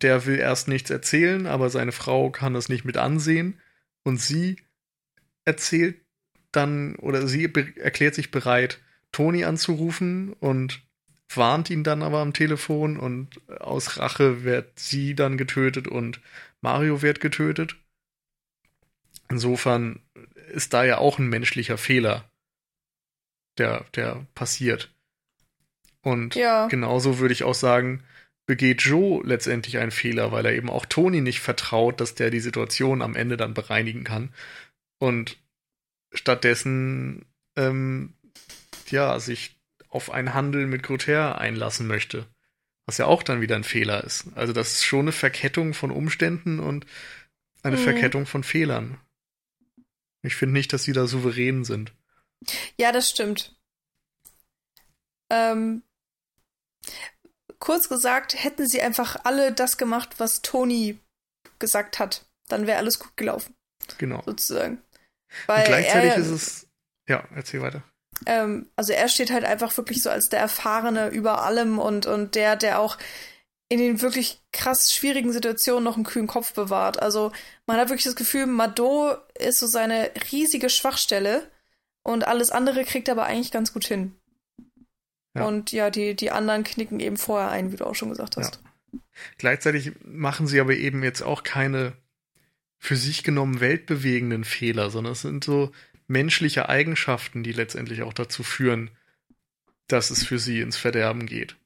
Der 0.01 0.25
will 0.25 0.39
erst 0.39 0.69
nichts 0.69 0.91
erzählen, 0.91 1.47
aber 1.47 1.69
seine 1.69 1.93
Frau 1.93 2.31
kann 2.31 2.55
das 2.55 2.69
nicht 2.69 2.85
mit 2.85 2.97
ansehen 2.97 3.61
und 4.05 4.21
sie 4.21 4.57
erzählt 5.45 6.01
dann, 6.51 6.97
oder 6.97 7.27
sie 7.27 7.45
erklärt 7.77 8.15
sich 8.15 8.31
bereit, 8.31 8.81
Toni 9.11 9.45
anzurufen 9.45 10.33
und 10.35 10.83
warnt 11.37 11.71
ihn 11.71 11.85
dann 11.85 12.03
aber 12.03 12.19
am 12.19 12.33
Telefon 12.33 12.97
und 12.97 13.41
aus 13.61 13.99
Rache 13.99 14.45
wird 14.45 14.79
sie 14.79 15.15
dann 15.15 15.37
getötet 15.37 15.89
und 15.89 16.21
Mario 16.61 17.03
wird 17.03 17.21
getötet. 17.21 17.77
Insofern 19.29 20.01
ist 20.53 20.75
da 20.75 20.85
ja 20.85 20.99
auch 20.99 21.19
ein 21.19 21.29
menschlicher 21.29 21.79
Fehler, 21.79 22.31
der, 23.59 23.85
der 23.95 24.27
passiert. 24.35 24.93
Und 26.03 26.35
ja. 26.35 26.67
genauso 26.67 27.19
würde 27.19 27.33
ich 27.33 27.45
auch 27.45 27.55
sagen, 27.55 28.03
begeht 28.47 28.83
Joe 28.83 29.23
letztendlich 29.25 29.79
einen 29.79 29.93
Fehler, 29.93 30.33
weil 30.33 30.45
er 30.45 30.53
eben 30.53 30.69
auch 30.69 30.85
Toni 30.85 31.21
nicht 31.21 31.41
vertraut, 31.41 32.01
dass 32.01 32.15
der 32.15 32.31
die 32.31 32.41
Situation 32.41 33.01
am 33.03 33.15
Ende 33.15 33.37
dann 33.37 33.55
bereinigen 33.55 34.05
kann. 34.05 34.35
Und 34.99 35.39
stattdessen 36.13 37.25
ähm, 37.57 38.15
ja 38.91 39.19
sich 39.21 39.57
auf 39.93 40.11
einen 40.11 40.33
Handel 40.33 40.67
mit 40.67 40.83
Grotter 40.83 41.39
einlassen 41.39 41.87
möchte. 41.87 42.27
Was 42.87 42.99
ja 42.99 43.07
auch 43.07 43.23
dann 43.23 43.41
wieder 43.43 43.57
ein 43.57 43.65
Fehler 43.65 44.03
ist. 44.03 44.27
Also 44.35 44.53
das 44.53 44.73
ist 44.73 44.85
schon 44.85 45.01
eine 45.01 45.13
Verkettung 45.13 45.75
von 45.75 45.91
Umständen 45.91 46.59
und 46.61 46.87
eine 47.63 47.77
mhm. 47.77 47.83
Verkettung 47.85 48.27
von 48.27 48.43
Fehlern. 48.43 48.99
Ich 50.23 50.35
finde 50.35 50.55
nicht, 50.55 50.73
dass 50.73 50.85
sie 50.85 50.93
da 50.93 51.07
souverän 51.07 51.65
sind. 51.65 51.93
Ja, 52.79 52.91
das 52.91 53.11
stimmt. 53.11 53.55
Ähm, 55.31 55.83
kurz 57.59 57.89
gesagt, 57.89 58.43
hätten 58.43 58.67
sie 58.67 58.81
einfach 58.81 59.25
alle 59.25 59.53
das 59.53 59.77
gemacht, 59.77 60.15
was 60.19 60.41
Toni 60.41 60.99
gesagt 61.59 61.99
hat, 61.99 62.25
dann 62.49 62.67
wäre 62.67 62.79
alles 62.79 62.99
gut 62.99 63.17
gelaufen. 63.17 63.55
Genau. 63.99 64.23
Sozusagen. 64.25 64.83
Weil 65.47 65.61
Und 65.61 65.67
gleichzeitig 65.67 66.11
er, 66.13 66.17
ist 66.17 66.29
es. 66.29 66.67
Ja, 67.07 67.29
erzähl 67.35 67.61
weiter. 67.61 67.85
Ähm, 68.27 68.69
also 68.77 68.93
er 68.93 69.09
steht 69.09 69.31
halt 69.31 69.45
einfach 69.45 69.77
wirklich 69.77 70.03
so 70.03 70.11
als 70.11 70.29
der 70.29 70.41
Erfahrene 70.41 71.09
über 71.09 71.43
allem 71.43 71.79
und, 71.79 72.07
und 72.07 72.35
der, 72.35 72.57
der 72.57 72.81
auch 72.81 72.99
in 73.69 73.79
den 73.79 74.03
wirklich 74.03 74.39
krass 74.53 74.93
schwierigen 74.93 75.33
Situationen 75.33 75.83
noch 75.83 75.97
einen 75.97 76.05
kühlen 76.05 76.27
Kopf 76.27 76.53
bewahrt. 76.53 77.01
Also 77.01 77.33
man 77.67 77.79
hat 77.79 77.89
wirklich 77.89 78.05
das 78.05 78.17
Gefühl, 78.17 78.47
Mado 78.47 79.17
ist 79.39 79.61
so 79.61 79.67
seine 79.67 80.11
riesige 80.31 80.69
Schwachstelle 80.69 81.51
und 82.03 82.27
alles 82.27 82.51
andere 82.51 82.85
kriegt 82.85 83.09
er 83.09 83.13
aber 83.13 83.25
eigentlich 83.25 83.51
ganz 83.51 83.73
gut 83.73 83.87
hin. 83.87 84.15
Ja. 85.35 85.47
Und 85.47 85.73
ja, 85.73 85.89
die, 85.89 86.15
die 86.15 86.31
anderen 86.31 86.65
knicken 86.65 87.01
eben 87.01 87.17
vorher 87.17 87.51
ein, 87.51 87.73
wie 87.73 87.77
du 87.77 87.87
auch 87.87 87.95
schon 87.95 88.11
gesagt 88.11 88.37
hast. 88.37 88.61
Ja. 88.93 89.01
Gleichzeitig 89.39 89.93
machen 90.05 90.47
sie 90.47 90.61
aber 90.61 90.75
eben 90.75 91.03
jetzt 91.03 91.23
auch 91.23 91.43
keine 91.43 91.95
für 92.79 92.97
sich 92.97 93.23
genommen 93.23 93.61
weltbewegenden 93.61 94.45
Fehler, 94.45 94.91
sondern 94.91 95.13
es 95.13 95.23
sind 95.23 95.45
so 95.45 95.71
menschliche 96.13 96.69
Eigenschaften, 96.69 97.43
die 97.43 97.53
letztendlich 97.53 98.03
auch 98.03 98.13
dazu 98.13 98.43
führen, 98.43 98.91
dass 99.89 100.11
es 100.11 100.25
für 100.25 100.39
sie 100.39 100.61
ins 100.61 100.77
Verderben 100.77 101.27
geht. 101.27 101.57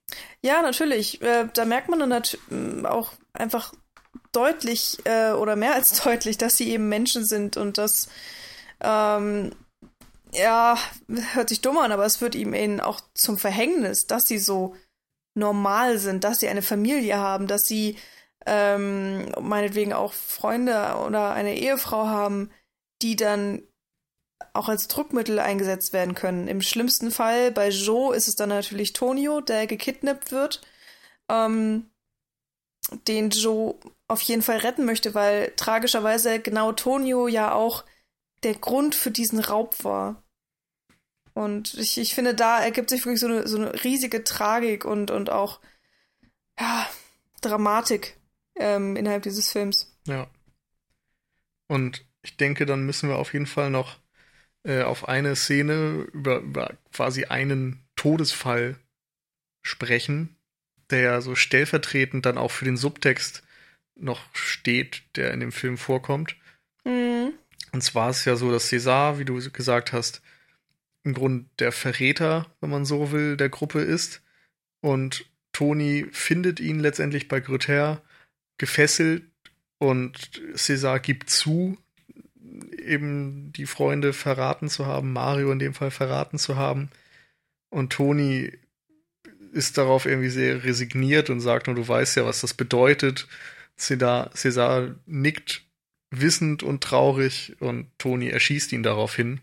Ja, 0.40 0.62
natürlich. 0.62 1.20
Äh, 1.20 1.48
da 1.52 1.64
merkt 1.64 1.88
man 1.88 1.98
dann 1.98 2.86
auch 2.86 3.12
einfach 3.32 3.74
deutlich 4.32 4.98
äh, 5.04 5.32
oder 5.32 5.56
mehr 5.56 5.74
als 5.74 6.00
deutlich, 6.04 6.38
dass 6.38 6.56
sie 6.56 6.70
eben 6.70 6.88
Menschen 6.88 7.24
sind 7.24 7.56
und 7.56 7.76
dass, 7.76 8.08
ähm, 8.80 9.52
ja, 10.32 10.78
hört 11.34 11.48
sich 11.48 11.60
dumm 11.60 11.78
an, 11.78 11.92
aber 11.92 12.06
es 12.06 12.20
wird 12.20 12.34
ihm 12.34 12.54
eben 12.54 12.80
auch 12.80 13.00
zum 13.14 13.38
Verhängnis, 13.38 14.06
dass 14.06 14.26
sie 14.28 14.38
so 14.38 14.76
normal 15.34 15.98
sind, 15.98 16.24
dass 16.24 16.40
sie 16.40 16.48
eine 16.48 16.62
Familie 16.62 17.18
haben, 17.18 17.46
dass 17.46 17.66
sie 17.66 17.96
ähm, 18.46 19.26
meinetwegen 19.40 19.92
auch 19.92 20.12
Freunde 20.12 20.96
oder 21.04 21.32
eine 21.32 21.56
Ehefrau 21.56 22.06
haben, 22.06 22.50
die 23.02 23.16
dann 23.16 23.62
auch 24.52 24.68
als 24.68 24.88
Druckmittel 24.88 25.38
eingesetzt 25.38 25.92
werden 25.92 26.14
können. 26.14 26.48
Im 26.48 26.62
schlimmsten 26.62 27.10
Fall 27.10 27.50
bei 27.50 27.68
Joe 27.68 28.14
ist 28.14 28.28
es 28.28 28.36
dann 28.36 28.48
natürlich 28.48 28.92
Tonio, 28.92 29.40
der 29.40 29.66
gekidnappt 29.66 30.32
wird, 30.32 30.60
ähm, 31.28 31.90
den 33.06 33.30
Joe 33.30 33.74
auf 34.08 34.20
jeden 34.22 34.42
Fall 34.42 34.58
retten 34.58 34.84
möchte, 34.84 35.14
weil 35.14 35.52
tragischerweise 35.56 36.40
genau 36.40 36.72
Tonio 36.72 37.28
ja 37.28 37.52
auch 37.52 37.84
der 38.42 38.54
Grund 38.54 38.94
für 38.94 39.10
diesen 39.10 39.40
Raub 39.40 39.82
war. 39.84 40.22
Und 41.34 41.74
ich, 41.74 41.98
ich 41.98 42.14
finde, 42.14 42.34
da 42.34 42.62
ergibt 42.62 42.88
sich 42.88 43.04
wirklich 43.04 43.20
so 43.20 43.26
eine, 43.26 43.46
so 43.46 43.58
eine 43.58 43.84
riesige 43.84 44.24
Tragik 44.24 44.84
und, 44.84 45.10
und 45.10 45.28
auch 45.30 45.60
ja, 46.58 46.88
Dramatik 47.42 48.18
ähm, 48.54 48.96
innerhalb 48.96 49.22
dieses 49.22 49.50
Films. 49.50 49.94
Ja. 50.06 50.28
Und 51.68 52.06
ich 52.22 52.36
denke, 52.36 52.64
dann 52.64 52.86
müssen 52.86 53.08
wir 53.08 53.16
auf 53.16 53.32
jeden 53.32 53.46
Fall 53.46 53.70
noch 53.70 53.98
äh, 54.66 54.82
auf 54.82 55.08
eine 55.08 55.36
Szene 55.36 56.06
über, 56.12 56.40
über 56.40 56.74
quasi 56.92 57.26
einen 57.26 57.84
Todesfall 57.94 58.76
sprechen, 59.62 60.36
der 60.90 61.22
so 61.22 61.34
stellvertretend 61.34 62.26
dann 62.26 62.36
auch 62.36 62.50
für 62.50 62.64
den 62.64 62.76
Subtext 62.76 63.42
noch 63.94 64.22
steht, 64.34 65.02
der 65.14 65.32
in 65.32 65.40
dem 65.40 65.52
Film 65.52 65.78
vorkommt. 65.78 66.36
Mhm. 66.84 67.32
Und 67.72 67.82
zwar 67.82 68.10
ist 68.10 68.18
es 68.18 68.24
ja 68.24 68.36
so, 68.36 68.50
dass 68.50 68.70
César, 68.70 69.18
wie 69.18 69.24
du 69.24 69.38
gesagt 69.50 69.92
hast, 69.92 70.20
im 71.04 71.14
Grunde 71.14 71.46
der 71.58 71.72
Verräter, 71.72 72.46
wenn 72.60 72.70
man 72.70 72.84
so 72.84 73.12
will, 73.12 73.36
der 73.36 73.48
Gruppe 73.48 73.80
ist. 73.80 74.22
Und 74.80 75.30
Toni 75.52 76.06
findet 76.10 76.58
ihn 76.58 76.80
letztendlich 76.80 77.28
bei 77.28 77.40
Grother 77.40 78.02
gefesselt 78.58 79.24
und 79.78 80.42
César 80.54 80.98
gibt 80.98 81.30
zu, 81.30 81.78
eben 82.86 83.52
die 83.52 83.66
Freunde 83.66 84.12
verraten 84.12 84.68
zu 84.68 84.86
haben, 84.86 85.12
Mario 85.12 85.52
in 85.52 85.58
dem 85.58 85.74
Fall 85.74 85.90
verraten 85.90 86.38
zu 86.38 86.56
haben. 86.56 86.90
Und 87.70 87.92
Toni 87.92 88.52
ist 89.52 89.78
darauf 89.78 90.06
irgendwie 90.06 90.28
sehr 90.28 90.64
resigniert 90.64 91.30
und 91.30 91.40
sagt 91.40 91.66
nur, 91.66 91.76
du 91.76 91.86
weißt 91.86 92.16
ja, 92.16 92.24
was 92.24 92.40
das 92.40 92.54
bedeutet. 92.54 93.26
César, 93.78 94.32
César 94.34 94.94
nickt 95.06 95.64
wissend 96.10 96.62
und 96.62 96.82
traurig 96.82 97.56
und 97.60 97.90
Toni 97.98 98.28
erschießt 98.28 98.72
ihn 98.72 98.82
daraufhin. 98.82 99.40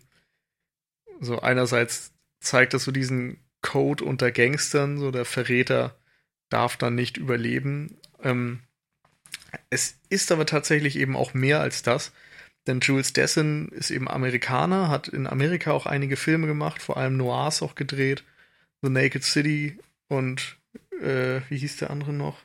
So 1.20 1.40
einerseits 1.40 2.12
zeigt 2.40 2.74
das 2.74 2.84
so 2.84 2.92
diesen 2.92 3.38
Code 3.62 4.04
unter 4.04 4.30
Gangstern, 4.30 4.98
so 4.98 5.10
der 5.10 5.24
Verräter 5.24 5.96
darf 6.48 6.76
dann 6.76 6.94
nicht 6.94 7.16
überleben. 7.16 7.96
Ähm, 8.22 8.60
es 9.70 9.98
ist 10.08 10.32
aber 10.32 10.46
tatsächlich 10.46 10.96
eben 10.96 11.16
auch 11.16 11.34
mehr 11.34 11.60
als 11.60 11.82
das, 11.82 12.12
denn 12.66 12.80
Jules 12.80 13.12
Dessin 13.12 13.68
ist 13.68 13.90
eben 13.90 14.08
Amerikaner, 14.08 14.88
hat 14.88 15.08
in 15.08 15.26
Amerika 15.26 15.72
auch 15.72 15.86
einige 15.86 16.16
Filme 16.16 16.46
gemacht, 16.46 16.82
vor 16.82 16.96
allem 16.96 17.16
Noirs 17.16 17.62
auch 17.62 17.74
gedreht, 17.74 18.24
The 18.82 18.88
Naked 18.88 19.24
City 19.24 19.78
und 20.08 20.56
äh, 21.00 21.40
wie 21.48 21.58
hieß 21.58 21.78
der 21.78 21.90
andere 21.90 22.12
noch? 22.12 22.38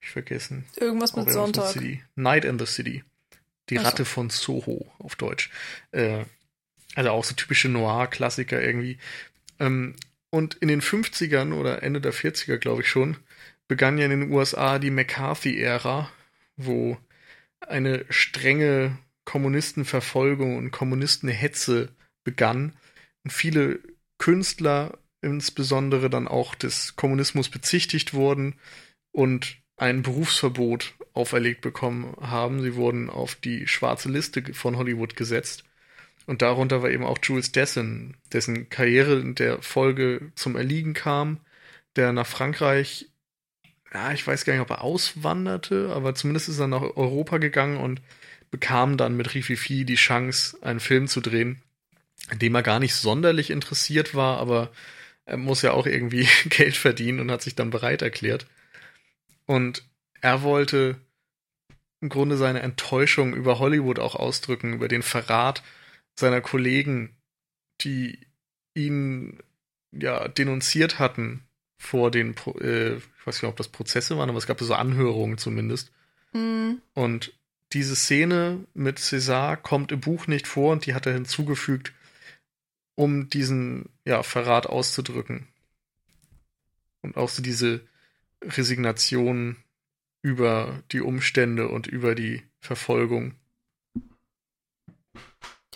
Ich 0.00 0.10
vergessen. 0.10 0.64
Irgendwas 0.76 1.16
mit 1.16 1.30
Sonntag. 1.30 1.74
Night 2.14 2.44
in 2.44 2.58
the 2.58 2.66
City. 2.66 3.04
Die 3.68 3.76
Ratte 3.76 4.04
von 4.04 4.30
Soho 4.30 4.90
auf 4.98 5.16
Deutsch. 5.16 5.50
Äh, 5.90 6.24
also 6.94 7.10
auch 7.10 7.24
so 7.24 7.34
typische 7.34 7.68
Noir-Klassiker 7.68 8.62
irgendwie. 8.62 8.98
Ähm, 9.58 9.94
und 10.30 10.54
in 10.56 10.68
den 10.68 10.82
50ern 10.82 11.52
oder 11.52 11.82
Ende 11.82 12.00
der 12.00 12.14
40er, 12.14 12.58
glaube 12.58 12.82
ich 12.82 12.88
schon, 12.88 13.16
begann 13.66 13.98
ja 13.98 14.06
in 14.06 14.10
den 14.10 14.32
USA 14.32 14.78
die 14.78 14.90
McCarthy-Ära, 14.90 16.10
wo 16.56 16.96
eine 17.60 18.04
strenge 18.08 18.98
Kommunistenverfolgung 19.24 20.56
und 20.56 20.70
Kommunistenhetze 20.70 21.90
begann 22.24 22.76
und 23.24 23.30
viele 23.30 23.80
Künstler 24.18 24.98
insbesondere 25.20 26.10
dann 26.10 26.28
auch 26.28 26.54
des 26.54 26.96
Kommunismus 26.96 27.48
bezichtigt 27.48 28.14
wurden 28.14 28.54
und 29.12 29.58
ein 29.76 30.02
Berufsverbot 30.02 30.94
auferlegt 31.12 31.60
bekommen 31.60 32.16
haben. 32.20 32.62
Sie 32.62 32.74
wurden 32.74 33.10
auf 33.10 33.34
die 33.34 33.66
schwarze 33.66 34.08
Liste 34.08 34.54
von 34.54 34.76
Hollywood 34.76 35.16
gesetzt. 35.16 35.64
Und 36.26 36.42
darunter 36.42 36.82
war 36.82 36.90
eben 36.90 37.04
auch 37.04 37.18
Jules 37.22 37.52
Dessin, 37.52 38.16
dessen 38.32 38.68
Karriere 38.68 39.18
in 39.18 39.34
der 39.34 39.62
Folge 39.62 40.32
zum 40.34 40.56
Erliegen 40.56 40.94
kam, 40.94 41.40
der 41.96 42.12
nach 42.12 42.26
Frankreich, 42.26 43.08
ja, 43.92 44.12
ich 44.12 44.26
weiß 44.26 44.44
gar 44.44 44.52
nicht, 44.52 44.62
ob 44.62 44.70
er 44.70 44.82
auswanderte, 44.82 45.92
aber 45.94 46.14
zumindest 46.14 46.48
ist 46.48 46.58
er 46.58 46.66
nach 46.66 46.82
Europa 46.82 47.38
gegangen 47.38 47.78
und 47.78 48.02
bekam 48.50 48.96
dann 48.96 49.16
mit 49.16 49.34
Rififi 49.34 49.84
die 49.84 49.94
Chance, 49.94 50.58
einen 50.62 50.80
Film 50.80 51.08
zu 51.08 51.20
drehen, 51.20 51.62
in 52.30 52.38
dem 52.38 52.54
er 52.54 52.62
gar 52.62 52.80
nicht 52.80 52.94
sonderlich 52.94 53.50
interessiert 53.50 54.14
war, 54.14 54.38
aber 54.38 54.70
er 55.24 55.36
muss 55.36 55.62
ja 55.62 55.72
auch 55.72 55.86
irgendwie 55.86 56.28
Geld 56.48 56.76
verdienen 56.76 57.20
und 57.20 57.30
hat 57.30 57.42
sich 57.42 57.54
dann 57.54 57.70
bereit 57.70 58.02
erklärt. 58.02 58.46
Und 59.46 59.84
er 60.20 60.42
wollte 60.42 60.96
im 62.00 62.08
Grunde 62.08 62.36
seine 62.36 62.60
Enttäuschung 62.60 63.34
über 63.34 63.58
Hollywood 63.58 63.98
auch 63.98 64.14
ausdrücken, 64.14 64.74
über 64.74 64.88
den 64.88 65.02
Verrat 65.02 65.62
seiner 66.14 66.40
Kollegen, 66.40 67.16
die 67.80 68.26
ihn 68.74 69.42
ja 69.92 70.28
denunziert 70.28 70.98
hatten 70.98 71.47
vor 71.78 72.10
den, 72.10 72.34
äh, 72.60 72.96
ich 72.96 73.26
weiß 73.26 73.42
nicht, 73.42 73.48
ob 73.48 73.56
das 73.56 73.68
Prozesse 73.68 74.18
waren, 74.18 74.28
aber 74.28 74.38
es 74.38 74.46
gab 74.46 74.60
so 74.60 74.74
Anhörungen 74.74 75.38
zumindest. 75.38 75.92
Mhm. 76.32 76.82
Und 76.94 77.32
diese 77.72 77.96
Szene 77.96 78.64
mit 78.74 78.98
César 78.98 79.56
kommt 79.56 79.92
im 79.92 80.00
Buch 80.00 80.26
nicht 80.26 80.46
vor 80.46 80.72
und 80.72 80.86
die 80.86 80.94
hat 80.94 81.06
er 81.06 81.12
hinzugefügt, 81.12 81.92
um 82.94 83.28
diesen 83.30 83.90
ja, 84.04 84.22
Verrat 84.22 84.66
auszudrücken. 84.66 85.46
Und 87.02 87.16
auch 87.16 87.28
so 87.28 87.42
diese 87.42 87.86
Resignation 88.42 89.56
über 90.22 90.82
die 90.90 91.00
Umstände 91.00 91.68
und 91.68 91.86
über 91.86 92.14
die 92.14 92.42
Verfolgung. 92.58 93.34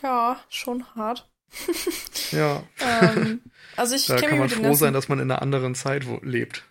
Ja, 0.03 0.43
schon 0.49 0.85
hart. 0.97 1.32
ja. 2.33 2.63
Ähm, 2.81 3.41
also 3.77 3.95
ich 3.95 4.07
da 4.07 4.17
kann 4.17 4.39
man 4.39 4.49
froh 4.49 4.75
sein, 4.75 4.93
dass 4.93 5.09
man 5.09 5.19
in 5.19 5.31
einer 5.31 5.43
anderen 5.43 5.75
Zeit 5.75 6.05
lebt. 6.23 6.65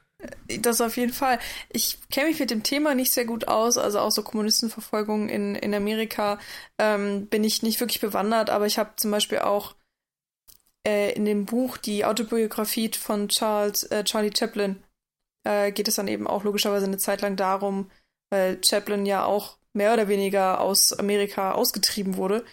Äh, 0.48 0.60
das 0.60 0.82
auf 0.82 0.98
jeden 0.98 1.14
Fall. 1.14 1.40
Ich 1.70 2.00
kenne 2.10 2.30
mich 2.30 2.40
mit 2.40 2.52
dem 2.52 2.64
Thema 2.64 2.96
nicht 2.96 3.12
sehr 3.12 3.26
gut 3.26 3.48
aus, 3.48 3.78
also 3.78 4.00
auch 4.00 4.12
so 4.12 4.24
Kommunistenverfolgung 4.24 5.30
in, 5.30 5.56
in 5.56 5.74
Amerika 5.74 6.40
ähm, 6.78 7.28
bin 7.28 7.44
ich 7.44 7.64
nicht 7.64 7.80
wirklich 7.80 8.02
bewandert, 8.02 8.50
aber 8.50 8.66
ich 8.66 8.78
habe 8.78 8.92
zum 8.98 9.12
Beispiel 9.12 9.40
auch 9.40 9.76
äh, 10.86 11.14
in 11.14 11.26
dem 11.26 11.46
Buch 11.46 11.78
die 11.78 12.06
Autobiografie 12.06 12.92
von 12.94 13.30
Charles 13.30 13.84
äh, 13.84 14.04
Charlie 14.04 14.32
Chaplin 14.36 14.84
äh, 15.44 15.72
geht 15.72 15.88
es 15.88 15.96
dann 15.96 16.08
eben 16.08 16.28
auch 16.28 16.44
logischerweise 16.44 16.86
eine 16.86 16.98
Zeit 16.98 17.22
lang 17.22 17.36
darum, 17.36 17.90
weil 18.30 18.60
Chaplin 18.64 19.06
ja 19.06 19.26
auch 19.26 19.58
mehr 19.74 19.94
oder 19.94 20.08
weniger 20.08 20.60
aus 20.60 20.94
Amerika 20.94 21.54
ausgetrieben 21.54 22.18
wurde, 22.18 22.44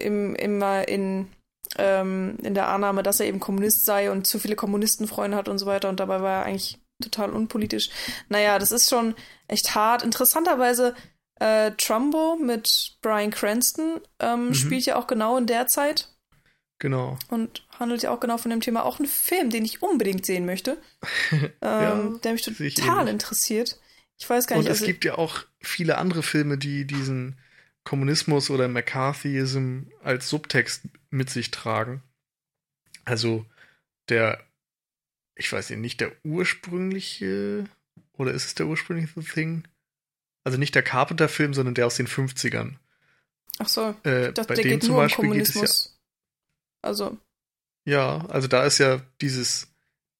im, 0.00 0.34
immer 0.34 0.88
in, 0.88 1.28
ähm, 1.76 2.38
in 2.42 2.54
der 2.54 2.68
Annahme, 2.68 3.02
dass 3.02 3.20
er 3.20 3.26
eben 3.26 3.40
Kommunist 3.40 3.84
sei 3.84 4.10
und 4.10 4.26
zu 4.26 4.38
viele 4.38 4.56
Kommunistenfreunde 4.56 5.36
hat 5.36 5.48
und 5.48 5.58
so 5.58 5.66
weiter 5.66 5.88
und 5.88 6.00
dabei 6.00 6.20
war 6.20 6.40
er 6.40 6.46
eigentlich 6.46 6.78
total 7.02 7.30
unpolitisch. 7.30 7.90
Naja, 8.28 8.58
das 8.58 8.72
ist 8.72 8.88
schon 8.88 9.14
echt 9.48 9.74
hart. 9.74 10.02
Interessanterweise, 10.02 10.94
äh, 11.40 11.72
Trumbo 11.72 12.36
mit 12.36 12.96
Brian 13.02 13.30
Cranston 13.30 14.00
ähm, 14.20 14.48
mhm. 14.48 14.54
spielt 14.54 14.86
ja 14.86 14.96
auch 14.96 15.06
genau 15.06 15.36
in 15.36 15.46
der 15.46 15.66
Zeit. 15.66 16.08
Genau. 16.78 17.18
Und 17.28 17.66
handelt 17.78 18.02
ja 18.02 18.10
auch 18.10 18.20
genau 18.20 18.36
von 18.36 18.50
dem 18.50 18.60
Thema. 18.60 18.84
Auch 18.84 18.98
ein 18.98 19.06
Film, 19.06 19.50
den 19.50 19.64
ich 19.64 19.82
unbedingt 19.82 20.26
sehen 20.26 20.44
möchte. 20.44 20.78
ähm, 21.32 21.48
ja, 21.62 22.10
der 22.22 22.32
mich 22.32 22.42
total 22.42 23.08
interessiert. 23.08 23.78
Ich 24.18 24.28
weiß 24.28 24.46
gar 24.46 24.56
nicht. 24.56 24.66
Und 24.66 24.72
es 24.72 24.80
also, 24.80 24.86
gibt 24.86 25.04
ja 25.04 25.16
auch 25.16 25.40
viele 25.60 25.98
andere 25.98 26.22
Filme, 26.22 26.58
die 26.58 26.86
diesen 26.86 27.38
Kommunismus 27.84 28.50
oder 28.50 28.66
McCarthyism 28.68 29.82
als 30.02 30.28
Subtext 30.28 30.88
mit 31.10 31.30
sich 31.30 31.50
tragen. 31.50 32.02
Also 33.04 33.44
der, 34.08 34.42
ich 35.34 35.52
weiß 35.52 35.70
nicht, 35.70 35.80
nicht 35.80 36.00
der 36.00 36.12
ursprüngliche, 36.24 37.68
oder 38.12 38.32
ist 38.32 38.46
es 38.46 38.54
der 38.54 38.66
ursprüngliche 38.66 39.20
Thing? 39.22 39.68
Also 40.44 40.58
nicht 40.58 40.74
der 40.74 40.82
Carpenter-Film, 40.82 41.54
sondern 41.54 41.74
der 41.74 41.86
aus 41.86 41.96
den 41.96 42.06
50ern. 42.06 42.76
Ach 43.58 43.68
so, 43.68 43.94
äh, 44.02 44.32
bei 44.32 44.54
dem 44.56 44.80
zum 44.80 44.96
Beispiel 44.96 45.26
um 45.26 45.32
geht 45.32 45.48
es 45.48 45.54
ja. 45.54 45.90
Also. 46.82 47.18
Ja, 47.86 48.26
also 48.26 48.48
da 48.48 48.64
ist 48.64 48.78
ja 48.78 49.02
dieses 49.20 49.68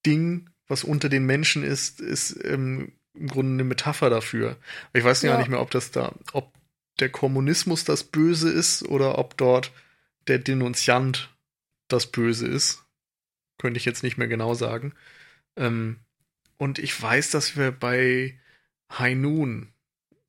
Ding, 0.06 0.50
was 0.68 0.84
unter 0.84 1.08
den 1.08 1.24
Menschen 1.24 1.64
ist, 1.64 2.00
ist 2.00 2.38
ähm, 2.44 2.92
im 3.14 3.28
Grunde 3.28 3.52
eine 3.52 3.64
Metapher 3.64 4.10
dafür. 4.10 4.56
Ich 4.92 5.04
weiß 5.04 5.22
ja. 5.22 5.32
gar 5.32 5.38
nicht 5.38 5.48
mehr, 5.48 5.60
ob 5.60 5.70
das 5.70 5.90
da, 5.90 6.14
ob 6.32 6.52
der 7.00 7.08
Kommunismus 7.08 7.84
das 7.84 8.04
Böse 8.04 8.50
ist 8.50 8.82
oder 8.82 9.18
ob 9.18 9.36
dort 9.36 9.72
der 10.28 10.38
Denunziant 10.38 11.34
das 11.88 12.06
Böse 12.06 12.46
ist. 12.46 12.84
Könnte 13.58 13.78
ich 13.78 13.84
jetzt 13.84 14.02
nicht 14.02 14.16
mehr 14.16 14.28
genau 14.28 14.54
sagen. 14.54 14.94
Ähm, 15.56 15.98
und 16.56 16.78
ich 16.78 17.00
weiß, 17.00 17.30
dass 17.30 17.56
wir 17.56 17.72
bei 17.72 18.38
High 18.92 19.16
Noon, 19.16 19.72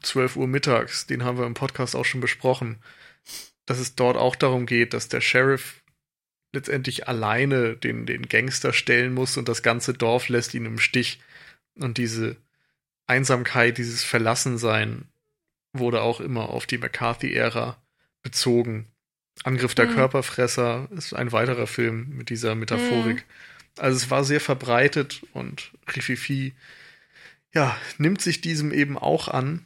12 0.01 0.35
Uhr 0.35 0.47
mittags, 0.47 1.07
den 1.07 1.23
haben 1.23 1.37
wir 1.37 1.45
im 1.45 1.53
Podcast 1.53 1.95
auch 1.95 2.05
schon 2.05 2.21
besprochen, 2.21 2.81
dass 3.65 3.79
es 3.79 3.95
dort 3.95 4.17
auch 4.17 4.35
darum 4.35 4.65
geht, 4.65 4.93
dass 4.93 5.07
der 5.07 5.21
Sheriff 5.21 5.81
letztendlich 6.53 7.07
alleine 7.07 7.75
den, 7.75 8.05
den 8.05 8.27
Gangster 8.27 8.73
stellen 8.73 9.13
muss 9.13 9.37
und 9.37 9.49
das 9.49 9.63
ganze 9.63 9.93
Dorf 9.93 10.29
lässt 10.29 10.53
ihn 10.53 10.65
im 10.65 10.79
Stich. 10.79 11.19
Und 11.77 11.97
diese 11.97 12.37
Einsamkeit, 13.07 13.77
dieses 13.77 14.03
Verlassensein 14.03 15.07
wurde 15.79 16.01
auch 16.01 16.19
immer 16.19 16.49
auf 16.49 16.65
die 16.65 16.77
McCarthy-Ära 16.77 17.77
bezogen. 18.21 18.87
Angriff 19.43 19.75
der 19.75 19.87
mhm. 19.87 19.95
Körperfresser 19.95 20.87
ist 20.91 21.13
ein 21.13 21.31
weiterer 21.31 21.67
Film 21.67 22.09
mit 22.09 22.29
dieser 22.29 22.55
Metaphorik. 22.55 23.17
Mhm. 23.17 23.77
Also 23.77 23.97
es 23.97 24.09
war 24.09 24.23
sehr 24.23 24.39
verbreitet 24.39 25.21
und 25.33 25.71
Rififi, 25.95 26.55
ja, 27.53 27.75
nimmt 27.97 28.21
sich 28.21 28.41
diesem 28.41 28.71
eben 28.71 28.97
auch 28.97 29.27
an. 29.27 29.65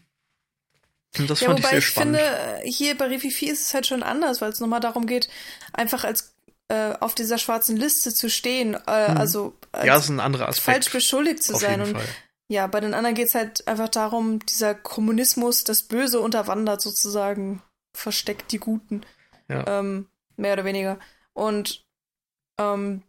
Und 1.18 1.30
das 1.30 1.42
ja, 1.42 1.48
fand 1.48 1.60
ich 1.60 1.66
sehr 1.66 1.78
ich 1.80 1.86
spannend. 1.86 2.18
finde, 2.18 2.62
hier 2.64 2.98
bei 2.98 3.06
Rififi 3.06 3.48
ist 3.48 3.64
es 3.64 3.74
halt 3.74 3.88
schon 3.88 4.04
anders, 4.04 4.42
weil 4.42 4.52
es 4.52 4.60
nochmal 4.60 4.80
darum 4.80 5.06
geht, 5.06 5.30
einfach 5.74 6.04
als 6.04 6.36
äh, 6.70 6.94
auf 7.00 7.16
dieser 7.16 7.38
schwarzen 7.38 7.78
Liste 7.78 8.14
zu 8.14 8.30
stehen, 8.30 8.76
äh, 8.88 9.12
mhm. 9.12 9.18
also 9.18 9.58
ja, 9.84 9.98
ist 9.98 10.10
ein 10.10 10.20
anderer 10.20 10.48
Aspekt. 10.48 10.66
falsch 10.66 10.92
beschuldigt 10.92 11.44
zu 11.44 11.56
sein. 11.56 11.82
Und 11.82 11.94
Fall. 11.94 12.06
Ja, 12.52 12.66
bei 12.68 12.80
den 12.80 12.94
anderen 12.94 13.16
geht 13.16 13.28
es 13.28 13.36
halt 13.36 13.68
einfach 13.68 13.90
darum, 13.90 14.44
dieser 14.46 14.74
Kommunismus, 14.74 15.64
das 15.64 15.84
Böse 15.84 16.20
unterwandert 16.20 16.82
sozusagen, 16.82 17.62
versteckt 17.96 18.52
die 18.52 18.60
Guten. 18.60 19.06
Ja. 19.48 19.80
Ähm, 19.80 20.10
mehr 20.36 20.54
oder 20.54 20.66
weniger. 20.66 21.00
Und 21.34 21.86
ähm, 22.60 23.04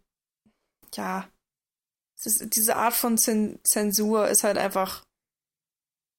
ja, 0.93 1.27
ist, 2.23 2.55
diese 2.55 2.75
Art 2.75 2.93
von 2.93 3.17
Zensur 3.17 4.27
ist 4.27 4.43
halt 4.43 4.57
einfach, 4.57 5.03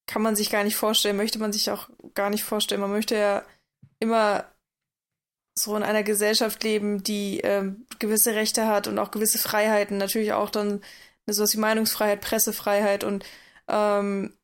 kann 0.09 0.23
man 0.23 0.35
sich 0.35 0.51
gar 0.51 0.65
nicht 0.65 0.77
vorstellen, 0.77 1.17
möchte 1.17 1.39
man 1.39 1.53
sich 1.53 1.71
auch 1.71 1.89
gar 2.15 2.31
nicht 2.31 2.45
vorstellen. 2.45 2.81
Man 2.81 2.91
möchte 2.91 3.17
ja 3.17 3.45
immer 4.01 4.51
so 5.57 5.77
in 5.77 5.83
einer 5.83 6.03
Gesellschaft 6.03 6.65
leben, 6.65 7.03
die 7.03 7.41
ähm, 7.41 7.87
gewisse 7.99 8.35
Rechte 8.35 8.67
hat 8.67 8.89
und 8.89 8.99
auch 8.99 9.11
gewisse 9.11 9.39
Freiheiten, 9.39 9.99
natürlich 9.99 10.33
auch 10.33 10.51
dann 10.51 10.83
sowas 11.27 11.55
wie 11.55 11.61
Meinungsfreiheit, 11.61 12.21
Pressefreiheit 12.21 13.05
und 13.05 13.25
ähm, 13.69 14.37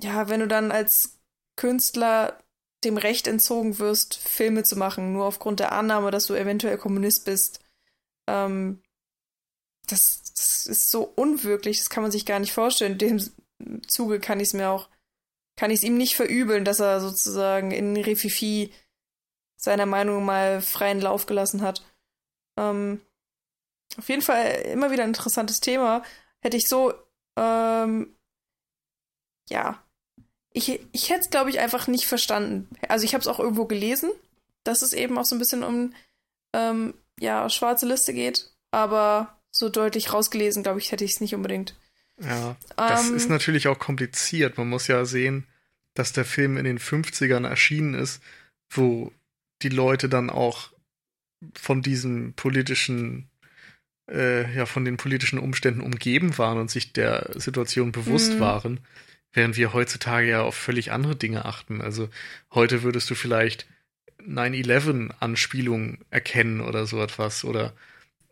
ja, 0.00 0.28
wenn 0.28 0.40
du 0.40 0.48
dann 0.48 0.72
als 0.72 1.18
Künstler 1.56 2.38
dem 2.84 2.96
Recht 2.96 3.26
entzogen 3.26 3.78
wirst, 3.78 4.16
Filme 4.16 4.62
zu 4.62 4.76
machen, 4.76 5.12
nur 5.12 5.26
aufgrund 5.26 5.60
der 5.60 5.72
Annahme, 5.72 6.10
dass 6.10 6.26
du 6.26 6.34
eventuell 6.34 6.78
Kommunist 6.78 7.24
bist, 7.26 7.60
ähm, 8.26 8.82
das, 9.86 10.22
das 10.34 10.66
ist 10.66 10.90
so 10.90 11.02
unwirklich, 11.02 11.78
das 11.78 11.90
kann 11.90 12.02
man 12.02 12.12
sich 12.12 12.24
gar 12.24 12.38
nicht 12.38 12.52
vorstellen. 12.52 12.92
In 12.92 12.98
dem 12.98 13.82
Zuge 13.86 14.20
kann 14.20 14.40
ich 14.40 14.48
es 14.48 14.54
mir 14.54 14.70
auch, 14.70 14.88
kann 15.56 15.70
ich 15.70 15.80
es 15.80 15.82
ihm 15.82 15.98
nicht 15.98 16.16
verübeln, 16.16 16.64
dass 16.64 16.80
er 16.80 17.00
sozusagen 17.00 17.70
in 17.70 17.96
Refifi 17.96 18.72
seiner 19.56 19.86
Meinung 19.86 20.24
mal 20.24 20.62
freien 20.62 21.00
Lauf 21.00 21.26
gelassen 21.26 21.60
hat. 21.60 21.84
Ähm, 22.56 23.00
auf 23.98 24.08
jeden 24.08 24.22
Fall 24.22 24.46
immer 24.72 24.90
wieder 24.90 25.02
ein 25.02 25.10
interessantes 25.10 25.60
Thema. 25.60 26.02
Hätte 26.40 26.56
ich 26.56 26.68
so, 26.68 26.94
ähm, 27.36 28.14
ja, 29.48 29.82
ich, 30.52 30.80
ich 30.92 31.10
hätte 31.10 31.20
es, 31.20 31.30
glaube 31.30 31.50
ich, 31.50 31.60
einfach 31.60 31.86
nicht 31.86 32.06
verstanden. 32.06 32.68
Also 32.88 33.04
ich 33.04 33.14
habe 33.14 33.22
es 33.22 33.28
auch 33.28 33.38
irgendwo 33.38 33.66
gelesen, 33.66 34.10
dass 34.64 34.82
es 34.82 34.92
eben 34.92 35.16
auch 35.18 35.24
so 35.24 35.36
ein 35.36 35.38
bisschen 35.38 35.62
um 35.62 35.94
ähm, 36.52 36.94
ja, 37.18 37.48
schwarze 37.48 37.86
Liste 37.86 38.12
geht, 38.12 38.50
aber 38.70 39.36
so 39.50 39.68
deutlich 39.68 40.12
rausgelesen, 40.12 40.62
glaube 40.62 40.80
ich, 40.80 40.92
hätte 40.92 41.04
ich 41.04 41.12
es 41.12 41.20
nicht 41.20 41.34
unbedingt. 41.34 41.74
Ja, 42.20 42.56
das 42.76 43.08
ähm, 43.08 43.16
ist 43.16 43.28
natürlich 43.28 43.68
auch 43.68 43.78
kompliziert. 43.78 44.58
Man 44.58 44.68
muss 44.68 44.86
ja 44.86 45.04
sehen, 45.04 45.46
dass 45.94 46.12
der 46.12 46.24
Film 46.24 46.56
in 46.56 46.64
den 46.64 46.78
50ern 46.78 47.46
erschienen 47.46 47.94
ist, 47.94 48.22
wo 48.68 49.12
die 49.62 49.68
Leute 49.68 50.08
dann 50.08 50.30
auch 50.30 50.70
von 51.54 51.82
diesem 51.82 52.34
politischen, 52.34 53.29
äh, 54.10 54.52
ja, 54.54 54.66
von 54.66 54.84
den 54.84 54.96
politischen 54.96 55.38
Umständen 55.38 55.80
umgeben 55.80 56.36
waren 56.38 56.58
und 56.58 56.70
sich 56.70 56.92
der 56.92 57.30
Situation 57.36 57.92
bewusst 57.92 58.34
mhm. 58.34 58.40
waren, 58.40 58.80
während 59.32 59.56
wir 59.56 59.72
heutzutage 59.72 60.28
ja 60.28 60.42
auf 60.42 60.54
völlig 60.54 60.92
andere 60.92 61.16
Dinge 61.16 61.44
achten. 61.44 61.80
Also 61.80 62.08
heute 62.52 62.82
würdest 62.82 63.08
du 63.10 63.14
vielleicht 63.14 63.66
9-11-Anspielungen 64.26 65.98
erkennen 66.10 66.60
oder 66.60 66.86
so 66.86 67.02
etwas 67.02 67.44
oder 67.44 67.72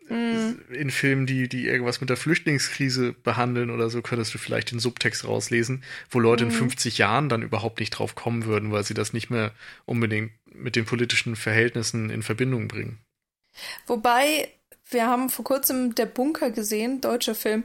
mm. 0.07 0.73
in 0.73 0.91
Filmen, 0.91 1.25
die, 1.25 1.47
die 1.49 1.65
irgendwas 1.65 2.01
mit 2.01 2.09
der 2.09 2.17
Flüchtlingskrise 2.17 3.13
behandeln 3.13 3.69
oder 3.69 3.89
so, 3.89 4.01
könntest 4.01 4.33
du 4.33 4.37
vielleicht 4.37 4.71
den 4.71 4.79
Subtext 4.79 5.25
rauslesen, 5.25 5.83
wo 6.09 6.19
Leute 6.19 6.45
mm. 6.45 6.49
in 6.49 6.53
50 6.53 6.97
Jahren 6.97 7.29
dann 7.29 7.41
überhaupt 7.41 7.79
nicht 7.79 7.91
drauf 7.91 8.15
kommen 8.15 8.45
würden, 8.45 8.71
weil 8.71 8.83
sie 8.83 8.93
das 8.93 9.13
nicht 9.13 9.29
mehr 9.29 9.51
unbedingt 9.85 10.31
mit 10.53 10.75
den 10.75 10.85
politischen 10.85 11.35
Verhältnissen 11.35 12.09
in 12.09 12.23
Verbindung 12.23 12.67
bringen. 12.67 12.99
Wobei, 13.87 14.49
wir 14.89 15.07
haben 15.07 15.29
vor 15.29 15.45
kurzem 15.45 15.95
Der 15.95 16.05
Bunker 16.05 16.51
gesehen, 16.51 17.01
deutscher 17.01 17.35
Film, 17.35 17.63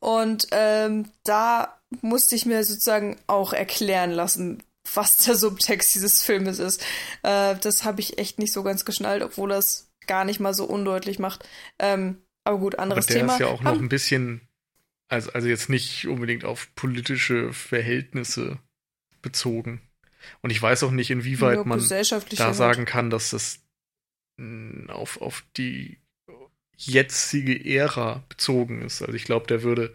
und 0.00 0.48
ähm, 0.52 1.10
da 1.24 1.80
musste 2.02 2.36
ich 2.36 2.46
mir 2.46 2.62
sozusagen 2.64 3.16
auch 3.26 3.52
erklären 3.52 4.10
lassen, 4.10 4.62
was 4.94 5.16
der 5.18 5.34
Subtext 5.34 5.94
dieses 5.94 6.22
Filmes 6.22 6.58
ist. 6.58 6.84
Äh, 7.22 7.56
das 7.56 7.84
habe 7.84 8.00
ich 8.00 8.18
echt 8.18 8.38
nicht 8.38 8.52
so 8.52 8.62
ganz 8.62 8.84
geschnallt, 8.84 9.22
obwohl 9.22 9.48
das 9.48 9.90
gar 10.06 10.24
nicht 10.24 10.40
mal 10.40 10.54
so 10.54 10.64
undeutlich 10.64 11.18
macht. 11.18 11.48
Ähm, 11.78 12.22
aber 12.44 12.58
gut, 12.58 12.78
anderes 12.78 13.06
aber 13.06 13.12
der 13.12 13.22
Thema. 13.22 13.32
ist 13.32 13.40
ja 13.40 13.46
auch 13.48 13.62
noch 13.62 13.72
um, 13.72 13.80
ein 13.80 13.88
bisschen, 13.88 14.42
also, 15.08 15.32
also 15.32 15.48
jetzt 15.48 15.68
nicht 15.68 16.06
unbedingt 16.06 16.44
auf 16.44 16.72
politische 16.76 17.52
Verhältnisse 17.52 18.58
bezogen. 19.22 19.80
Und 20.42 20.50
ich 20.50 20.60
weiß 20.60 20.84
auch 20.84 20.90
nicht, 20.90 21.10
inwieweit 21.10 21.66
man 21.66 21.84
da 21.88 22.54
sagen 22.54 22.84
kann, 22.84 23.10
dass 23.10 23.30
das 23.30 23.60
hm, 24.38 24.88
auf, 24.90 25.20
auf 25.20 25.44
die 25.56 25.98
jetzige 26.76 27.64
Ära 27.64 28.22
bezogen 28.28 28.82
ist. 28.82 29.02
Also 29.02 29.14
ich 29.14 29.24
glaube, 29.24 29.46
der 29.46 29.62
würde, 29.62 29.94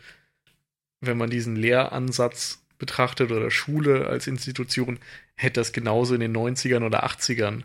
wenn 1.00 1.18
man 1.18 1.30
diesen 1.30 1.56
Lehransatz 1.56 2.64
betrachtet 2.78 3.32
oder 3.32 3.52
Schule 3.52 4.08
als 4.08 4.28
Institution, 4.28 5.00
hätte 5.36 5.60
das 5.60 5.72
genauso 5.72 6.16
in 6.16 6.22
den 6.22 6.36
90ern 6.36 6.86
oder 6.86 7.06
80ern 7.06 7.64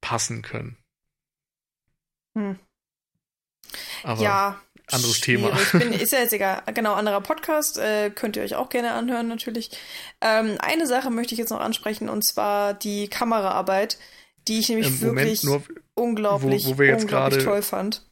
passen 0.00 0.42
können. 0.42 0.76
Hm. 2.34 2.58
Aber 4.02 4.22
ja, 4.22 4.60
anderes 4.90 5.20
Thema. 5.20 5.50
Bin, 5.72 5.92
ist 5.92 6.12
ja 6.12 6.20
jetzt 6.20 6.32
egal. 6.32 6.62
Genau, 6.74 6.94
anderer 6.94 7.20
Podcast. 7.20 7.78
Äh, 7.78 8.10
könnt 8.10 8.36
ihr 8.36 8.42
euch 8.42 8.54
auch 8.54 8.70
gerne 8.70 8.92
anhören, 8.92 9.28
natürlich. 9.28 9.70
Ähm, 10.20 10.56
eine 10.60 10.86
Sache 10.86 11.10
möchte 11.10 11.34
ich 11.34 11.38
jetzt 11.38 11.50
noch 11.50 11.60
ansprechen, 11.60 12.08
und 12.08 12.22
zwar 12.22 12.74
die 12.74 13.08
Kameraarbeit, 13.08 13.98
die 14.48 14.58
ich 14.58 14.68
nämlich 14.68 15.00
wirklich 15.00 15.44
nur, 15.44 15.62
unglaublich, 15.94 16.66
wo, 16.66 16.70
wo 16.70 16.78
wir 16.78 16.86
jetzt 16.86 17.02
unglaublich 17.02 17.44
grade, 17.44 17.44
toll 17.44 17.62
fand. 17.62 18.08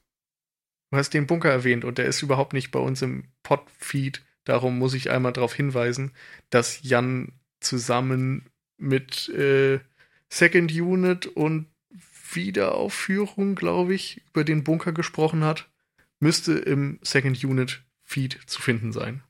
Du 0.91 0.99
hast 0.99 1.15
den 1.15 1.27
Bunker 1.27 1.51
erwähnt 1.51 1.85
und 1.85 1.99
der 1.99 2.07
ist 2.07 2.23
überhaupt 2.23 2.53
nicht 2.53 2.71
bei 2.71 2.79
uns 2.79 3.03
im 3.03 3.25
Podfeed 3.43 4.23
Darum 4.47 4.79
muss 4.79 4.95
ich 4.95 5.11
einmal 5.11 5.33
darauf 5.33 5.53
hinweisen, 5.53 6.13
dass 6.51 6.83
Jan 6.83 7.33
zusammen 7.61 8.49
mit 8.79 9.29
äh, 9.29 9.81
Second 10.31 10.73
Unit 10.73 11.27
und 11.27 11.67
Wiederaufführung, 12.33 13.57
glaube 13.57 13.95
ich, 13.95 14.23
über 14.29 14.45
den 14.45 14.63
Bunker 14.63 14.93
gesprochen 14.93 15.45
hat. 15.45 15.69
Müsste 16.21 16.53
im 16.53 17.01
Second 17.03 17.43
Unit 17.45 17.83
Feed 18.05 18.39
zu 18.47 18.63
finden 18.63 18.93
sein. 18.93 19.23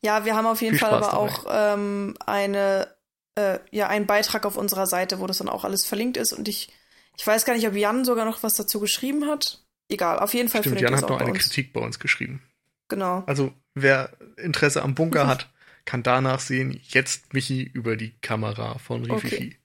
Ja, 0.00 0.24
wir 0.24 0.34
haben 0.34 0.46
auf 0.46 0.62
jeden 0.62 0.78
Viel 0.78 0.86
Fall 0.86 0.94
aber 0.94 1.06
dabei. 1.06 1.16
auch 1.18 1.46
ähm, 1.50 2.14
eine, 2.24 2.95
äh, 3.36 3.60
ja, 3.70 3.88
einen 3.88 4.06
Beitrag 4.06 4.44
auf 4.44 4.56
unserer 4.56 4.86
Seite, 4.86 5.20
wo 5.20 5.26
das 5.26 5.38
dann 5.38 5.48
auch 5.48 5.64
alles 5.64 5.84
verlinkt 5.84 6.16
ist. 6.16 6.32
Und 6.32 6.48
ich, 6.48 6.72
ich 7.16 7.26
weiß 7.26 7.44
gar 7.44 7.54
nicht, 7.54 7.68
ob 7.68 7.74
Jan 7.74 8.04
sogar 8.04 8.24
noch 8.24 8.42
was 8.42 8.54
dazu 8.54 8.80
geschrieben 8.80 9.26
hat. 9.26 9.64
Egal, 9.88 10.18
auf 10.18 10.34
jeden 10.34 10.48
Fall. 10.48 10.62
Stimmt, 10.62 10.80
Jan 10.80 10.96
hat 10.96 11.08
noch 11.08 11.20
eine 11.20 11.32
Kritik 11.32 11.72
bei 11.72 11.80
uns 11.80 11.98
geschrieben. 11.98 12.42
Genau. 12.88 13.22
Also 13.26 13.52
wer 13.74 14.16
Interesse 14.36 14.82
am 14.82 14.94
Bunker 14.94 15.26
hat, 15.26 15.48
kann 15.84 16.02
danach 16.02 16.40
sehen, 16.40 16.80
jetzt 16.82 17.32
Michi 17.32 17.62
über 17.62 17.96
die 17.96 18.18
Kamera 18.20 18.78
von 18.78 19.04
Rififi. 19.04 19.36
Okay. 19.36 19.58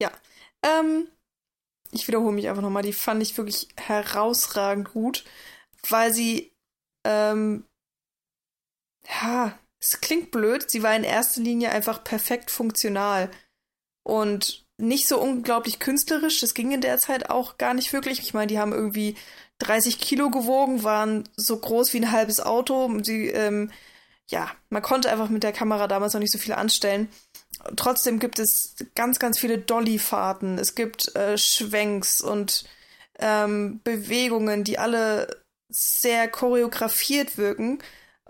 Ja. 0.00 0.10
Ähm, 0.62 1.08
ich 1.92 2.08
wiederhole 2.08 2.34
mich 2.34 2.48
einfach 2.48 2.62
nochmal, 2.62 2.82
die 2.82 2.92
fand 2.92 3.22
ich 3.22 3.36
wirklich 3.36 3.68
herausragend 3.76 4.92
gut, 4.92 5.24
weil 5.88 6.12
sie, 6.12 6.52
ähm, 7.04 7.64
ja, 9.06 9.58
es 9.80 10.00
klingt 10.00 10.30
blöd, 10.30 10.70
sie 10.70 10.82
war 10.82 10.94
in 10.94 11.04
erster 11.04 11.40
Linie 11.40 11.70
einfach 11.70 12.02
perfekt 12.02 12.50
funktional 12.50 13.30
und 14.02 14.64
nicht 14.78 15.08
so 15.08 15.20
unglaublich 15.20 15.78
künstlerisch. 15.78 16.40
Das 16.40 16.54
ging 16.54 16.72
in 16.72 16.80
der 16.80 16.98
Zeit 16.98 17.30
auch 17.30 17.58
gar 17.58 17.74
nicht 17.74 17.92
wirklich. 17.92 18.20
Ich 18.20 18.34
meine, 18.34 18.46
die 18.46 18.58
haben 18.58 18.72
irgendwie 18.72 19.16
30 19.58 19.98
Kilo 19.98 20.30
gewogen, 20.30 20.84
waren 20.84 21.28
so 21.36 21.58
groß 21.58 21.92
wie 21.92 21.98
ein 21.98 22.12
halbes 22.12 22.40
Auto. 22.40 22.90
Sie, 23.02 23.28
ähm, 23.28 23.72
ja, 24.28 24.50
man 24.70 24.82
konnte 24.82 25.10
einfach 25.10 25.28
mit 25.28 25.42
der 25.42 25.52
Kamera 25.52 25.88
damals 25.88 26.12
noch 26.12 26.20
nicht 26.20 26.32
so 26.32 26.38
viel 26.38 26.54
anstellen. 26.54 27.08
Trotzdem 27.76 28.20
gibt 28.20 28.38
es 28.38 28.76
ganz, 28.94 29.18
ganz 29.18 29.38
viele 29.38 29.58
Dolly-Fahrten. 29.58 30.58
Es 30.58 30.74
gibt 30.74 31.14
äh, 31.16 31.36
Schwenks 31.36 32.20
und 32.20 32.64
ähm, 33.18 33.80
Bewegungen, 33.82 34.62
die 34.62 34.78
alle 34.78 35.42
sehr 35.68 36.28
choreografiert 36.28 37.36
wirken 37.36 37.80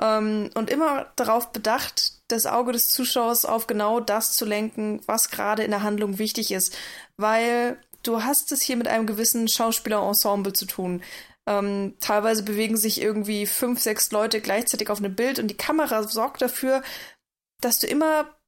ähm, 0.01 0.51
und 0.55 0.71
immer 0.71 1.13
darauf 1.17 1.53
bedacht, 1.53 2.13
das 2.29 2.47
Auge 2.47 2.73
des 2.73 2.89
Zuschauers 2.89 3.45
auf 3.45 3.67
genau 3.67 4.01
das 4.01 4.37
zu 4.37 4.45
lenken, 4.45 5.01
was 5.07 5.31
gerade 5.31 5.65
in 5.65 5.71
der 5.71 5.83
Handlung 5.83 6.19
wichtig 6.19 6.53
ist. 6.53 6.77
Weil 7.17 7.81
du 8.03 8.23
hast 8.23 8.53
es 8.53 8.63
hier 8.63 8.77
mit 8.77 8.89
einem 8.89 9.07
gewissen 9.07 9.49
Schauspielerensemble 9.49 10.53
zu 10.53 10.67
tun. 10.67 11.03
Ähm, 11.49 11.97
teilweise 12.01 12.43
bewegen 12.43 12.77
sich 12.77 13.01
irgendwie 13.01 13.47
fünf, 13.47 13.81
sechs 13.81 14.11
Leute 14.11 14.41
gleichzeitig 14.41 14.91
auf 14.91 14.99
einem 14.99 15.15
Bild 15.15 15.39
und 15.39 15.49
die 15.49 15.57
Kamera 15.57 16.03
sorgt 16.03 16.43
dafür, 16.43 16.83
dass 17.61 17.79
du 17.79 17.87
immer 17.87 18.39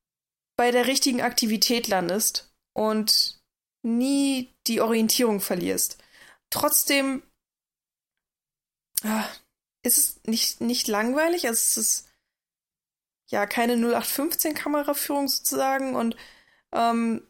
bei 0.56 0.70
der 0.70 0.86
richtigen 0.86 1.22
Aktivität 1.22 1.88
landest 1.88 2.52
und 2.74 3.40
nie 3.82 4.54
die 4.66 4.82
Orientierung 4.82 5.40
verlierst. 5.40 5.96
Trotzdem 6.50 7.22
ah, 9.02 9.24
ist 9.82 9.98
es 9.98 10.20
nicht, 10.24 10.60
nicht 10.60 10.88
langweilig, 10.88 11.46
also 11.46 11.58
es 11.58 11.76
ist 11.76 12.08
ja 13.28 13.46
keine 13.46 13.74
0815 13.74 14.54
Kameraführung 14.54 15.28
sozusagen 15.28 15.96
und 15.96 16.16
ähm, 16.72 17.26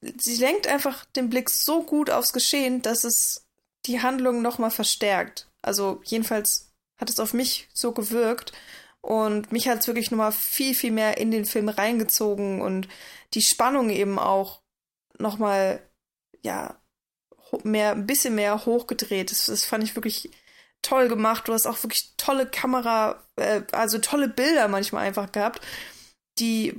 sie 0.00 0.36
lenkt 0.36 0.66
einfach 0.66 1.04
den 1.04 1.30
Blick 1.30 1.50
so 1.50 1.82
gut 1.82 2.10
aufs 2.10 2.32
Geschehen, 2.32 2.82
dass 2.82 3.04
es 3.04 3.46
die 3.86 4.00
Handlung 4.00 4.42
nochmal 4.42 4.70
verstärkt. 4.70 5.48
Also 5.62 6.00
jedenfalls 6.04 6.72
hat 6.96 7.10
es 7.10 7.20
auf 7.20 7.34
mich 7.34 7.68
so 7.72 7.92
gewirkt 7.92 8.52
und 9.00 9.52
mich 9.52 9.68
hat 9.68 9.80
es 9.80 9.86
wirklich 9.86 10.10
nochmal 10.10 10.32
viel, 10.32 10.74
viel 10.74 10.92
mehr 10.92 11.18
in 11.18 11.30
den 11.30 11.44
Film 11.44 11.68
reingezogen 11.68 12.60
und 12.60 12.88
die 13.34 13.42
Spannung 13.42 13.90
eben 13.90 14.18
auch 14.18 14.62
nochmal, 15.18 15.88
ja, 16.42 16.80
mehr, 17.64 17.92
ein 17.92 18.06
bisschen 18.06 18.34
mehr 18.34 18.64
hochgedreht. 18.64 19.30
Das, 19.30 19.46
das 19.46 19.64
fand 19.64 19.84
ich 19.84 19.94
wirklich 19.94 20.30
toll 20.82 21.08
gemacht. 21.08 21.48
Du 21.48 21.52
hast 21.52 21.66
auch 21.66 21.82
wirklich 21.82 22.14
tolle 22.16 22.46
Kamera, 22.46 23.22
äh, 23.36 23.62
also 23.72 23.98
tolle 23.98 24.28
Bilder 24.28 24.68
manchmal 24.68 25.06
einfach 25.06 25.32
gehabt, 25.32 25.60
die 26.38 26.78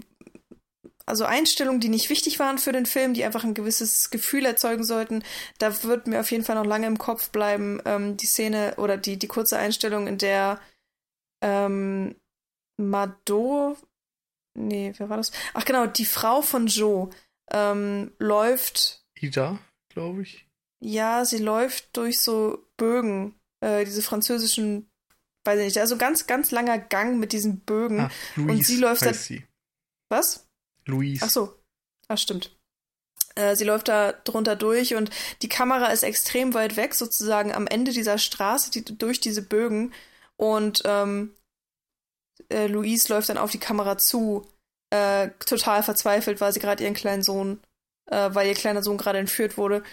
also 1.06 1.26
Einstellungen, 1.26 1.82
die 1.82 1.90
nicht 1.90 2.10
wichtig 2.10 2.40
waren 2.40 2.58
für 2.58 2.72
den 2.72 2.86
Film, 2.86 3.14
die 3.14 3.26
einfach 3.26 3.44
ein 3.44 3.54
gewisses 3.54 4.10
Gefühl 4.10 4.46
erzeugen 4.46 4.84
sollten. 4.84 5.24
Da 5.60 5.84
wird 5.84 6.08
mir 6.08 6.20
auf 6.20 6.32
jeden 6.32 6.46
Fall 6.46 6.56
noch 6.56 6.66
lange 6.66 6.88
im 6.88 6.98
Kopf 6.98 7.30
bleiben, 7.30 7.82
ähm, 7.86 8.16
die 8.16 8.26
Szene 8.26 8.76
oder 8.78 8.98
die, 8.98 9.20
die 9.20 9.28
kurze 9.28 9.58
Einstellung, 9.58 10.08
in 10.08 10.18
der 10.18 10.62
ähm, 11.42 12.16
Mado, 12.78 13.78
nee, 14.58 14.94
wer 14.98 15.10
war 15.10 15.18
das? 15.18 15.32
Ach 15.54 15.66
genau, 15.66 15.88
die 15.88 16.06
Frau 16.06 16.42
von 16.42 16.68
Joe 16.68 17.10
ähm, 17.52 18.14
läuft. 18.18 19.06
Ida, 19.20 19.60
glaube 19.90 20.22
ich. 20.22 20.48
Ja, 20.80 21.26
sie 21.26 21.38
läuft 21.38 21.96
durch 21.96 22.20
so 22.20 22.66
Bögen 22.78 23.36
äh, 23.64 23.86
diese 23.86 24.02
französischen, 24.02 24.90
weiß 25.46 25.60
ich 25.60 25.66
nicht, 25.66 25.78
also 25.80 25.98
ganz, 25.98 26.28
ganz 26.28 26.52
langer 26.52 26.78
Gang 26.78 27.18
mit 27.18 27.32
diesen 27.32 27.62
Bögen. 27.62 28.02
Ah, 28.02 28.12
Louise 28.36 28.52
und 28.52 28.66
sie 28.66 28.78
läuft 28.78 29.06
da. 29.06 29.14
sie. 29.14 29.46
Was? 30.10 30.48
Louise. 30.86 31.24
Ach 31.26 31.30
so. 31.30 31.54
Ah, 32.08 32.18
stimmt. 32.18 32.56
Äh, 33.36 33.56
sie 33.56 33.64
läuft 33.64 33.88
da 33.88 34.12
drunter 34.12 34.56
durch 34.56 34.96
und 34.96 35.10
die 35.42 35.50
Kamera 35.50 35.88
ist 35.88 36.04
extrem 36.04 36.54
weit 36.54 36.76
weg, 36.76 36.94
sozusagen 36.94 37.52
am 37.52 37.68
Ende 37.68 37.92
dieser 37.92 38.18
Straße, 38.18 38.70
die, 38.72 38.84
durch 38.84 39.20
diese 39.20 39.42
Bögen. 39.42 39.94
Und 40.36 40.84
ähm, 40.86 41.34
äh, 42.50 42.68
Louise 42.68 43.12
läuft 43.12 43.30
dann 43.30 43.38
auf 43.38 43.52
die 43.52 43.60
Kamera 43.60 43.98
zu, 43.98 44.46
äh, 44.90 45.30
total 45.46 45.84
verzweifelt, 45.84 46.42
weil 46.42 46.54
sie 46.54 46.60
gerade 46.60 46.84
ihren 46.84 46.94
kleinen 46.94 47.24
Sohn, 47.24 47.62
äh, 48.12 48.30
weil 48.34 48.48
ihr 48.48 48.54
kleiner 48.54 48.84
Sohn 48.84 48.98
gerade 48.98 49.20
entführt 49.20 49.58
wurde. 49.58 49.84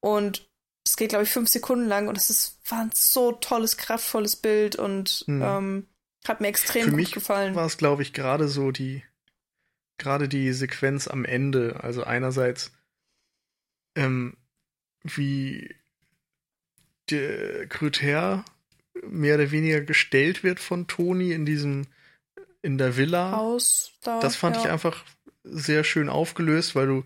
Und 0.00 0.49
es 0.84 0.96
geht, 0.96 1.10
glaube 1.10 1.24
ich, 1.24 1.30
fünf 1.30 1.48
Sekunden 1.48 1.86
lang 1.86 2.08
und 2.08 2.16
es 2.16 2.30
ist, 2.30 2.58
war 2.70 2.80
ein 2.80 2.90
so 2.94 3.32
tolles, 3.32 3.76
kraftvolles 3.76 4.36
Bild 4.36 4.76
und 4.76 5.24
Hm. 5.26 5.42
ähm, 5.42 5.86
hat 6.26 6.40
mir 6.40 6.48
extrem 6.48 6.84
Für 6.84 6.90
gut 6.90 6.96
mich 6.96 7.12
gefallen. 7.12 7.54
war 7.54 7.66
es, 7.66 7.78
glaube 7.78 8.02
ich, 8.02 8.12
gerade 8.12 8.48
so 8.48 8.70
die, 8.72 9.02
gerade 9.98 10.28
die 10.28 10.52
Sequenz 10.52 11.08
am 11.08 11.24
Ende. 11.24 11.80
Also 11.82 12.04
einerseits, 12.04 12.72
ähm, 13.96 14.36
wie 15.02 15.74
der 17.10 17.66
Krüter 17.68 18.44
mehr 19.02 19.36
oder 19.36 19.50
weniger 19.50 19.80
gestellt 19.80 20.44
wird 20.44 20.60
von 20.60 20.86
Toni 20.86 21.32
in 21.32 21.46
diesem, 21.46 21.86
in 22.62 22.76
der 22.78 22.96
Villa. 22.96 23.32
Haus 23.32 23.92
da. 24.02 24.20
Das 24.20 24.36
fand 24.36 24.56
ja. 24.56 24.62
ich 24.62 24.68
einfach 24.68 25.04
sehr 25.42 25.84
schön 25.84 26.08
aufgelöst, 26.10 26.74
weil 26.74 26.86
du 26.86 27.04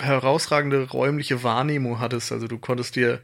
herausragende 0.00 0.88
räumliche 0.90 1.42
Wahrnehmung 1.42 2.00
hattest. 2.00 2.32
Also 2.32 2.48
du 2.48 2.58
konntest 2.58 2.96
dir 2.96 3.22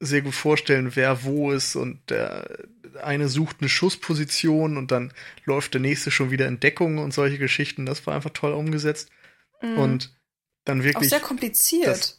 sehr 0.00 0.22
gut 0.22 0.34
vorstellen, 0.34 0.94
wer 0.94 1.24
wo 1.24 1.50
ist 1.50 1.74
und 1.76 2.10
der 2.10 2.66
eine 3.02 3.28
sucht 3.28 3.56
eine 3.60 3.68
Schussposition 3.68 4.76
und 4.76 4.90
dann 4.90 5.12
läuft 5.44 5.74
der 5.74 5.80
nächste 5.80 6.10
schon 6.10 6.30
wieder 6.30 6.46
in 6.46 6.60
Deckung 6.60 6.98
und 6.98 7.12
solche 7.12 7.38
Geschichten. 7.38 7.86
Das 7.86 8.06
war 8.06 8.14
einfach 8.14 8.30
toll 8.30 8.52
umgesetzt 8.52 9.10
Mhm. 9.60 9.78
und 9.78 10.16
dann 10.64 10.80
auch 10.80 10.84
wirklich 10.84 11.08
sehr 11.10 11.20
kompliziert. 11.20 12.16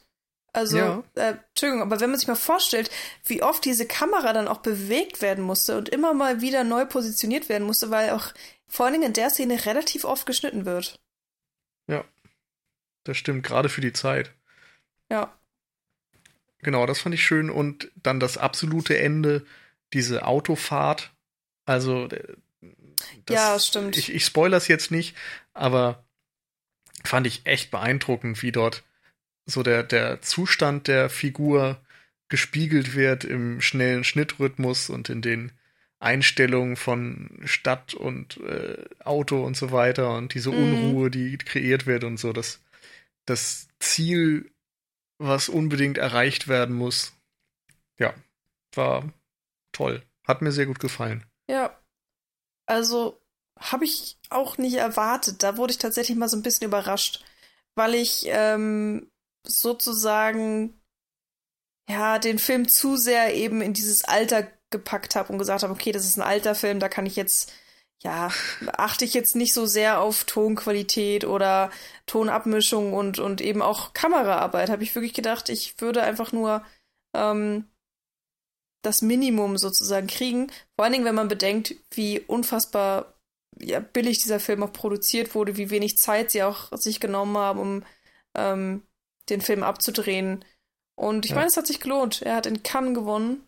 also, 0.51 0.77
Ja. 0.77 1.03
äh, 1.15 1.35
Entschuldigung, 1.49 1.81
aber 1.83 1.99
wenn 2.01 2.09
man 2.09 2.19
sich 2.19 2.27
mal 2.27 2.35
vorstellt, 2.35 2.89
wie 3.25 3.43
oft 3.43 3.63
diese 3.63 3.85
Kamera 3.85 4.33
dann 4.33 4.47
auch 4.47 4.57
bewegt 4.59 5.21
werden 5.21 5.43
musste 5.43 5.77
und 5.77 5.89
immer 5.89 6.13
mal 6.13 6.41
wieder 6.41 6.63
neu 6.63 6.85
positioniert 6.85 7.47
werden 7.49 7.65
musste, 7.67 7.91
weil 7.91 8.09
auch 8.09 8.33
vor 8.67 8.85
allen 8.85 8.93
Dingen 8.93 9.07
in 9.07 9.13
der 9.13 9.29
Szene 9.29 9.65
relativ 9.65 10.03
oft 10.05 10.25
geschnitten 10.25 10.65
wird. 10.65 10.99
Das 13.09 13.17
stimmt 13.17 13.43
gerade 13.43 13.69
für 13.69 13.81
die 13.81 13.93
Zeit. 13.93 14.31
Ja. 15.09 15.33
Genau, 16.61 16.85
das 16.85 16.99
fand 16.99 17.15
ich 17.15 17.25
schön. 17.25 17.49
Und 17.49 17.91
dann 17.95 18.19
das 18.19 18.37
absolute 18.37 18.97
Ende, 18.97 19.45
diese 19.93 20.25
Autofahrt. 20.25 21.11
Also, 21.65 22.05
äh, 22.07 22.35
das, 23.25 23.35
Ja, 23.35 23.59
stimmt. 23.59 23.97
Ich, 23.97 24.13
ich 24.13 24.25
spoilere 24.25 24.57
es 24.57 24.67
jetzt 24.67 24.91
nicht, 24.91 25.15
aber 25.53 26.03
fand 27.03 27.25
ich 27.27 27.45
echt 27.45 27.71
beeindruckend, 27.71 28.41
wie 28.43 28.51
dort 28.51 28.83
so 29.45 29.63
der, 29.63 29.83
der 29.83 30.21
Zustand 30.21 30.87
der 30.87 31.09
Figur 31.09 31.79
gespiegelt 32.27 32.93
wird 32.93 33.23
im 33.23 33.61
schnellen 33.61 34.03
Schnittrhythmus 34.03 34.89
und 34.89 35.09
in 35.09 35.21
den 35.21 35.51
Einstellungen 35.99 36.75
von 36.75 37.39
Stadt 37.45 37.93
und 37.93 38.37
äh, 38.41 38.77
Auto 39.03 39.43
und 39.43 39.57
so 39.57 39.71
weiter 39.71 40.15
und 40.15 40.33
diese 40.33 40.51
Mhm. 40.51 40.57
Unruhe, 40.57 41.09
die 41.09 41.37
kreiert 41.37 41.87
wird 41.87 42.03
und 42.03 42.17
so. 42.17 42.31
Das, 42.33 42.61
das 43.29 43.67
Ziel, 43.79 44.51
was 45.17 45.49
unbedingt 45.49 45.97
erreicht 45.97 46.47
werden 46.47 46.75
muss, 46.75 47.13
ja, 47.97 48.13
war 48.73 49.11
toll. 49.71 50.03
Hat 50.25 50.41
mir 50.41 50.51
sehr 50.51 50.65
gut 50.65 50.79
gefallen. 50.79 51.25
Ja. 51.49 51.77
Also 52.65 53.21
habe 53.59 53.85
ich 53.85 54.17
auch 54.29 54.57
nicht 54.57 54.75
erwartet. 54.75 55.43
Da 55.43 55.57
wurde 55.57 55.71
ich 55.71 55.79
tatsächlich 55.79 56.17
mal 56.17 56.29
so 56.29 56.37
ein 56.37 56.43
bisschen 56.43 56.67
überrascht, 56.67 57.23
weil 57.75 57.95
ich 57.95 58.23
ähm, 58.27 59.11
sozusagen 59.45 60.79
ja 61.89 62.19
den 62.19 62.39
Film 62.39 62.67
zu 62.67 62.95
sehr 62.95 63.33
eben 63.33 63.61
in 63.61 63.73
dieses 63.73 64.03
Alter 64.03 64.47
gepackt 64.69 65.15
habe 65.15 65.33
und 65.33 65.39
gesagt 65.39 65.63
habe, 65.63 65.73
okay, 65.73 65.91
das 65.91 66.05
ist 66.05 66.17
ein 66.17 66.21
alter 66.21 66.55
Film, 66.55 66.79
da 66.79 66.89
kann 66.89 67.05
ich 67.05 67.15
jetzt 67.15 67.51
ja, 68.01 68.31
achte 68.77 69.03
ich 69.03 69.13
jetzt 69.13 69.35
nicht 69.35 69.53
so 69.53 69.65
sehr 69.65 69.99
auf 69.99 70.23
Tonqualität 70.23 71.25
oder 71.25 71.69
Tonabmischung 72.05 72.93
und, 72.93 73.19
und 73.19 73.41
eben 73.41 73.61
auch 73.61 73.93
Kameraarbeit. 73.93 74.69
Habe 74.69 74.83
ich 74.83 74.95
wirklich 74.95 75.13
gedacht, 75.13 75.49
ich 75.49 75.79
würde 75.81 76.01
einfach 76.01 76.31
nur 76.31 76.63
ähm, 77.13 77.65
das 78.83 79.01
Minimum 79.01 79.57
sozusagen 79.57 80.07
kriegen. 80.07 80.49
Vor 80.75 80.85
allen 80.85 80.93
Dingen, 80.93 81.05
wenn 81.05 81.15
man 81.15 81.27
bedenkt, 81.27 81.75
wie 81.91 82.21
unfassbar 82.21 83.13
ja, 83.59 83.81
billig 83.81 84.19
dieser 84.19 84.39
Film 84.39 84.63
auch 84.63 84.71
produziert 84.71 85.35
wurde, 85.35 85.57
wie 85.57 85.69
wenig 85.69 85.97
Zeit 85.97 86.31
sie 86.31 86.43
auch 86.43 86.71
sich 86.77 87.01
genommen 87.01 87.37
haben, 87.37 87.59
um 87.59 87.85
ähm, 88.37 88.83
den 89.29 89.41
Film 89.41 89.63
abzudrehen. 89.63 90.45
Und 90.95 91.25
ich 91.25 91.31
Ja. 91.31 91.35
meine, 91.37 91.47
es 91.47 91.57
hat 91.57 91.67
sich 91.67 91.81
gelohnt. 91.81 92.21
Er 92.21 92.35
hat 92.35 92.45
in 92.45 92.63
Cannes 92.63 92.93
gewonnen. 92.93 93.45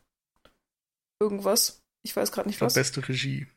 Irgendwas. 1.21 1.81
Ich 2.03 2.15
weiß 2.15 2.31
gerade 2.33 2.49
nicht 2.49 2.59
was. 2.59 2.73
beste 2.73 3.07
Regie. 3.07 3.47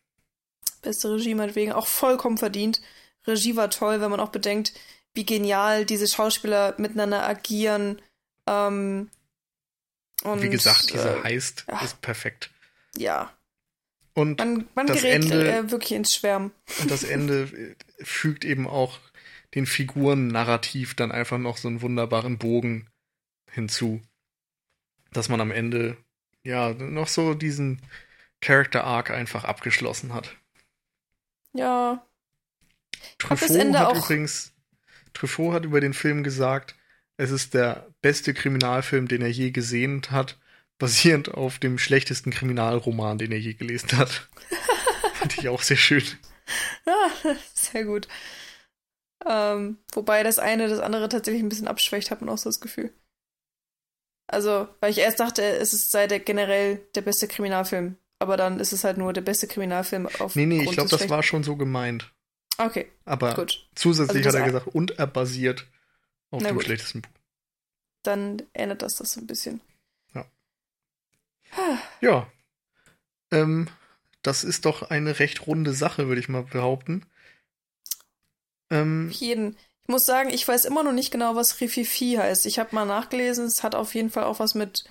Beste 0.85 1.13
Regie 1.13 1.35
meinetwegen. 1.35 1.73
Auch 1.73 1.87
vollkommen 1.87 2.39
verdient. 2.39 2.81
Regie 3.27 3.57
war 3.57 3.71
toll, 3.71 4.01
wenn 4.01 4.11
man 4.11 4.21
auch 4.21 4.31
bedenkt, 4.31 4.73
wie 5.15 5.25
genial 5.27 5.85
diese 5.85 6.07
Schauspieler 6.07 6.75
miteinander 6.79 7.27
agieren. 7.27 8.01
Ähm, 8.49 9.11
und, 10.23 10.43
Wie 10.43 10.49
gesagt, 10.49 10.93
dieser 10.93 11.19
äh, 11.19 11.23
Heist 11.25 11.65
ja. 11.69 11.81
ist 11.81 12.01
perfekt. 12.01 12.51
Ja, 12.97 13.33
Und 14.15 14.39
man, 14.39 14.69
man 14.75 14.87
Das 14.87 15.03
gerät 15.03 15.25
Ende- 15.25 15.53
äh, 15.53 15.71
wirklich 15.71 15.93
ins 15.93 16.15
Schwärmen. 16.15 16.53
Und 16.81 16.91
das 16.91 17.03
Ende 17.03 17.43
äh, 17.45 17.75
fügt 18.05 18.45
eben 18.45 18.67
auch 18.69 18.99
den 19.55 19.67
Figuren 19.67 20.29
narrativ 20.29 20.95
dann 20.95 21.13
einfach 21.13 21.39
noch 21.39 21.57
so 21.57 21.69
einen 21.69 21.83
wunderbaren 21.83 22.39
Bogen 22.39 22.89
hinzu. 23.51 24.01
Dass 25.13 25.29
man 25.29 25.41
am 25.41 25.51
Ende 25.51 25.97
ja 26.43 26.73
noch 26.75 27.09
so 27.09 27.35
diesen 27.35 27.81
Character 28.41 28.85
Arc 28.85 29.11
einfach 29.11 29.45
abgeschlossen 29.45 30.13
hat. 30.13 30.37
Ja, 31.55 32.05
fand 33.21 33.41
das 33.41 33.49
Truffaut 33.49 33.57
Ende 33.61 33.79
hat 33.79 33.87
auch- 33.89 33.97
übrigens, 34.05 34.53
Truffaut 35.13 35.55
hat 35.55 35.65
über 35.65 35.81
den 35.81 35.95
Film 35.95 36.23
gesagt, 36.25 36.75
es 37.17 37.31
ist 37.31 37.55
der 37.55 37.89
beste 38.03 38.35
Kriminalfilm, 38.35 39.07
den 39.09 39.23
er 39.23 39.31
je 39.31 39.51
gesehen 39.51 40.03
hat, 40.11 40.39
basierend 40.79 41.33
auf 41.33 41.59
dem 41.59 41.79
schlechtesten 41.79 42.31
Kriminalroman, 42.33 43.19
den 43.19 43.33
er 43.33 43.39
je 43.39 43.55
gelesen 43.55 43.97
hat. 43.97 44.29
Fand 45.15 45.39
ich 45.39 45.49
auch 45.49 45.63
sehr 45.63 45.77
schön. 45.77 46.03
ja 46.87 47.37
sehr 47.55 47.85
gut. 47.85 48.09
Ähm, 49.27 49.79
wobei 49.93 50.23
das 50.23 50.39
eine 50.39 50.69
das 50.69 50.81
andere 50.81 51.09
tatsächlich 51.09 51.43
ein 51.43 51.49
bisschen 51.49 51.69
abschwächt, 51.69 52.11
hat 52.11 52.21
man 52.21 52.29
auch 52.29 52.37
so 52.39 52.49
das 52.51 52.61
Gefühl. 52.61 52.93
Also, 54.27 54.69
weil 54.81 54.91
ich 54.91 54.99
erst 54.99 55.21
dachte, 55.21 55.43
es 55.43 55.73
ist 55.73 55.91
sei 55.91 56.07
der 56.07 56.19
generell 56.21 56.79
der 56.95 57.03
beste 57.03 57.29
Kriminalfilm. 57.29 57.97
Aber 58.25 58.39
dann 58.39 58.59
ist 58.59 58.73
es 58.73 58.85
halt 58.85 58.97
nur 58.97 59.13
der 59.13 59.21
beste 59.21 59.47
Kriminalfilm 59.47 60.09
auf 60.19 60.35
Nee, 60.35 60.47
nee, 60.47 60.65
ich 60.65 60.71
glaube, 60.71 60.89
das 60.89 61.11
war 61.11 61.23
schon 61.23 61.45
so 61.45 61.57
gemeint. 61.57 62.11
Okay, 62.57 62.91
Aber 63.05 63.35
gut. 63.35 63.69
zusätzlich 63.75 64.25
Also 64.25 64.39
hat 64.39 64.47
er 64.47 64.51
gesagt, 64.51 64.69
und 64.69 64.99
er 64.99 65.07
basiert 65.07 65.67
auf 66.31 66.41
Na 66.41 66.49
dem 66.49 66.55
gut. 66.57 66.65
schlechtesten 66.65 67.03
Buch. 67.03 67.11
Dann 68.03 68.43
ändert 68.55 68.81
das 68.81 68.95
das 68.97 69.13
so 69.13 69.21
ein 69.21 69.27
bisschen. 69.27 69.61
Ja. 72.01 72.27
Ähm, 73.31 73.69
das 74.23 74.43
ist 74.43 74.65
doch 74.65 74.83
eine 74.83 75.19
recht 75.19 75.47
runde 75.47 75.75
Sache, 75.75 76.09
würde 76.09 76.21
ich 76.21 76.31
mal 76.31 76.45
behaupten. 76.45 77.05
Ähm, 78.71 79.09
Auf 79.11 79.17
jeden. 79.17 79.59
Ich 79.83 79.89
muss 79.89 80.07
sagen, 80.07 80.31
ich 80.31 80.49
weiß 80.49 80.65
immer 80.65 80.83
noch 80.83 80.93
nicht 80.95 81.11
genau, 81.11 81.37
was 81.37 81.61
Rififi 81.61 82.15
heißt. 82.15 82.47
Ich 82.47 82.59
habe 82.59 82.75
mal 82.75 82.87
nachgelesen, 82.87 83.45
es 83.45 83.63
hat 83.63 83.75
auf 83.75 83.95
jeden 83.95 84.09
Fall 84.09 84.25
auch 84.25 84.39
was 84.39 84.55
mit 84.55 84.85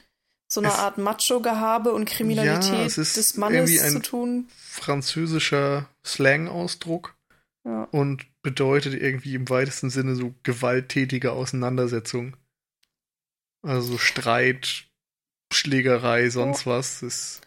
so 0.53 0.61
einer 0.61 0.69
Es- 0.69 0.79
Art 0.79 0.97
Macho-Gehabe 0.97 1.91
und 1.93 2.05
Kriminalität 2.05 2.71
Ja, 2.73 3.03
des 3.03 3.37
Mannes 3.37 3.91
zu 3.91 3.99
tun. 4.01 4.47
französischer 4.57 5.87
Slang-Ausdruck 6.05 7.15
Ja. 7.65 7.83
und 7.91 8.25
bedeutet 8.41 8.93
irgendwie 8.93 9.35
im 9.35 9.49
weitesten 9.49 9.89
Sinne 9.89 10.15
so 10.15 10.33
gewalttätige 10.43 11.31
Auseinandersetzung. 11.31 12.35
Also 13.61 13.93
so 13.93 13.97
Streit, 13.97 14.85
Schlägerei, 15.53 16.29
sonst 16.29 16.65
was. 16.65 17.01
Es 17.03 17.41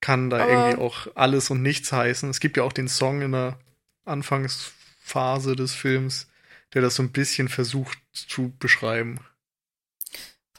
kann 0.00 0.30
da 0.30 0.42
Aber- 0.42 0.50
irgendwie 0.52 0.82
auch 0.82 1.06
alles 1.14 1.50
und 1.50 1.62
nichts 1.62 1.92
heißen. 1.92 2.28
Es 2.30 2.40
gibt 2.40 2.56
ja 2.56 2.64
auch 2.64 2.72
den 2.72 2.88
Song 2.88 3.22
in 3.22 3.32
der 3.32 3.58
Anfangsphase 4.04 5.54
des 5.54 5.74
Films, 5.74 6.28
der 6.74 6.82
das 6.82 6.96
so 6.96 7.02
ein 7.02 7.12
bisschen 7.12 7.48
versucht 7.48 7.98
zu 8.12 8.52
beschreiben. 8.58 9.20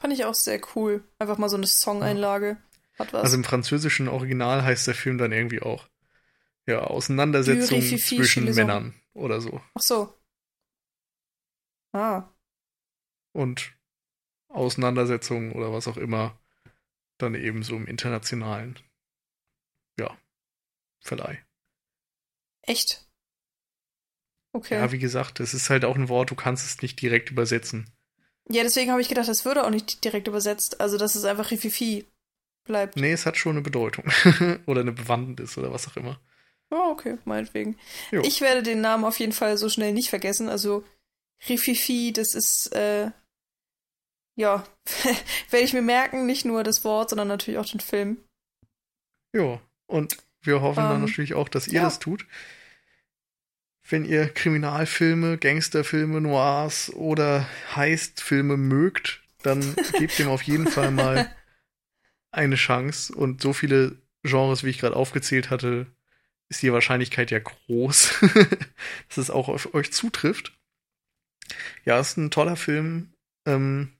Fand 0.04 0.12
ich 0.12 0.26
auch 0.26 0.34
sehr 0.34 0.60
cool. 0.76 1.02
Einfach 1.18 1.38
mal 1.38 1.48
so 1.48 1.56
eine 1.56 1.66
Song-Einlage. 1.66 2.58
Hat 2.98 3.14
was. 3.14 3.22
Also 3.22 3.36
im 3.38 3.42
französischen 3.42 4.06
Original 4.06 4.62
heißt 4.62 4.86
der 4.86 4.94
Film 4.94 5.16
dann 5.16 5.32
irgendwie 5.32 5.62
auch 5.62 5.88
ja 6.66 6.80
Auseinandersetzung 6.80 7.80
Du 7.80 7.86
Rififi 7.86 8.16
zwischen. 8.16 8.44
Männern 8.54 8.94
oder 9.14 9.40
so 9.40 9.62
Ach 9.72 9.80
so. 9.80 10.12
Ah. 11.94 12.28
und 13.32 13.72
Auseinandersetzung 14.48 15.52
oder 15.52 15.72
was 15.72 15.88
auch 15.88 15.96
immer 15.96 16.38
dann 17.16 17.34
eben 17.34 17.62
so 17.62 17.74
im 17.74 17.86
internationalen, 17.86 18.78
ja, 19.98 20.14
Verleih. 21.00 21.42
Echt? 22.60 23.08
Okay. 24.52 24.74
Ja, 24.74 24.92
wie 24.92 24.98
gesagt, 24.98 25.40
es 25.40 25.54
ist 25.54 25.70
halt 25.70 25.86
auch 25.86 25.96
ein 25.96 26.10
Wort, 26.10 26.30
du 26.30 26.34
kannst 26.34 26.66
es 26.66 26.82
nicht 26.82 27.00
direkt 27.00 27.30
übersetzen. 27.30 27.90
Ja, 28.48 28.62
deswegen 28.62 28.90
habe 28.90 29.00
ich 29.00 29.08
gedacht, 29.08 29.28
das 29.28 29.44
würde 29.44 29.64
auch 29.64 29.70
nicht 29.70 30.04
direkt 30.04 30.28
übersetzt. 30.28 30.80
Also, 30.80 30.98
dass 30.98 31.14
es 31.14 31.24
einfach 31.24 31.50
Rififi 31.50 32.06
bleibt. 32.64 32.96
Nee, 32.96 33.12
es 33.12 33.26
hat 33.26 33.36
schon 33.36 33.52
eine 33.52 33.62
Bedeutung. 33.62 34.04
oder 34.66 34.80
eine 34.80 34.92
Bewandtnis 34.92 35.56
oder 35.56 35.72
was 35.72 35.88
auch 35.88 35.96
immer. 35.96 36.20
Oh, 36.70 36.90
okay, 36.90 37.18
meinetwegen. 37.24 37.78
Jo. 38.10 38.22
Ich 38.24 38.40
werde 38.40 38.62
den 38.62 38.80
Namen 38.80 39.04
auf 39.04 39.18
jeden 39.18 39.32
Fall 39.32 39.56
so 39.56 39.68
schnell 39.68 39.92
nicht 39.92 40.10
vergessen. 40.10 40.48
Also, 40.48 40.84
Rififi, 41.48 42.12
das 42.12 42.34
ist, 42.34 42.72
äh, 42.74 43.10
ja, 44.36 44.64
werde 45.50 45.64
ich 45.64 45.72
mir 45.72 45.82
merken, 45.82 46.26
nicht 46.26 46.44
nur 46.44 46.64
das 46.64 46.84
Wort, 46.84 47.10
sondern 47.10 47.28
natürlich 47.28 47.58
auch 47.58 47.68
den 47.68 47.80
Film. 47.80 48.18
Ja, 49.32 49.60
und 49.86 50.16
wir 50.42 50.60
hoffen 50.60 50.82
dann 50.82 50.96
Ähm, 50.96 51.04
natürlich 51.06 51.34
auch, 51.34 51.48
dass 51.48 51.68
ihr 51.68 51.74
ja. 51.74 51.82
das 51.84 51.98
tut. 51.98 52.26
Wenn 53.86 54.04
ihr 54.04 54.28
Kriminalfilme, 54.28 55.36
Gangsterfilme, 55.38 56.20
Noirs 56.20 56.90
oder 56.94 57.46
Heistfilme 57.76 58.56
mögt, 58.56 59.22
dann 59.42 59.76
gebt 59.98 60.18
dem 60.18 60.28
auf 60.28 60.42
jeden 60.42 60.66
Fall 60.66 60.90
mal 60.90 61.30
eine 62.30 62.56
Chance. 62.56 63.14
Und 63.14 63.42
so 63.42 63.52
viele 63.52 63.98
Genres, 64.22 64.64
wie 64.64 64.70
ich 64.70 64.78
gerade 64.78 64.96
aufgezählt 64.96 65.50
hatte, 65.50 65.86
ist 66.48 66.62
die 66.62 66.72
Wahrscheinlichkeit 66.72 67.30
ja 67.30 67.38
groß, 67.38 68.20
dass 69.08 69.18
es 69.18 69.30
auch 69.30 69.48
auf 69.48 69.74
euch 69.74 69.92
zutrifft. 69.92 70.52
Ja, 71.84 72.00
ist 72.00 72.16
ein 72.16 72.30
toller 72.30 72.56
Film. 72.56 73.12
Ähm, 73.46 73.92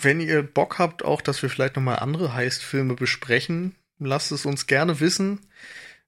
wenn 0.00 0.20
ihr 0.20 0.42
Bock 0.42 0.78
habt, 0.78 1.04
auch, 1.04 1.22
dass 1.22 1.42
wir 1.42 1.48
vielleicht 1.48 1.76
nochmal 1.76 2.00
andere 2.00 2.34
Heistfilme 2.34 2.94
besprechen, 2.94 3.74
lasst 3.98 4.32
es 4.32 4.44
uns 4.44 4.66
gerne 4.66 5.00
wissen. 5.00 5.40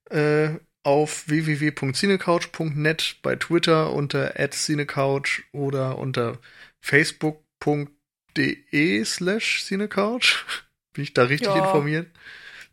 Äh, 0.09 0.59
auf 0.87 1.27
www.cinecouch.net, 1.27 3.17
bei 3.21 3.35
Twitter 3.35 3.91
unter 3.91 4.33
@cinecouch 4.49 5.43
oder 5.51 5.97
unter 5.97 6.39
facebook.de 6.79 9.03
slash 9.03 9.65
cinecouch. 9.65 10.45
Bin 10.93 11.03
ich 11.03 11.13
da 11.13 11.23
richtig 11.23 11.49
Ja. 11.49 11.65
informiert? 11.65 12.07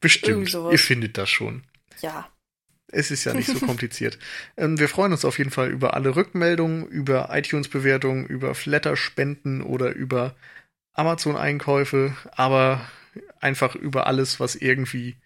Bestimmt. 0.01 0.55
Ihr 0.55 0.79
findet 0.79 1.19
das 1.19 1.29
schon. 1.29 1.65
Ja. 2.03 2.31
Es 2.87 3.11
ist 3.11 3.25
ja 3.25 3.35
nicht 3.35 3.49
so 3.49 3.59
kompliziert. 3.67 4.17
ähm, 4.57 4.79
wir 4.79 4.89
freuen 4.89 5.11
uns 5.11 5.25
auf 5.25 5.39
jeden 5.39 5.51
Fall 5.51 5.71
über 5.71 5.95
alle 5.95 6.15
Rückmeldungen, 6.15 6.87
über 6.87 7.31
iTunes-Bewertungen, 7.33 8.27
über 8.27 8.55
Flatter-Spenden 8.55 9.61
oder 9.63 9.93
über 9.93 10.37
Amazon-Einkäufe, 10.93 12.17
aber 12.31 12.89
einfach 13.41 13.75
über 13.75 14.07
alles, 14.07 14.39
was 14.39 14.55
irgendwie 14.55 15.17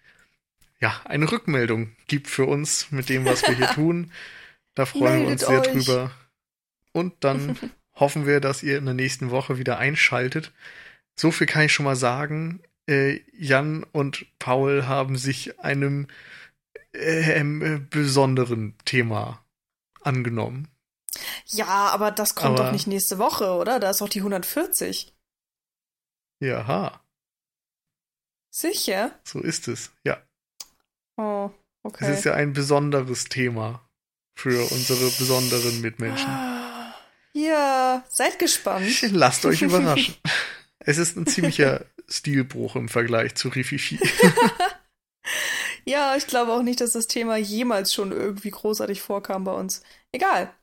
ja 0.81 1.01
eine 1.05 1.31
Rückmeldung 1.31 1.95
gibt 2.07 2.27
für 2.27 2.45
uns 2.45 2.91
mit 2.91 3.09
dem, 3.09 3.25
was 3.25 3.41
wir 3.43 3.55
hier 3.55 3.67
tun. 3.73 4.11
Da 4.75 4.85
freuen 4.85 5.21
wir 5.23 5.27
uns 5.29 5.47
Meldet 5.47 5.63
sehr 5.65 5.75
euch. 5.75 5.85
drüber. 5.85 6.11
Und 6.93 7.23
dann 7.23 7.57
hoffen 7.95 8.25
wir, 8.25 8.39
dass 8.39 8.63
ihr 8.63 8.77
in 8.77 8.85
der 8.85 8.93
nächsten 8.93 9.29
Woche 9.31 9.57
wieder 9.57 9.77
einschaltet. 9.77 10.51
So 11.19 11.31
viel 11.31 11.47
kann 11.47 11.63
ich 11.63 11.73
schon 11.73 11.83
mal 11.85 11.95
sagen. 11.97 12.61
Äh, 12.87 13.19
Jan 13.33 13.83
und 13.83 14.25
Paul 14.39 14.87
haben 14.87 15.17
sich 15.17 15.59
einem 15.59 16.07
ähm, 16.93 17.61
äh, 17.61 17.79
besonderen 17.79 18.75
Thema 18.85 19.43
angenommen. 20.01 20.67
Ja, 21.45 21.65
aber 21.89 22.11
das 22.11 22.35
kommt 22.35 22.57
Aber- 22.59 22.67
doch 22.67 22.71
nicht 22.71 22.87
nächste 22.87 23.17
Woche, 23.17 23.51
oder? 23.51 23.79
Da 23.79 23.89
ist 23.89 24.01
doch 24.01 24.09
die 24.09 24.19
140. 24.21 25.13
Jaha, 26.39 27.01
Sicher? 28.49 29.19
so 29.23 29.39
ist 29.41 29.67
es. 29.67 29.91
Ja, 30.05 30.21
Oh, 31.19 31.49
es 31.83 31.91
okay. 31.91 32.13
ist 32.13 32.23
ja 32.23 32.33
ein 32.33 32.53
besonderes 32.53 33.25
Thema 33.25 33.85
für 34.37 34.71
unsere 34.71 35.09
besonderen 35.11 35.81
Mitmenschen. 35.81 36.29
Ja, 37.31 38.03
seid 38.09 38.39
gespannt. 38.39 39.01
Lasst 39.11 39.45
euch 39.45 39.61
überraschen. 39.61 40.15
Es 40.79 40.97
ist 40.97 41.15
ein 41.15 41.27
ziemlicher 41.27 41.85
Stilbruch 42.07 42.75
im 42.75 42.89
Vergleich 42.89 43.35
zu 43.35 43.49
Rififi. 43.49 43.99
Ja, 45.85 46.15
ich 46.15 46.27
glaube 46.27 46.53
auch 46.53 46.61
nicht, 46.61 46.81
dass 46.81 46.91
das 46.93 47.07
Thema 47.07 47.37
jemals 47.37 47.93
schon 47.93 48.11
irgendwie 48.11 48.51
großartig 48.51 49.01
vorkam 49.01 49.43
bei 49.43 49.53
uns. 49.53 49.81
Egal. 50.11 50.53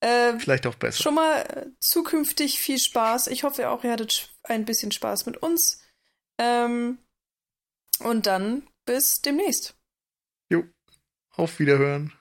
Äh, 0.00 0.38
Vielleicht 0.38 0.66
auch 0.66 0.74
besser. 0.74 1.02
schon 1.02 1.14
mal 1.14 1.40
äh, 1.40 1.66
zukünftig 1.80 2.58
viel 2.58 2.78
Spaß. 2.78 3.28
Ich 3.28 3.44
hoffe 3.44 3.70
auch, 3.70 3.84
ihr 3.84 3.92
hattet 3.92 4.30
ein 4.42 4.64
bisschen 4.64 4.92
Spaß 4.92 5.26
mit 5.26 5.38
uns. 5.38 5.82
Ähm, 6.38 6.98
und 8.00 8.26
dann 8.26 8.66
bis 8.84 9.22
demnächst. 9.22 9.74
Auf 11.30 11.58
Wiederhören. 11.58 12.12